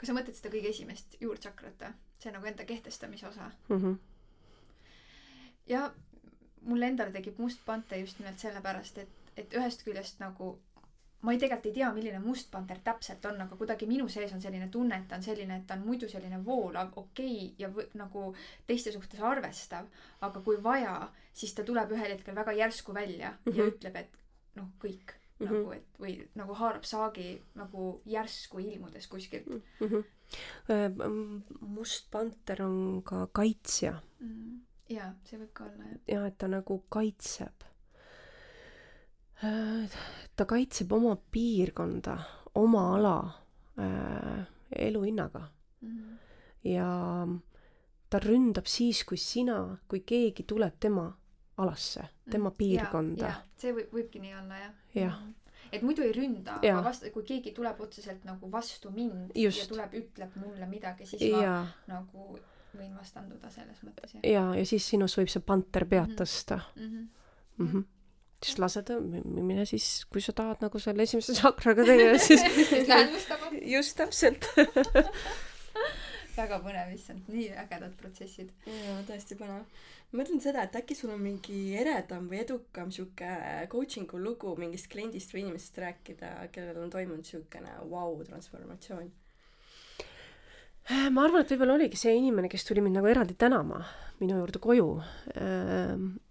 kas 0.00 0.08
sa 0.08 0.14
mõtled 0.16 0.38
seda 0.38 0.52
kõige 0.54 0.72
esimest 0.72 1.18
juurtsakrat 1.20 1.84
või? 1.84 1.92
see 2.18 2.32
nagu 2.34 2.48
enda 2.50 2.64
kehtestamise 2.66 3.28
osa 3.28 3.50
mm. 3.68 3.76
-hmm. 3.82 3.98
ja 5.70 5.82
mul 6.70 6.82
endal 6.88 7.12
tekib 7.14 7.38
must 7.38 7.60
panter 7.66 8.00
just 8.00 8.18
nimelt 8.18 8.40
sellepärast, 8.40 8.98
et, 9.04 9.32
et 9.36 9.54
ühest 9.60 9.84
küljest 9.84 10.24
nagu 10.24 10.54
ma 11.22 11.32
ei, 11.32 11.38
tegelikult 11.38 11.66
ei 11.66 11.74
tea, 11.80 11.90
milline 11.94 12.18
must 12.22 12.50
panter 12.50 12.78
täpselt 12.84 13.24
on, 13.26 13.40
aga 13.42 13.56
kuidagi 13.58 13.86
minu 13.90 14.06
sees 14.08 14.32
on 14.32 14.42
selline 14.42 14.68
tunne, 14.70 15.00
et 15.00 15.08
ta 15.10 15.16
on 15.18 15.24
selline, 15.26 15.56
et 15.58 15.66
ta 15.66 15.74
on 15.74 15.86
muidu 15.86 16.08
selline 16.08 16.38
voolav, 16.44 16.92
okei 16.96 17.34
okay, 17.34 17.54
ja 17.58 17.70
v, 17.74 17.88
nagu 17.98 18.28
teiste 18.66 18.92
suhtes 18.94 19.22
arvestav, 19.26 19.88
aga 20.20 20.42
kui 20.46 20.60
vaja, 20.62 20.94
siis 21.34 21.54
ta 21.54 21.66
tuleb 21.66 21.94
ühel 21.96 22.14
hetkel 22.14 22.38
väga 22.38 22.54
järsku 22.60 22.94
välja 22.94 23.30
mm 23.30 23.52
-hmm. 23.52 23.56
ja 23.58 23.64
mhm. 23.64 23.74
ütleb, 23.74 23.96
et 23.96 24.18
noh, 24.54 24.68
kõik 24.84 25.18
mm 25.38 25.46
-hmm. 25.46 25.52
nagu, 25.52 25.72
et 25.72 26.00
või 26.00 26.28
nagu 26.34 26.54
haarab 26.54 26.84
saagi 26.84 27.42
nagu 27.54 28.02
järsku 28.06 28.58
ilmudes 28.58 29.06
kuskilt 29.06 29.46
mm. 29.46 29.62
-hmm. 29.80 30.04
must 31.60 32.10
panter 32.10 32.62
on 32.62 33.02
ka 33.02 33.28
kaitsja 33.32 34.00
mm. 34.20 34.28
-hmm. 34.28 34.60
jaa, 34.88 35.14
see 35.24 35.38
võib 35.38 35.52
ka 35.52 35.64
olla 35.64 35.84
jah. 35.84 35.98
jah, 36.08 36.26
et 36.26 36.38
ta 36.38 36.48
nagu 36.48 36.84
kaitseb 36.88 37.64
ta 40.36 40.44
kaitseb 40.44 40.92
oma 40.92 41.16
piirkonda, 41.30 42.18
oma 42.54 42.94
ala 42.96 43.16
äh, 43.78 44.46
eluhinnaga 44.76 45.48
mm. 45.80 45.88
-hmm. 45.88 46.16
ja 46.64 46.88
ta 48.10 48.18
ründab 48.18 48.66
siis, 48.66 49.04
kui 49.04 49.16
sina, 49.16 49.78
kui 49.88 50.00
keegi 50.00 50.42
tuleb 50.42 50.74
tema 50.80 51.12
alasse, 51.56 52.08
tema 52.30 52.50
piirkonda. 52.50 53.32
see 53.56 53.72
võib, 53.72 53.92
võibki 53.92 54.22
nii 54.22 54.34
olla 54.34 54.58
jah. 54.58 54.72
jah 54.94 55.20
mm. 55.20 55.26
-hmm 55.26 55.34
et 55.72 55.82
muidu 55.82 56.02
ei 56.02 56.12
ründa, 56.12 56.54
aga 56.54 56.84
vastu, 56.84 57.10
kui 57.12 57.22
keegi 57.28 57.50
tuleb 57.52 57.80
otseselt 57.80 58.24
nagu 58.24 58.52
vastu 58.52 58.90
mind 58.90 59.34
Just. 59.36 59.58
ja 59.58 59.66
tuleb, 59.68 59.94
ütleb 59.94 60.36
mulle 60.40 60.66
midagi, 60.66 61.06
siis 61.06 61.32
ma 61.32 61.42
ja. 61.42 61.66
nagu 61.86 62.38
võin 62.78 62.94
vastanduda 62.96 63.50
selles 63.50 63.82
mõttes. 63.84 64.16
ja, 64.22 64.54
ja 64.54 64.64
siis 64.66 64.88
sinus 64.88 65.18
võib 65.18 65.28
see 65.28 65.44
panter 65.44 65.84
pead 65.84 66.08
mhm. 66.08 66.16
tõsta 66.22 66.60
mm. 66.76 66.82
-hmm. 66.82 67.06
Mm 67.58 67.68
-hmm 67.72 67.84
siis 68.44 68.58
lased, 68.62 68.90
mine 69.24 69.66
siis, 69.68 69.88
kui 70.12 70.22
sa 70.22 70.34
tahad 70.36 70.62
nagu 70.62 70.80
selle 70.82 71.04
esimese 71.06 71.34
tsakraga 71.36 71.86
tegeleda, 71.86 72.22
siis 72.28 72.44
just 73.66 73.98
täpselt 73.98 74.46
väga 76.38 76.58
põnev, 76.62 76.90
issand, 76.94 77.26
nii 77.32 77.48
ägedad 77.64 77.94
protsessid. 77.98 78.52
jaa, 78.66 78.98
tõesti 79.08 79.38
põnev. 79.38 79.64
ma 80.10 80.20
mõtlen 80.20 80.42
seda, 80.42 80.64
et 80.64 80.76
äkki 80.78 80.94
sul 80.94 81.10
on 81.14 81.22
mingi 81.22 81.74
eredam 81.80 82.28
või 82.30 82.42
edukam 82.44 82.92
sihuke 82.94 83.32
coaching'u 83.72 84.20
lugu 84.22 84.54
mingist 84.60 84.90
kliendist 84.92 85.34
või 85.34 85.46
inimesest 85.46 85.80
rääkida, 85.82 86.34
kellel 86.54 86.84
on 86.84 86.92
toimunud 86.94 87.26
siukene 87.26 87.74
vau 87.80 88.12
wow, 88.14 88.22
transformatsioon 88.28 89.10
ma 91.12 91.26
arvan, 91.26 91.42
et 91.42 91.50
võib-olla 91.52 91.74
oligi 91.76 91.98
see 92.00 92.14
inimene, 92.16 92.48
kes 92.48 92.64
tuli 92.64 92.80
mind 92.80 92.96
nagu 92.96 93.10
eraldi 93.10 93.34
tänama 93.36 93.82
minu 94.22 94.38
juurde 94.38 94.60
koju. 94.62 94.86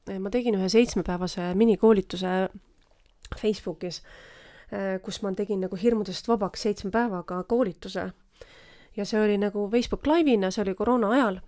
Äh, 0.10 0.20
ma 0.20 0.32
tegin 0.34 0.58
ühe 0.60 0.70
seitsmepäevase 0.70 1.54
minikoolituse 1.56 2.50
Facebookis, 3.42 4.02
äh, 4.72 5.02
kus 5.04 5.22
ma 5.22 5.34
tegin 5.36 5.62
nagu 5.66 5.80
hirmudest 5.80 6.28
vabaks 6.28 6.68
seitsme 6.68 6.92
päevaga 6.92 7.44
koolituse. 7.44 8.12
ja 8.98 9.06
see 9.06 9.22
oli 9.22 9.38
nagu 9.38 9.70
Facebook 9.70 10.08
Live'ina, 10.08 10.52
see 10.52 10.64
oli 10.64 10.76
koroona 10.76 11.10
ajal. 11.10 11.40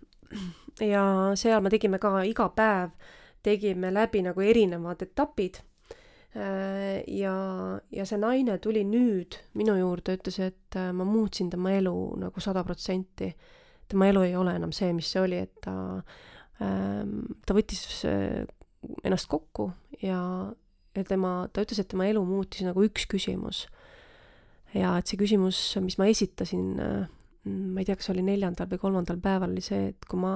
ja 0.81 1.31
seal 1.35 1.61
me 1.61 1.69
tegime 1.69 1.99
ka 1.99 2.21
iga 2.23 2.49
päev, 2.49 2.89
tegime 3.43 3.93
läbi 3.93 4.21
nagu 4.21 4.41
erinevad 4.41 5.01
etapid 5.01 5.63
Äh, 6.35 7.03
ja, 7.07 7.33
ja 7.91 8.05
see 8.05 8.19
naine 8.21 8.59
tuli 8.61 8.83
nüüd 8.85 9.39
minu 9.57 9.73
juurde, 9.79 10.13
ütles, 10.19 10.37
et 10.45 10.77
ma 10.93 11.05
muutsin 11.07 11.49
tema 11.49 11.73
elu 11.73 11.93
nagu 12.21 12.43
sada 12.43 12.61
protsenti. 12.63 13.31
tema 13.89 14.07
elu 14.11 14.21
ei 14.21 14.35
ole 14.37 14.53
enam 14.53 14.71
see, 14.71 14.91
mis 14.93 15.09
see 15.09 15.21
oli, 15.23 15.39
et 15.41 15.55
ta, 15.65 15.73
ta 16.59 17.55
võttis 17.55 17.83
äh, 18.07 18.45
ennast 19.07 19.29
kokku 19.31 19.69
ja, 20.03 20.19
ja 20.95 21.03
tema, 21.07 21.33
ta 21.53 21.63
ütles, 21.63 21.79
et 21.79 21.89
tema 21.91 22.07
elu 22.09 22.23
muutis 22.27 22.65
nagu 22.67 22.83
üks 22.83 23.07
küsimus. 23.11 23.65
ja 24.75 24.95
et 24.99 25.07
see 25.07 25.19
küsimus, 25.19 25.59
mis 25.83 25.97
ma 25.99 26.09
esitasin, 26.11 26.73
ma 27.47 27.81
ei 27.81 27.87
tea, 27.87 27.95
kas 27.99 28.11
oli 28.13 28.25
neljandal 28.25 28.67
või 28.71 28.81
kolmandal 28.81 29.21
päeval, 29.23 29.55
oli 29.55 29.63
see, 29.63 29.93
et 29.93 30.09
kui 30.09 30.19
ma, 30.21 30.35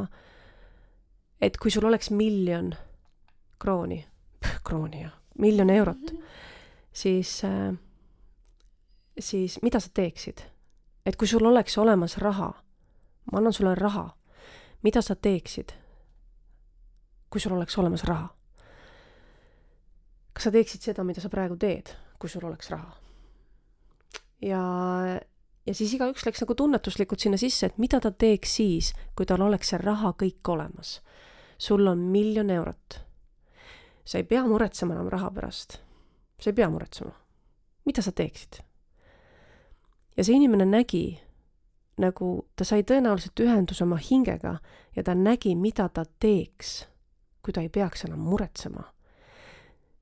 et 1.44 1.60
kui 1.60 1.72
sul 1.74 1.90
oleks 1.90 2.12
miljon 2.16 2.72
krooni, 3.60 4.00
krooni 4.68 5.04
jah 5.04 5.20
miljon 5.40 5.70
eurot, 5.70 6.14
siis, 6.94 7.42
äh, 7.46 7.74
siis 9.20 9.60
mida 9.62 9.80
sa 9.80 9.90
teeksid? 9.94 10.42
et 11.06 11.16
kui 11.20 11.28
sul 11.28 11.44
oleks 11.46 11.78
olemas 11.78 12.18
raha, 12.18 12.54
ma 13.32 13.38
annan 13.38 13.54
sulle 13.54 13.76
raha, 13.76 14.14
mida 14.84 15.02
sa 15.02 15.16
teeksid, 15.16 15.74
kui 17.34 17.42
sul 17.42 17.56
oleks 17.58 17.78
olemas 17.82 18.06
raha? 18.06 18.30
kas 20.34 20.48
sa 20.48 20.54
teeksid 20.54 20.86
seda, 20.86 21.06
mida 21.06 21.22
sa 21.22 21.30
praegu 21.34 21.58
teed, 21.58 21.90
kui 22.22 22.30
sul 22.30 22.46
oleks 22.46 22.70
raha? 22.74 22.94
ja, 24.42 24.62
ja 25.66 25.74
siis 25.74 25.96
igaüks 25.98 26.26
läks 26.30 26.46
nagu 26.46 26.58
tunnetuslikult 26.58 27.26
sinna 27.26 27.42
sisse, 27.42 27.72
et 27.72 27.82
mida 27.82 28.00
ta 28.00 28.14
teeks 28.14 28.60
siis, 28.62 28.94
kui 29.18 29.26
tal 29.26 29.42
oleks 29.42 29.74
see 29.74 29.82
raha 29.82 30.14
kõik 30.22 30.54
olemas. 30.54 31.00
sul 31.58 31.88
on 31.88 32.06
miljon 32.14 32.54
eurot 32.54 33.04
sa 34.06 34.18
ei 34.18 34.24
pea 34.24 34.44
muretsema 34.48 34.94
enam 34.94 35.08
raha 35.08 35.32
pärast. 35.32 35.80
sa 36.40 36.50
ei 36.50 36.54
pea 36.54 36.70
muretsema. 36.70 37.12
mida 37.86 38.02
sa 38.02 38.12
teeksid? 38.12 38.60
ja 40.18 40.24
see 40.24 40.36
inimene 40.36 40.66
nägi, 40.66 41.20
nagu 41.98 42.46
ta 42.56 42.64
sai 42.64 42.84
tõenäoliselt 42.84 43.40
ühenduse 43.40 43.84
oma 43.84 43.98
hingega 43.98 44.60
ja 44.96 45.04
ta 45.04 45.16
nägi, 45.16 45.56
mida 45.56 45.90
ta 45.90 46.06
teeks, 46.20 46.88
kui 47.44 47.54
ta 47.54 47.62
ei 47.62 47.70
peaks 47.70 48.06
enam 48.08 48.20
muretsema. 48.20 48.84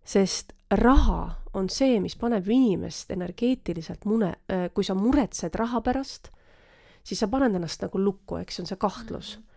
sest 0.03 0.53
raha 0.72 1.35
on 1.53 1.69
see, 1.69 1.99
mis 1.99 2.15
paneb 2.15 2.47
inimest 2.49 3.11
energeetiliselt 3.11 4.05
mune, 4.05 4.35
äh, 4.49 4.69
kui 4.73 4.84
sa 4.84 4.95
muretsed 4.95 5.55
raha 5.55 5.81
pärast, 5.81 6.31
siis 7.03 7.19
sa 7.19 7.27
paned 7.27 7.55
ennast 7.55 7.81
nagu 7.81 7.99
lukku, 7.99 8.38
eks 8.38 8.55
see 8.55 8.63
on 8.63 8.68
see 8.68 8.77
kahtlus 8.77 9.38
mm. 9.38 9.41
-hmm 9.41 9.51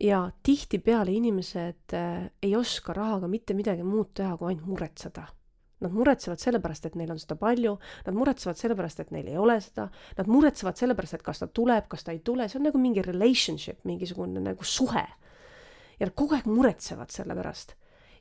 ja 0.00 0.30
tihtipeale 0.42 1.12
inimesed 1.12 1.94
äh, 1.94 2.30
ei 2.42 2.56
oska 2.56 2.92
rahaga 2.92 3.28
mitte 3.28 3.54
midagi 3.54 3.82
muud 3.82 4.10
teha, 4.14 4.36
kui 4.36 4.50
ainult 4.50 4.66
muretseda. 4.66 5.26
Nad 5.84 5.92
muretsevad 5.92 6.40
sellepärast, 6.40 6.86
et 6.86 6.94
neil 6.96 7.10
on 7.12 7.18
seda 7.20 7.36
palju, 7.36 7.74
nad 8.06 8.16
muretsevad 8.16 8.58
sellepärast, 8.58 9.00
et 9.00 9.10
neil 9.12 9.28
ei 9.28 9.38
ole 9.38 9.58
seda, 9.60 9.88
nad 10.18 10.30
muretsevad 10.30 10.78
sellepärast, 10.80 11.18
et 11.18 11.26
kas 11.26 11.42
ta 11.42 11.48
tuleb, 11.50 11.88
kas 11.90 12.06
ta 12.06 12.14
ei 12.14 12.22
tule, 12.24 12.48
see 12.48 12.60
on 12.60 12.66
nagu 12.70 12.80
mingi 12.80 13.02
relationship, 13.04 13.82
mingisugune 13.84 14.40
nagu 14.40 14.64
suhe. 14.64 15.04
Ja 16.00 16.06
nad 16.06 16.14
kogu 16.14 16.34
aeg 16.34 16.46
muretsevad 16.46 17.10
selle 17.10 17.34
pärast. 17.34 17.74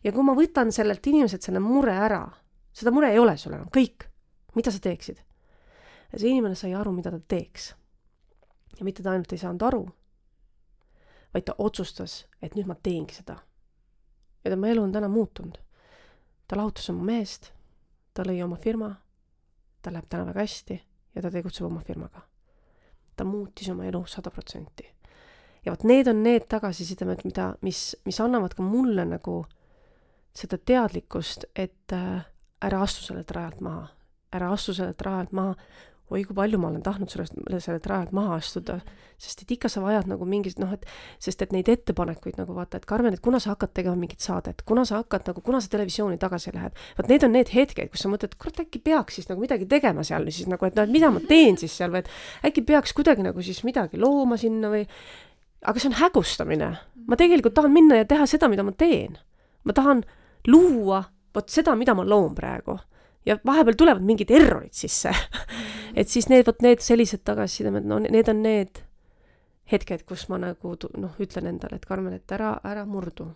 ja 0.03 0.11
kui 0.11 0.23
ma 0.23 0.35
võtan 0.37 0.71
sellelt 0.71 1.07
inimeselt 1.07 1.41
selle 1.41 1.59
mure 1.59 1.93
ära, 1.93 2.25
seda 2.73 2.91
mure 2.91 3.11
ei 3.11 3.19
ole 3.19 3.37
sul 3.37 3.53
enam, 3.53 3.69
kõik, 3.73 4.07
mida 4.55 4.71
sa 4.71 4.79
teeksid? 4.79 5.23
ja 6.11 6.19
see 6.19 6.29
inimene 6.29 6.55
sai 6.55 6.73
aru, 6.73 6.91
mida 6.91 7.11
ta 7.11 7.19
teeks. 7.19 7.73
ja 8.79 8.85
mitte 8.85 9.03
ta 9.03 9.11
ainult 9.11 9.31
ei 9.31 9.41
saanud 9.41 9.67
aru 9.69 9.85
vaid 11.33 11.45
ta 11.45 11.55
otsustas, 11.57 12.25
et 12.41 12.55
nüüd 12.55 12.67
ma 12.69 12.75
teengi 12.75 13.15
seda. 13.15 13.37
ja 14.43 14.51
tema 14.51 14.67
elu 14.67 14.83
on 14.83 14.91
täna 14.91 15.07
muutunud. 15.07 15.57
ta 16.47 16.57
lahutas 16.57 16.89
oma 16.89 17.03
mehest, 17.03 17.51
ta 18.13 18.23
lõi 18.23 18.43
oma 18.43 18.55
firma, 18.55 18.95
tal 19.81 19.93
läheb 19.93 20.09
täna 20.09 20.25
väga 20.25 20.39
hästi, 20.39 20.81
ja 21.15 21.21
ta 21.21 21.31
tegutseb 21.31 21.65
oma 21.65 21.81
firmaga. 21.81 22.21
ta 23.15 23.23
muutis 23.23 23.69
oma 23.69 23.85
elu 23.85 24.05
sada 24.05 24.31
protsenti. 24.31 24.89
Ja 25.65 25.73
vot 25.73 25.85
need 25.87 26.09
on 26.11 26.23
need 26.25 26.47
tagasisidemed, 26.51 27.23
mida, 27.27 27.53
mis, 27.61 27.93
mis 28.05 28.19
annavad 28.23 28.55
ka 28.57 28.65
mulle 28.65 29.05
nagu 29.07 29.43
seda 30.33 30.57
teadlikkust, 30.57 31.47
et 31.55 31.93
äh, 31.93 32.25
ära 32.63 32.83
astu 32.83 33.05
sellelt 33.05 33.31
rajalt 33.35 33.61
maha, 33.63 33.87
ära 34.33 34.51
astu 34.53 34.73
sellelt 34.75 35.01
rajalt 35.05 35.33
maha, 35.35 35.55
oi 36.13 36.21
kui 36.27 36.35
palju 36.37 36.59
ma 36.61 36.69
olen 36.69 36.83
tahtnud 36.85 37.09
sellest, 37.09 37.37
sellelt 37.63 37.87
rajalt 37.89 38.11
maha 38.13 38.35
astuda, 38.37 38.75
sest 39.21 39.43
et 39.45 39.53
ikka 39.55 39.69
sa 39.71 39.81
vajad 39.81 40.09
nagu 40.11 40.25
mingit 40.29 40.59
noh, 40.61 40.73
et 40.75 40.83
sest 41.21 41.41
et 41.45 41.53
neid 41.55 41.69
ettepanekuid 41.71 42.37
nagu 42.37 42.53
vaata, 42.57 42.81
et 42.81 42.87
Karmen, 42.89 43.15
et 43.15 43.23
kuna 43.23 43.39
sa 43.41 43.53
hakkad 43.53 43.73
tegema 43.77 43.95
mingit 43.97 44.21
saadet, 44.25 44.61
kuna 44.67 44.83
sa 44.89 44.99
hakkad 45.01 45.31
nagu, 45.31 45.41
kuna 45.45 45.61
sa 45.63 45.71
televisiooni 45.73 46.19
tagasi 46.21 46.53
lähed, 46.53 46.77
vot 46.99 47.09
need 47.09 47.25
on 47.25 47.33
need 47.37 47.53
hetked, 47.53 47.89
kus 47.93 48.05
sa 48.05 48.11
mõtled, 48.13 48.35
kurat, 48.41 48.61
äkki 48.65 48.83
peaks 48.83 49.19
siis 49.19 49.29
nagu 49.31 49.41
midagi 49.41 49.69
tegema 49.69 50.05
seal 50.05 50.27
siis 50.29 50.49
nagu, 50.51 50.67
et 50.67 50.77
noh, 50.77 50.85
et 50.85 50.93
mida 50.93 51.09
ma 51.13 51.23
teen 51.29 51.57
siis 51.61 51.77
seal 51.79 51.93
või 51.93 52.03
et 52.03 52.49
äkki 52.51 52.65
peaks 52.67 52.93
kuidagi 52.97 53.25
nagu 53.25 53.45
siis 53.45 53.63
midagi 53.65 54.01
looma 54.01 54.37
sinna 54.41 54.73
või 54.73 54.83
aga 55.63 55.79
see 55.79 55.91
on 55.91 55.99
hägustamine. 55.99 56.71
ma 57.07 57.19
tegelikult 57.19 57.53
tahan 57.53 57.71
minna 57.71 58.01
ja 58.01 58.05
teha 58.05 58.25
seda, 58.29 58.47
mida 58.51 58.63
ma 58.63 58.71
teen. 58.71 59.17
ma 59.63 59.73
tahan 59.73 60.03
luua 60.47 61.03
vot 61.35 61.49
seda, 61.49 61.75
mida 61.75 61.93
ma 61.93 62.05
loon 62.05 62.35
praegu 62.35 62.77
ja 63.25 63.37
vahepeal 63.45 63.75
tulevad 63.77 64.03
mingid 64.03 64.31
errorid 64.31 64.73
sisse 64.73 65.09
mhm. 65.11 65.69
et 65.99 66.09
siis 66.09 66.29
need, 66.29 66.45
vot 66.47 66.61
need 66.61 66.81
sellised 66.83 67.23
tagasisidemed, 67.23 67.87
no 67.87 67.99
need 68.03 68.29
on 68.29 68.43
need 68.43 68.83
hetked, 69.71 70.03
kus 70.07 70.27
ma 70.29 70.39
nagu 70.41 70.75
noh, 70.99 71.15
ütlen 71.23 71.47
endale, 71.53 71.79
et 71.79 71.87
Karmen, 71.87 72.17
et 72.17 72.35
ära, 72.35 72.57
ära 72.67 72.83
murdu. 72.85 73.29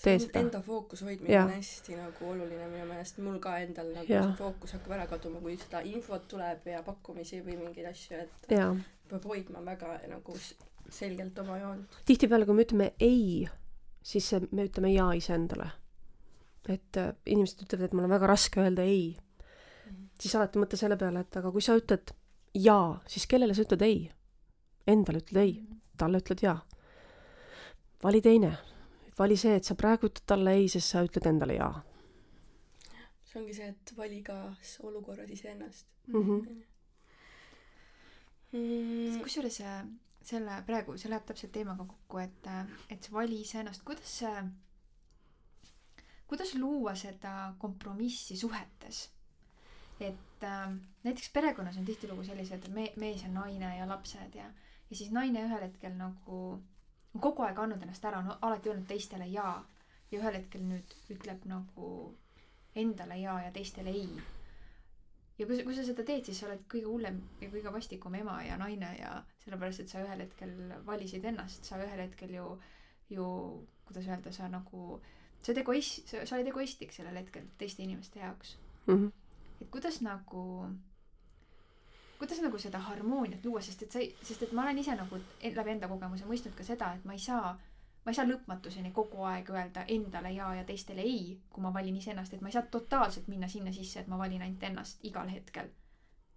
tee 0.00 0.16
seda. 0.22 0.40
Enda 0.40 0.62
fookuse 0.64 1.04
hoidmine 1.04 1.34
ja. 1.34 1.42
on 1.44 1.50
hästi 1.52 1.98
nagu 1.98 2.30
oluline 2.30 2.68
minu 2.70 2.86
meelest, 2.88 3.18
mul 3.20 3.36
ka 3.42 3.58
endal 3.60 3.90
nagu 3.92 4.08
ja. 4.08 4.22
fookus 4.38 4.72
hakkab 4.76 4.94
ära 4.96 5.06
kaduma, 5.10 5.42
kui 5.44 5.58
seda 5.60 5.82
infot 5.84 6.24
tuleb 6.30 6.70
ja 6.72 6.80
pakkumisi 6.86 7.42
või 7.44 7.58
mingeid 7.60 7.90
asju, 7.90 8.22
et 8.24 8.54
ja. 8.56 8.70
peab 9.10 9.26
hoidma 9.28 9.64
väga 9.66 9.98
nagu 10.08 10.38
selgelt 10.90 11.38
oma 11.38 11.58
joont. 11.58 12.00
tihtipeale, 12.06 12.46
kui 12.46 12.54
me 12.54 12.66
ütleme 12.66 12.92
ei, 13.00 13.48
siis 14.02 14.32
me 14.50 14.66
ütleme 14.68 14.92
jaa 14.92 15.12
iseendale 15.18 15.70
et 16.68 16.96
äh, 17.00 17.12
inimesed 17.26 17.64
ütlevad, 17.64 17.88
et 17.88 17.96
mul 17.96 18.06
on 18.06 18.14
väga 18.14 18.28
raske 18.28 18.60
öelda 18.60 18.84
ei 18.84 19.16
mm. 19.16 19.90
-hmm. 19.90 20.08
siis 20.20 20.34
alati 20.36 20.58
mõtle 20.58 20.76
selle 20.76 20.96
peale, 20.96 21.20
et 21.20 21.36
aga 21.36 21.52
kui 21.52 21.62
sa 21.62 21.76
ütled 21.78 22.12
jaa, 22.54 23.00
siis 23.06 23.26
kellele 23.26 23.54
sa 23.54 23.64
ütled 23.64 23.82
ei? 23.82 24.10
Endale 24.86 25.18
ütled 25.22 25.40
ei 25.40 25.52
mm, 25.52 25.66
-hmm. 25.66 25.80
talle 25.96 26.18
ütled 26.18 26.42
jaa. 26.42 26.66
vali 28.02 28.20
teine, 28.20 28.56
vali 29.18 29.36
see, 29.36 29.54
et 29.56 29.64
sa 29.64 29.74
praegu 29.74 30.06
ütled 30.06 30.26
talle 30.26 30.52
ei, 30.52 30.68
sest 30.68 30.88
sa 30.88 31.04
ütled 31.04 31.26
endale 31.26 31.54
jaa. 31.54 31.82
see 33.24 33.40
ongi 33.40 33.54
see, 33.54 33.68
et 33.68 33.96
vali 33.96 34.18
igas 34.18 34.78
olukorras 34.82 35.30
iseennast 35.30 35.86
mm. 36.06 36.22
-hmm. 36.22 36.62
Mm. 38.52 39.20
kusjuures 39.22 39.60
äh, 39.60 39.86
selle 40.22 40.62
praegu, 40.66 40.96
see 41.00 41.10
läheb 41.10 41.24
täpselt 41.26 41.52
teemaga 41.52 41.86
kokku, 41.88 42.18
et, 42.22 42.50
et 42.92 43.12
vali 43.12 43.40
iseennast, 43.40 43.82
kuidas 43.84 44.18
kuidas 46.30 46.54
luua 46.54 46.94
seda 46.94 47.54
kompromissi 47.58 48.36
suhetes? 48.36 49.10
et 50.00 50.44
äh, 50.44 50.72
näiteks 51.02 51.30
perekonnas 51.32 51.76
on 51.76 51.84
tihtilugu 51.84 52.24
sellised 52.24 52.68
me-, 52.72 52.92
mees 52.96 53.22
ja 53.22 53.28
naine 53.28 53.76
ja 53.76 53.88
lapsed 53.88 54.34
ja, 54.34 54.46
ja 54.90 54.96
siis 54.96 55.10
naine 55.12 55.42
ühel 55.44 55.60
hetkel 55.66 55.92
nagu 55.98 56.38
kogu 57.20 57.44
aeg 57.44 57.58
andnud 57.58 57.82
ennast 57.82 58.06
ära, 58.08 58.22
on 58.22 58.30
alati 58.40 58.70
öelnud 58.70 58.86
teistele 58.88 59.26
jaa. 59.26 59.58
ja 60.10 60.18
ühel 60.18 60.38
hetkel 60.38 60.62
nüüd 60.66 60.94
ütleb 61.14 61.44
nagu 61.50 61.90
endale 62.74 63.18
jaa 63.20 63.36
ja 63.42 63.50
teistele 63.52 63.90
ei. 63.90 64.08
Ja 65.40 65.46
kui 65.48 65.56
sa, 65.56 65.64
kui 65.64 65.76
sa 65.76 65.86
seda 65.86 66.04
teed, 66.04 66.26
siis 66.28 66.42
sa 66.42 66.50
oled 66.50 66.66
kõige 66.68 66.86
hullem 66.86 67.22
ja 67.40 67.48
kõige 67.48 67.72
vastikum 67.72 68.14
ema 68.14 68.42
ja 68.44 68.58
naine 68.60 68.92
ja 68.98 69.14
sellepärast, 69.44 69.80
et 69.80 69.92
sa 69.92 70.04
ühel 70.04 70.20
hetkel 70.26 70.52
valisid 70.86 71.24
ennast, 71.24 71.64
sa 71.64 71.80
ühel 71.80 72.04
hetkel 72.04 72.36
ju, 72.36 72.50
ju 73.10 73.30
kuidas 73.88 74.06
öelda, 74.10 74.32
sa 74.36 74.48
nagu 74.52 74.98
äh, 74.98 75.16
sa 75.40 75.52
oled 75.52 75.62
egoist, 75.62 76.12
sa 76.12 76.36
oled 76.36 76.50
egoistlik 76.52 76.92
sellel 76.94 77.16
hetkel 77.20 77.48
teiste 77.58 77.82
inimeste 77.82 78.20
jaoks 78.20 78.56
mm. 78.86 78.94
-hmm. 78.94 79.10
et 79.60 79.70
kuidas 79.70 80.00
nagu, 80.00 80.66
kuidas 82.18 82.40
nagu 82.40 82.58
seda 82.58 82.78
harmooniat 82.78 83.44
luua, 83.44 83.60
sest 83.60 83.82
et 83.82 83.92
sa 83.92 83.98
ei, 83.98 84.14
sest 84.22 84.42
et 84.42 84.52
ma 84.52 84.62
olen 84.62 84.78
ise 84.78 84.94
nagu 84.94 85.20
läbi 85.56 85.70
enda 85.70 85.88
kogemuse 85.88 86.24
mõistnud 86.24 86.56
ka 86.56 86.64
seda, 86.64 86.94
et 86.94 87.04
ma 87.04 87.12
ei 87.12 87.18
saa, 87.18 87.58
ma 88.04 88.12
ei 88.12 88.16
saa 88.16 88.26
lõpmatuseni 88.28 88.92
kogu 88.96 89.22
aeg 89.28 89.50
öelda 89.50 89.84
endale 89.96 90.32
ja 90.32 90.54
ja 90.54 90.64
teistele 90.64 91.04
ei, 91.04 91.38
kui 91.50 91.62
ma 91.62 91.72
valin 91.74 91.96
iseennast, 91.96 92.34
et 92.34 92.40
ma 92.40 92.48
ei 92.48 92.56
saa 92.56 92.62
totaalselt 92.62 93.28
minna 93.28 93.48
sinna 93.48 93.72
sisse, 93.72 94.00
et 94.00 94.08
ma 94.08 94.18
valin 94.18 94.42
ainult 94.42 94.62
ennast 94.62 95.04
igal 95.04 95.28
hetkel. 95.28 95.70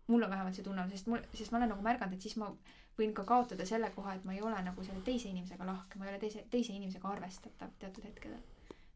mul 0.07 0.23
on 0.23 0.30
vähemalt 0.30 0.56
see 0.56 0.64
tunne, 0.64 0.90
sest 0.90 1.07
mul, 1.07 1.22
sest 1.34 1.52
ma 1.52 1.57
olen 1.57 1.69
nagu 1.69 1.81
märganud, 1.81 2.14
et 2.14 2.22
siis 2.22 2.35
ma 2.38 2.49
võin 2.98 3.14
ka 3.14 3.23
kaotada 3.23 3.65
selle 3.65 3.90
koha, 3.95 4.14
et 4.14 4.26
ma 4.27 4.34
ei 4.34 4.41
ole 4.41 4.60
nagu 4.64 4.84
selle 4.84 5.02
teise 5.02 5.30
inimesega 5.30 5.65
lahke, 5.65 5.99
ma 5.99 6.06
ei 6.06 6.11
ole 6.11 6.19
teise, 6.19 6.44
teise 6.49 6.73
inimesega 6.73 7.07
arvestatav 7.07 7.72
teatud 7.80 8.03
hetkedel 8.10 8.41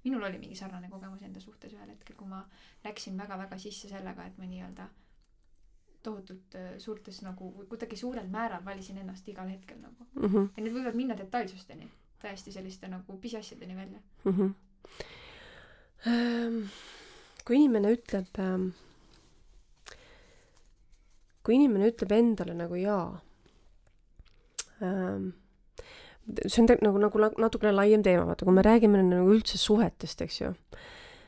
minul 0.03 0.23
oli 0.23 0.38
mingi 0.38 0.56
sarnane 0.56 0.89
kogemus 0.89 1.22
enda 1.22 1.39
suhtes 1.44 1.73
ühel 1.73 1.89
hetkel, 1.89 2.15
kui 2.15 2.27
ma 2.27 2.44
läksin 2.84 3.18
väga-väga 3.18 3.57
sisse 3.60 3.89
sellega, 3.91 4.26
et 4.26 4.38
ma 4.38 4.48
nii-öelda 4.48 4.88
tohutult 6.03 6.56
äh, 6.56 6.68
suurtes 6.80 7.22
nagu 7.26 7.49
kuidagi 7.69 7.98
suurel 7.99 8.27
määral 8.31 8.65
valisin 8.65 9.02
ennast 9.02 9.27
igal 9.27 9.49
hetkel 9.52 9.80
nagu 9.81 10.06
mm. 10.14 10.27
-hmm. 10.27 10.49
ja 10.57 10.64
need 10.64 10.76
võivad 10.76 10.99
minna 10.99 11.18
detailsusteni, 11.18 11.89
täiesti 12.22 12.52
selliste 12.52 12.88
nagu 12.88 13.18
pisiasjadeni 13.22 13.76
välja 13.76 13.99
mm. 14.23 14.34
-hmm. 14.34 14.53
Ähm, 16.07 16.60
kui 17.45 17.56
inimene 17.56 17.91
ütleb 17.95 18.39
ähm,, 18.39 18.69
kui 21.44 21.56
inimene 21.56 21.89
ütleb 21.89 22.11
endale 22.11 22.53
nagu 22.53 22.76
jaa 22.76 23.19
ähm,, 24.81 25.31
see 26.48 26.61
on 26.61 26.69
nagu, 26.84 26.99
nagu 27.02 27.22
natukene 27.38 27.72
laiem 27.72 28.03
teema, 28.03 28.26
vaata, 28.27 28.45
kui 28.45 28.53
me 28.53 28.64
räägime 28.65 29.02
nagu 29.03 29.31
üldse 29.31 29.57
suhetest, 29.57 30.22
eks 30.22 30.41
ju, 30.41 30.52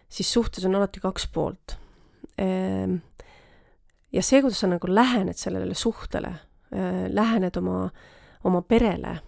siis 0.09 0.31
suhtes 0.33 0.65
on 0.67 0.75
alati 0.75 0.99
kaks 0.99 1.27
poolt. 1.33 1.77
Ehm, 2.37 2.99
ja 4.11 4.23
see, 4.25 4.41
kuidas 4.43 4.59
sa 4.59 4.67
nagu 4.67 4.91
lähened 4.91 5.39
sellele 5.39 5.73
suhtele, 5.73 6.33
äh, 6.75 7.07
lähened 7.07 7.57
oma, 7.57 7.89
oma 8.43 8.61
perele 8.61 9.19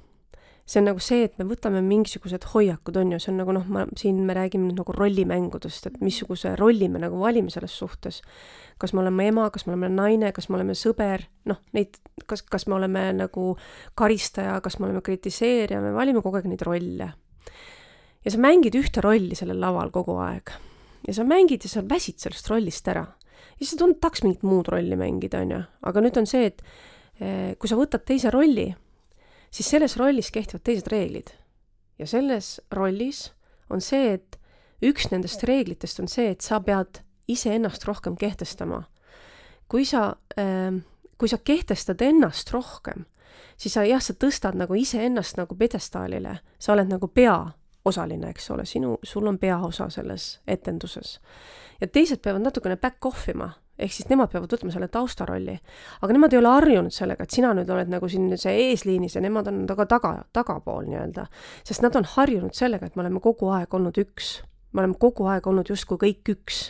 see 0.66 0.80
on 0.80 0.88
nagu 0.88 1.02
see, 1.04 1.26
et 1.26 1.38
me 1.40 1.46
võtame 1.48 1.82
mingisugused 1.84 2.46
hoiakud, 2.54 2.98
on 3.02 3.14
ju, 3.16 3.20
see 3.22 3.32
on 3.34 3.40
nagu 3.42 3.54
noh, 3.56 3.66
ma, 3.72 3.86
siin 4.00 4.22
me 4.28 4.36
räägime 4.38 4.68
nüüd 4.68 4.80
nagu 4.80 4.94
rollimängudest, 4.96 5.88
et 5.90 6.00
missuguse 6.04 6.54
rolli 6.60 6.88
me 6.92 7.02
nagu 7.02 7.20
valime 7.20 7.52
selles 7.54 7.74
suhtes. 7.78 8.22
kas 8.82 8.94
me 8.94 9.02
oleme 9.04 9.28
ema, 9.30 9.50
kas 9.54 9.68
me 9.68 9.76
oleme 9.76 9.92
naine, 9.94 10.32
kas 10.34 10.50
me 10.50 10.58
oleme 10.58 10.74
sõber, 10.78 11.22
noh, 11.46 11.60
neid, 11.78 12.00
kas, 12.26 12.42
kas 12.42 12.66
me 12.66 12.76
oleme 12.80 13.04
nagu 13.14 13.56
karistaja, 14.00 14.56
kas 14.62 14.80
me 14.80 14.88
oleme 14.88 15.04
kritiseerija, 15.06 15.82
me 15.82 15.92
valime 15.94 16.24
kogu 16.24 16.40
aeg 16.40 16.50
neid 16.50 16.66
rolle. 16.66 17.12
ja 18.26 18.32
sa 18.32 18.38
mängid 18.38 18.78
ühte 18.78 19.02
rolli 19.02 19.36
sellel 19.36 19.60
laval 19.62 19.92
kogu 19.92 20.20
aeg. 20.22 20.54
ja 21.08 21.14
sa 21.14 21.26
mängid 21.26 21.66
ja 21.66 21.70
sa 21.70 21.82
väsid 21.82 22.22
sellest 22.22 22.50
rollist 22.50 22.88
ära. 22.88 23.06
ja 23.60 23.66
sa 23.66 23.78
tunned, 23.78 24.00
tahaks 24.00 24.24
mingit 24.24 24.44
muud 24.44 24.70
rolli 24.70 24.96
mängida, 24.96 25.42
on 25.42 25.52
ju, 25.58 25.62
aga 25.82 26.06
nüüd 26.06 26.18
on 26.18 26.30
see, 26.30 26.46
et 26.54 26.64
eh, 27.20 27.54
kui 27.58 27.70
sa 27.70 27.76
võtad 27.76 28.06
teise 28.06 28.32
rolli 28.32 28.72
siis 29.52 29.70
selles 29.70 29.98
rollis 29.98 30.32
kehtivad 30.32 30.64
teised 30.64 30.88
reeglid. 30.92 31.30
ja 32.00 32.08
selles 32.08 32.62
rollis 32.72 33.34
on 33.70 33.82
see, 33.82 34.14
et 34.14 34.40
üks 34.82 35.12
nendest 35.12 35.44
reeglitest 35.44 36.00
on 36.00 36.08
see, 36.08 36.32
et 36.32 36.42
sa 36.42 36.60
pead 36.60 37.04
iseennast 37.28 37.86
rohkem 37.86 38.18
kehtestama. 38.18 38.84
kui 39.68 39.86
sa 39.86 40.16
äh,, 40.40 40.82
kui 41.18 41.30
sa 41.30 41.38
kehtestad 41.38 42.02
ennast 42.02 42.52
rohkem, 42.54 43.06
siis 43.58 43.74
sa 43.74 43.86
jah, 43.86 44.02
sa 44.02 44.14
tõstad 44.14 44.58
nagu 44.58 44.74
iseennast 44.74 45.38
nagu 45.38 45.56
pjedestaalile, 45.56 46.40
sa 46.60 46.74
oled 46.74 46.90
nagu 46.90 47.08
peaosaline, 47.08 48.32
eks 48.34 48.50
ole, 48.52 48.66
sinu, 48.66 48.98
sul 49.04 49.28
on 49.28 49.38
peaosa 49.40 49.90
selles 49.90 50.40
etenduses. 50.48 51.20
ja 51.82 51.88
teised 51.88 52.22
peavad 52.22 52.42
natukene 52.42 52.78
back 52.78 53.06
off 53.06 53.30
ima 53.30 53.52
ehk 53.82 53.94
siis 53.94 54.10
nemad 54.12 54.30
peavad 54.32 54.52
võtma 54.54 54.72
selle 54.74 54.88
taustarolli. 54.92 55.58
aga 56.02 56.14
nemad 56.14 56.34
ei 56.34 56.40
ole 56.40 56.54
harjunud 56.56 56.94
sellega, 56.94 57.26
et 57.26 57.36
sina 57.36 57.54
nüüd 57.58 57.70
oled 57.74 57.90
nagu 57.92 58.10
siin 58.10 58.30
see 58.38 58.54
eesliinis 58.70 59.16
ja 59.18 59.24
nemad 59.24 59.50
on 59.52 59.64
taga, 59.70 59.86
taga, 59.90 60.14
tagapool 60.34 60.86
nii-öelda. 60.90 61.26
sest 61.64 61.84
nad 61.86 61.96
on 61.98 62.08
harjunud 62.16 62.56
sellega, 62.58 62.86
et 62.86 62.96
me 62.96 63.06
oleme 63.06 63.22
kogu 63.24 63.50
aeg 63.56 63.74
olnud 63.74 63.98
üks. 64.02 64.42
me 64.72 64.84
oleme 64.84 64.98
kogu 65.00 65.28
aeg 65.32 65.48
olnud 65.48 65.70
justkui 65.74 65.98
kõik 66.06 66.34
üks. 66.36 66.62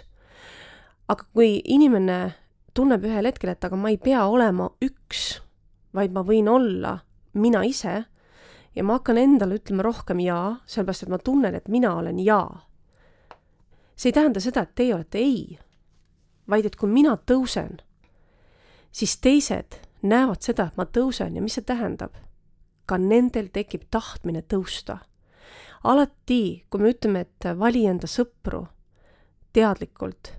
aga 1.08 1.28
kui 1.34 1.60
inimene 1.66 2.20
tunneb 2.74 3.04
ühel 3.06 3.28
hetkel, 3.28 3.52
et 3.52 3.66
aga 3.68 3.76
ma 3.76 3.92
ei 3.92 4.00
pea 4.00 4.26
olema 4.26 4.70
üks, 4.82 5.42
vaid 5.94 6.14
ma 6.16 6.24
võin 6.24 6.48
olla 6.48 7.00
mina 7.34 7.64
ise 7.68 8.06
ja 8.76 8.84
ma 8.84 9.00
hakkan 9.00 9.20
endale 9.20 9.60
ütlema 9.60 9.84
rohkem 9.84 10.22
jaa, 10.24 10.62
sellepärast 10.66 11.04
et 11.04 11.12
ma 11.12 11.20
tunnen, 11.20 11.56
et 11.56 11.68
mina 11.68 11.96
olen 12.00 12.20
jaa. 12.20 12.68
see 13.96 14.10
ei 14.10 14.16
tähenda 14.16 14.40
seda, 14.40 14.64
et 14.64 14.76
teie 14.76 14.96
olete 14.96 15.20
ei 15.20 15.60
vaid 16.50 16.66
et 16.66 16.76
kui 16.76 16.90
mina 16.90 17.16
tõusen, 17.18 17.80
siis 18.92 19.18
teised 19.18 19.80
näevad 20.02 20.42
seda, 20.42 20.68
et 20.68 20.78
ma 20.78 20.86
tõusen 20.86 21.36
ja 21.36 21.42
mis 21.42 21.58
see 21.60 21.66
tähendab? 21.66 22.16
ka 22.90 22.98
nendel 22.98 23.48
tekib 23.54 23.86
tahtmine 23.92 24.42
tõusta. 24.42 24.98
alati, 25.84 26.66
kui 26.70 26.82
me 26.82 26.90
ütleme, 26.92 27.22
et 27.22 27.46
vali 27.58 27.86
enda 27.88 28.08
sõpru 28.08 28.66
teadlikult, 29.54 30.34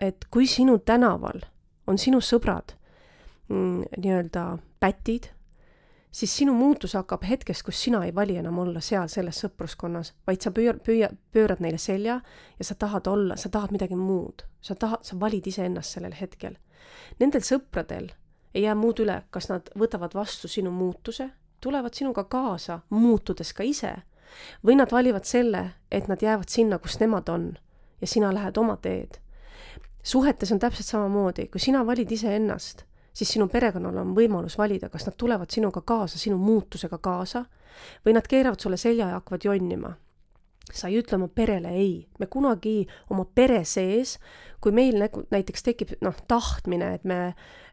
et 0.00 0.26
kui 0.30 0.46
sinu 0.46 0.78
tänaval 0.78 1.44
on 1.86 1.98
sinu 1.98 2.20
sõbrad, 2.20 2.74
mm, 3.48 3.84
nii-öelda 3.98 4.58
pätid, 4.80 5.30
siis 6.14 6.36
sinu 6.36 6.54
muutus 6.54 6.94
hakkab 6.94 7.24
hetkest, 7.26 7.64
kus 7.66 7.80
sina 7.82 8.04
ei 8.06 8.14
vali 8.14 8.36
enam 8.38 8.58
olla 8.62 8.80
seal 8.80 9.08
selles 9.10 9.40
sõpruskonnas, 9.42 10.12
vaid 10.26 10.44
sa 10.44 10.52
pöör-, 10.54 10.78
pöö-, 10.86 11.10
pöörad 11.34 11.62
neile 11.64 11.78
selja 11.78 12.20
ja 12.58 12.64
sa 12.64 12.74
tahad 12.78 13.10
olla, 13.10 13.36
sa 13.36 13.48
tahad 13.48 13.74
midagi 13.74 13.96
muud. 13.98 14.46
sa 14.60 14.74
tahad, 14.74 15.02
sa 15.02 15.20
valid 15.20 15.46
iseennast 15.46 15.96
sellel 15.96 16.14
hetkel. 16.20 16.54
Nendel 17.20 17.42
sõpradel 17.42 18.12
ei 18.54 18.62
jää 18.62 18.74
muud 18.74 19.02
üle, 19.02 19.22
kas 19.30 19.48
nad 19.50 19.68
võtavad 19.78 20.14
vastu 20.14 20.48
sinu 20.48 20.70
muutuse, 20.70 21.30
tulevad 21.60 21.94
sinuga 21.94 22.24
kaasa, 22.24 22.78
muutudes 22.90 23.52
ka 23.52 23.66
ise, 23.66 23.92
või 24.64 24.78
nad 24.78 24.92
valivad 24.92 25.26
selle, 25.26 25.70
et 25.90 26.08
nad 26.08 26.22
jäävad 26.22 26.48
sinna, 26.48 26.78
kus 26.78 27.00
nemad 27.00 27.28
on 27.28 27.52
ja 28.00 28.06
sina 28.06 28.32
lähed 28.34 28.56
oma 28.56 28.76
teed. 28.76 29.18
suhetes 30.02 30.52
on 30.52 30.58
täpselt 30.58 30.86
samamoodi, 30.86 31.48
kui 31.48 31.60
sina 31.60 31.86
valid 31.86 32.10
iseennast, 32.12 32.84
siis 33.14 33.30
sinu 33.36 33.48
perekonnal 33.48 33.96
on 34.02 34.14
võimalus 34.16 34.58
valida, 34.58 34.90
kas 34.90 35.06
nad 35.06 35.16
tulevad 35.18 35.50
sinuga 35.54 35.84
kaasa, 35.86 36.18
sinu 36.18 36.38
muutusega 36.38 36.98
kaasa, 36.98 37.44
või 38.06 38.16
nad 38.16 38.26
keeravad 38.30 38.60
sulle 38.60 38.76
selja 38.80 39.08
ja 39.08 39.20
hakkavad 39.20 39.46
jonnima. 39.46 39.94
Sa 40.72 40.88
ei 40.88 40.98
ütle 40.98 41.18
oma 41.18 41.28
perele 41.28 41.74
ei, 41.76 42.06
me 42.18 42.26
kunagi 42.26 42.86
oma 43.12 43.26
pere 43.28 43.64
sees, 43.68 44.16
kui 44.64 44.72
meil 44.72 44.96
nagu 45.02 45.26
näiteks 45.34 45.66
tekib 45.66 45.94
noh, 46.04 46.16
tahtmine, 46.30 46.94
et 46.98 47.04
me 47.08 47.20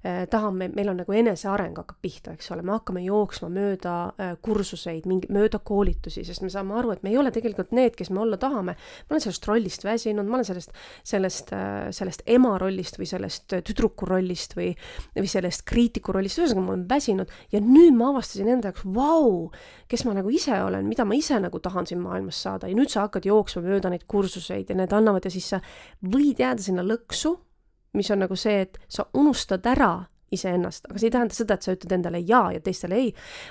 Äh, 0.01 0.25
tahame, 0.25 0.65
meil 0.73 0.89
on 0.89 0.97
nagu 0.97 1.13
eneseareng 1.13 1.75
hakkab 1.77 1.99
pihta, 2.01 2.31
eks 2.33 2.47
ole, 2.55 2.63
me 2.65 2.73
hakkame 2.73 3.03
jooksma 3.05 3.51
mööda 3.53 3.91
äh, 4.17 4.31
kursuseid, 4.41 5.05
mingi, 5.05 5.27
mööda 5.29 5.59
koolitusi, 5.61 6.23
sest 6.25 6.41
me 6.41 6.47
saame 6.49 6.73
aru, 6.79 6.95
et 6.95 7.03
me 7.05 7.11
ei 7.11 7.19
ole 7.21 7.29
tegelikult 7.29 7.69
need, 7.77 7.93
kes 7.99 8.09
me 8.09 8.23
olla 8.23 8.39
tahame. 8.41 8.73
ma 8.73 9.13
olen 9.13 9.21
sellest 9.21 9.45
rollist 9.45 9.85
väsinud, 9.85 10.25
ma 10.25 10.39
olen 10.39 10.47
sellest, 10.47 10.73
sellest, 11.05 11.53
äh, 11.53 11.91
sellest 11.93 12.23
ema 12.25 12.55
rollist 12.57 12.97
või 12.97 13.11
sellest 13.11 13.53
tüdruku 13.67 14.07
rollist 14.09 14.55
või, 14.57 14.71
või 15.19 15.29
sellest 15.29 15.67
kriitiku 15.69 16.17
rollist, 16.17 16.41
ühesõnaga 16.41 16.65
ma 16.65 16.73
olen 16.73 16.87
väsinud 16.89 17.37
ja 17.53 17.61
nüüd 17.61 17.93
ma 17.93 18.09
avastasin 18.15 18.49
enda 18.55 18.71
jaoks, 18.73 18.87
vau, 18.97 19.51
kes 19.85 20.07
ma 20.09 20.17
nagu 20.17 20.33
ise 20.33 20.57
olen, 20.65 20.89
mida 20.89 21.05
ma 21.05 21.13
ise 21.19 21.37
nagu 21.45 21.61
tahan 21.61 21.85
siin 21.85 22.01
maailmas 22.01 22.41
saada 22.41 22.71
ja 22.71 22.79
nüüd 22.79 22.89
sa 22.89 23.05
hakkad 23.05 23.29
jooksma 23.29 23.61
mööda 23.69 23.93
neid 23.93 24.09
kursuseid 24.09 24.73
ja 24.73 24.81
need 24.81 24.97
annavad 24.97 25.29
ja 25.29 25.35
siis 25.37 25.53
sa 25.53 25.61
võid 26.01 26.41
jääda 26.41 26.65
sinna 26.71 26.80
lõksu 26.83 27.37
mis 27.93 28.11
on 28.11 28.23
nagu 28.23 28.35
see, 28.39 28.61
et 28.65 28.79
sa 28.91 29.05
unustad 29.17 29.65
ära 29.67 29.93
iseennast, 30.31 30.87
aga 30.87 30.99
see 30.99 31.09
ei 31.09 31.15
tähenda 31.17 31.35
seda, 31.35 31.57
et 31.57 31.65
sa 31.65 31.73
ütled 31.75 31.97
endale 31.97 32.21
jaa 32.23 32.53
ja 32.55 32.61
teistele 32.63 33.01
ei, 33.01 33.09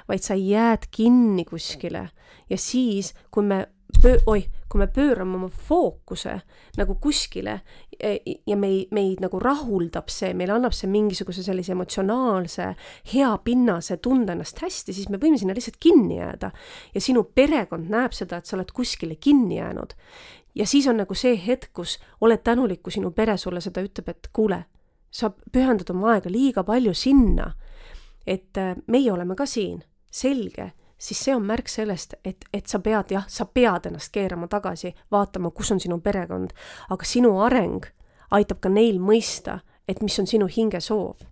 vaid 0.09 0.25
sa 0.25 0.37
jääd 0.39 0.89
kinni 0.95 1.45
kuskile 1.49 2.07
ja 2.49 2.59
siis, 2.59 3.13
kui 3.31 3.45
me 3.45 3.67
pöö-, 4.01 4.23
oih, 4.33 4.47
kui 4.71 4.81
me 4.81 4.87
pöörame 4.89 5.37
oma 5.37 5.51
fookuse 5.51 6.39
nagu 6.79 6.95
kuskile 7.03 7.59
e, 7.99 8.15
ja 8.47 8.57
meid, 8.57 8.95
meid 8.97 9.21
nagu 9.21 9.43
rahuldab 9.43 10.09
see, 10.09 10.33
meile 10.39 10.55
annab 10.57 10.73
see 10.77 10.89
mingisuguse 10.89 11.45
sellise 11.45 11.75
emotsionaalse 11.75 12.71
hea 13.13 13.31
pinnase 13.45 13.99
tunda 14.01 14.33
ennast 14.33 14.63
hästi, 14.65 14.97
siis 14.97 15.11
me 15.13 15.21
võime 15.21 15.37
sinna 15.43 15.57
lihtsalt 15.59 15.77
kinni 15.83 16.17
jääda. 16.23 16.53
ja 16.95 17.01
sinu 17.01 17.27
perekond 17.35 17.93
näeb 17.93 18.17
seda, 18.17 18.41
et 18.41 18.49
sa 18.49 18.57
oled 18.57 18.73
kuskile 18.73 19.21
kinni 19.21 19.59
jäänud 19.59 19.99
ja 20.55 20.67
siis 20.67 20.87
on 20.89 20.97
nagu 20.97 21.15
see 21.15 21.37
hetk, 21.47 21.71
kus 21.75 21.99
oled 22.21 22.43
tänulik, 22.45 22.83
kui 22.83 22.93
sinu 22.93 23.11
pere 23.11 23.37
sulle 23.39 23.61
seda 23.61 23.83
ütleb, 23.85 24.09
et 24.09 24.29
kuule, 24.33 24.65
sa 25.11 25.31
pühendad 25.31 25.91
oma 25.91 26.15
aega 26.15 26.31
liiga 26.31 26.65
palju 26.65 26.95
sinna, 26.95 27.53
et 28.27 28.59
äh, 28.59 28.77
meie 28.87 29.13
oleme 29.13 29.37
ka 29.37 29.47
siin, 29.47 29.83
selge, 30.11 30.73
siis 30.99 31.25
see 31.25 31.35
on 31.35 31.47
märk 31.47 31.69
sellest, 31.69 32.15
et, 32.25 32.45
et 32.53 32.67
sa 32.67 32.79
pead, 32.79 33.15
jah, 33.15 33.27
sa 33.29 33.47
pead 33.47 33.89
ennast 33.91 34.13
keerama 34.13 34.49
tagasi, 34.51 34.95
vaatama, 35.11 35.51
kus 35.51 35.73
on 35.73 35.81
sinu 35.81 36.01
perekond, 36.01 36.55
aga 36.91 37.09
sinu 37.09 37.39
areng 37.43 37.87
aitab 38.31 38.61
ka 38.61 38.71
neil 38.71 39.01
mõista, 39.03 39.61
et 39.89 40.03
mis 40.03 40.19
on 40.21 40.27
sinu 40.27 40.47
hingesoov. 40.47 41.27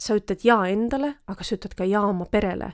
sa 0.00 0.14
ütled 0.16 0.40
jaa 0.44 0.64
endale, 0.72 1.10
aga 1.28 1.44
sa 1.44 1.58
ütled 1.58 1.74
ka 1.76 1.84
jaa 1.84 2.06
oma 2.08 2.24
perele 2.24 2.70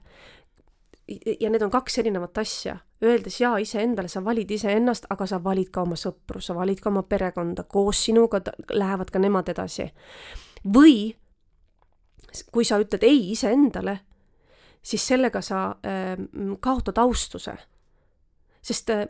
ja 1.41 1.51
need 1.51 1.63
on 1.63 1.71
kaks 1.71 1.99
erinevat 1.99 2.39
asja. 2.39 2.77
Öeldes 3.05 3.41
jaa 3.41 3.57
iseendale, 3.63 4.09
sa 4.09 4.25
valid 4.25 4.51
iseennast, 4.51 5.07
aga 5.11 5.27
sa 5.27 5.39
valid 5.45 5.71
ka 5.71 5.85
oma 5.87 5.99
sõpru, 6.01 6.41
sa 6.43 6.57
valid 6.57 6.81
ka 6.83 6.91
oma 6.91 7.05
perekonda, 7.07 7.67
koos 7.69 8.05
sinuga 8.09 8.41
lähevad 8.73 9.13
ka 9.13 9.23
nemad 9.23 9.49
edasi. 9.53 9.93
või 10.67 11.15
kui 12.53 12.65
sa 12.65 12.79
ütled 12.83 13.05
ei 13.07 13.31
iseendale, 13.33 14.01
siis 14.83 15.07
sellega 15.07 15.41
sa 15.41 15.77
äh, 15.87 16.19
kaotad 16.61 16.99
austuse. 16.99 17.57
sest 18.67 18.91
äh, 18.91 19.07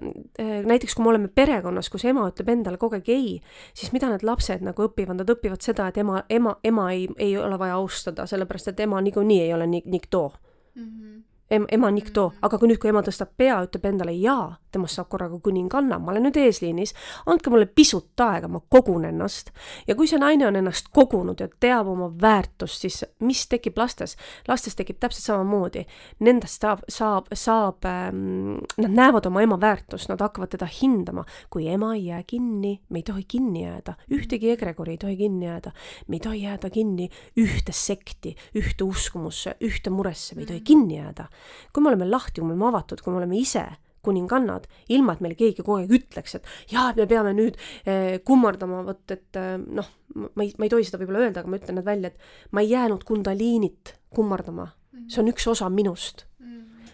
näiteks 0.66 0.94
kui 0.94 1.02
me 1.02 1.09
oleme 1.09 1.28
perekonnas, 1.28 1.89
kus 1.89 2.05
ema 2.05 2.27
ütleb 2.28 2.48
endale 2.52 2.77
kogu 2.77 2.98
aeg 2.98 3.09
ei, 3.09 3.40
siis 3.74 3.93
mida 3.93 4.10
need 4.10 4.23
lapsed 4.23 4.60
nagu 4.60 4.85
õpivad, 4.85 5.16
nad 5.16 5.31
õpivad 5.32 5.64
seda, 5.64 5.86
et 5.89 5.97
ema, 5.97 6.20
ema, 6.28 6.59
ema 6.64 6.90
ei, 6.93 7.06
ei 7.16 7.39
ole 7.40 7.56
vaja 7.59 7.78
austada, 7.81 8.27
sellepärast 8.28 8.74
et 8.74 8.85
ema 8.85 9.01
niikuinii 9.01 9.40
ei 9.47 9.55
ole 9.56 9.66
nii, 9.66 9.82
nii 9.86 10.02
too 10.10 10.28
mm. 10.74 10.85
-hmm 10.85 11.36
em-, 11.51 11.66
ema 11.70 11.90
Nikto, 11.90 12.28
mm. 12.28 12.44
aga 12.47 12.59
kui 12.59 12.70
nüüd, 12.70 12.81
kui 12.82 12.90
ema 12.90 13.02
tõstab 13.06 13.32
pea, 13.39 13.59
ütleb 13.66 13.86
endale 13.90 14.14
jaa, 14.18 14.56
temast 14.74 14.98
saab 14.98 15.09
korraga 15.12 15.39
kuninganna, 15.43 15.98
ma 16.02 16.12
olen 16.12 16.27
nüüd 16.28 16.39
eesliinis, 16.40 16.93
andke 17.31 17.52
mulle 17.52 17.68
pisut 17.70 18.20
aega, 18.20 18.48
ma 18.51 18.60
kogun 18.60 19.06
ennast. 19.09 19.52
ja 19.86 19.97
kui 19.98 20.09
see 20.10 20.20
naine 20.20 20.48
on 20.48 20.59
ennast 20.59 20.90
kogunud 20.94 21.40
ja 21.40 21.48
teab 21.60 21.90
oma 21.93 22.10
väärtust, 22.23 22.82
siis 22.85 23.05
mis 23.24 23.47
tekib 23.51 23.78
lastes? 23.78 24.16
lastes 24.48 24.77
tekib 24.77 24.98
täpselt 25.01 25.27
samamoodi. 25.27 25.86
Nendest 26.27 26.62
saab, 26.62 26.82
saab, 26.93 27.31
saab 27.35 27.86
ähm,, 27.89 28.59
nad 28.81 28.93
näevad 28.98 29.28
oma 29.31 29.43
ema 29.44 29.59
väärtust, 29.60 30.10
nad 30.10 30.23
hakkavad 30.23 30.52
teda 30.55 30.68
hindama. 30.81 31.24
kui 31.51 31.68
ema 31.68 31.94
ei 31.94 32.06
jää 32.06 32.23
kinni, 32.27 32.81
me 32.89 32.98
ei 32.98 33.02
tohi 33.06 33.24
kinni 33.28 33.64
jääda, 33.64 33.97
ühtegi 34.12 34.51
egregori 34.51 34.97
ei 34.97 34.98
tohi 34.98 35.16
kinni 35.16 35.47
jääda, 35.47 35.73
me 36.09 36.16
ei 36.16 36.20
tohi 36.20 36.43
jääda 36.43 36.70
kinni 36.70 37.09
ühte 37.40 37.73
sekti, 37.73 38.35
ühte 38.56 38.85
uskumusse, 38.85 39.56
ühte 39.64 39.90
muresse, 39.90 40.35
me 40.35 40.44
ei 40.44 40.51
tohi 40.51 40.60
kinni 40.60 40.98
jääda 40.98 41.28
kui 41.73 41.83
me 41.83 41.93
oleme 41.93 42.09
lahti, 42.11 42.41
kui 42.41 42.49
me 42.49 42.55
oleme 42.55 42.71
avatud, 42.71 43.03
kui 43.05 43.13
me 43.13 43.23
oleme 43.23 43.39
ise 43.41 43.67
kuningannad, 44.07 44.69
ilma 44.95 45.17
et 45.17 45.23
meile 45.25 45.39
keegi 45.39 45.65
kogu 45.65 45.81
aeg 45.81 45.95
ütleks, 45.99 46.39
et 46.39 46.51
jaa, 46.71 46.91
et 46.93 47.01
me 47.01 47.09
peame 47.11 47.33
nüüd 47.37 47.59
eh, 47.59 48.19
kummardama, 48.27 48.85
vot 48.87 49.15
et 49.15 49.41
eh, 49.41 49.57
noh, 49.59 49.91
ma 50.29 50.47
ei, 50.47 50.53
ma 50.59 50.69
ei 50.69 50.73
tohi 50.73 50.87
seda 50.87 51.01
võib-olla 51.03 51.25
öelda, 51.25 51.43
aga 51.43 51.53
ma 51.53 51.61
ütlen 51.61 51.81
need 51.81 51.89
välja, 51.89 52.13
et 52.13 52.55
ma 52.55 52.63
ei 52.63 52.71
jäänud 52.71 53.07
kundaliinit 53.09 53.97
kummardama, 54.15 54.69
see 55.11 55.23
on 55.25 55.33
üks 55.35 55.49
osa 55.51 55.71
minust. 55.73 56.27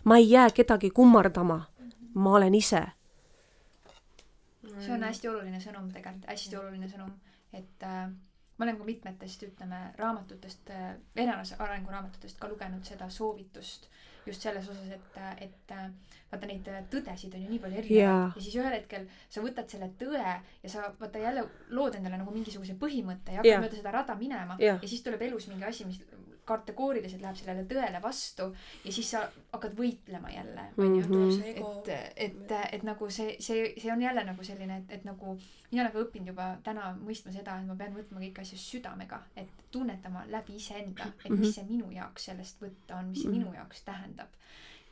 ma 0.08 0.16
ei 0.18 0.30
jää 0.30 0.48
kedagi 0.50 0.90
kummardama, 0.90 1.60
ma 2.14 2.34
olen 2.38 2.54
ise. 2.58 2.82
see 4.82 4.94
on 4.94 5.04
hästi 5.06 5.28
oluline 5.30 5.60
sõnum 5.62 5.92
tegelikult, 5.92 6.26
hästi 6.32 6.56
oluline 6.58 6.88
sõnum, 6.90 7.12
et 7.54 7.84
äh, 7.86 8.08
ma 8.56 8.66
olen 8.66 8.80
ka 8.80 8.88
mitmetest, 8.88 9.44
ütleme, 9.46 9.82
raamatutest 9.98 10.72
äh,, 10.74 10.96
erinevatest 11.14 11.60
arenguraamatutest 11.60 12.40
ka 12.40 12.50
lugenud 12.50 12.88
seda 12.88 13.10
soovitust 13.10 13.86
äh, 13.86 14.11
just 14.26 14.44
selles 14.44 14.68
osas, 14.70 14.90
et, 14.94 15.20
et 15.46 15.76
vaata 16.32 16.48
neid 16.48 16.68
tõdesid 16.92 17.34
on 17.36 17.44
ju 17.44 17.50
nii 17.50 17.60
palju 17.60 17.78
erinevaid 17.82 18.00
yeah. 18.00 18.36
ja 18.36 18.44
siis 18.44 18.56
ühel 18.56 18.76
hetkel 18.76 19.04
sa 19.28 19.44
võtad 19.44 19.68
selle 19.68 19.90
tõe 20.00 20.22
ja 20.22 20.70
sa 20.72 20.88
vaata 21.00 21.20
jälle 21.20 21.44
lood 21.76 21.98
endale 21.98 22.20
nagu 22.20 22.32
mingisuguse 22.34 22.76
põhimõtte 22.80 23.34
ja 23.34 23.42
hakkad 23.42 23.50
yeah. 23.50 23.64
mööda 23.64 23.80
seda 23.80 23.94
rada 23.94 24.16
minema 24.18 24.56
yeah. 24.62 24.80
ja 24.80 24.88
siis 24.88 25.04
tuleb 25.04 25.22
elus 25.28 25.48
mingi 25.50 25.68
asi, 25.68 25.88
mis 25.88 26.00
kategooriliselt 26.44 27.22
läheb 27.22 27.36
sellele 27.38 27.64
tõele 27.70 28.02
vastu 28.02 28.48
ja 28.84 28.92
siis 28.92 29.10
sa 29.14 29.22
hakkad 29.52 29.76
võitlema 29.78 30.30
jälle 30.32 30.64
onju 30.76 31.06
mm 31.06 31.12
-hmm. 31.12 31.42
et 31.54 31.90
et 32.16 32.54
et 32.72 32.82
nagu 32.82 33.10
see 33.10 33.36
see 33.40 33.74
see 33.78 33.92
on 33.92 34.02
jälle 34.02 34.24
nagu 34.24 34.44
selline 34.44 34.76
et 34.76 34.90
et 34.98 35.04
nagu 35.04 35.38
mina 35.70 35.82
olen 35.82 35.92
ka 35.92 36.02
õppinud 36.04 36.32
juba 36.34 36.48
täna 36.64 36.96
mõistma 37.06 37.32
seda 37.32 37.58
et 37.60 37.66
ma 37.66 37.76
pean 37.76 37.94
võtma 37.94 38.20
kõiki 38.20 38.40
asju 38.40 38.58
südamega 38.58 39.22
et 39.36 39.48
tunnetama 39.70 40.24
läbi 40.26 40.56
iseenda 40.56 41.06
et 41.24 41.30
mis 41.30 41.38
mhm. 41.38 41.52
see 41.54 41.64
minu 41.64 41.90
jaoks 41.90 42.24
sellest 42.24 42.62
võtta 42.62 42.98
on 42.98 43.10
mis 43.14 43.22
see 43.22 43.30
minu 43.30 43.54
jaoks 43.54 43.82
tähendab 43.82 44.28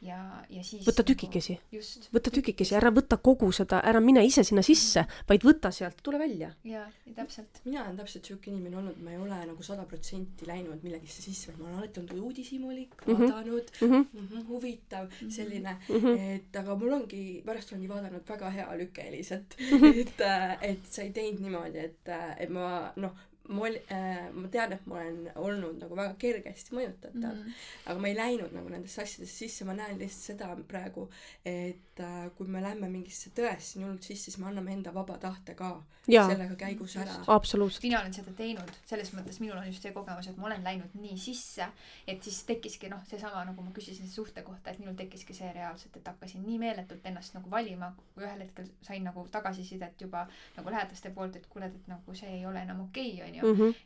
ja, 0.05 0.19
ja 0.49 0.63
siis 0.65 0.85
võta 0.87 1.03
nagu 1.03 1.11
tükikesi 1.13 1.57
nagu,. 1.75 2.09
võta 2.15 2.33
tükikesi, 2.33 2.75
ära 2.79 2.93
võta 2.95 3.19
kogu 3.23 3.51
seda, 3.53 3.81
ära 3.87 4.01
mine 4.05 4.23
ise 4.27 4.45
sinna 4.47 4.63
sisse, 4.65 5.05
vaid 5.29 5.45
võta 5.47 5.73
sealt, 5.75 6.01
tule 6.05 6.21
välja. 6.21 6.51
jaa, 6.65 6.87
täpselt. 7.17 7.61
mina 7.67 7.85
olen 7.85 7.99
täpselt 8.01 8.31
siuke 8.31 8.51
inimene 8.53 8.81
olnud, 8.81 9.01
ma 9.05 9.15
ei 9.15 9.21
ole 9.21 9.41
nagu 9.51 9.67
sada 9.67 9.85
protsenti 9.91 10.49
läinud 10.49 10.85
millegisse 10.87 11.25
sisse, 11.25 11.55
ma 11.59 11.69
olen 11.69 11.81
alati 11.83 12.03
olnud 12.03 12.25
uudishimulik 12.31 12.97
mm, 13.07 13.15
-hmm. 13.15 13.33
vaadanud 13.35 13.73
mm, 13.81 13.89
-hmm. 13.89 14.07
Mm 14.13 14.29
-hmm, 14.29 14.47
huvitav 14.49 15.07
mm, 15.07 15.17
-hmm. 15.21 15.31
selline 15.37 15.77
mm, 15.89 15.97
-hmm. 15.97 16.19
et 16.37 16.57
aga 16.57 16.77
mul 16.77 16.93
ongi, 17.01 17.43
pärast 17.47 17.73
olengi 17.73 17.89
vaadanud 17.89 18.29
väga 18.29 18.51
hea 18.51 18.69
Lükke 18.77 19.09
Eliset 19.09 19.57
mm, 19.59 19.79
-hmm. 19.79 20.01
et, 20.07 20.21
äh, 20.21 20.59
et 20.63 20.87
sa 20.91 21.03
ei 21.03 21.13
teinud 21.13 21.41
niimoodi, 21.41 21.79
et, 21.79 22.09
äh, 22.09 22.37
et 22.39 22.49
ma 22.49 22.93
noh, 22.97 23.13
ma 23.51 23.67
ol- 23.67 23.81
äh,, 23.91 24.31
ma 24.33 24.49
tean, 24.49 24.73
et 24.77 24.87
ma 24.87 25.01
olen 25.01 25.31
olnud 25.35 25.81
nagu 25.83 25.97
väga 25.99 26.15
kergesti 26.23 26.75
mõjutatav 26.77 27.35
mm, 27.35 27.45
-hmm. 27.45 27.63
aga 27.93 28.03
ma 28.03 28.11
ei 28.11 28.17
läinud 28.17 28.55
nagu 28.55 28.73
nendesse 28.73 29.03
asjadesse 29.03 29.37
sisse, 29.45 29.67
ma 29.69 29.75
näen 29.75 29.99
lihtsalt 29.99 30.27
seda 30.31 30.51
praegu, 30.69 31.09
et 31.45 32.01
äh, 32.01 32.31
kui 32.37 32.47
me 32.47 32.63
lähme 32.63 32.89
mingisse 32.89 33.33
tõesse 33.37 33.79
nii 33.79 33.89
hullult 33.89 34.07
sisse, 34.07 34.31
siis 34.31 34.39
me 34.39 34.49
anname 34.51 34.73
enda 34.77 34.95
vaba 34.95 35.19
tahte 35.19 35.55
ka 35.59 35.73
ja. 36.09 36.25
sellega 36.29 36.55
käigus 36.57 36.97
ära. 36.97 37.17
absoluutselt. 37.27 37.83
mina 37.83 38.01
olen 38.01 38.15
seda 38.15 38.33
teinud, 38.37 38.73
selles 38.87 39.13
mõttes 39.15 39.41
minul 39.43 39.59
on 39.59 39.67
just 39.67 39.83
see 39.83 39.93
kogemus, 39.93 40.29
et 40.31 40.39
ma 40.41 40.49
olen 40.51 40.65
läinud 40.65 40.95
nii 41.01 41.19
sisse, 41.19 41.67
et 42.07 42.23
siis 42.23 42.43
tekkiski 42.49 42.91
noh, 42.93 43.03
seesama 43.11 43.45
nagu 43.49 43.65
ma 43.65 43.75
küsisin 43.77 44.09
suhte 44.09 44.43
kohta, 44.47 44.71
et 44.71 44.79
minul 44.83 44.97
tekkiski 44.99 45.37
see 45.37 45.53
reaalselt, 45.57 45.97
et 45.97 46.09
hakkasin 46.13 46.45
nii 46.47 46.59
meeletult 46.63 47.07
ennast 47.11 47.37
nagu 47.37 47.51
valima, 47.51 47.93
kui 48.15 48.25
ühel 48.25 48.45
hetkel 48.45 48.69
sain 48.87 49.05
nagu 49.07 49.27
tagasisidet 49.33 50.01
juba 50.01 50.27
nagu 50.57 50.71
lähedaste 50.71 51.13
poolt, 51.15 51.37
et 51.37 51.47
kuule, 51.51 51.71
et 51.71 51.91
nagu 51.91 52.15
see 52.15 52.31
ei 52.39 52.47
ole 52.47 52.63
enam 52.63 52.85
okei 52.87 53.15
okay,, 53.15 53.29
onju. 53.29 53.40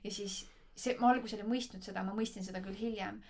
Ja 0.04 0.10
siis 0.10 0.44
see 0.74 0.96
ma 1.00 1.12
alguses 1.12 1.40
ei 1.40 1.48
mõistnud 1.48 1.82
seda 1.86 2.02
ma 2.02 2.14
mõistsin 2.14 2.44
seda 2.44 2.62
küll 2.64 2.78
hiljem. 2.78 3.22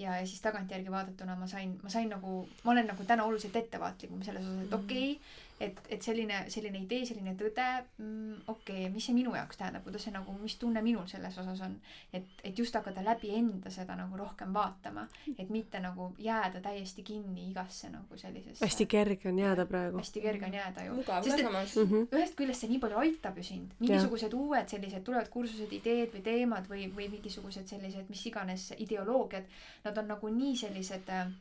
Ja, 0.00 0.16
ja 0.16 0.26
siis 0.26 0.40
tagantjärgi 0.40 0.90
vaadatuna 0.90 1.36
ma 1.36 1.46
sain 1.46 1.74
ma 1.82 1.90
sain 1.92 2.08
nagu 2.08 2.46
ma 2.64 2.72
olen 2.72 2.86
nagu 2.88 3.04
täna 3.04 3.24
oluliselt 3.28 3.56
ettevaatlikum 3.56 4.22
selles 4.24 4.46
osas 4.48 4.66
et 4.66 4.72
okei 4.72 5.10
okay, 5.12 5.51
et, 5.62 5.80
et 5.94 6.02
selline, 6.02 6.42
selline 6.52 6.80
idee, 6.82 7.06
selline 7.06 7.34
tõde 7.38 7.66
mm,, 7.98 8.42
okei 8.50 8.84
okay,, 8.84 8.90
mis 8.94 9.06
see 9.08 9.16
minu 9.16 9.34
jaoks 9.36 9.60
tähendab, 9.60 9.84
kuidas 9.86 10.06
see 10.06 10.14
nagu, 10.14 10.34
mis 10.40 10.56
tunne 10.60 10.82
minul 10.84 11.06
selles 11.10 11.36
osas 11.42 11.62
on. 11.66 11.76
et, 12.12 12.28
et 12.44 12.58
just 12.58 12.74
hakata 12.74 13.04
läbi 13.04 13.32
enda 13.38 13.70
seda 13.74 13.96
nagu 13.98 14.18
rohkem 14.18 14.54
vaatama, 14.54 15.06
et 15.36 15.52
mitte 15.54 15.80
nagu 15.82 16.10
jääda 16.22 16.62
täiesti 16.64 17.04
kinni 17.06 17.48
igasse 17.50 17.90
nagu 17.92 18.18
sellisesse. 18.18 18.64
hästi 18.64 18.86
kerge 18.86 19.30
on 19.30 19.38
jääda 19.38 19.66
praegu. 19.70 20.02
hästi 20.02 20.24
kerge 20.26 20.50
on 20.50 20.58
jääda 20.58 20.86
ju. 20.88 20.98
ka 21.06 21.22
samas 21.22 21.76
mm. 21.76 21.88
-hmm. 21.90 22.08
ühest 22.18 22.36
küljest 22.40 22.66
see 22.66 22.74
nii 22.74 22.82
palju 22.82 22.98
aitab 23.04 23.38
ju 23.38 23.46
sind, 23.52 23.78
mingisugused 23.78 24.32
ja. 24.32 24.38
uued 24.38 24.68
sellised 24.68 25.06
tulevad 25.06 25.28
kursused, 25.28 25.72
ideed 25.72 26.12
või 26.16 26.22
teemad 26.22 26.68
või, 26.68 26.88
või 26.96 27.08
mingisugused 27.16 27.66
sellised 27.66 28.10
mis 28.10 28.26
iganes 28.26 28.72
ideoloogiad, 28.78 29.48
nad 29.84 29.98
on 29.98 30.14
nagu 30.14 30.28
nii 30.28 30.56
sellised 30.56 31.08
äh, 31.08 31.32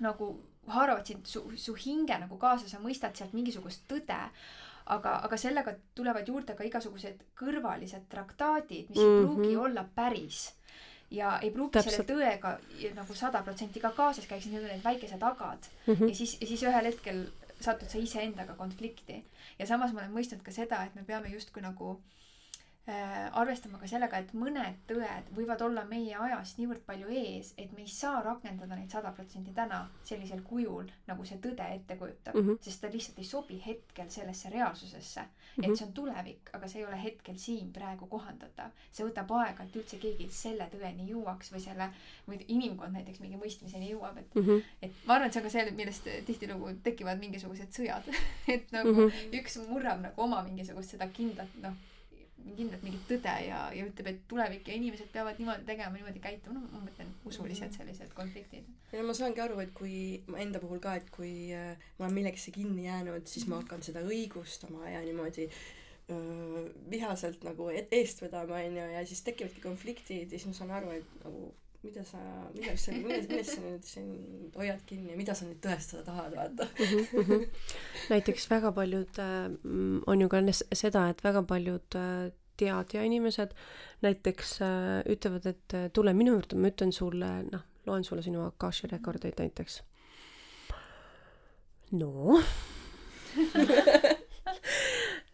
nagu 0.00 0.34
haaravad 0.68 1.06
sind 1.06 1.26
su, 1.26 1.42
su 1.56 1.74
hinge 1.74 2.18
nagu 2.18 2.38
kaasa, 2.38 2.68
sa 2.68 2.80
mõistad 2.82 3.16
sealt 3.18 3.34
mingisugust 3.36 3.84
tõde, 3.90 4.18
aga, 4.96 5.16
aga 5.26 5.38
sellega 5.40 5.74
tulevad 5.94 6.28
juurde 6.28 6.56
ka 6.58 6.66
igasugused 6.66 7.22
kõrvalised 7.38 8.06
traktaadid, 8.10 8.90
mis 8.90 8.98
mm 8.98 9.04
-hmm. 9.04 9.18
ei 9.18 9.24
pruugi 9.24 9.54
mhm. 9.54 9.64
olla 9.64 9.84
päris. 9.94 10.52
ja 11.10 11.38
ei 11.42 11.50
pruugi 11.50 11.72
Täpselt. 11.72 11.94
selle 11.94 12.08
tõega 12.12 12.58
nagu 12.94 13.14
sada 13.14 13.42
protsenti 13.42 13.80
ka 13.80 13.90
kaasas 13.90 14.26
käiks, 14.26 14.46
need 14.46 14.62
on 14.62 14.68
need 14.68 14.84
väikesed 14.84 15.22
agad 15.22 15.68
mm. 15.86 15.94
-hmm. 15.94 16.08
ja 16.08 16.14
siis, 16.14 16.40
ja 16.40 16.46
siis 16.46 16.62
ühel 16.62 16.84
hetkel 16.84 17.26
satud 17.60 17.88
sa 17.88 17.98
iseendaga 17.98 18.54
konflikti. 18.54 19.24
ja 19.58 19.66
samas 19.66 19.92
ma 19.92 20.00
olen 20.00 20.12
mõistnud 20.12 20.42
ka 20.42 20.50
seda, 20.50 20.84
et 20.84 20.94
me 20.94 21.04
peame 21.04 21.28
justkui 21.28 21.62
nagu 21.62 22.00
Äh, 22.00 22.25
arvestama 22.86 23.80
ka 23.80 23.88
sellega, 23.90 24.20
et 24.22 24.28
mõned 24.38 24.76
tõed 24.86 25.30
võivad 25.34 25.62
olla 25.66 25.82
meie 25.88 26.14
ajast 26.14 26.60
niivõrd 26.60 26.84
palju 26.86 27.08
ees, 27.10 27.48
et 27.58 27.72
me 27.74 27.82
ei 27.82 27.90
saa 27.90 28.20
rakendada 28.22 28.76
neid 28.78 28.92
sada 28.94 29.10
protsenti 29.16 29.54
täna 29.56 29.80
sellisel 30.06 30.44
kujul, 30.46 30.86
nagu 31.08 31.26
see 31.26 31.40
tõde 31.42 31.66
ette 31.74 31.96
kujutab 31.98 32.36
mm, 32.36 32.46
-hmm. 32.46 32.60
sest 32.62 32.80
ta 32.80 32.90
lihtsalt 32.92 33.18
ei 33.18 33.24
sobi 33.24 33.58
hetkel 33.64 34.10
sellesse 34.10 34.50
reaalsusesse 34.50 35.20
mm. 35.20 35.64
-hmm. 35.64 35.70
et 35.70 35.78
see 35.78 35.86
on 35.86 35.92
tulevik, 35.92 36.50
aga 36.52 36.68
see 36.68 36.80
ei 36.80 36.86
ole 36.86 37.02
hetkel 37.02 37.38
siin 37.46 37.72
praegu 37.72 38.06
kohandatav. 38.06 38.70
see 38.92 39.06
võtab 39.06 39.34
aega, 39.40 39.64
et 39.64 39.76
üldse 39.82 39.98
keegi 39.98 40.28
selle 40.30 40.70
tõeni 40.76 41.08
jõuaks 41.10 41.52
või 41.52 41.64
selle, 41.66 41.90
või 42.28 42.38
inimkond 42.48 42.92
näiteks 42.92 43.20
mingi 43.20 43.36
mõistmiseni 43.42 43.90
jõuab, 43.90 44.18
et 44.18 44.34
mm, 44.34 44.46
-hmm. 44.46 44.62
et 44.82 44.92
ma 45.06 45.14
arvan, 45.14 45.26
et 45.26 45.32
see 45.32 45.42
on 45.42 45.48
ka 45.48 45.50
see, 45.50 45.70
millest 45.82 46.08
tihtilugu 46.30 46.70
tekivad 46.86 47.18
mingisugused 47.18 47.74
sõjad 47.80 48.14
et 48.54 48.72
nagu 48.72 48.92
mm 48.92 49.10
-hmm. 49.10 49.36
üks 49.40 49.58
murrab 49.66 50.00
nagu 50.00 50.22
oma 50.22 50.42
mingisugust 50.42 50.90
seda 50.90 51.08
kindlat, 51.08 51.60
noh 51.62 51.74
kindlalt 52.54 52.84
mingit 52.86 53.06
tõde 53.10 53.32
ja, 53.46 53.60
ja 53.74 53.86
ütleb, 53.88 54.10
et 54.12 54.20
tulevik 54.30 54.68
ja 54.68 54.76
inimesed 54.78 55.08
peavad 55.12 55.40
niimoodi 55.40 55.66
tegema, 55.68 55.96
niimoodi 55.96 56.22
käituma, 56.22 56.60
no 56.60 56.70
ma 56.70 56.84
mõtlen 56.84 57.10
usulised 57.26 57.68
mhm. 57.68 57.78
sellised 57.78 58.14
konfliktid. 58.16 58.68
ja 58.92 59.02
ma 59.06 59.16
saangi 59.16 59.42
aru, 59.42 59.58
et 59.64 59.72
kui 59.76 59.96
ma 60.30 60.40
enda 60.44 60.62
puhul 60.62 60.82
ka, 60.82 60.94
et 61.00 61.10
kui 61.14 61.32
äh, 61.56 61.74
ma 61.98 62.06
olen 62.06 62.18
millegisse 62.20 62.54
kinni 62.54 62.86
jäänud, 62.86 63.26
siis 63.26 63.48
ma 63.48 63.56
mhm. 63.56 63.66
hakkan 63.66 63.86
seda 63.86 64.04
õigustama 64.06 64.86
ja 64.92 65.02
niimoodi 65.04 65.48
öö, 66.10 66.66
vihaselt 66.90 67.42
nagu 67.46 67.68
et, 67.74 67.90
eest 67.90 68.22
vedama, 68.22 68.60
onju, 68.62 68.88
ja 68.94 69.06
siis 69.06 69.24
tekivadki 69.26 69.64
konfliktid 69.64 70.30
ja 70.30 70.38
siis 70.38 70.46
ma 70.50 70.58
saan 70.60 70.74
aru, 70.78 70.94
et 71.00 71.24
nagu 71.24 71.50
mida 71.86 72.04
sa, 72.04 72.20
millest 72.54 72.88
sa, 72.88 72.94
millest, 72.96 73.52
sa 73.52 73.60
nüüd 73.62 73.86
siin 73.86 74.08
hoiad 74.56 74.82
kinni 74.88 75.12
ja 75.12 75.18
mida 75.18 75.34
sa 75.38 75.46
nüüd 75.48 75.60
tõestada 75.64 76.02
tahad, 76.06 76.34
vaata 76.36 76.66
mm. 76.74 77.22
-hmm. 77.28 77.46
näiteks 78.12 78.50
väga 78.50 78.72
paljud 78.76 79.20
äh, 79.22 79.46
on 80.06 80.20
ju 80.20 80.28
ka 80.28 80.42
seda, 80.52 81.08
et 81.10 81.24
väga 81.24 81.42
paljud 81.42 81.98
äh, 82.00 82.32
teadja 82.56 83.04
inimesed 83.04 83.54
näiteks 84.02 84.60
äh, 84.62 85.02
ütlevad, 85.12 85.46
et 85.46 85.74
äh, 85.74 85.90
tule 85.92 86.14
minu 86.16 86.32
juurde, 86.36 86.56
ma 86.56 86.68
ütlen 86.72 86.92
sulle, 86.92 87.30
noh, 87.50 87.64
loen 87.86 88.04
sulle 88.04 88.22
sinu 88.22 88.44
Akashi 88.46 88.86
rekordeid 88.90 89.38
näiteks. 89.38 89.82
no 91.92 92.40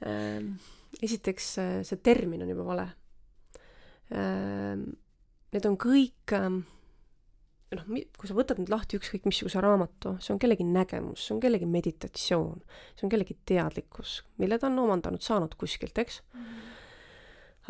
äh, 0.06 0.42
esiteks 1.02 1.58
äh, 1.58 1.82
see 1.86 1.96
termin 1.96 2.42
on 2.42 2.50
juba 2.52 2.66
vale 2.66 2.88
äh, 4.12 4.76
need 5.52 5.66
on 5.68 5.76
kõik 5.80 6.32
ähm, 6.36 6.62
noh, 7.76 7.84
kui 8.18 8.28
sa 8.28 8.36
võtad 8.36 8.60
nüüd 8.60 8.72
lahti 8.72 8.98
ükskõik 8.98 9.26
missuguse 9.28 9.60
raamatu, 9.62 10.16
see 10.22 10.34
on 10.34 10.40
kellegi 10.42 10.64
nägemus, 10.66 11.26
see 11.26 11.36
on 11.36 11.40
kellegi 11.42 11.68
meditatsioon, 11.68 12.60
see 12.96 13.06
on 13.06 13.12
kellegi 13.12 13.36
teadlikkus, 13.48 14.20
mille 14.42 14.58
ta 14.60 14.68
on 14.70 14.80
omandanud, 14.84 15.24
saanud 15.24 15.56
kuskilt, 15.60 15.98
eks 15.98 16.22
mm. 16.22 16.44
-hmm. 16.44 16.76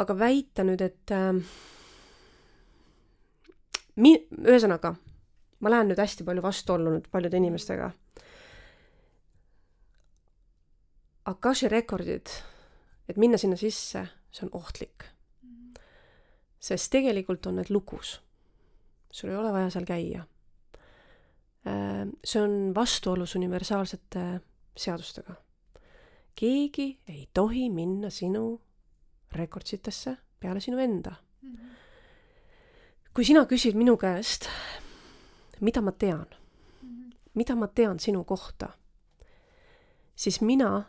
aga 0.04 0.18
väita 0.18 0.66
nüüd, 0.66 0.84
et 0.84 1.14
äh, 1.14 1.32
mi-, 3.96 4.22
ühesõnaga, 4.42 4.94
ma 5.60 5.74
lähen 5.74 5.92
nüüd 5.92 6.02
hästi 6.02 6.26
palju 6.26 6.42
vastuollu 6.42 6.96
nüüd 6.96 7.10
paljude 7.10 7.36
inimestega. 7.36 7.90
Akashi 11.24 11.68
rekordid, 11.70 12.30
et 13.09 13.16
minna 13.16 13.38
sinna 13.38 13.56
sisse, 13.56 14.09
see 14.34 14.46
on 14.46 14.56
ohtlik 14.59 15.12
sest 16.62 16.93
tegelikult 16.94 17.47
on 17.51 17.59
need 17.59 17.70
lukus. 17.70 18.20
sul 19.12 19.30
ei 19.30 19.36
ole 19.36 19.52
vaja 19.52 19.70
seal 19.70 19.84
käia. 19.84 20.22
Äh, 21.66 22.09
see 22.24 22.43
on 22.43 22.74
vastuolus 22.74 23.34
universaalsete 23.36 24.40
seadustega. 24.76 25.34
keegi 26.34 26.98
ei 27.09 27.28
tohi 27.34 27.70
minna 27.70 28.10
sinu 28.10 28.60
rekordsitesse 29.32 30.16
peale 30.40 30.60
sinu 30.60 30.78
enda. 30.78 31.14
kui 33.14 33.24
sina 33.24 33.44
küsid 33.44 33.76
minu 33.76 33.97
käest, 33.97 34.48
mida 35.60 35.82
ma 35.84 35.93
tean, 35.93 36.26
mida 37.34 37.55
ma 37.55 37.68
tean 37.68 38.01
sinu 38.01 38.24
kohta, 38.24 38.70
siis 40.16 40.40
mina 40.40 40.84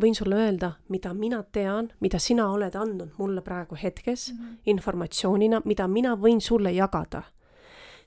võin 0.00 0.14
sulle 0.14 0.36
öelda, 0.36 0.72
mida 0.88 1.12
mina 1.14 1.42
tean, 1.52 1.90
mida 2.00 2.18
sina 2.18 2.48
oled 2.52 2.74
andnud 2.76 3.16
mulle 3.18 3.42
praegu 3.42 3.76
hetkes 3.82 4.32
mm 4.32 4.38
-hmm. 4.38 4.56
informatsioonina, 4.66 5.62
mida 5.64 5.88
mina 5.88 6.16
võin 6.16 6.40
sulle 6.40 6.72
jagada. 6.72 7.22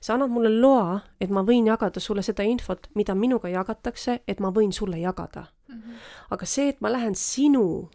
sa 0.00 0.14
annad 0.14 0.30
mulle 0.30 0.60
loa, 0.60 1.00
et 1.20 1.30
ma 1.30 1.42
võin 1.42 1.66
jagada 1.66 2.00
sulle 2.00 2.22
seda 2.22 2.42
infot, 2.42 2.88
mida 2.94 3.14
minuga 3.14 3.48
jagatakse, 3.48 4.20
et 4.28 4.40
ma 4.40 4.50
võin 4.50 4.72
sulle 4.72 4.98
jagada 4.98 5.44
mm. 5.68 5.74
-hmm. 5.74 5.94
aga 6.30 6.46
see, 6.46 6.68
et 6.68 6.80
ma 6.80 6.92
lähen 6.92 7.14
sinu 7.14 7.90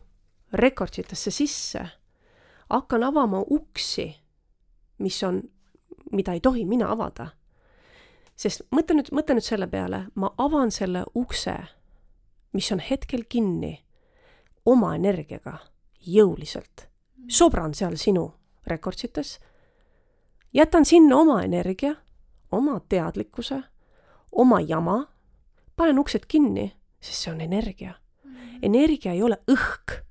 rekorditesse 0.54 1.32
sisse, 1.32 1.88
hakkan 2.70 3.04
avama 3.04 3.44
uksi, 3.50 4.16
mis 4.98 5.24
on, 5.24 5.44
mida 6.12 6.34
ei 6.34 6.40
tohi 6.40 6.66
mina 6.66 6.92
avada. 6.92 7.28
sest 8.36 8.62
mõtle 8.72 8.94
nüüd, 8.96 9.10
mõtle 9.12 9.34
nüüd 9.34 9.44
selle 9.44 9.68
peale, 9.68 10.06
ma 10.16 10.34
avan 10.38 10.72
selle 10.72 11.04
ukse 11.16 11.58
mis 12.58 12.72
on 12.72 12.80
hetkel 12.80 13.22
kinni 13.30 13.84
oma 14.66 14.96
energiaga 14.96 15.60
jõuliselt. 16.02 16.88
sobran 17.30 17.74
seal 17.78 17.98
sinu 18.02 18.32
rekordites, 18.66 19.36
jätan 20.54 20.86
sinna 20.86 21.20
oma 21.22 21.42
energia, 21.44 21.94
oma 22.52 22.80
teadlikkuse, 22.80 23.60
oma 24.32 24.60
jama, 24.62 24.98
panen 25.76 26.00
uksed 26.00 26.26
kinni, 26.28 26.72
sest 27.02 27.28
see 27.28 27.34
on 27.36 27.42
energia. 27.42 27.94
energia 28.62 29.14
ei 29.14 29.22
ole 29.22 29.38
õhk. 29.52 30.02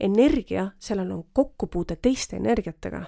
energia, 0.00 0.70
sellel 0.78 1.10
on 1.12 1.24
kokkupuude 1.32 1.96
teiste 1.96 2.36
energiatega. 2.36 3.04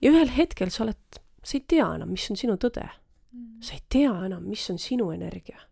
ja 0.00 0.10
ühel 0.10 0.36
hetkel 0.36 0.70
sa 0.70 0.82
oled, 0.82 1.22
sa 1.44 1.58
ei 1.58 1.64
tea 1.68 1.94
enam, 1.94 2.10
mis 2.10 2.30
on 2.30 2.36
sinu 2.36 2.56
tõde. 2.56 2.90
sa 3.60 3.74
ei 3.74 3.82
tea 3.88 4.24
enam, 4.26 4.42
mis 4.42 4.70
on 4.70 4.78
sinu 4.78 5.10
energia 5.10 5.70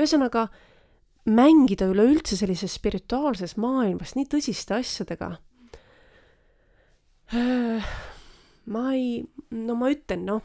ühesõnaga, 0.00 0.48
mängida 1.30 1.88
üleüldse 1.90 2.36
sellises 2.38 2.74
spirituaalses 2.78 3.56
maailmas 3.60 4.16
nii 4.16 4.28
tõsiste 4.30 4.76
asjadega. 4.78 5.36
ma 8.74 8.84
ei, 8.94 9.20
no 9.54 9.76
ma 9.78 9.90
ütlen, 9.92 10.24
noh, 10.26 10.42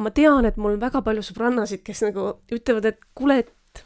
ma 0.00 0.10
tean, 0.14 0.46
et 0.48 0.56
mul 0.58 0.74
on 0.74 0.82
väga 0.82 1.02
palju 1.06 1.22
sõbrannasid, 1.22 1.84
kes 1.86 2.02
nagu 2.08 2.26
ütlevad, 2.52 2.88
et 2.90 3.02
kuule, 3.14 3.38
et 3.44 3.84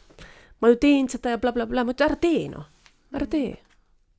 ma 0.63 0.73
ju 0.73 0.79
teen 0.81 1.09
seda 1.13 1.35
ja 1.35 1.41
blablabla 1.41 1.85
bla, 1.85 1.85
bla. 1.85 1.89
ma 1.89 1.97
ütlen, 1.97 2.09
ära 2.09 2.21
tee 2.23 2.45
noh, 2.53 2.69
ära 3.15 3.29
tee. 3.31 3.57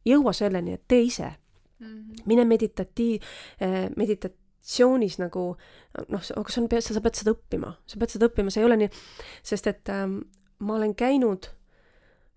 jõua 0.07 0.33
selleni, 0.33 0.77
et 0.77 0.85
tee 0.87 1.03
ise 1.05 1.27
mm. 1.27 1.85
-hmm. 1.87 2.23
mine 2.25 2.45
meditatiiv 2.45 3.21
eh,, 3.59 3.89
meditatsioonis 3.95 5.19
nagu 5.19 5.45
noh, 6.07 6.21
aga 6.21 6.49
see 6.51 6.61
on, 6.61 6.69
sa, 6.81 7.01
pead 7.01 7.15
seda 7.15 7.33
õppima, 7.35 7.73
sa 7.85 7.99
pead 7.99 8.13
seda 8.15 8.29
õppima, 8.29 8.53
see 8.53 8.61
ei 8.61 8.69
ole 8.69 8.77
nii, 8.83 8.89
sest 9.43 9.67
et 9.67 9.89
ähm, 9.89 10.19
ma 10.59 10.75
olen 10.75 10.95
käinud, 10.95 11.49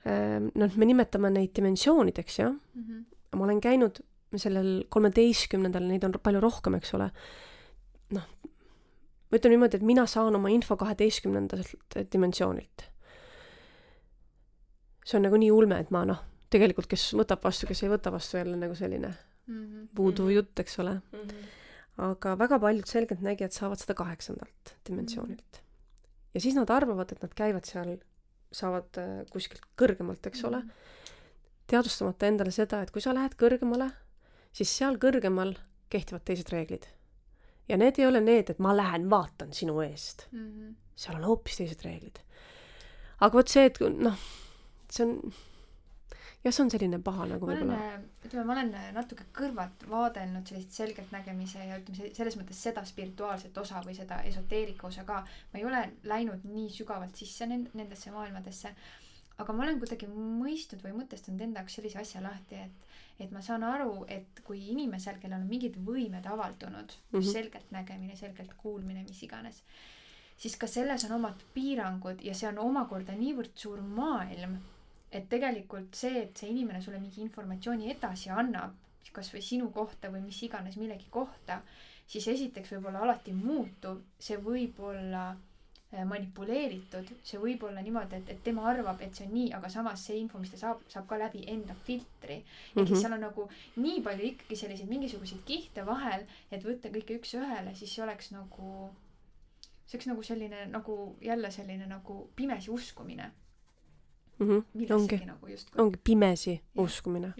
noh, 0.04 0.76
me 0.76 0.88
nimetame 0.88 1.30
neid 1.30 1.52
dimensioonideks, 1.56 2.38
jah 2.38 2.50
mm. 2.50 2.82
-hmm. 2.82 3.36
ma 3.38 3.44
olen 3.44 3.60
käinud 3.60 4.00
sellel 4.36 4.84
kolmeteistkümnendal, 4.88 5.84
neid 5.86 6.04
on 6.04 6.14
palju 6.22 6.40
rohkem, 6.40 6.74
eks 6.74 6.94
ole. 6.94 7.10
noh, 8.16 8.26
ma 9.30 9.38
ütlen 9.38 9.54
niimoodi, 9.54 9.76
et 9.76 9.86
mina 9.86 10.06
saan 10.06 10.36
oma 10.36 10.48
info 10.48 10.76
kaheteistkümnendalt 10.76 11.96
dimensioonilt. 12.12 12.88
see 15.04 15.18
on 15.18 15.22
nagu 15.26 15.36
nii 15.36 15.50
ulme, 15.50 15.78
et 15.80 15.90
ma 15.90 16.04
noh, 16.04 16.22
tegelikult, 16.50 16.86
kes 16.86 17.12
võtab 17.18 17.42
vastu, 17.44 17.66
kes 17.66 17.82
ei 17.82 17.90
võta 17.90 18.12
vastu, 18.12 18.36
jälle 18.36 18.56
nagu 18.56 18.74
selline 18.74 19.14
Mhm. 19.46 19.88
voodoo 19.96 20.26
Mhm. 20.26 20.34
jutt, 20.34 20.58
eks 20.58 20.78
ole. 20.78 21.00
Mhm. 21.12 21.42
aga 21.98 22.38
väga 22.38 22.58
paljud 22.58 22.86
selgeltnägijad 22.88 23.52
saavad 23.52 23.78
seda 23.78 23.94
kaheksandalt 23.94 24.76
dimensioonilt. 24.88 25.60
ja 26.34 26.40
siis 26.40 26.54
nad 26.54 26.70
arvavad, 26.70 27.12
et 27.12 27.22
nad 27.22 27.34
käivad 27.34 27.64
seal, 27.64 27.98
saavad 28.52 28.98
äh, 29.00 29.10
kuskilt 29.32 29.64
kõrgemalt, 29.80 30.26
eks 30.26 30.44
ole, 30.48 30.62
teadvustamata 31.70 32.26
endale 32.28 32.52
seda, 32.54 32.82
et 32.82 32.90
kui 32.92 33.00
sa 33.04 33.14
lähed 33.16 33.36
kõrgemale, 33.40 33.90
siis 34.52 34.72
seal 34.76 34.98
kõrgemal 35.00 35.54
kehtivad 35.92 36.24
teised 36.28 36.50
reeglid. 36.52 36.86
ja 37.68 37.76
need 37.78 37.98
ei 37.98 38.06
ole 38.06 38.20
need, 38.20 38.50
et 38.50 38.58
ma 38.58 38.72
lähen 38.76 39.08
vaatan 39.10 39.52
sinu 39.52 39.80
eest, 39.80 40.26
Mhm. 40.32 40.74
seal 40.96 41.16
on 41.16 41.24
hoopis 41.24 41.56
teised 41.56 41.84
reeglid. 41.84 42.18
aga 43.20 43.32
vot 43.38 43.48
see, 43.48 43.64
et 43.66 43.78
noh, 43.80 44.16
see 44.90 45.04
on, 45.04 45.32
jah, 46.44 46.52
see 46.54 46.64
on 46.64 46.72
selline 46.74 46.98
paha 47.04 47.26
nagu 47.30 47.48
võib-olla., 47.48 47.78
ütleme, 48.26 48.44
ma 48.48 48.56
olen 48.56 48.72
äh, 48.78 48.88
natuke 48.96 49.26
kõrvalt 49.36 49.84
vaadelnud 49.90 50.48
sellist 50.48 50.74
selgeltnägemise 50.78 51.66
ja 51.68 51.78
ütleme 51.80 51.98
se- 52.00 52.14
selles 52.18 52.38
mõttes 52.40 52.62
seda 52.68 52.84
spirituaalset 52.88 53.58
osa 53.62 53.82
või 53.86 53.94
seda 53.98 54.22
esoteerika 54.28 54.88
osa 54.90 55.06
ka. 55.08 55.22
ma 55.52 55.60
ei 55.60 55.68
ole 55.68 55.84
läinud 56.08 56.44
nii 56.48 56.68
sügavalt 56.74 57.16
sisse 57.16 57.46
nend-, 57.46 57.70
nendesse 57.78 58.10
maailmadesse, 58.14 58.74
aga 59.38 59.52
ma 59.52 59.66
olen 59.66 59.78
kuidagi 59.82 60.08
mõistnud 60.12 60.82
või 60.84 60.96
mõtestanud 61.02 61.46
enda 61.46 61.62
jaoks 61.62 61.78
sellise 61.78 62.02
asja 62.02 62.24
lahti, 62.24 62.64
et 62.66 62.90
et 63.20 63.30
ma 63.30 63.42
saan 63.44 63.62
aru, 63.62 64.04
et 64.10 64.40
kui 64.42 64.58
inimesel, 64.72 65.18
kellel 65.22 65.42
on 65.42 65.48
mingid 65.48 65.76
võimed 65.86 66.26
avaldunud 66.26 66.94
mm. 66.94 67.18
-hmm. 67.18 67.32
selgelt 67.32 67.70
nägemine, 67.70 68.16
selgelt 68.16 68.54
kuulmine, 68.58 69.04
mis 69.08 69.22
iganes, 69.22 69.62
siis 70.36 70.56
ka 70.56 70.66
selles 70.66 71.04
on 71.04 71.12
omad 71.20 71.44
piirangud 71.54 72.24
ja 72.24 72.34
see 72.34 72.48
on 72.48 72.58
omakorda 72.58 73.14
niivõrd 73.18 73.52
suur 73.54 73.80
maailm, 73.80 74.56
et 75.12 75.28
tegelikult 75.28 75.94
see, 75.94 76.22
et 76.24 76.36
see 76.36 76.50
inimene 76.50 76.80
sulle 76.80 76.98
mingi 77.00 77.20
informatsiooni 77.22 77.90
edasi 77.92 78.30
annab, 78.32 78.74
kas 79.12 79.28
või 79.34 79.42
sinu 79.44 79.70
kohta 79.74 80.08
või 80.08 80.22
mis 80.24 80.38
iganes 80.46 80.78
millegi 80.80 81.10
kohta, 81.12 81.60
siis 82.08 82.28
esiteks 82.32 82.72
võib 82.72 82.86
olla 82.90 83.02
alati 83.04 83.34
muutuv, 83.36 83.98
see 84.18 84.38
võib 84.40 84.78
olla 84.80 85.26
äh, 85.34 86.04
manipuleeritud, 86.08 87.10
see 87.28 87.40
võib 87.42 87.66
olla 87.68 87.82
niimoodi, 87.84 88.22
et, 88.22 88.30
et 88.32 88.40
tema 88.46 88.64
arvab, 88.70 89.02
et 89.04 89.14
see 89.14 89.26
on 89.28 89.34
nii, 89.36 89.50
aga 89.58 89.68
samas 89.68 90.06
see 90.08 90.16
info, 90.22 90.40
mis 90.40 90.54
ta 90.54 90.62
saab, 90.62 90.80
saab 90.88 91.06
ka 91.10 91.18
läbi 91.20 91.44
enda 91.52 91.76
filtri. 91.84 92.40
ehk 92.40 92.80
Mhm. 92.80 92.86
siis 92.88 93.04
seal 93.04 93.12
on 93.18 93.24
nagu 93.26 93.48
nii 93.76 94.00
palju 94.08 94.30
ikkagi 94.30 94.56
selliseid 94.56 94.88
mingisuguseid 94.88 95.44
kihte 95.44 95.84
vahel, 95.86 96.24
et 96.50 96.64
võtta 96.64 96.88
kõike 96.96 97.20
üks-ühele, 97.20 97.76
siis 97.76 97.92
see 97.94 98.04
oleks 98.04 98.32
nagu, 98.32 98.90
see 99.86 99.98
oleks 99.98 100.08
nagu 100.08 100.22
selline 100.22 100.66
nagu 100.72 100.98
jälle 101.20 101.50
selline 101.50 101.86
nagu 101.86 102.30
pimesi 102.36 102.70
uskumine 102.70 103.30
mm. 104.42 104.48
-hmm. 104.50 104.64
ongi 104.64 104.78
millessegi, 104.94 105.26
nagu 105.26 105.46
justkui. 105.46 105.82
ongi 105.82 105.98
pimesi 106.04 106.50
Jah. 106.50 106.84
uskumine. 106.84 107.32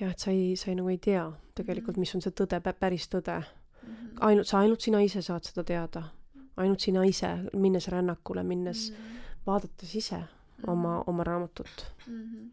jah, 0.00 0.10
et 0.10 0.18
sa 0.18 0.30
ei, 0.30 0.56
sa 0.56 0.70
ei 0.70 0.74
nagu 0.74 0.88
ei 0.88 0.98
tea 0.98 1.32
tegelikult, 1.54 1.96
Mhm. 1.96 2.00
mis 2.00 2.14
on 2.14 2.20
see 2.22 2.32
tõde, 2.32 2.72
päris 2.80 3.08
tõde. 3.08 3.42
ainult, 4.20 4.46
sa 4.46 4.58
ainult 4.58 4.80
sina 4.80 5.00
ise 5.00 5.22
saad 5.22 5.44
seda 5.44 5.64
teada. 5.64 6.02
ainult 6.56 6.80
sina 6.80 7.04
ise, 7.04 7.28
minnes 7.52 7.88
rännakule, 7.88 8.42
minnes, 8.42 8.90
Mhm. 8.90 9.16
vaadates 9.46 9.94
ise 9.94 10.22
oma, 10.66 11.02
oma 11.06 11.24
raamatut. 11.24 11.86
Mhm. 12.06 12.50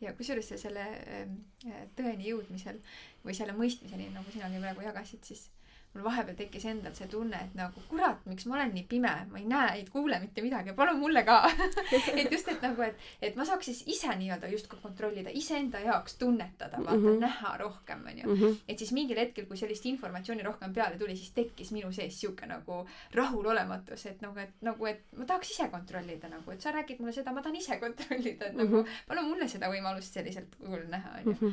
ja 0.00 0.12
kusjuures 0.12 0.48
selle 0.56 0.80
ähm, 0.80 1.32
äh, 1.66 1.88
tõeni 1.96 2.24
jõudmisel 2.30 2.76
või 3.24 3.34
selle 3.34 3.52
mõistmiseni, 3.52 4.12
nagu 4.14 4.30
sinagi 4.30 4.60
praegu 4.60 4.80
jagasid, 4.80 5.18
siis 5.22 5.50
mul 5.94 6.04
vahepeal 6.04 6.36
tekkis 6.36 6.64
endal 6.68 6.92
see 6.94 7.06
tunne, 7.08 7.38
et 7.44 7.54
nagu 7.58 7.80
kurat, 7.88 8.20
miks 8.26 8.44
ma 8.46 8.54
olen 8.58 8.74
nii 8.74 8.84
pime, 8.88 9.12
ma 9.30 9.38
ei 9.38 9.46
näe, 9.48 9.70
ei 9.78 9.84
kuule 9.90 10.18
mitte 10.20 10.42
midagi, 10.44 10.72
palun 10.76 10.98
mulle 11.00 11.22
ka. 11.24 11.38
et 12.20 12.30
just, 12.32 12.48
et 12.52 12.62
nagu, 12.62 12.82
et, 12.82 12.96
et 13.22 13.36
ma 13.36 13.44
saaks 13.48 13.66
siis 13.70 13.80
ise 13.86 14.12
nii-öelda 14.20 14.50
justkui 14.52 14.78
kontrollida, 14.82 15.30
iseenda 15.32 15.80
jaoks 15.80 16.14
tunnetada, 16.20 16.76
vaata 16.78 16.96
mm, 16.96 17.02
Mhm. 17.02 17.14
-hmm. 17.14 17.20
näha 17.20 17.56
rohkem, 17.58 18.04
onju. 18.12 18.34
Mhm. 18.34 18.54
et 18.68 18.78
siis 18.78 18.92
mingil 18.92 19.16
hetkel, 19.18 19.46
kui 19.46 19.56
sellist 19.56 19.86
informatsiooni 19.86 20.42
rohkem 20.42 20.74
peale 20.74 20.98
tuli, 20.98 21.16
siis 21.16 21.32
tekkis 21.32 21.72
minu 21.72 21.92
sees 21.92 22.20
sihuke 22.20 22.46
nagu 22.46 22.86
rahulolematus, 23.14 24.06
et 24.06 24.20
nagu, 24.22 24.38
et 24.38 24.52
nagu, 24.62 24.86
et 24.86 25.02
ma 25.16 25.24
tahaks 25.24 25.50
ise 25.50 25.68
kontrollida 25.72 26.28
nagu, 26.28 26.50
et 26.52 26.60
sa 26.60 26.72
räägid 26.72 27.00
mulle 27.00 27.12
seda, 27.12 27.32
ma 27.32 27.42
tahan 27.42 27.56
ise 27.56 27.76
kontrollida, 27.84 28.46
et 28.46 28.54
nagu 28.56 28.76
Mhm. 28.82 28.86
palun 29.08 29.28
mulle 29.32 29.48
seda 29.48 29.68
võimalust 29.72 30.12
selliselt 30.14 30.54
kujul 30.60 30.86
näha, 30.90 31.16
onju. 31.24 31.52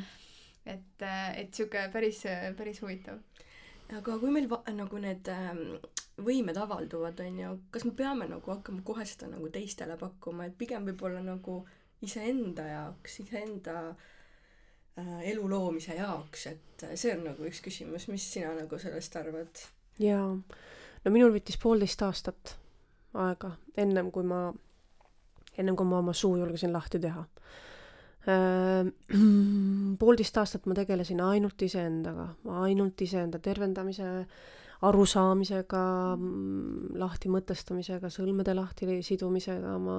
et, 0.66 1.02
et 1.36 1.54
sihuke 1.54 1.88
päris, 1.92 2.22
päris 2.56 2.80
huvitav. 2.82 3.18
Aga 3.94 4.18
kui 4.18 4.30
meil 4.34 4.48
va- 4.50 4.64
nagu 4.74 4.98
need 4.98 5.28
ähm, 5.30 5.62
võimed 6.26 6.56
avalduvad 6.58 7.20
onju 7.20 7.52
kas 7.70 7.84
me 7.86 7.92
peame 7.96 8.26
nagu 8.28 8.50
hakkama 8.50 8.82
kohe 8.84 9.04
seda 9.06 9.28
nagu 9.30 9.48
teistele 9.52 9.96
pakkuma 10.00 10.46
et 10.48 10.58
pigem 10.58 10.86
võib-olla 10.88 11.22
nagu 11.22 11.60
iseenda 12.02 12.66
jaoks 12.66 13.20
iseenda 13.24 13.78
äh, 14.98 15.30
elu 15.32 15.48
loomise 15.48 15.94
jaoks 15.94 16.46
et 16.52 16.86
äh, 16.88 16.94
see 16.96 17.14
on 17.16 17.24
nagu 17.30 17.46
üks 17.46 17.62
küsimus 17.64 18.08
mis 18.08 18.26
sina 18.32 18.54
nagu 18.58 18.78
sellest 18.78 19.16
arvad 19.16 19.64
jaa, 20.02 20.30
no 21.04 21.12
minul 21.12 21.32
võttis 21.36 21.60
poolteist 21.62 22.02
aastat 22.02 22.56
aega, 23.16 23.54
ennem 23.76 24.10
kui 24.12 24.24
ma, 24.28 24.52
ennem 25.56 25.76
kui 25.76 25.86
ma 25.88 26.02
oma 26.02 26.12
suu 26.12 26.36
julgesin 26.36 26.72
lahti 26.72 26.98
teha. 27.00 27.22
poolteist 30.00 30.38
aastat 30.40 30.66
ma 30.66 30.74
tegelesin 30.74 31.20
ainult 31.22 31.62
iseendaga, 31.62 32.28
ainult 32.64 33.02
iseenda 33.06 33.38
tervendamise, 33.42 34.08
arusaamisega, 34.86 35.82
lahti 37.00 37.30
mõtestamisega, 37.32 38.10
sõlmede 38.12 38.52
lahti 38.56 38.98
sidumisega, 39.06 39.76
ma, 39.80 39.96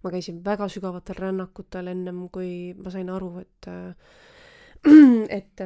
ma 0.00 0.12
käisin 0.14 0.38
väga 0.44 0.68
sügavatel 0.72 1.18
rännakutel 1.18 1.90
ennem 1.92 2.22
kui 2.32 2.72
ma 2.78 2.92
sain 2.94 3.10
aru, 3.12 3.34
et, 3.42 3.68
et 5.40 5.64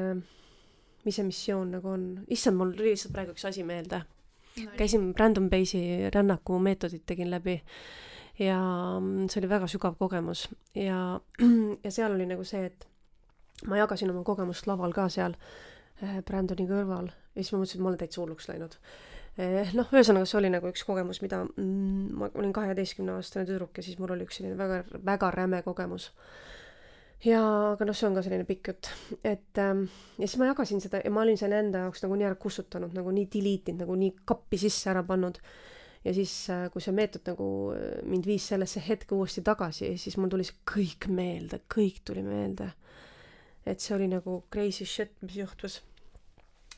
mis 1.05 1.21
see 1.21 1.27
missioon 1.29 1.77
nagu 1.77 1.93
on. 1.93 2.09
issand, 2.33 2.59
mul 2.59 2.73
tuli 2.75 2.95
lihtsalt 2.95 3.15
praegu 3.15 3.37
üks 3.37 3.47
asi 3.49 3.63
meelde. 3.67 4.03
käisin 4.79 5.13
Brandon 5.15 5.49
Base'i 5.51 6.11
rännaku 6.15 6.59
meetodit 6.63 7.03
tegin 7.07 7.31
läbi 7.31 7.61
ja 8.39 8.59
mm, 9.01 9.29
see 9.31 9.41
oli 9.43 9.51
väga 9.51 9.69
sügav 9.71 9.99
kogemus 9.99 10.49
ja, 10.75 11.21
ja 11.85 11.91
seal 11.95 12.15
oli 12.17 12.27
nagu 12.31 12.45
see, 12.47 12.67
et 12.71 12.89
ma 13.69 13.79
jagasin 13.79 14.11
oma 14.11 14.25
kogemust 14.27 14.67
laval 14.71 14.95
ka 14.97 15.09
seal 15.13 15.37
äh, 16.03 16.21
Brandoni 16.27 16.67
kõrval 16.71 17.11
ja 17.11 17.43
siis 17.43 17.53
ma 17.55 17.63
mõtlesin, 17.63 17.81
et 17.81 17.85
ma 17.85 17.93
olen 17.93 18.01
täitsa 18.03 18.23
hulluks 18.23 18.49
läinud. 18.51 18.79
noh, 19.75 19.89
ühesõnaga 19.91 20.27
see 20.31 20.39
oli 20.39 20.51
nagu 20.55 20.71
üks 20.71 20.85
kogemus, 20.87 21.23
mida 21.23 21.43
mm, 21.45 22.11
ma 22.19 22.31
olin 22.35 22.53
kaheteistkümneaastane 22.55 23.47
tüdruk 23.49 23.79
ja 23.79 23.87
siis 23.87 23.99
mul 23.99 24.15
oli 24.15 24.27
üks 24.27 24.39
selline 24.39 24.59
väga, 24.59 24.85
väga 25.05 25.31
räme 25.35 25.63
kogemus 25.67 26.13
ja 27.25 27.41
aga 27.73 27.87
noh, 27.89 27.97
see 27.97 28.09
on 28.09 28.17
ka 28.19 28.25
selline 28.25 28.47
pikk 28.49 28.71
jutt, 28.71 28.91
et 29.25 29.61
ähm, 29.63 29.87
ja 30.19 30.27
siis 30.27 30.39
ma 30.41 30.51
jagasin 30.51 30.83
seda 30.85 31.01
ja 31.05 31.13
ma 31.15 31.23
olin 31.25 31.39
selle 31.41 31.59
enda 31.63 31.87
jaoks 31.87 32.05
nagu 32.05 32.19
nii 32.19 32.29
ära 32.29 32.39
kustutanud, 32.41 32.95
nagu 32.97 33.15
nii 33.15 33.29
delete 33.33 33.73
inud, 33.73 33.85
nagu 33.85 33.97
nii 34.01 34.13
kappi 34.29 34.61
sisse 34.61 34.91
ära 34.93 35.05
pannud. 35.07 35.41
Ja 36.05 36.15
siis, 36.15 36.33
kui 36.73 36.83
see 36.85 36.95
meetod 36.97 37.25
nagu 37.31 37.49
äh, 37.75 37.99
mind 38.09 38.27
viis 38.29 38.49
sellesse 38.53 38.83
hetke 38.85 39.17
uuesti 39.17 39.45
tagasi, 39.45 39.95
siis 40.01 40.19
mul 40.21 40.33
tuli 40.33 40.47
see 40.47 40.59
kõik 40.69 41.09
meelde, 41.09 41.63
kõik 41.75 42.03
tuli 42.05 42.25
meelde. 42.27 42.73
et 43.65 43.81
see 43.81 43.95
oli 43.97 44.09
nagu 44.09 44.43
crazy 44.53 44.85
shit, 44.85 45.15
mis 45.23 45.37
juhtus. 45.41 45.83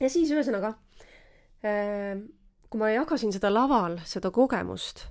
ja 0.01 0.11
siis 0.11 0.31
ühesõnaga 0.31 0.77
äh,, 1.65 2.21
kui 2.71 2.81
ma 2.81 2.93
jagasin 2.95 3.33
seda 3.35 3.51
laval, 3.51 3.99
seda 4.07 4.31
kogemust, 4.31 5.07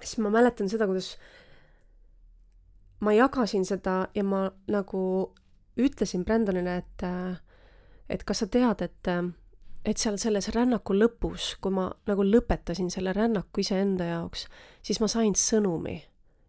siis 0.00 0.18
ma 0.22 0.30
mäletan 0.30 0.70
seda, 0.70 0.86
kuidas 0.86 1.16
ma 3.00 3.12
jagasin 3.12 3.66
seda 3.66 4.06
ja 4.14 4.24
ma 4.24 4.46
nagu 4.70 5.02
ütlesin 5.76 6.24
Brandonile, 6.24 6.78
et 6.78 7.02
äh, 7.04 7.36
et 8.08 8.22
kas 8.24 8.44
sa 8.44 8.46
tead, 8.46 8.82
et 8.86 9.10
äh, 9.10 9.26
et 9.86 10.00
seal 10.02 10.16
selles 10.18 10.48
rännaku 10.54 10.96
lõpus, 10.96 11.52
kui 11.62 11.74
ma 11.74 11.86
nagu 12.08 12.24
lõpetasin 12.26 12.90
selle 12.90 13.12
rännaku 13.14 13.62
iseenda 13.62 14.08
jaoks, 14.08 14.46
siis 14.82 14.98
ma 15.02 15.08
sain 15.10 15.36
sõnumi. 15.38 16.00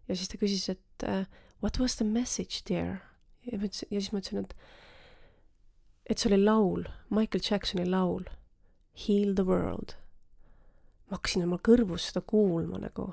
ja 0.08 0.16
siis 0.16 0.28
ta 0.28 0.40
küsis, 0.40 0.68
et 0.72 1.06
äh, 1.06 1.26
what 1.62 1.78
was 1.78 1.96
the 1.96 2.04
message 2.04 2.64
dear? 2.68 2.98
ja 3.46 3.58
ma 3.58 3.68
ütlesin, 3.70 3.88
ja 3.90 4.00
siis 4.00 4.12
ma 4.12 4.22
ütlesin, 4.22 4.44
et 4.44 4.54
et 6.08 6.18
see 6.18 6.30
oli 6.32 6.42
laul, 6.42 6.84
Michael 7.10 7.44
Jacksoni 7.44 7.84
laul 7.86 8.24
Heal 8.98 9.34
the 9.34 9.44
world. 9.46 9.94
ma 11.06 11.16
hakkasin 11.16 11.44
oma 11.46 11.60
kõrvus 11.62 12.08
seda 12.10 12.20
kuulma 12.26 12.80
nagu, 12.82 13.12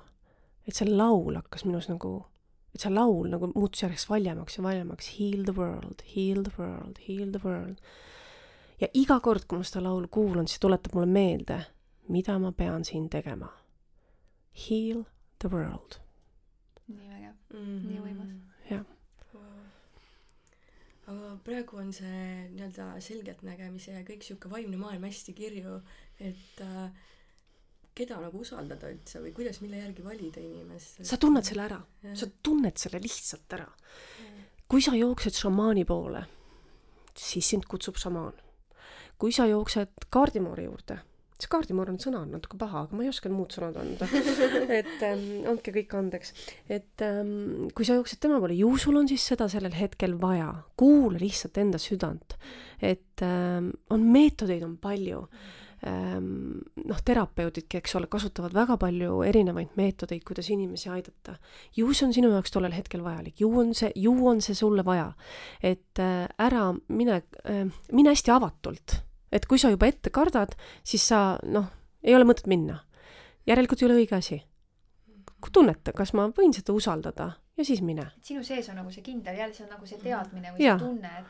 et 0.65 0.75
see 0.75 0.87
laul 0.89 1.37
hakkas 1.37 1.67
minus 1.67 1.85
nagu 1.91 2.17
et 2.75 2.83
see 2.83 2.91
laul 2.91 3.29
nagu 3.31 3.47
muutus 3.53 3.85
järjest 3.85 4.09
valjemaks 4.09 4.57
ja 4.57 4.65
valjemaks, 4.65 5.13
heal 5.19 5.45
the 5.47 5.53
world, 5.55 6.01
heal 6.11 6.41
the 6.43 6.51
world, 6.57 6.99
heal 7.07 7.29
the 7.31 7.39
world. 7.43 7.79
Ja 8.81 8.89
iga 8.93 9.19
kord, 9.23 9.45
kui 9.47 9.59
ma 9.61 9.67
seda 9.67 9.83
laulu 9.85 10.09
kuulan, 10.11 10.47
siis 10.47 10.61
tuletab 10.63 10.95
mulle 10.97 11.11
meelde, 11.11 11.59
mida 12.09 12.37
ma 12.39 12.51
pean 12.51 12.85
siin 12.85 13.09
tegema. 13.09 13.51
Heal 14.65 15.03
the 15.39 15.49
world. 15.51 15.99
nii 16.87 17.09
vägev. 17.09 17.33
mm. 17.53 17.79
Nii 17.87 18.03
võimas. 18.03 18.35
Jah. 18.69 18.85
aga 21.05 21.35
praegu 21.45 21.77
on 21.77 21.91
see 21.93 22.21
nii-öelda 22.53 22.95
selgeltnägemise 23.03 23.93
ja 23.93 24.05
kõik 24.05 24.23
sihuke 24.25 24.49
vaimne 24.49 24.77
maailm 24.81 25.03
hästi 25.05 25.35
kirju, 25.37 25.75
et 26.17 26.63
äh, 26.65 26.87
keda 27.95 28.17
nagu 28.19 28.41
usaldada 28.43 28.89
üldse 28.91 29.21
või 29.23 29.31
kuidas, 29.35 29.61
mille 29.63 29.79
järgi 29.79 30.03
valida 30.03 30.41
inimest? 30.43 31.03
sa 31.07 31.19
tunned 31.21 31.47
selle 31.47 31.65
ära, 31.67 31.77
sa 32.17 32.27
tunned 32.43 32.79
selle 32.81 32.99
lihtsalt 33.03 33.55
ära. 33.57 33.67
kui 34.67 34.81
sa 34.81 34.95
jooksed 34.97 35.37
šamaani 35.37 35.85
poole, 35.87 36.25
siis 37.15 37.53
sind 37.53 37.69
kutsub 37.69 37.99
šamaan. 38.01 38.33
Kui 39.17 39.35
sa 39.35 39.47
jooksed 39.49 40.07
kaardimoori 40.13 40.65
juurde, 40.67 40.99
see 41.35 41.51
kaardimoor 41.51 41.91
on 41.91 41.97
sõna 41.99 42.21
on 42.23 42.31
natuke 42.37 42.57
paha, 42.59 42.85
aga 42.85 42.95
ma 42.95 43.03
ei 43.03 43.11
oska 43.11 43.29
muud 43.31 43.51
sõnad 43.55 43.75
anda. 43.79 44.07
et 44.79 45.03
ähm, 45.03 45.25
andke 45.51 45.73
kõik 45.75 45.97
andeks. 45.99 46.31
et 46.71 47.03
ähm, 47.03 47.67
kui 47.75 47.87
sa 47.87 47.97
jooksed 47.97 48.21
tema 48.23 48.39
poole, 48.39 48.55
ju 48.55 48.71
sul 48.79 49.01
on 49.01 49.09
siis 49.11 49.25
seda 49.33 49.49
sellel 49.51 49.75
hetkel 49.75 50.15
vaja. 50.21 50.53
kuula 50.79 51.19
lihtsalt 51.19 51.59
enda 51.59 51.81
südant. 51.81 52.37
et 52.81 53.23
ähm, 53.25 53.73
on 53.89 54.07
meetodeid 54.15 54.63
on 54.63 54.77
palju 54.79 55.25
ähm, 55.87 56.61
noh, 56.85 57.01
terapeudidki, 57.05 57.81
eks 57.81 57.95
ole, 57.99 58.07
kasutavad 58.11 58.55
väga 58.55 58.77
palju 58.79 59.21
erinevaid 59.27 59.75
meetodeid, 59.79 60.23
kuidas 60.27 60.49
inimesi 60.55 60.89
aidata. 60.93 61.35
ju 61.75 61.91
see 61.93 62.07
on 62.07 62.15
sinu 62.15 62.31
jaoks 62.31 62.55
tollel 62.55 62.75
hetkel 62.75 63.03
vajalik, 63.03 63.39
ju 63.41 63.51
on 63.59 63.73
see, 63.75 63.91
ju 63.95 64.15
on 64.27 64.41
see 64.41 64.55
sulle 64.55 64.85
vaja. 64.87 65.11
et 65.61 65.99
äh, 65.99 66.29
ära 66.39 66.69
mine 66.87 67.21
äh,, 67.43 67.67
mine 67.91 68.15
hästi 68.15 68.31
avatult. 68.31 69.01
Et 69.35 69.45
kui 69.45 69.59
sa 69.59 69.71
juba 69.73 69.89
ette 69.91 70.11
kardad, 70.13 70.55
siis 70.83 71.03
sa 71.11 71.37
noh, 71.43 71.67
ei 72.03 72.15
ole 72.15 72.27
mõtet 72.27 72.47
minna. 72.47 72.81
järelikult 73.45 73.81
ei 73.81 73.89
ole 73.89 74.01
õige 74.01 74.15
asi. 74.17 74.43
tunneta, 75.53 75.93
kas 75.93 76.13
ma 76.17 76.29
võin 76.33 76.53
seda 76.55 76.73
usaldada 76.73 77.33
ja 77.57 77.65
siis 77.65 77.81
mine. 77.81 78.07
sinu 78.21 78.43
sees 78.43 78.69
on 78.69 78.79
nagu 78.81 78.91
see 78.91 79.03
kindel, 79.03 79.37
jälle 79.37 79.53
see 79.53 79.65
on 79.65 79.75
nagu 79.75 79.85
see 79.85 79.99
teadmine 80.01 80.53
või 80.53 80.65
Jaa. 80.65 80.79
see 80.79 80.87
tunne, 80.87 81.11
et 81.19 81.25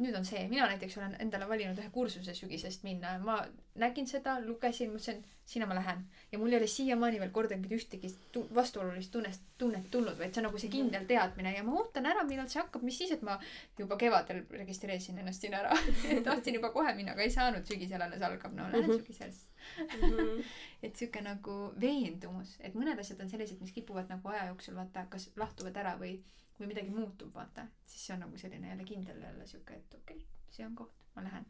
nüüd 0.00 0.14
on 0.16 0.24
see, 0.24 0.46
mina 0.48 0.66
näiteks 0.70 0.94
olen 0.98 1.16
endale 1.20 1.46
valinud 1.48 1.78
ühe 1.78 1.90
kursuse 1.92 2.32
sügisest 2.34 2.82
minna. 2.86 3.18
Ma 3.20 3.34
nägin 3.80 4.06
seda, 4.08 4.38
lugesin, 4.40 4.90
mõtlesin, 4.94 5.18
sinna 5.50 5.66
ma 5.66 5.74
lähen. 5.76 6.04
ja 6.32 6.38
mul 6.38 6.52
ei 6.52 6.58
ole 6.60 6.66
siiamaani 6.70 7.18
veel 7.20 7.30
kordagi 7.34 7.68
ühtegi 7.76 8.10
tu- 8.32 8.46
vastuolulist 8.54 9.10
tunnest, 9.12 9.42
tunnet 9.58 9.90
tulnud, 9.90 10.16
vaid 10.18 10.32
see 10.34 10.40
on 10.40 10.46
nagu 10.48 10.58
see 10.62 10.70
kindel 10.70 11.04
teadmine. 11.10 11.52
Ja 11.56 11.62
ma 11.66 11.72
ootan 11.80 12.06
ära, 12.06 12.24
millal 12.24 12.48
see 12.48 12.62
hakkab, 12.62 12.82
mis 12.86 12.98
siis, 12.98 13.10
et 13.16 13.22
ma 13.22 13.38
juba 13.78 13.96
kevadel 14.00 14.44
registreerisin 14.50 15.18
ennast 15.18 15.42
sinna 15.44 15.60
ära. 15.64 15.76
Tahtsin 16.28 16.54
juba 16.60 16.70
kohe 16.74 16.94
minna, 16.94 17.12
aga 17.12 17.22
ei 17.26 17.30
saanud, 17.34 17.66
sügisel 17.68 18.02
alles 18.02 18.22
algab, 18.22 18.54
no 18.56 18.68
lähen 18.72 18.88
Mhm. 18.90 19.00
sügisel 19.02 19.30
siis. 19.32 19.46
Et 20.82 20.96
sihuke 20.96 21.20
nagu 21.20 21.54
veendumus, 21.80 22.54
et 22.64 22.72
mõned 22.74 22.98
asjad 23.02 23.20
on 23.20 23.28
sellised, 23.28 23.58
mis 23.60 23.72
kipuvad 23.76 24.08
nagu 24.08 24.28
aja 24.32 24.46
jooksul 24.48 24.74
vaata, 24.78 25.02
kas 25.12 25.26
lahtuvad 25.36 25.76
ära 25.76 25.92
või, 26.00 26.14
või 26.60 26.70
midagi 26.70 26.92
muutub, 26.94 27.32
vaata. 27.34 27.66
siis 27.86 28.06
see 28.06 28.14
on 28.14 28.24
nagu 28.26 28.38
selline 28.38 28.68
jälle 28.68 28.84
kindel 28.84 29.22
jälle 29.22 29.46
sihuke, 29.46 29.74
et 29.80 29.94
okei 29.94 30.16
okay,, 30.16 30.46
see 30.50 30.66
on 30.66 30.76
koht, 30.76 31.04
ma 31.16 31.24
lähen. 31.24 31.46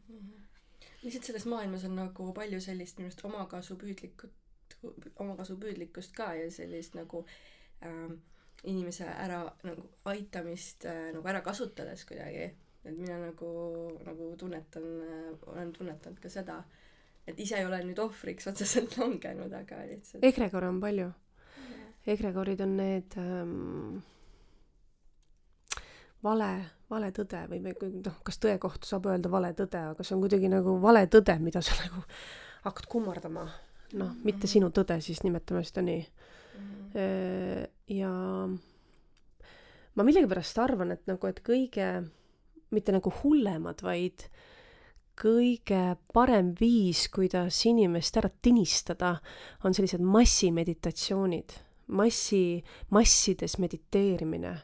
lihtsalt 1.03 1.29
selles 1.29 1.45
maailmas 1.45 1.85
on 1.85 1.95
nagu 1.99 2.33
palju 2.33 2.61
sellist 2.61 2.99
minu 2.99 3.11
arust 3.11 3.25
omakasupüüdlikut, 3.29 4.77
omakasupüüdlikkust 5.19 6.15
ka 6.17 6.33
ja 6.39 6.51
sellist 6.51 6.95
nagu 6.95 7.25
ähm, 7.85 8.19
inimese 8.63 9.05
ära 9.09 9.43
nagu 9.63 9.87
aitamist 10.05 10.85
äh, 10.85 11.09
nagu 11.15 11.27
ära 11.27 11.41
kasutades 11.41 12.05
kuidagi. 12.05 12.51
et 12.83 12.97
mina 12.97 13.19
nagu, 13.21 13.49
nagu 14.05 14.35
tunnetan 14.37 14.85
äh,, 15.05 15.33
olen 15.47 15.73
tunnetanud 15.73 16.19
ka 16.19 16.29
seda, 16.29 16.63
et 17.27 17.39
ise 17.39 17.59
ei 17.59 17.65
ole 17.65 17.81
nüüd 17.85 17.99
ohvriks 18.01 18.47
otseselt 18.49 18.97
langenud, 18.97 19.53
aga 19.53 19.83
lihtsalt 19.89 20.25
egregore 20.25 20.69
on 20.71 20.79
palju. 20.81 21.11
egregorid 22.15 22.63
on 22.65 22.77
need 22.77 23.17
ähm, 23.21 23.99
vale, 26.23 26.51
vale 26.89 27.11
tõde 27.15 27.43
või, 27.49 27.61
või 27.65 27.91
noh, 28.05 28.21
kas 28.25 28.39
tõe 28.41 28.57
kohta 28.61 28.89
saab 28.89 29.09
öelda 29.11 29.31
vale 29.31 29.53
tõde, 29.57 29.81
aga 29.93 30.05
see 30.05 30.15
on 30.15 30.23
kuidagi 30.25 30.51
nagu 30.51 30.77
vale 30.83 31.05
tõde, 31.11 31.37
mida 31.43 31.63
sa 31.65 31.77
nagu 31.83 32.03
hakkad 32.65 32.89
kummardama. 32.91 33.47
noh, 33.99 34.11
mitte 34.23 34.47
sinu 34.47 34.69
tõde, 34.71 35.01
siis 35.03 35.19
nimetame 35.25 35.63
seda 35.67 35.83
nii. 35.83 36.03
Äh, 36.95 37.65
ja 37.91 38.11
ma 39.95 40.05
millegipärast 40.07 40.59
arvan, 40.63 40.93
et 40.95 41.03
nagu, 41.09 41.27
et 41.27 41.41
kõige, 41.43 41.87
mitte 42.71 42.95
nagu 42.95 43.11
hullemad, 43.21 43.83
vaid 43.83 44.27
kõige 45.21 45.81
parem 46.13 46.53
viis, 46.59 47.05
kuidas 47.13 47.59
inimest 47.69 48.17
ära 48.17 48.31
tinistada, 48.41 49.17
on 49.65 49.75
sellised 49.75 50.01
massimeditatsioonid, 50.01 51.57
massi, 51.97 52.61
massides 52.95 53.57
mediteerimine. 53.61 54.55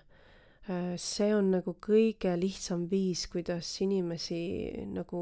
See 0.99 1.29
on 1.35 1.51
nagu 1.53 1.75
kõige 1.83 2.33
lihtsam 2.39 2.87
viis, 2.91 3.27
kuidas 3.31 3.69
inimesi 3.85 4.39
nagu 4.91 5.21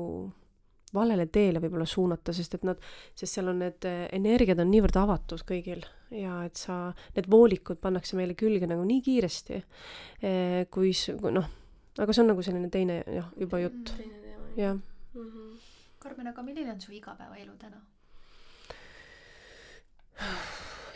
valele 0.96 1.26
teele 1.28 1.60
võib-olla 1.60 1.86
suunata, 1.86 2.32
sest 2.34 2.54
et 2.56 2.64
nad, 2.64 2.80
sest 3.20 3.34
seal 3.36 3.50
on 3.52 3.60
need 3.60 3.84
eh, 3.90 4.06
energiad 4.16 4.60
on 4.64 4.70
niivõrd 4.72 4.96
avatud 5.02 5.42
kõigil 5.46 5.84
ja 6.16 6.38
et 6.48 6.56
sa, 6.56 6.94
need 7.18 7.28
voolikud 7.30 7.82
pannakse 7.84 8.16
meile 8.16 8.34
külge 8.40 8.68
nagu 8.70 8.86
nii 8.88 9.02
kiiresti, 9.04 9.58
kui 10.72 10.94
s- 10.96 11.12
kui 11.20 11.34
noh, 11.36 11.50
aga 12.00 12.14
see 12.16 12.24
on 12.24 12.30
nagu 12.32 12.46
selline 12.46 12.70
teine 12.72 13.02
jah, 13.12 13.28
juba 13.42 13.60
jutt, 13.66 13.92
teine 13.98 14.22
teema. 14.24 14.48
jah. 14.56 14.80
Mhm. 15.14 15.52
Karmen, 16.06 16.28
aga 16.32 16.44
milline 16.46 16.72
on 16.72 16.80
su 16.82 16.94
igapäevaelu 16.94 17.58
täna? 17.60 17.82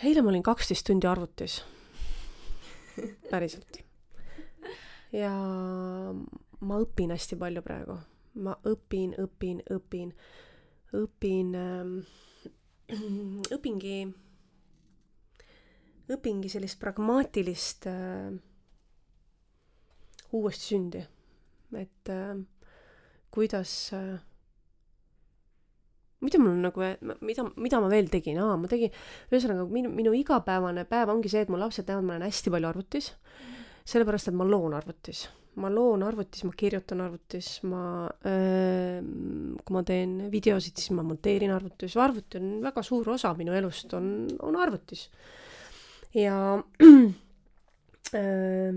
eile 0.06 0.22
ma 0.24 0.30
olin 0.32 0.44
kaksteist 0.46 0.86
tundi 0.88 1.08
arvutis. 1.10 1.60
päriselt. 3.32 3.82
Ja 5.16 5.32
ma 6.60 6.80
õpin 6.84 7.14
hästi 7.14 7.38
palju 7.40 7.64
praegu. 7.66 7.98
ma 8.40 8.54
õpin, 8.64 9.16
õpin, 9.20 9.62
õpin, 9.74 10.14
õpin 10.96 11.56
ähm, 11.58 11.96
õpingi, 13.56 13.98
õpingi 16.14 16.52
sellist 16.52 16.80
pragmaatilist 16.80 17.90
äh, 17.90 18.32
uuesti 20.32 20.74
sündi. 20.74 21.04
et 21.78 22.10
äh, 22.10 22.38
kuidas 23.32 23.94
äh, 23.94 24.18
mida 26.20 26.40
mul 26.42 26.58
nagu, 26.60 26.84
mida, 27.22 27.46
mida 27.56 27.80
ma 27.80 27.90
veel 27.92 28.10
tegin, 28.12 28.40
aa, 28.44 28.58
ma 28.60 28.70
tegin, 28.72 28.92
ühesõnaga 29.32 29.66
minu, 29.72 29.92
minu 29.94 30.14
igapäevane 30.18 30.84
päev 30.90 31.14
ongi 31.14 31.32
see, 31.32 31.46
et 31.46 31.52
mu 31.52 31.60
lapsed 31.60 31.88
teavad, 31.88 32.08
ma 32.08 32.18
olen 32.18 32.28
hästi 32.28 32.52
palju 32.54 32.70
arvutis, 32.72 33.14
sellepärast 33.90 34.30
et 34.32 34.38
ma 34.38 34.48
loon 34.48 34.76
arvutis. 34.78 35.28
ma 35.60 35.68
loon 35.74 36.04
arvutis, 36.08 36.46
ma 36.48 36.54
kirjutan 36.56 37.02
arvutis, 37.04 37.48
ma 37.68 37.82
äh,, 38.24 39.00
kui 39.66 39.76
ma 39.76 39.82
teen 39.84 40.30
videosid, 40.32 40.78
siis 40.80 40.94
ma 40.96 41.04
monteerin 41.04 41.52
arvutis, 41.52 41.98
arvuti 42.00 42.40
on 42.40 42.62
väga 42.64 42.84
suur 42.86 43.10
osa 43.16 43.34
minu 43.36 43.56
elust 43.58 43.94
on, 43.98 44.28
on 44.46 44.56
arvutis. 44.62 45.10
ja 46.16 46.38
äh, 48.22 48.72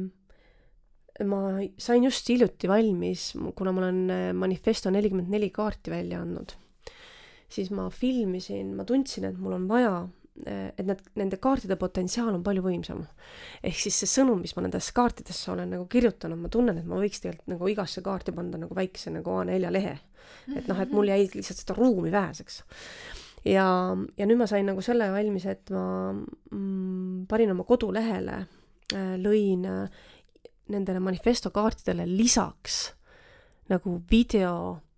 ma 1.29 1.43
sain 1.79 2.09
just 2.09 2.33
hiljuti 2.33 2.71
valmis, 2.71 3.31
kuna 3.55 3.71
ma 3.73 3.85
olen 3.85 4.03
äh, 4.11 4.27
Manifesto 4.35 4.91
nelikümmend 4.91 5.31
neli 5.31 5.53
kaarti 5.55 5.93
välja 5.93 6.25
andnud 6.25 6.57
siis 7.53 7.71
ma 7.75 7.89
filmisin, 7.93 8.73
ma 8.77 8.87
tundsin, 8.89 9.27
et 9.29 9.39
mul 9.41 9.57
on 9.57 9.69
vaja, 9.71 9.95
et 10.47 10.87
need, 10.87 11.01
nende 11.21 11.37
kaartide 11.43 11.77
potentsiaal 11.77 12.33
on 12.33 12.45
palju 12.45 12.63
võimsam. 12.65 13.03
ehk 13.63 13.77
siis 13.79 13.99
see 14.01 14.09
sõnum, 14.09 14.41
mis 14.41 14.55
ma 14.57 14.65
nendesse 14.65 14.95
kaartidesse 14.97 15.51
olen 15.53 15.75
nagu 15.75 15.85
kirjutanud, 15.93 16.41
ma 16.41 16.49
tunnen, 16.53 16.79
et 16.81 16.89
ma 16.89 17.01
võiks 17.01 17.21
tegelikult 17.21 17.53
nagu 17.53 17.69
igasse 17.69 18.03
kaarti 18.05 18.33
panna 18.33 18.63
nagu 18.65 18.75
väikse 18.75 19.13
nagu 19.13 19.35
A4 19.43 19.73
lehe. 19.75 19.99
et 20.57 20.71
noh, 20.71 20.81
et 20.81 20.95
mul 20.95 21.13
jäi 21.13 21.27
lihtsalt 21.35 21.61
seda 21.61 21.77
ruumi 21.77 22.13
väheseks. 22.15 22.63
ja, 23.45 23.67
ja 24.17 24.29
nüüd 24.29 24.41
ma 24.41 24.49
sain 24.49 24.67
nagu 24.67 24.81
selle 24.85 25.11
valmis, 25.13 25.47
et 25.47 25.71
ma 25.75 25.85
mm, 26.13 27.27
panin 27.29 27.53
oma 27.53 27.69
kodulehele, 27.69 28.47
lõin 29.21 29.69
äh, 29.69 30.01
nendele 30.73 31.01
manifesto 31.01 31.53
kaartidele 31.53 32.07
lisaks 32.09 32.95
nagu 33.69 34.01
video 34.11 34.57
äh, 34.73 34.92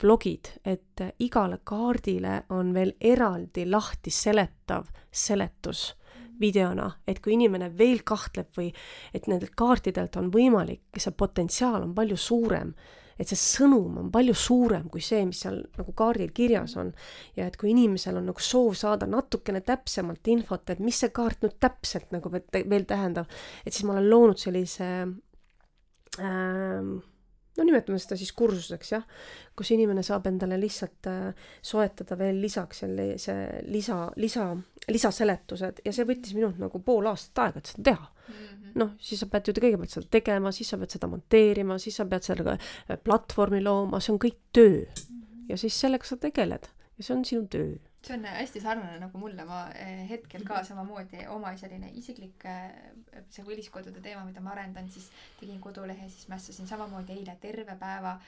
blogid, 0.00 0.50
et 0.64 1.00
äh, 1.00 1.12
igale 1.24 1.60
kaardile 1.64 2.42
on 2.52 2.74
veel 2.74 2.92
eraldi 3.00 3.64
lahti 3.70 4.12
seletav 4.12 4.90
seletus 5.10 5.94
videona, 6.40 6.90
et 7.06 7.20
kui 7.22 7.36
inimene 7.36 7.70
veel 7.78 8.02
kahtleb 8.04 8.50
või 8.58 8.68
et 9.14 9.28
nendelt 9.30 9.54
kaartidelt 9.56 10.18
on 10.20 10.28
võimalik, 10.34 10.82
see 10.98 11.14
potentsiaal 11.16 11.86
on 11.86 11.94
palju 11.96 12.18
suurem, 12.18 12.74
et 13.14 13.30
see 13.30 13.38
sõnum 13.38 14.00
on 14.02 14.10
palju 14.12 14.34
suurem 14.34 14.88
kui 14.90 15.00
see, 15.04 15.22
mis 15.24 15.44
seal 15.44 15.60
nagu 15.78 15.94
kaardil 15.96 16.32
kirjas 16.34 16.74
on. 16.80 16.90
Ja 17.38 17.46
et 17.46 17.56
kui 17.56 17.70
inimesel 17.70 18.18
on 18.18 18.26
nagu 18.28 18.42
soov 18.42 18.74
saada 18.76 19.06
natukene 19.06 19.62
täpsemalt 19.62 20.26
infot, 20.34 20.66
et 20.74 20.82
mis 20.82 20.98
see 20.98 21.14
kaart 21.14 21.46
nüüd 21.46 21.56
täpselt 21.62 22.10
nagu 22.12 22.32
veel 22.34 22.86
tähendab, 22.90 23.30
et 23.64 23.72
siis 23.72 23.86
ma 23.86 23.94
olen 23.94 24.10
loonud 24.10 24.42
sellise 24.42 24.90
ähm, 26.18 26.96
no 27.56 27.66
nimetame 27.66 27.98
seda 28.02 28.16
siis 28.18 28.32
kursuseks 28.36 28.92
jah, 28.94 29.04
kus 29.56 29.70
inimene 29.74 30.02
saab 30.06 30.26
endale 30.30 30.58
lihtsalt 30.60 31.08
äh, 31.10 31.46
soetada 31.62 32.18
veel 32.18 32.40
lisaks 32.42 32.82
sellise 32.84 33.36
lisa, 33.70 33.98
lisa, 34.20 34.48
lisaseletused 34.90 35.84
ja 35.84 35.94
see 35.94 36.08
võttis 36.08 36.34
minult 36.36 36.58
nagu 36.62 36.82
pool 36.84 37.08
aastat 37.10 37.44
aega, 37.46 37.62
et 37.62 37.72
seda 37.72 37.86
teha. 37.90 38.10
noh, 38.80 38.94
siis 38.98 39.20
sa 39.22 39.30
pead 39.30 39.48
ju 39.48 39.54
kõigepealt 39.60 39.94
seda 39.94 40.10
tegema, 40.10 40.52
siis 40.52 40.72
sa 40.72 40.78
pead 40.80 40.96
seda 40.96 41.10
monteerima, 41.10 41.78
siis 41.78 42.00
sa 42.00 42.08
pead 42.10 42.26
sellega 42.26 42.56
äh, 42.58 42.98
platvormi 42.98 43.62
looma, 43.62 44.02
see 44.02 44.14
on 44.16 44.22
kõik 44.22 44.40
töö. 44.56 44.84
ja 45.48 45.60
siis 45.60 45.78
sellega 45.80 46.08
sa 46.08 46.18
tegeled 46.20 46.70
ja 46.98 47.06
see 47.06 47.16
on 47.16 47.26
sinu 47.28 47.46
töö. 47.50 47.74
See 48.04 48.16
on 48.16 48.24
hästi 48.28 48.60
sarnane 48.60 48.98
nagu 49.00 49.18
mulle, 49.20 49.44
ma 49.48 49.60
eh, 49.80 50.04
hetkel 50.10 50.44
ka 50.46 50.62
samamoodi 50.68 51.24
oma 51.32 51.54
selline 51.60 51.90
isiklik 52.00 52.44
eh, 52.50 52.72
see 53.32 53.44
põliskodude 53.46 54.02
teema, 54.04 54.24
mida 54.28 54.42
ma 54.44 54.52
arendan, 54.52 54.90
siis 54.92 55.10
tegin 55.40 55.60
kodulehe, 55.64 56.08
siis 56.12 56.28
mässasin 56.32 56.68
samamoodi 56.70 57.16
eile 57.16 57.36
terve 57.40 57.76
päeva 57.80 58.18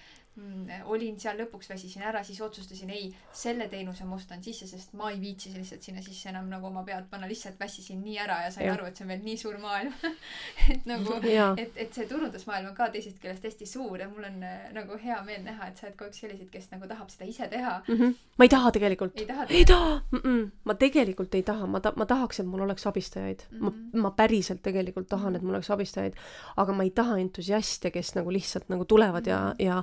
olin 0.93 1.17
seal 1.21 1.39
lõpuks 1.41 1.71
väsisin 1.71 2.03
ära, 2.05 2.21
siis 2.25 2.41
otsustasin 2.45 2.91
ei, 2.93 3.09
selle 3.33 3.69
teenuse 3.73 4.05
ma 4.05 4.17
ostan 4.19 4.43
sisse, 4.45 4.67
sest 4.69 4.93
ma 4.99 5.09
ei 5.11 5.21
viitsi 5.21 5.53
lihtsalt 5.55 5.83
sinna 5.83 6.03
sisse 6.05 6.29
enam 6.29 6.51
nagu 6.51 6.69
oma 6.69 6.83
pead 6.85 7.07
panna, 7.11 7.29
lihtsalt 7.31 7.57
väsisin 7.61 8.03
nii 8.05 8.19
ära 8.21 8.43
ja 8.45 8.51
sain 8.53 8.67
ja. 8.67 8.75
aru, 8.77 8.89
et 8.89 8.99
see 8.99 9.07
on 9.07 9.13
veel 9.15 9.23
nii 9.25 9.37
suur 9.41 9.57
maailm 9.63 9.95
et 10.75 10.85
nagu, 10.89 11.17
et, 11.63 11.81
et 11.87 11.97
see 11.97 12.09
turundusmaailm 12.11 12.71
on 12.71 12.77
ka 12.77 12.91
teisest 12.93 13.21
küljest 13.23 13.47
hästi 13.49 13.69
suur 13.71 14.03
ja 14.03 14.11
mul 14.11 14.29
on 14.29 14.45
äh, 14.45 14.69
nagu 14.77 14.99
hea 15.03 15.19
meel 15.27 15.41
näha, 15.47 15.71
et 15.71 15.81
sa 15.81 15.89
oled 15.89 15.97
ka 16.01 16.11
üks 16.11 16.21
selliseid, 16.25 16.51
kes 16.53 16.69
nagu 16.75 16.91
tahab 16.91 17.13
seda 17.15 17.31
ise 17.31 17.49
teha 17.53 17.79
mm. 17.87 17.97
-hmm. 17.97 18.15
ma 18.37 18.49
ei 18.49 18.53
taha 18.53 18.75
tegelikult. 18.77 19.17
ei 19.17 19.27
taha? 19.31 19.49
ei 19.49 19.65
taha 19.65 19.95
mm! 20.13 20.21
-mm. 20.21 20.45
ma 20.65 20.75
tegelikult 20.75 21.35
ei 21.35 21.47
taha, 21.49 21.67
ma 21.67 21.81
ta-, 21.81 21.95
ma 21.97 22.07
tahaks, 22.07 22.41
et 22.41 22.47
mul 22.47 22.67
oleks 22.69 22.87
abistajaid 22.87 23.47
mm. 23.49 23.57
-hmm. 23.57 23.65
ma, 23.65 23.71
mhm. 23.71 24.01
ma 24.05 24.11
päriselt 24.11 24.63
tegelikult 24.63 25.09
tahan, 25.09 25.37
et 25.37 25.43
mul 25.43 25.57
oleks 25.57 25.71
abistajaid, 25.71 26.21
aga 26.57 26.73
ma 26.73 26.85
ei 26.85 26.91
taha 26.91 27.19
entusiaste, 27.25 27.91
kes 27.91 28.15
nagu 28.21 28.33
lihtsalt 28.33 28.69
nagu 28.69 28.85
tulevad 28.85 29.27
mm 29.27 29.33
-hmm. 29.33 29.65
ja, 29.65 29.77
ja 29.77 29.83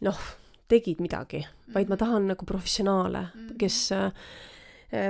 noh, 0.00 0.18
tegid 0.68 1.00
midagi, 1.02 1.44
vaid 1.74 1.88
ma 1.88 1.94
mhm. 1.94 2.02
tahan 2.02 2.28
nagu 2.32 2.46
professionaale, 2.48 3.28
mhm. 3.34 3.56
kes 3.60 3.78
äh, 3.92 4.10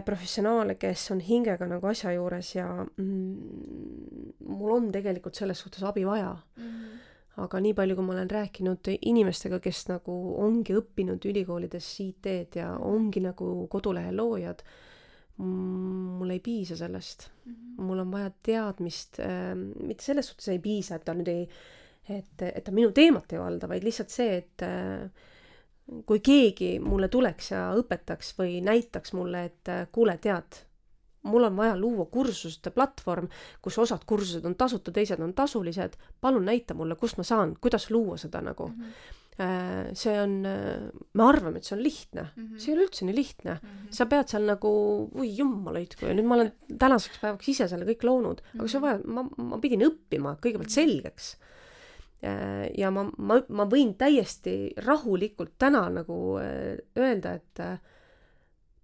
professionaale, 0.04 0.76
kes 0.80 1.10
on 1.14 1.20
hingega 1.20 1.68
nagu 1.68 1.86
asja 1.90 2.14
juures 2.14 2.54
ja 2.54 2.68
mm, 2.82 4.32
mul 4.48 4.76
on 4.76 4.88
tegelikult 4.92 5.36
selles 5.36 5.60
suhtes 5.60 5.84
abi 5.84 6.06
vaja 6.06 6.32
mm. 6.32 6.62
-hmm. 6.62 6.98
aga 7.44 7.60
nii 7.60 7.74
palju, 7.74 7.96
kui 7.96 8.04
ma 8.04 8.12
olen 8.12 8.30
rääkinud 8.30 8.88
inimestega, 9.00 9.60
kes 9.60 9.88
nagu 9.88 10.16
ongi 10.44 10.76
õppinud 10.80 11.28
ülikoolides 11.28 12.00
IT-d 12.00 12.56
ja 12.56 12.72
mhm. 12.72 12.82
ongi 12.82 13.20
nagu 13.20 13.68
kodulehe 13.68 14.12
loojad, 14.12 14.62
mul 15.36 16.30
ei 16.30 16.40
piisa 16.40 16.76
sellest 16.76 17.28
mm. 17.44 17.52
-hmm. 17.52 17.82
mul 17.82 17.98
on 17.98 18.12
vaja 18.12 18.30
teadmist 18.42 19.20
äh,, 19.20 19.54
mitte 19.82 20.04
selles 20.04 20.28
suhtes 20.28 20.48
ei 20.48 20.58
piisa, 20.58 20.94
et 20.94 21.04
ta 21.04 21.14
nüüd 21.14 21.28
ei 21.28 21.48
et, 22.08 22.42
et 22.42 22.62
ta 22.64 22.74
minu 22.74 22.92
teemat 22.94 23.32
ei 23.34 23.40
valda, 23.40 23.68
vaid 23.70 23.86
lihtsalt 23.86 24.12
see, 24.14 24.38
et 24.42 24.64
äh, 24.66 25.08
kui 26.06 26.22
keegi 26.24 26.76
mulle 26.82 27.10
tuleks 27.12 27.52
ja 27.54 27.66
õpetaks 27.78 28.34
või 28.38 28.60
näitaks 28.64 29.14
mulle, 29.16 29.44
et 29.50 29.72
äh, 29.72 29.84
kuule, 29.94 30.16
tead, 30.22 30.62
mul 31.26 31.48
on 31.48 31.58
vaja 31.58 31.74
luua 31.78 32.06
kursuste 32.10 32.70
platvorm, 32.74 33.28
kus 33.62 33.78
osad 33.82 34.06
kursused 34.06 34.46
on 34.46 34.54
tasuta, 34.58 34.94
teised 34.94 35.22
on 35.22 35.34
tasulised, 35.34 35.98
palun 36.22 36.46
näita 36.46 36.74
mulle, 36.78 36.98
kust 36.98 37.18
ma 37.18 37.26
saan, 37.26 37.56
kuidas 37.60 37.90
luua 37.90 38.18
seda 38.20 38.44
nagu 38.44 38.72
mm. 38.72 38.82
-hmm 38.82 39.14
see 39.92 40.14
on, 40.16 40.30
me 41.12 41.24
arvame, 41.28 41.58
et 41.58 41.64
see 41.68 41.74
on 41.76 41.82
lihtne 41.82 42.22
mm, 42.22 42.44
-hmm. 42.44 42.58
see 42.58 42.70
ei 42.70 42.76
ole 42.76 42.84
üldse 42.86 43.04
nii 43.04 43.14
lihtne 43.14 43.50
mm. 43.52 43.68
-hmm. 43.68 43.90
sa 43.90 44.06
pead 44.06 44.30
seal 44.32 44.46
nagu, 44.48 44.70
oi 45.14 45.36
jumala 45.36 45.76
hoidku 45.78 46.06
ja 46.06 46.14
nüüd 46.14 46.24
ma 46.24 46.38
olen 46.38 46.52
tänaseks 46.78 47.18
päevaks 47.20 47.48
ise 47.52 47.68
selle 47.68 47.84
kõik 47.84 48.06
loonud 48.08 48.40
mm, 48.40 48.46
-hmm. 48.48 48.60
aga 48.60 48.68
see 48.68 48.78
on 48.78 48.82
vaja, 48.82 49.00
ma, 49.04 49.26
ma 49.36 49.58
pidin 49.60 49.84
õppima 49.84 50.38
kõigepealt 50.40 50.72
mhm. 50.72 50.78
selgeks 50.78 51.36
Äh, 51.36 51.55
ja 52.78 52.90
ma, 52.90 53.04
ma, 53.18 53.38
ma 53.52 53.66
võin 53.68 53.92
täiesti 53.98 54.72
rahulikult 54.84 55.56
täna 55.60 55.86
nagu 55.92 56.16
äh, 56.40 56.78
öelda, 56.98 57.36
et 57.36 57.62
äh, 57.62 57.76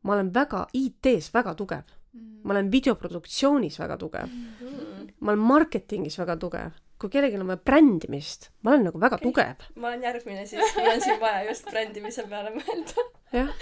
ma 0.06 0.16
olen 0.16 0.32
väga 0.34 0.66
IT-s 0.76 1.32
väga 1.34 1.56
tugev. 1.58 1.98
Mm. 2.12 2.42
ma 2.44 2.52
olen 2.52 2.66
videoproduktsioonis 2.68 3.78
väga 3.80 3.96
tugev 3.96 4.26
mm.. 4.28 5.06
ma 5.24 5.32
olen 5.32 5.44
marketingis 5.48 6.18
väga 6.20 6.34
tugev. 6.36 6.74
kui 7.00 7.08
kellelgi 7.08 7.38
on 7.40 7.48
vaja 7.48 7.62
brändimist, 7.64 8.50
ma 8.62 8.74
olen 8.74 8.84
nagu 8.90 9.00
väga 9.00 9.16
okay. 9.16 9.30
tugev. 9.30 9.64
ma 9.80 9.88
olen 9.88 10.04
järgmine 10.04 10.44
siis, 10.46 10.74
mul 10.76 10.90
on 10.92 11.00
siin 11.00 11.20
vaja 11.22 11.46
just 11.48 11.70
brändimise 11.70 12.26
peale 12.28 12.52
mõelda. 12.52 13.06
jah, 13.32 13.54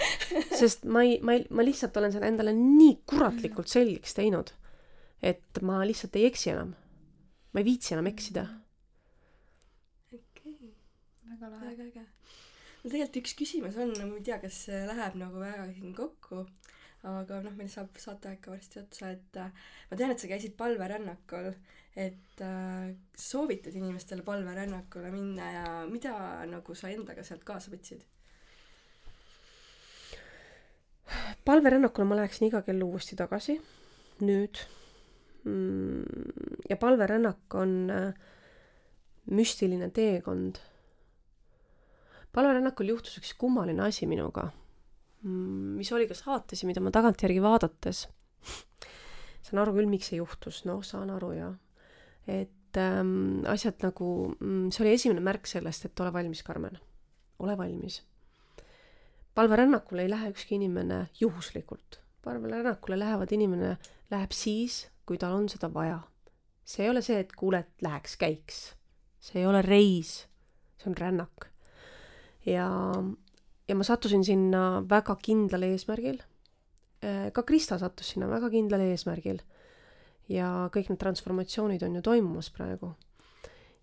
sest 0.51 0.83
ma 0.83 1.05
ei, 1.07 1.21
ma 1.23 1.37
ei, 1.37 1.45
ma 1.47 1.63
lihtsalt 1.63 1.95
olen 2.01 2.11
selle 2.11 2.27
endale 2.27 2.51
nii 2.57 2.97
kuratlikult 3.07 3.71
selgeks 3.71 4.19
teinud, 4.19 4.51
et 5.23 5.63
ma 5.63 5.79
lihtsalt 5.87 6.19
ei 6.19 6.27
eksi 6.27 6.51
enam. 6.51 6.75
ma 7.53 7.63
ei 7.63 7.69
viitsi 7.71 7.95
enam 7.95 8.11
eksida 8.11 8.43
mm 8.49 8.60
väga 11.41 11.57
lahe. 11.57 11.71
väga 11.75 11.89
äge. 11.89 12.05
no 12.83 12.89
tegelikult 12.89 13.19
üks 13.21 13.35
küsimus 13.39 13.77
on, 13.81 13.93
ma 13.97 14.17
ei 14.17 14.25
tea, 14.25 14.39
kas 14.43 14.63
see 14.67 14.85
läheb 14.89 15.17
nagu 15.21 15.41
väga 15.41 15.67
siin 15.73 15.93
kokku, 15.97 16.45
aga 17.09 17.41
noh, 17.45 17.57
meil 17.57 17.69
saab 17.73 17.97
saateaeg 18.01 18.41
ka 18.43 18.53
varsti 18.53 18.81
otsa, 18.81 19.11
et 19.15 19.41
äh, 19.41 19.51
ma 19.89 19.99
tean, 19.99 20.13
et 20.13 20.21
sa 20.21 20.29
käisid 20.29 20.55
palverännakul, 20.59 21.51
et 21.99 22.43
äh, 22.45 22.93
soovitad 23.17 23.75
inimestele 23.75 24.25
palverännakule 24.27 25.11
minna 25.13 25.51
ja 25.51 25.67
mida 25.89 26.15
nagu 26.49 26.77
sa 26.77 26.93
endaga 26.93 27.25
sealt 27.27 27.45
kaasa 27.47 27.73
võtsid? 27.73 28.05
palverännakule 31.45 32.05
ma 32.07 32.21
läheksin 32.21 32.47
iga 32.47 32.61
kell 32.63 32.85
uuesti 32.85 33.17
tagasi, 33.19 33.57
nüüd 34.23 34.61
mm,. 35.43 36.67
ja 36.69 36.77
palverännak 36.79 37.57
on 37.59 37.73
äh, 37.91 38.29
müstiline 39.31 39.89
teekond 39.93 40.61
palverännakul 42.35 42.93
juhtus 42.93 43.17
üks 43.19 43.33
kummaline 43.39 43.83
asi 43.83 44.07
minuga, 44.07 44.47
mm, 45.23 45.77
mis 45.79 45.91
oli 45.91 46.07
ka 46.09 46.15
saates 46.17 46.63
ja 46.63 46.69
mida 46.69 46.83
ma 46.83 46.93
tagantjärgi 46.93 47.41
vaadates 47.43 48.05
saan 49.45 49.61
aru 49.63 49.75
küll, 49.75 49.89
miks 49.91 50.11
see 50.11 50.21
juhtus, 50.21 50.63
noh, 50.69 50.83
saan 50.85 51.11
aru 51.13 51.33
ja 51.35 51.49
et 52.29 52.79
ähm, 52.79 53.41
asjad 53.49 53.83
nagu, 53.83 54.31
mm, 54.37 54.69
see 54.71 54.85
oli 54.85 54.95
esimene 54.95 55.23
märk 55.25 55.49
sellest, 55.49 55.89
et 55.89 56.03
ole 56.03 56.13
valmis, 56.13 56.43
Karmen, 56.47 56.79
ole 57.43 57.57
valmis. 57.59 58.01
palverännakule 59.35 60.05
ei 60.05 60.11
lähe 60.11 60.31
ükski 60.31 60.55
inimene 60.55 61.07
juhuslikult, 61.19 61.99
palverännakule 62.23 62.99
lähevad 62.99 63.31
inimene, 63.31 63.77
läheb 64.11 64.31
siis, 64.35 64.85
kui 65.05 65.17
tal 65.17 65.35
on 65.35 65.49
seda 65.49 65.71
vaja. 65.73 66.01
see 66.63 66.85
ei 66.85 66.89
ole 66.89 67.01
see, 67.01 67.19
et 67.19 67.33
kuule, 67.35 67.65
et 67.65 67.81
läheks 67.83 68.15
käiks, 68.15 68.59
see 69.19 69.41
ei 69.41 69.47
ole 69.49 69.61
reis, 69.65 70.27
see 70.77 70.91
on 70.91 70.95
rännak 70.95 71.50
ja, 72.45 72.67
ja 73.67 73.75
ma 73.75 73.83
sattusin 73.83 74.23
sinna 74.25 74.83
väga 74.89 75.15
kindlal 75.21 75.65
eesmärgil. 75.69 76.21
Äh, 77.03 77.31
ka 77.33 77.43
Krista 77.43 77.77
sattus 77.81 78.13
sinna 78.13 78.29
väga 78.29 78.49
kindlal 78.53 78.85
eesmärgil. 78.89 79.41
ja 80.31 80.69
kõik 80.71 80.87
need 80.87 80.99
transformatsioonid 81.01 81.81
on 81.83 81.95
ju 81.97 82.01
toimumas 82.01 82.51
praegu. 82.55 82.93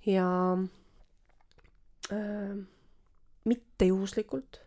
ja 0.06 0.28
äh, 2.12 2.56
mitte 3.44 3.84
juhuslikult, 3.84 4.60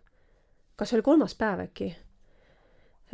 kas 0.76 0.90
see 0.90 0.98
oli 1.00 1.06
kolmas 1.06 1.36
päev 1.36 1.64
äkki 1.66 1.96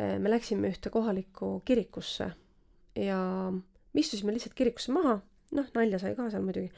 äh,, 0.00 0.18
me 0.18 0.30
läksime 0.30 0.68
ühte 0.68 0.90
kohalikku 0.90 1.62
kirikusse 1.64 2.32
ja 2.96 3.20
me 3.52 4.00
istusime 4.00 4.32
lihtsalt 4.32 4.54
kirikusse 4.54 4.92
maha, 4.92 5.20
noh, 5.52 5.70
nalja 5.74 5.98
sai 6.02 6.14
ka 6.16 6.28
seal 6.30 6.44
muidugi, 6.44 6.68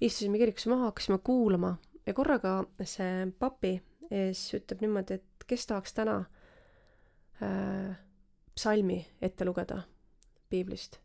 istusime 0.00 0.38
kirikusse 0.38 0.70
maha, 0.70 0.92
hakkasime 0.92 1.18
kuulama 1.24 1.76
ja 2.06 2.14
korraga 2.14 2.62
see 2.84 3.26
papi 3.38 3.74
ees 4.10 4.46
ütleb 4.56 4.84
niimoodi, 4.84 5.18
et 5.18 5.46
kes 5.48 5.66
tahaks 5.66 5.96
täna 5.96 6.18
äh, 7.42 7.94
psalmi 8.54 9.00
ette 9.22 9.44
lugeda 9.44 9.82
piiblist. 10.50 10.98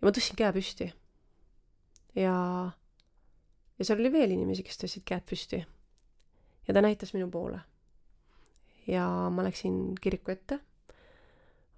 ja 0.00 0.06
ma 0.06 0.14
tõstsin 0.14 0.38
käe 0.38 0.52
püsti. 0.54 0.90
ja, 2.16 2.36
ja 3.78 3.84
seal 3.84 4.00
oli 4.00 4.12
veel 4.12 4.36
inimesi, 4.36 4.64
kes 4.66 4.80
tõstsid 4.82 5.06
käed 5.08 5.26
püsti. 5.28 5.64
ja 6.66 6.74
ta 6.74 6.84
näitas 6.84 7.14
minu 7.14 7.30
poole. 7.30 7.60
ja 8.86 9.04
ma 9.30 9.44
läksin 9.46 9.94
kiriku 10.00 10.32
ette, 10.34 10.60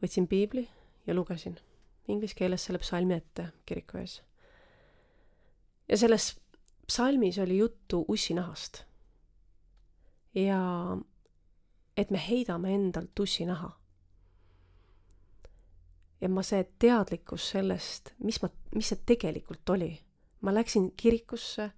võtsin 0.03 0.31
piibli 0.31 0.69
ja 1.07 1.15
lugesin 1.15 1.59
inglise 2.11 2.35
keeles 2.35 2.65
selle 2.67 2.81
psalmi 2.83 3.15
ette 3.15 3.51
kiriku 3.67 4.01
ees. 4.01 4.21
ja 5.89 5.99
selles 5.99 6.33
psalmis 6.91 7.39
oli 7.39 7.59
juttu 7.59 8.05
ussinahast. 8.09 8.83
ja 10.35 10.61
et 11.97 12.11
me 12.11 12.23
heidame 12.29 12.75
endalt 12.75 13.19
ussinaha. 13.19 13.71
ja 16.21 16.29
ma, 16.29 16.43
see 16.43 16.65
teadlikkus 16.83 17.47
sellest, 17.55 18.11
mis 18.19 18.43
ma, 18.43 18.51
mis 18.75 18.91
see 18.91 18.99
tegelikult 19.07 19.71
oli. 19.71 19.93
ma 20.41 20.55
läksin 20.55 20.91
kirikusse, 20.97 21.71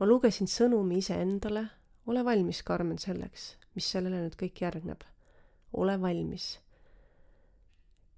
ma 0.00 0.08
lugesin 0.08 0.48
sõnumi 0.48 1.02
iseendale, 1.04 1.66
ole 2.06 2.24
valmis, 2.24 2.62
Karmen, 2.62 2.98
selleks, 2.98 3.46
mis 3.76 3.92
sellele 3.92 4.24
nüüd 4.24 4.40
kõik 4.40 4.64
järgneb. 4.64 5.04
ole 5.76 6.00
valmis. 6.00 6.50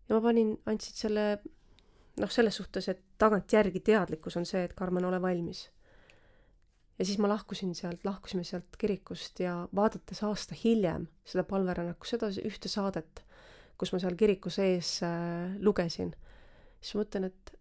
ja 0.08 0.14
ma 0.14 0.22
panin, 0.30 0.56
andsid 0.66 1.06
selle 1.06 1.28
noh, 2.22 2.30
selles 2.30 2.62
suhtes, 2.62 2.88
et 2.88 3.06
tagantjärgi 3.18 3.80
teadlikkus 3.80 4.36
on 4.38 4.46
see, 4.46 4.62
et 4.62 4.78
Karmen, 4.78 5.10
ole 5.10 5.22
valmis 5.22 5.70
ja 6.98 7.04
siis 7.04 7.18
ma 7.18 7.28
lahkusin 7.28 7.74
sealt, 7.74 8.04
lahkusime 8.04 8.44
sealt 8.44 8.78
kirikust 8.78 9.40
ja 9.42 9.56
vaadates 9.74 10.22
aasta 10.22 10.56
hiljem 10.64 11.08
seda 11.26 11.44
palverännaku, 11.48 12.06
seda 12.08 12.30
ühte 12.44 12.70
saadet, 12.70 13.24
kus 13.78 13.92
ma 13.92 14.00
seal 14.02 14.16
kiriku 14.18 14.52
sees 14.54 14.96
äh, 15.02 15.56
lugesin, 15.60 16.14
siis 16.80 16.94
ma 16.94 17.04
mõtlen, 17.04 17.30
et 17.32 17.54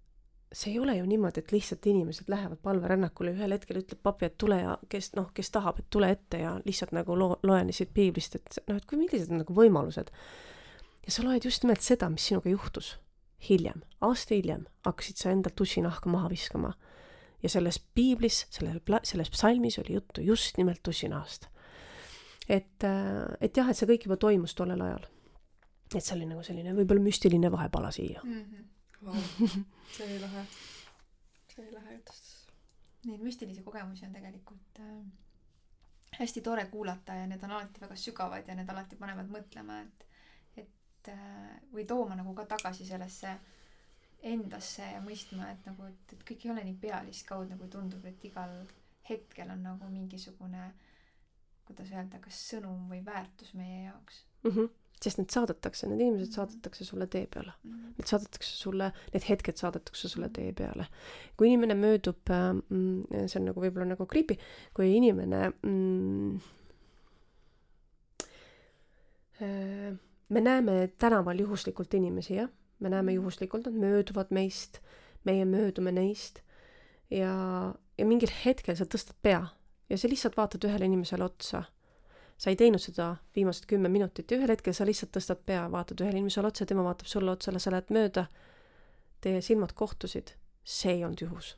see 0.53 0.72
ei 0.76 0.80
ole 0.80 0.95
ju 0.97 1.05
niimoodi, 1.10 1.41
et 1.41 1.51
lihtsalt 1.51 1.85
inimesed 1.89 2.30
lähevad 2.30 2.61
palverännakule 2.61 3.34
ühel 3.34 3.55
hetkel 3.55 3.81
ütleb 3.81 4.01
papi, 4.05 4.30
et 4.30 4.38
tule 4.38 4.60
ja 4.61 4.76
kes 4.89 5.14
noh, 5.18 5.31
kes 5.34 5.49
tahab, 5.53 5.80
et 5.81 5.89
tule 5.89 6.11
ette 6.14 6.43
ja 6.43 6.53
lihtsalt 6.65 6.93
nagu 6.93 7.18
loo, 7.18 7.39
loen 7.43 7.73
siit 7.73 7.93
piiblist, 7.93 8.38
et 8.38 8.60
noh, 8.69 8.77
et 8.77 8.85
kui 8.89 8.99
millised 9.01 9.34
on 9.34 9.41
nagu 9.41 9.55
võimalused. 9.57 10.11
ja 11.03 11.11
sa 11.11 11.26
loed 11.26 11.45
just 11.45 11.65
nimelt 11.65 11.81
seda, 11.81 12.10
mis 12.14 12.30
sinuga 12.30 12.53
juhtus 12.53 12.97
hiljem, 13.49 13.81
aasta 14.01 14.38
hiljem 14.38 14.68
hakkasid 14.85 15.19
sa 15.19 15.34
endalt 15.34 15.55
tussinahka 15.60 16.10
maha 16.10 16.30
viskama. 16.31 16.73
Ja 17.44 17.49
selles 17.49 17.80
piiblis, 17.80 18.45
sellel 18.49 18.80
selles 19.03 19.30
psalmis 19.30 19.80
oli 19.80 19.98
juttu 19.98 20.22
just 20.22 20.57
nimelt 20.57 20.84
tussinahast. 20.84 21.48
et, 22.49 22.84
äh, 22.84 23.38
et 23.41 23.57
jah, 23.57 23.70
et 23.70 23.78
see 23.78 23.90
kõik 23.90 24.07
juba 24.07 24.18
toimus 24.18 24.56
tollel 24.56 24.82
ajal. 24.82 25.07
et 25.95 26.03
see 26.03 26.15
oli 26.15 26.26
nagu 26.26 26.44
selline 26.44 26.76
võib-olla 26.76 27.02
müstiline 27.03 27.52
vahepala 27.52 27.91
siia 27.91 28.22
mm. 28.24 28.40
-hmm 28.44 28.70
wow. 29.06 29.15
see 29.91 30.06
oli 30.06 30.20
lahe. 30.20 30.45
see 31.56 31.65
oli 31.65 31.76
lahe 31.76 31.94
jutustus. 31.94 32.48
Neid 33.06 33.20
müstilisi 33.20 33.64
kogemusi 33.64 34.06
on 34.06 34.14
tegelikult 34.14 34.80
äh, 34.80 35.02
hästi 36.20 36.41
tore 36.41 36.65
kuulata 36.65 37.15
ja 37.15 37.28
need 37.28 37.44
on 37.44 37.52
alati 37.52 37.82
väga 37.82 37.95
sügavad 37.95 38.48
ja 38.48 38.56
need 38.56 38.70
alati 38.70 38.95
panevad 38.95 39.32
mõtlema, 39.34 39.82
et, 39.84 40.06
et 40.64 41.11
äh, 41.11 41.57
või 41.74 41.86
tooma 41.90 42.15
nagu 42.20 42.36
ka 42.38 42.45
tagasi 42.56 42.88
sellesse 42.88 43.36
endasse 44.24 44.86
ja 44.94 45.02
mõistma, 45.04 45.50
et 45.52 45.66
nagu, 45.68 45.88
et, 45.90 46.16
et 46.16 46.24
kõik 46.28 46.45
ei 46.45 46.54
ole 46.54 46.64
nii 46.70 46.78
pealiskaudne, 46.82 47.58
kui 47.60 47.72
tundub, 47.72 48.06
et 48.08 48.24
igal 48.30 48.54
hetkel 49.10 49.52
on 49.52 49.66
nagu 49.66 49.90
mingisugune, 49.91 50.70
kuidas 51.68 51.91
öelda, 51.91 52.22
kas 52.24 52.40
sõnum 52.52 52.88
või 52.91 53.02
väärtus 53.06 53.54
meie 53.58 53.84
jaoks 53.90 54.24
mm. 54.44 54.56
-hmm 54.56 54.72
sest 55.04 55.20
need 55.20 55.34
saadetakse, 55.34 55.88
need 55.90 56.00
inimesed 56.00 56.30
mhm. 56.30 56.36
saadetakse 56.38 56.86
sulle 56.88 57.08
tee 57.12 57.26
peale. 57.28 57.52
Mhm. 57.64 57.94
Need 57.98 58.08
saadetakse 58.08 58.54
sulle, 58.56 58.91
need 59.14 59.26
hetked 59.28 59.60
saadetakse 59.60 60.08
sulle 60.08 60.30
tee 60.30 60.54
peale. 60.56 60.88
kui 61.38 61.50
inimene 61.50 61.76
möödub 61.76 62.30
mm,, 62.30 63.28
see 63.28 63.40
on 63.41 63.50
nagu 63.50 63.64
võib-olla 63.64 63.90
nagu 63.90 64.08
creepy, 64.08 64.38
kui 64.74 64.94
inimene 64.95 65.41
mm, 65.50 66.36
äh, 69.41 69.90
me 70.30 70.41
näeme 70.41 70.78
tänaval 70.98 71.40
juhuslikult 71.40 71.94
inimesi, 72.00 72.38
jah, 72.40 72.50
me 72.84 72.91
näeme 72.91 73.11
mhm. 73.11 73.22
juhuslikult, 73.22 73.68
nad 73.68 73.80
mööduvad 73.80 74.31
meist, 74.35 74.81
meie 75.23 75.45
möödume 75.47 75.91
neist 75.95 76.41
ja, 77.10 77.34
ja 77.97 78.05
mingil 78.05 78.31
hetkel 78.43 78.76
sa 78.76 78.85
tõstad 78.85 79.15
pea 79.23 79.45
ja 79.89 79.99
sa 79.99 80.10
lihtsalt 80.11 80.35
vaatad 80.38 80.68
ühele 80.68 80.89
inimesele 80.89 81.23
otsa 81.26 81.64
sa 82.38 82.51
ei 82.51 82.57
teinud 82.60 82.81
seda 82.81 83.15
viimased 83.35 83.68
kümme 83.69 83.89
minutit 83.89 84.31
ja 84.31 84.38
ühel 84.38 84.51
hetkel 84.51 84.76
sa 84.76 84.85
lihtsalt 84.88 85.14
tõstad 85.15 85.43
pea, 85.47 85.64
vaatad 85.72 86.01
ühele 86.03 86.19
inimesele 86.19 86.49
otsa, 86.49 86.65
tema 86.68 86.84
vaatab 86.85 87.07
sulle 87.10 87.31
otsa, 87.31 87.53
sa 87.55 87.72
lähed 87.72 87.91
mööda, 87.93 88.26
teie 89.23 89.41
silmad 89.41 89.72
kohtusid, 89.80 90.34
see 90.64 90.97
ei 90.97 91.05
olnud 91.05 91.23
juhus. 91.23 91.55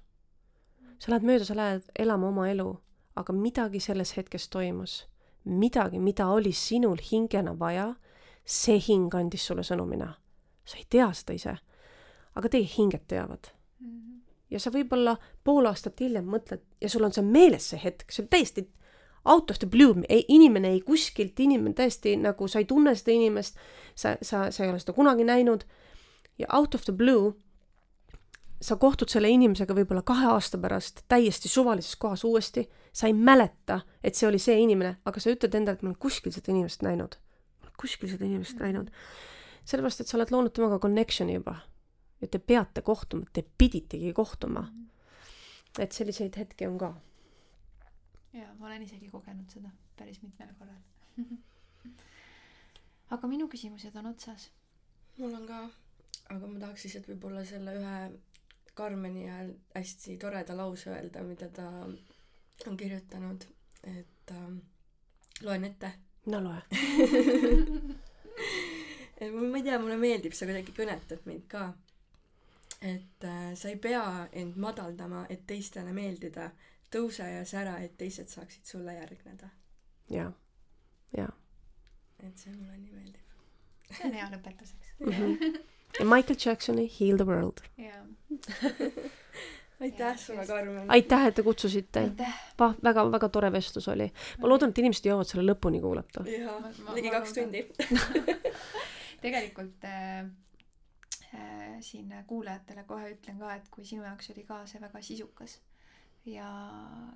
sa 1.00 1.12
lähed 1.12 1.26
mööda, 1.28 1.46
sa 1.46 1.56
lähed 1.58 1.90
elama 2.00 2.30
oma 2.30 2.50
elu, 2.50 2.68
aga 3.16 3.34
midagi 3.34 3.80
selles 3.80 4.14
hetkes 4.18 4.50
toimus, 4.50 5.06
midagi, 5.44 6.00
mida 6.00 6.28
oli 6.28 6.52
sinul 6.54 7.02
hingena 7.12 7.56
vaja, 7.60 7.96
see 8.46 8.78
hing 8.80 9.14
andis 9.16 9.48
sulle 9.48 9.64
sõnumina. 9.64 10.14
Sa 10.66 10.78
ei 10.78 10.86
tea 10.90 11.12
seda 11.14 11.36
ise, 11.38 11.58
aga 12.36 12.50
teie 12.50 12.68
hinged 12.78 13.06
teavad 13.08 13.52
mm. 13.80 13.90
-hmm. 13.90 14.22
ja 14.50 14.60
sa 14.60 14.72
võib-olla 14.74 15.18
pool 15.44 15.66
aastat 15.66 16.00
hiljem 16.00 16.26
mõtled 16.26 16.64
ja 16.82 16.90
sul 16.90 17.04
on 17.04 17.14
see 17.14 17.24
meeles, 17.24 17.70
see 17.70 17.82
hetk, 17.84 18.12
see 18.12 18.24
oli 18.24 18.30
täiesti 18.30 18.68
out 19.26 19.52
of 19.52 19.60
the 19.60 19.68
blue, 19.68 20.04
ei, 20.10 20.26
inimene 20.28 20.70
ei 20.70 20.82
kuskilt, 20.82 21.40
inimene 21.40 21.74
täiesti 21.74 22.16
nagu 22.18 22.48
sa 22.48 22.60
ei 22.60 22.66
tunne 22.66 22.96
seda 22.96 23.12
inimest, 23.12 23.58
sa, 23.96 24.18
sa, 24.22 24.52
sa 24.52 24.64
ei 24.64 24.70
ole 24.70 24.80
seda 24.80 24.94
kunagi 24.94 25.24
näinud 25.24 25.66
ja 26.38 26.48
out 26.54 26.76
of 26.76 26.86
the 26.86 26.94
blue 26.94 27.34
sa 28.62 28.78
kohtud 28.80 29.12
selle 29.12 29.30
inimesega 29.30 29.76
võib-olla 29.76 30.04
kahe 30.06 30.30
aasta 30.32 30.58
pärast 30.62 31.04
täiesti 31.12 31.50
suvalises 31.52 31.96
kohas 32.00 32.24
uuesti, 32.28 32.66
sa 32.94 33.10
ei 33.10 33.14
mäleta, 33.14 33.82
et 34.04 34.16
see 34.16 34.28
oli 34.30 34.40
see 34.42 34.58
inimene, 34.64 34.96
aga 35.06 35.22
sa 35.22 35.34
ütled 35.34 35.58
endale, 35.58 35.78
et 35.78 35.84
ma 35.84 35.92
olen 35.92 36.02
kuskil 36.02 36.34
seda 36.34 36.54
inimest 36.54 36.86
näinud. 36.86 37.18
kuskil 37.76 38.10
seda 38.10 38.24
inimest 38.26 38.60
näinud. 38.62 38.92
Sellepärast, 39.66 40.02
et 40.02 40.08
sa 40.08 40.18
oled 40.18 40.32
loonud 40.32 40.54
temaga 40.54 40.80
connection'i 40.80 41.38
juba. 41.38 41.56
ja 42.22 42.28
te 42.28 42.40
peate 42.40 42.82
kohtuma, 42.82 43.26
te 43.34 43.44
piditegi 43.58 44.14
kohtuma. 44.14 44.68
et 45.80 45.92
selliseid 45.92 46.38
hetki 46.38 46.68
on 46.68 46.78
ka 46.78 46.94
jaa, 48.34 48.54
ma 48.60 48.68
olen 48.68 48.84
isegi 48.84 49.10
kogenud 49.12 49.50
seda 49.52 49.72
päris 49.98 50.22
mitmel 50.24 50.52
korral 50.60 50.82
aga 53.16 53.28
minu 53.32 53.48
küsimused 53.52 53.96
on 54.00 54.12
otsas. 54.12 54.50
mul 55.18 55.34
on 55.40 55.48
ka, 55.48 55.60
aga 56.36 56.48
ma 56.48 56.60
tahaks 56.64 56.88
lihtsalt 56.88 57.12
võib-olla 57.14 57.46
selle 57.48 57.76
ühe 57.82 57.98
Karmeni 58.76 59.22
ajal 59.32 59.54
hästi 59.72 60.18
toreda 60.20 60.56
lause 60.58 60.90
öelda, 60.92 61.22
mida 61.24 61.48
ta 61.48 61.70
on 62.68 62.78
kirjutanud, 62.78 63.46
et 63.88 64.34
äh, 64.36 64.50
loen 65.48 65.64
ette. 65.70 65.94
no 66.26 66.42
loe 66.44 66.60
ma 69.22 69.58
ei 69.58 69.64
tea, 69.64 69.80
mulle 69.80 69.98
meeldib, 70.00 70.36
see 70.36 70.48
kuidagi 70.50 70.74
kõnetab 70.76 71.28
mind 71.30 71.46
ka. 71.52 71.66
et 72.82 73.24
äh, 73.24 73.52
sa 73.56 73.70
ei 73.72 73.78
pea 73.82 74.28
end 74.34 74.58
madaldama, 74.62 75.26
et 75.30 75.46
teistele 75.48 75.94
meeldida, 75.96 76.50
tõuse 76.92 77.28
ja 77.30 77.46
sära, 77.48 77.78
et 77.84 77.96
teised 77.98 78.28
saaksid 78.32 78.66
sulle 78.66 78.94
järgneda. 78.94 79.50
jaa, 80.12 80.32
jaa. 81.18 81.32
et 82.20 82.38
see 82.38 82.52
mulle 82.56 82.78
nii 82.78 82.92
meeldib. 82.92 83.22
see 83.92 84.10
on 84.10 84.18
hea 84.20 84.32
lõpetuseks 84.34 84.96
mm. 85.00 85.12
-hmm. 85.12 85.60
ja 86.00 86.06
Michael 86.06 86.40
Jacksoni 86.46 86.92
Heal 87.00 87.18
the 87.18 87.26
World. 87.32 87.64
jaa 87.78 88.06
aitäh 89.82 90.18
sulle, 90.18 90.48
Karmen! 90.48 90.92
aitäh, 90.92 91.26
et 91.28 91.36
te 91.36 91.44
kutsusite! 91.44 92.12
Va-, 92.60 92.74
väga, 92.84 93.12
väga 93.12 93.30
tore 93.30 93.52
vestlus 93.52 93.88
oli. 93.88 94.12
ma 94.40 94.50
loodan, 94.50 94.70
et 94.70 94.84
inimesed 94.84 95.10
jõuavad 95.10 95.30
selle 95.30 95.48
lõpuni 95.52 95.82
kuulata. 95.82 96.24
jaa, 96.30 96.60
ligi 96.96 97.12
kaks 97.14 97.34
tundi 97.40 97.66
tegelikult 99.22 99.86
äh, 99.90 100.26
äh, 101.34 101.78
siin 101.82 102.12
kuulajatele 102.28 102.84
kohe 102.90 103.14
ütlen 103.16 103.40
ka, 103.40 103.56
et 103.56 103.70
kui 103.74 103.86
sinu 103.86 104.04
jaoks 104.08 104.34
oli 104.36 104.44
ka 104.48 104.64
see 104.70 104.82
väga 104.82 105.02
sisukas 105.02 105.60
ja, 106.26 106.50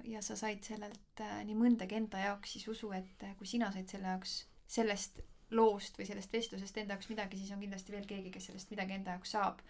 ja 0.04 0.22
sa 0.22 0.36
said 0.38 0.64
sellelt 0.66 1.24
äh, 1.24 1.42
nii 1.48 1.58
mõndagi 1.58 1.98
enda 1.98 2.22
jaoks, 2.22 2.54
siis 2.56 2.68
usu, 2.72 2.92
et 2.96 3.26
äh, 3.26 3.36
kui 3.40 3.50
sina 3.50 3.72
said 3.74 3.90
selle 3.90 4.12
jaoks, 4.14 4.36
sellest 4.70 5.22
loost 5.56 5.98
või 5.98 6.06
sellest 6.06 6.34
vestlusest 6.34 6.78
enda 6.78 6.96
jaoks 6.96 7.10
midagi, 7.10 7.40
siis 7.40 7.52
on 7.56 7.62
kindlasti 7.64 7.96
veel 7.96 8.06
keegi, 8.10 8.32
kes 8.34 8.52
sellest 8.52 8.74
midagi 8.74 8.98
enda 9.00 9.18
jaoks 9.18 9.34
saab. 9.38 9.64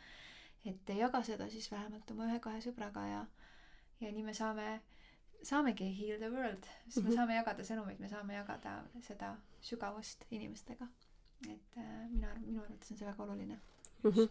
et 0.68 0.90
jaga 0.92 1.22
seda 1.24 1.48
siis 1.50 1.70
vähemalt 1.72 2.12
oma 2.12 2.26
ühe-kahe 2.28 2.60
sõbraga 2.62 3.06
ja, 3.08 3.20
ja 4.02 4.12
nii 4.12 4.26
me 4.28 4.34
saame, 4.36 4.82
saamegi 5.42 5.88
heal 6.02 6.20
the 6.20 6.30
world, 6.34 6.68
sest 6.90 7.06
me 7.06 7.10
mhm. 7.10 7.16
saame 7.16 7.38
jagada 7.38 7.64
sõnumeid, 7.64 8.00
me 8.04 8.10
saame 8.12 8.36
jagada 8.36 8.82
seda 9.08 9.38
sügavust 9.64 10.28
inimestega. 10.36 10.90
Et 11.48 11.78
äh, 11.78 12.06
mina, 12.10 12.36
minu 12.46 12.62
arvates 12.62 12.92
on 12.92 12.98
see 12.98 13.08
väga 13.08 13.24
oluline 13.24 13.60
mm. 14.04 14.12
-hmm 14.12 14.30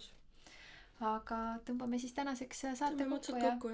aga 0.98 1.36
tõmbame 1.66 1.98
siis 2.02 2.12
tänaseks 2.16 2.64
äh, 2.66 2.74
saate 2.74 3.06
kokku 3.06 3.36
ja 3.38 3.52
kokku, 3.52 3.68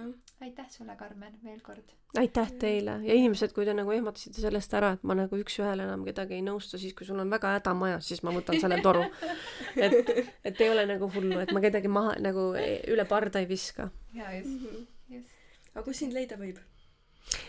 aitäh 0.44 0.66
sulle, 0.70 0.97
Karmen, 0.97 1.39
veel 1.44 1.61
kord. 1.65 1.94
aitäh 2.20 2.52
teile 2.61 2.98
ja 3.02 3.15
inimesed, 3.16 3.55
kui 3.56 3.65
te 3.65 3.74
nagu 3.74 3.93
ehmatasite 3.97 4.44
sellest 4.44 4.74
ära, 4.77 4.93
et 4.98 5.06
ma 5.09 5.16
nagu 5.16 5.39
üks-ühele 5.40 5.86
enam 5.89 6.05
kedagi 6.05 6.36
ei 6.36 6.44
nõustu, 6.44 6.78
siis 6.81 6.93
kui 6.94 7.09
sul 7.09 7.20
on 7.20 7.32
väga 7.32 7.55
häda 7.56 7.74
majas, 7.74 8.11
siis 8.12 8.20
ma 8.23 8.35
võtan 8.35 8.61
selle 8.61 8.81
toru. 8.85 9.06
et, 9.86 10.12
et 10.44 10.61
ei 10.61 10.70
ole 10.70 10.85
nagu 10.90 11.09
hullu, 11.16 11.40
et 11.40 11.52
ma 11.56 11.65
kedagi 11.65 11.89
maha 11.89 12.19
nagu 12.20 12.51
üle 12.93 13.09
parda 13.09 13.40
ei 13.40 13.48
viska. 13.48 13.89
jaa, 14.12 14.32
just 14.36 14.61
-hmm. 14.61 14.86
just. 15.16 15.32
aga 15.73 15.85
kus 15.85 16.05
sind 16.05 16.12
leida 16.12 16.36
võib? 16.36 16.61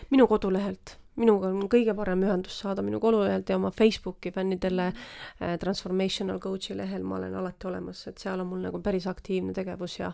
minu 0.10 0.28
kodulehelt 0.28 0.98
minuga 1.16 1.52
on 1.52 1.70
kõige 1.72 1.96
parem 1.96 2.24
ühendust 2.28 2.64
saada 2.64 2.84
minu 2.86 3.00
kodulehelt 3.04 3.50
ja 3.50 3.60
oma 3.60 3.72
Facebooki 3.72 4.32
fännidele 4.36 4.90
äh, 4.92 5.56
Transformational 5.62 6.42
Coach'i 6.44 6.78
lehel 6.78 7.04
ma 7.08 7.20
olen 7.20 7.36
alati 7.36 7.70
olemas, 7.70 8.08
et 8.12 8.20
seal 8.22 8.44
on 8.44 8.52
mul 8.52 8.66
nagu 8.68 8.82
päris 8.84 9.08
aktiivne 9.08 9.56
tegevus 9.56 10.00
ja 10.00 10.12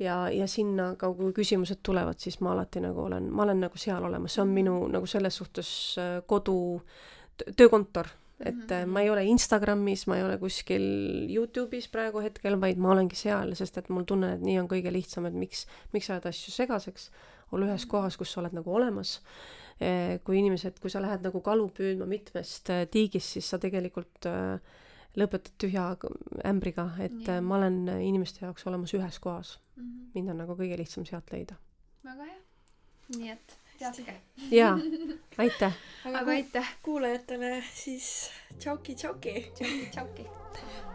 ja, 0.00 0.16
ja 0.32 0.46
sinna 0.48 0.92
ka, 0.98 1.12
kui 1.14 1.34
küsimused 1.36 1.82
tulevad, 1.84 2.18
siis 2.22 2.40
ma 2.40 2.54
alati 2.54 2.80
nagu 2.82 3.04
olen, 3.06 3.28
ma 3.32 3.44
olen 3.46 3.60
nagu 3.66 3.78
seal 3.78 4.04
olemas, 4.04 4.34
see 4.36 4.42
on 4.44 4.52
minu 4.54 4.78
nagu 4.92 5.06
selles 5.06 5.36
suhtes 5.40 5.70
äh, 6.00 6.16
kodu, 6.26 6.56
töökontor, 7.56 8.08
et 8.40 8.54
mm 8.54 8.66
-hmm. 8.66 8.86
ma 8.86 9.00
ei 9.00 9.10
ole 9.10 9.24
Instagramis, 9.24 10.06
ma 10.06 10.16
ei 10.16 10.24
ole 10.24 10.38
kuskil 10.38 10.82
Youtube'is 11.30 11.88
praegu 11.92 12.20
hetkel, 12.20 12.60
vaid 12.60 12.78
ma 12.78 12.90
olengi 12.92 13.16
seal, 13.16 13.54
sest 13.54 13.78
et 13.78 13.88
mul 13.88 14.04
tunne, 14.04 14.32
et 14.34 14.40
nii 14.40 14.58
on 14.60 14.68
kõige 14.68 14.92
lihtsam, 14.92 15.26
et 15.26 15.34
miks, 15.34 15.66
miks 15.92 16.10
ajada 16.10 16.28
asju 16.28 16.52
segaseks, 16.52 17.10
olla 17.52 17.66
ühes 17.66 17.86
kohas, 17.86 18.16
kus 18.16 18.32
sa 18.32 18.40
oled 18.40 18.52
nagu 18.52 18.74
olemas 18.74 19.20
kui 20.24 20.38
inimesed, 20.38 20.78
kui 20.82 20.92
sa 20.92 21.02
lähed 21.02 21.24
nagu 21.26 21.40
kalu 21.44 21.68
püüdma 21.76 22.06
mitmest 22.10 22.70
eh, 22.74 22.84
tiigist, 22.90 23.36
siis 23.36 23.48
sa 23.52 23.58
tegelikult 23.62 24.28
eh, 24.30 24.76
lõpetad 25.18 25.56
tühja 25.60 25.88
ämbriga, 26.48 26.86
et 27.04 27.26
ja. 27.28 27.40
ma 27.44 27.58
olen 27.58 27.82
inimeste 27.98 28.46
jaoks 28.46 28.66
olemas 28.70 28.94
ühes 28.96 29.18
kohas 29.20 29.58
mm. 29.76 29.82
-hmm. 29.82 30.06
mind 30.14 30.34
on 30.34 30.40
nagu 30.44 30.56
kõige 30.56 30.78
lihtsam 30.80 31.04
sealt 31.08 31.32
leida. 31.32 31.58
väga 32.04 32.30
hea. 32.30 32.40
nii 33.16 33.34
et 33.34 33.58
teadke. 33.78 34.14
jaa, 34.50 34.78
aitäh. 35.44 35.76
aga 36.04 36.30
aitäh. 36.30 36.76
kuulajatele 36.82 37.62
siis 37.74 38.30
tšauki, 38.58 38.94
tšauki. 38.94 39.52
tšauki, 39.54 39.88
tšauki. 39.90 40.91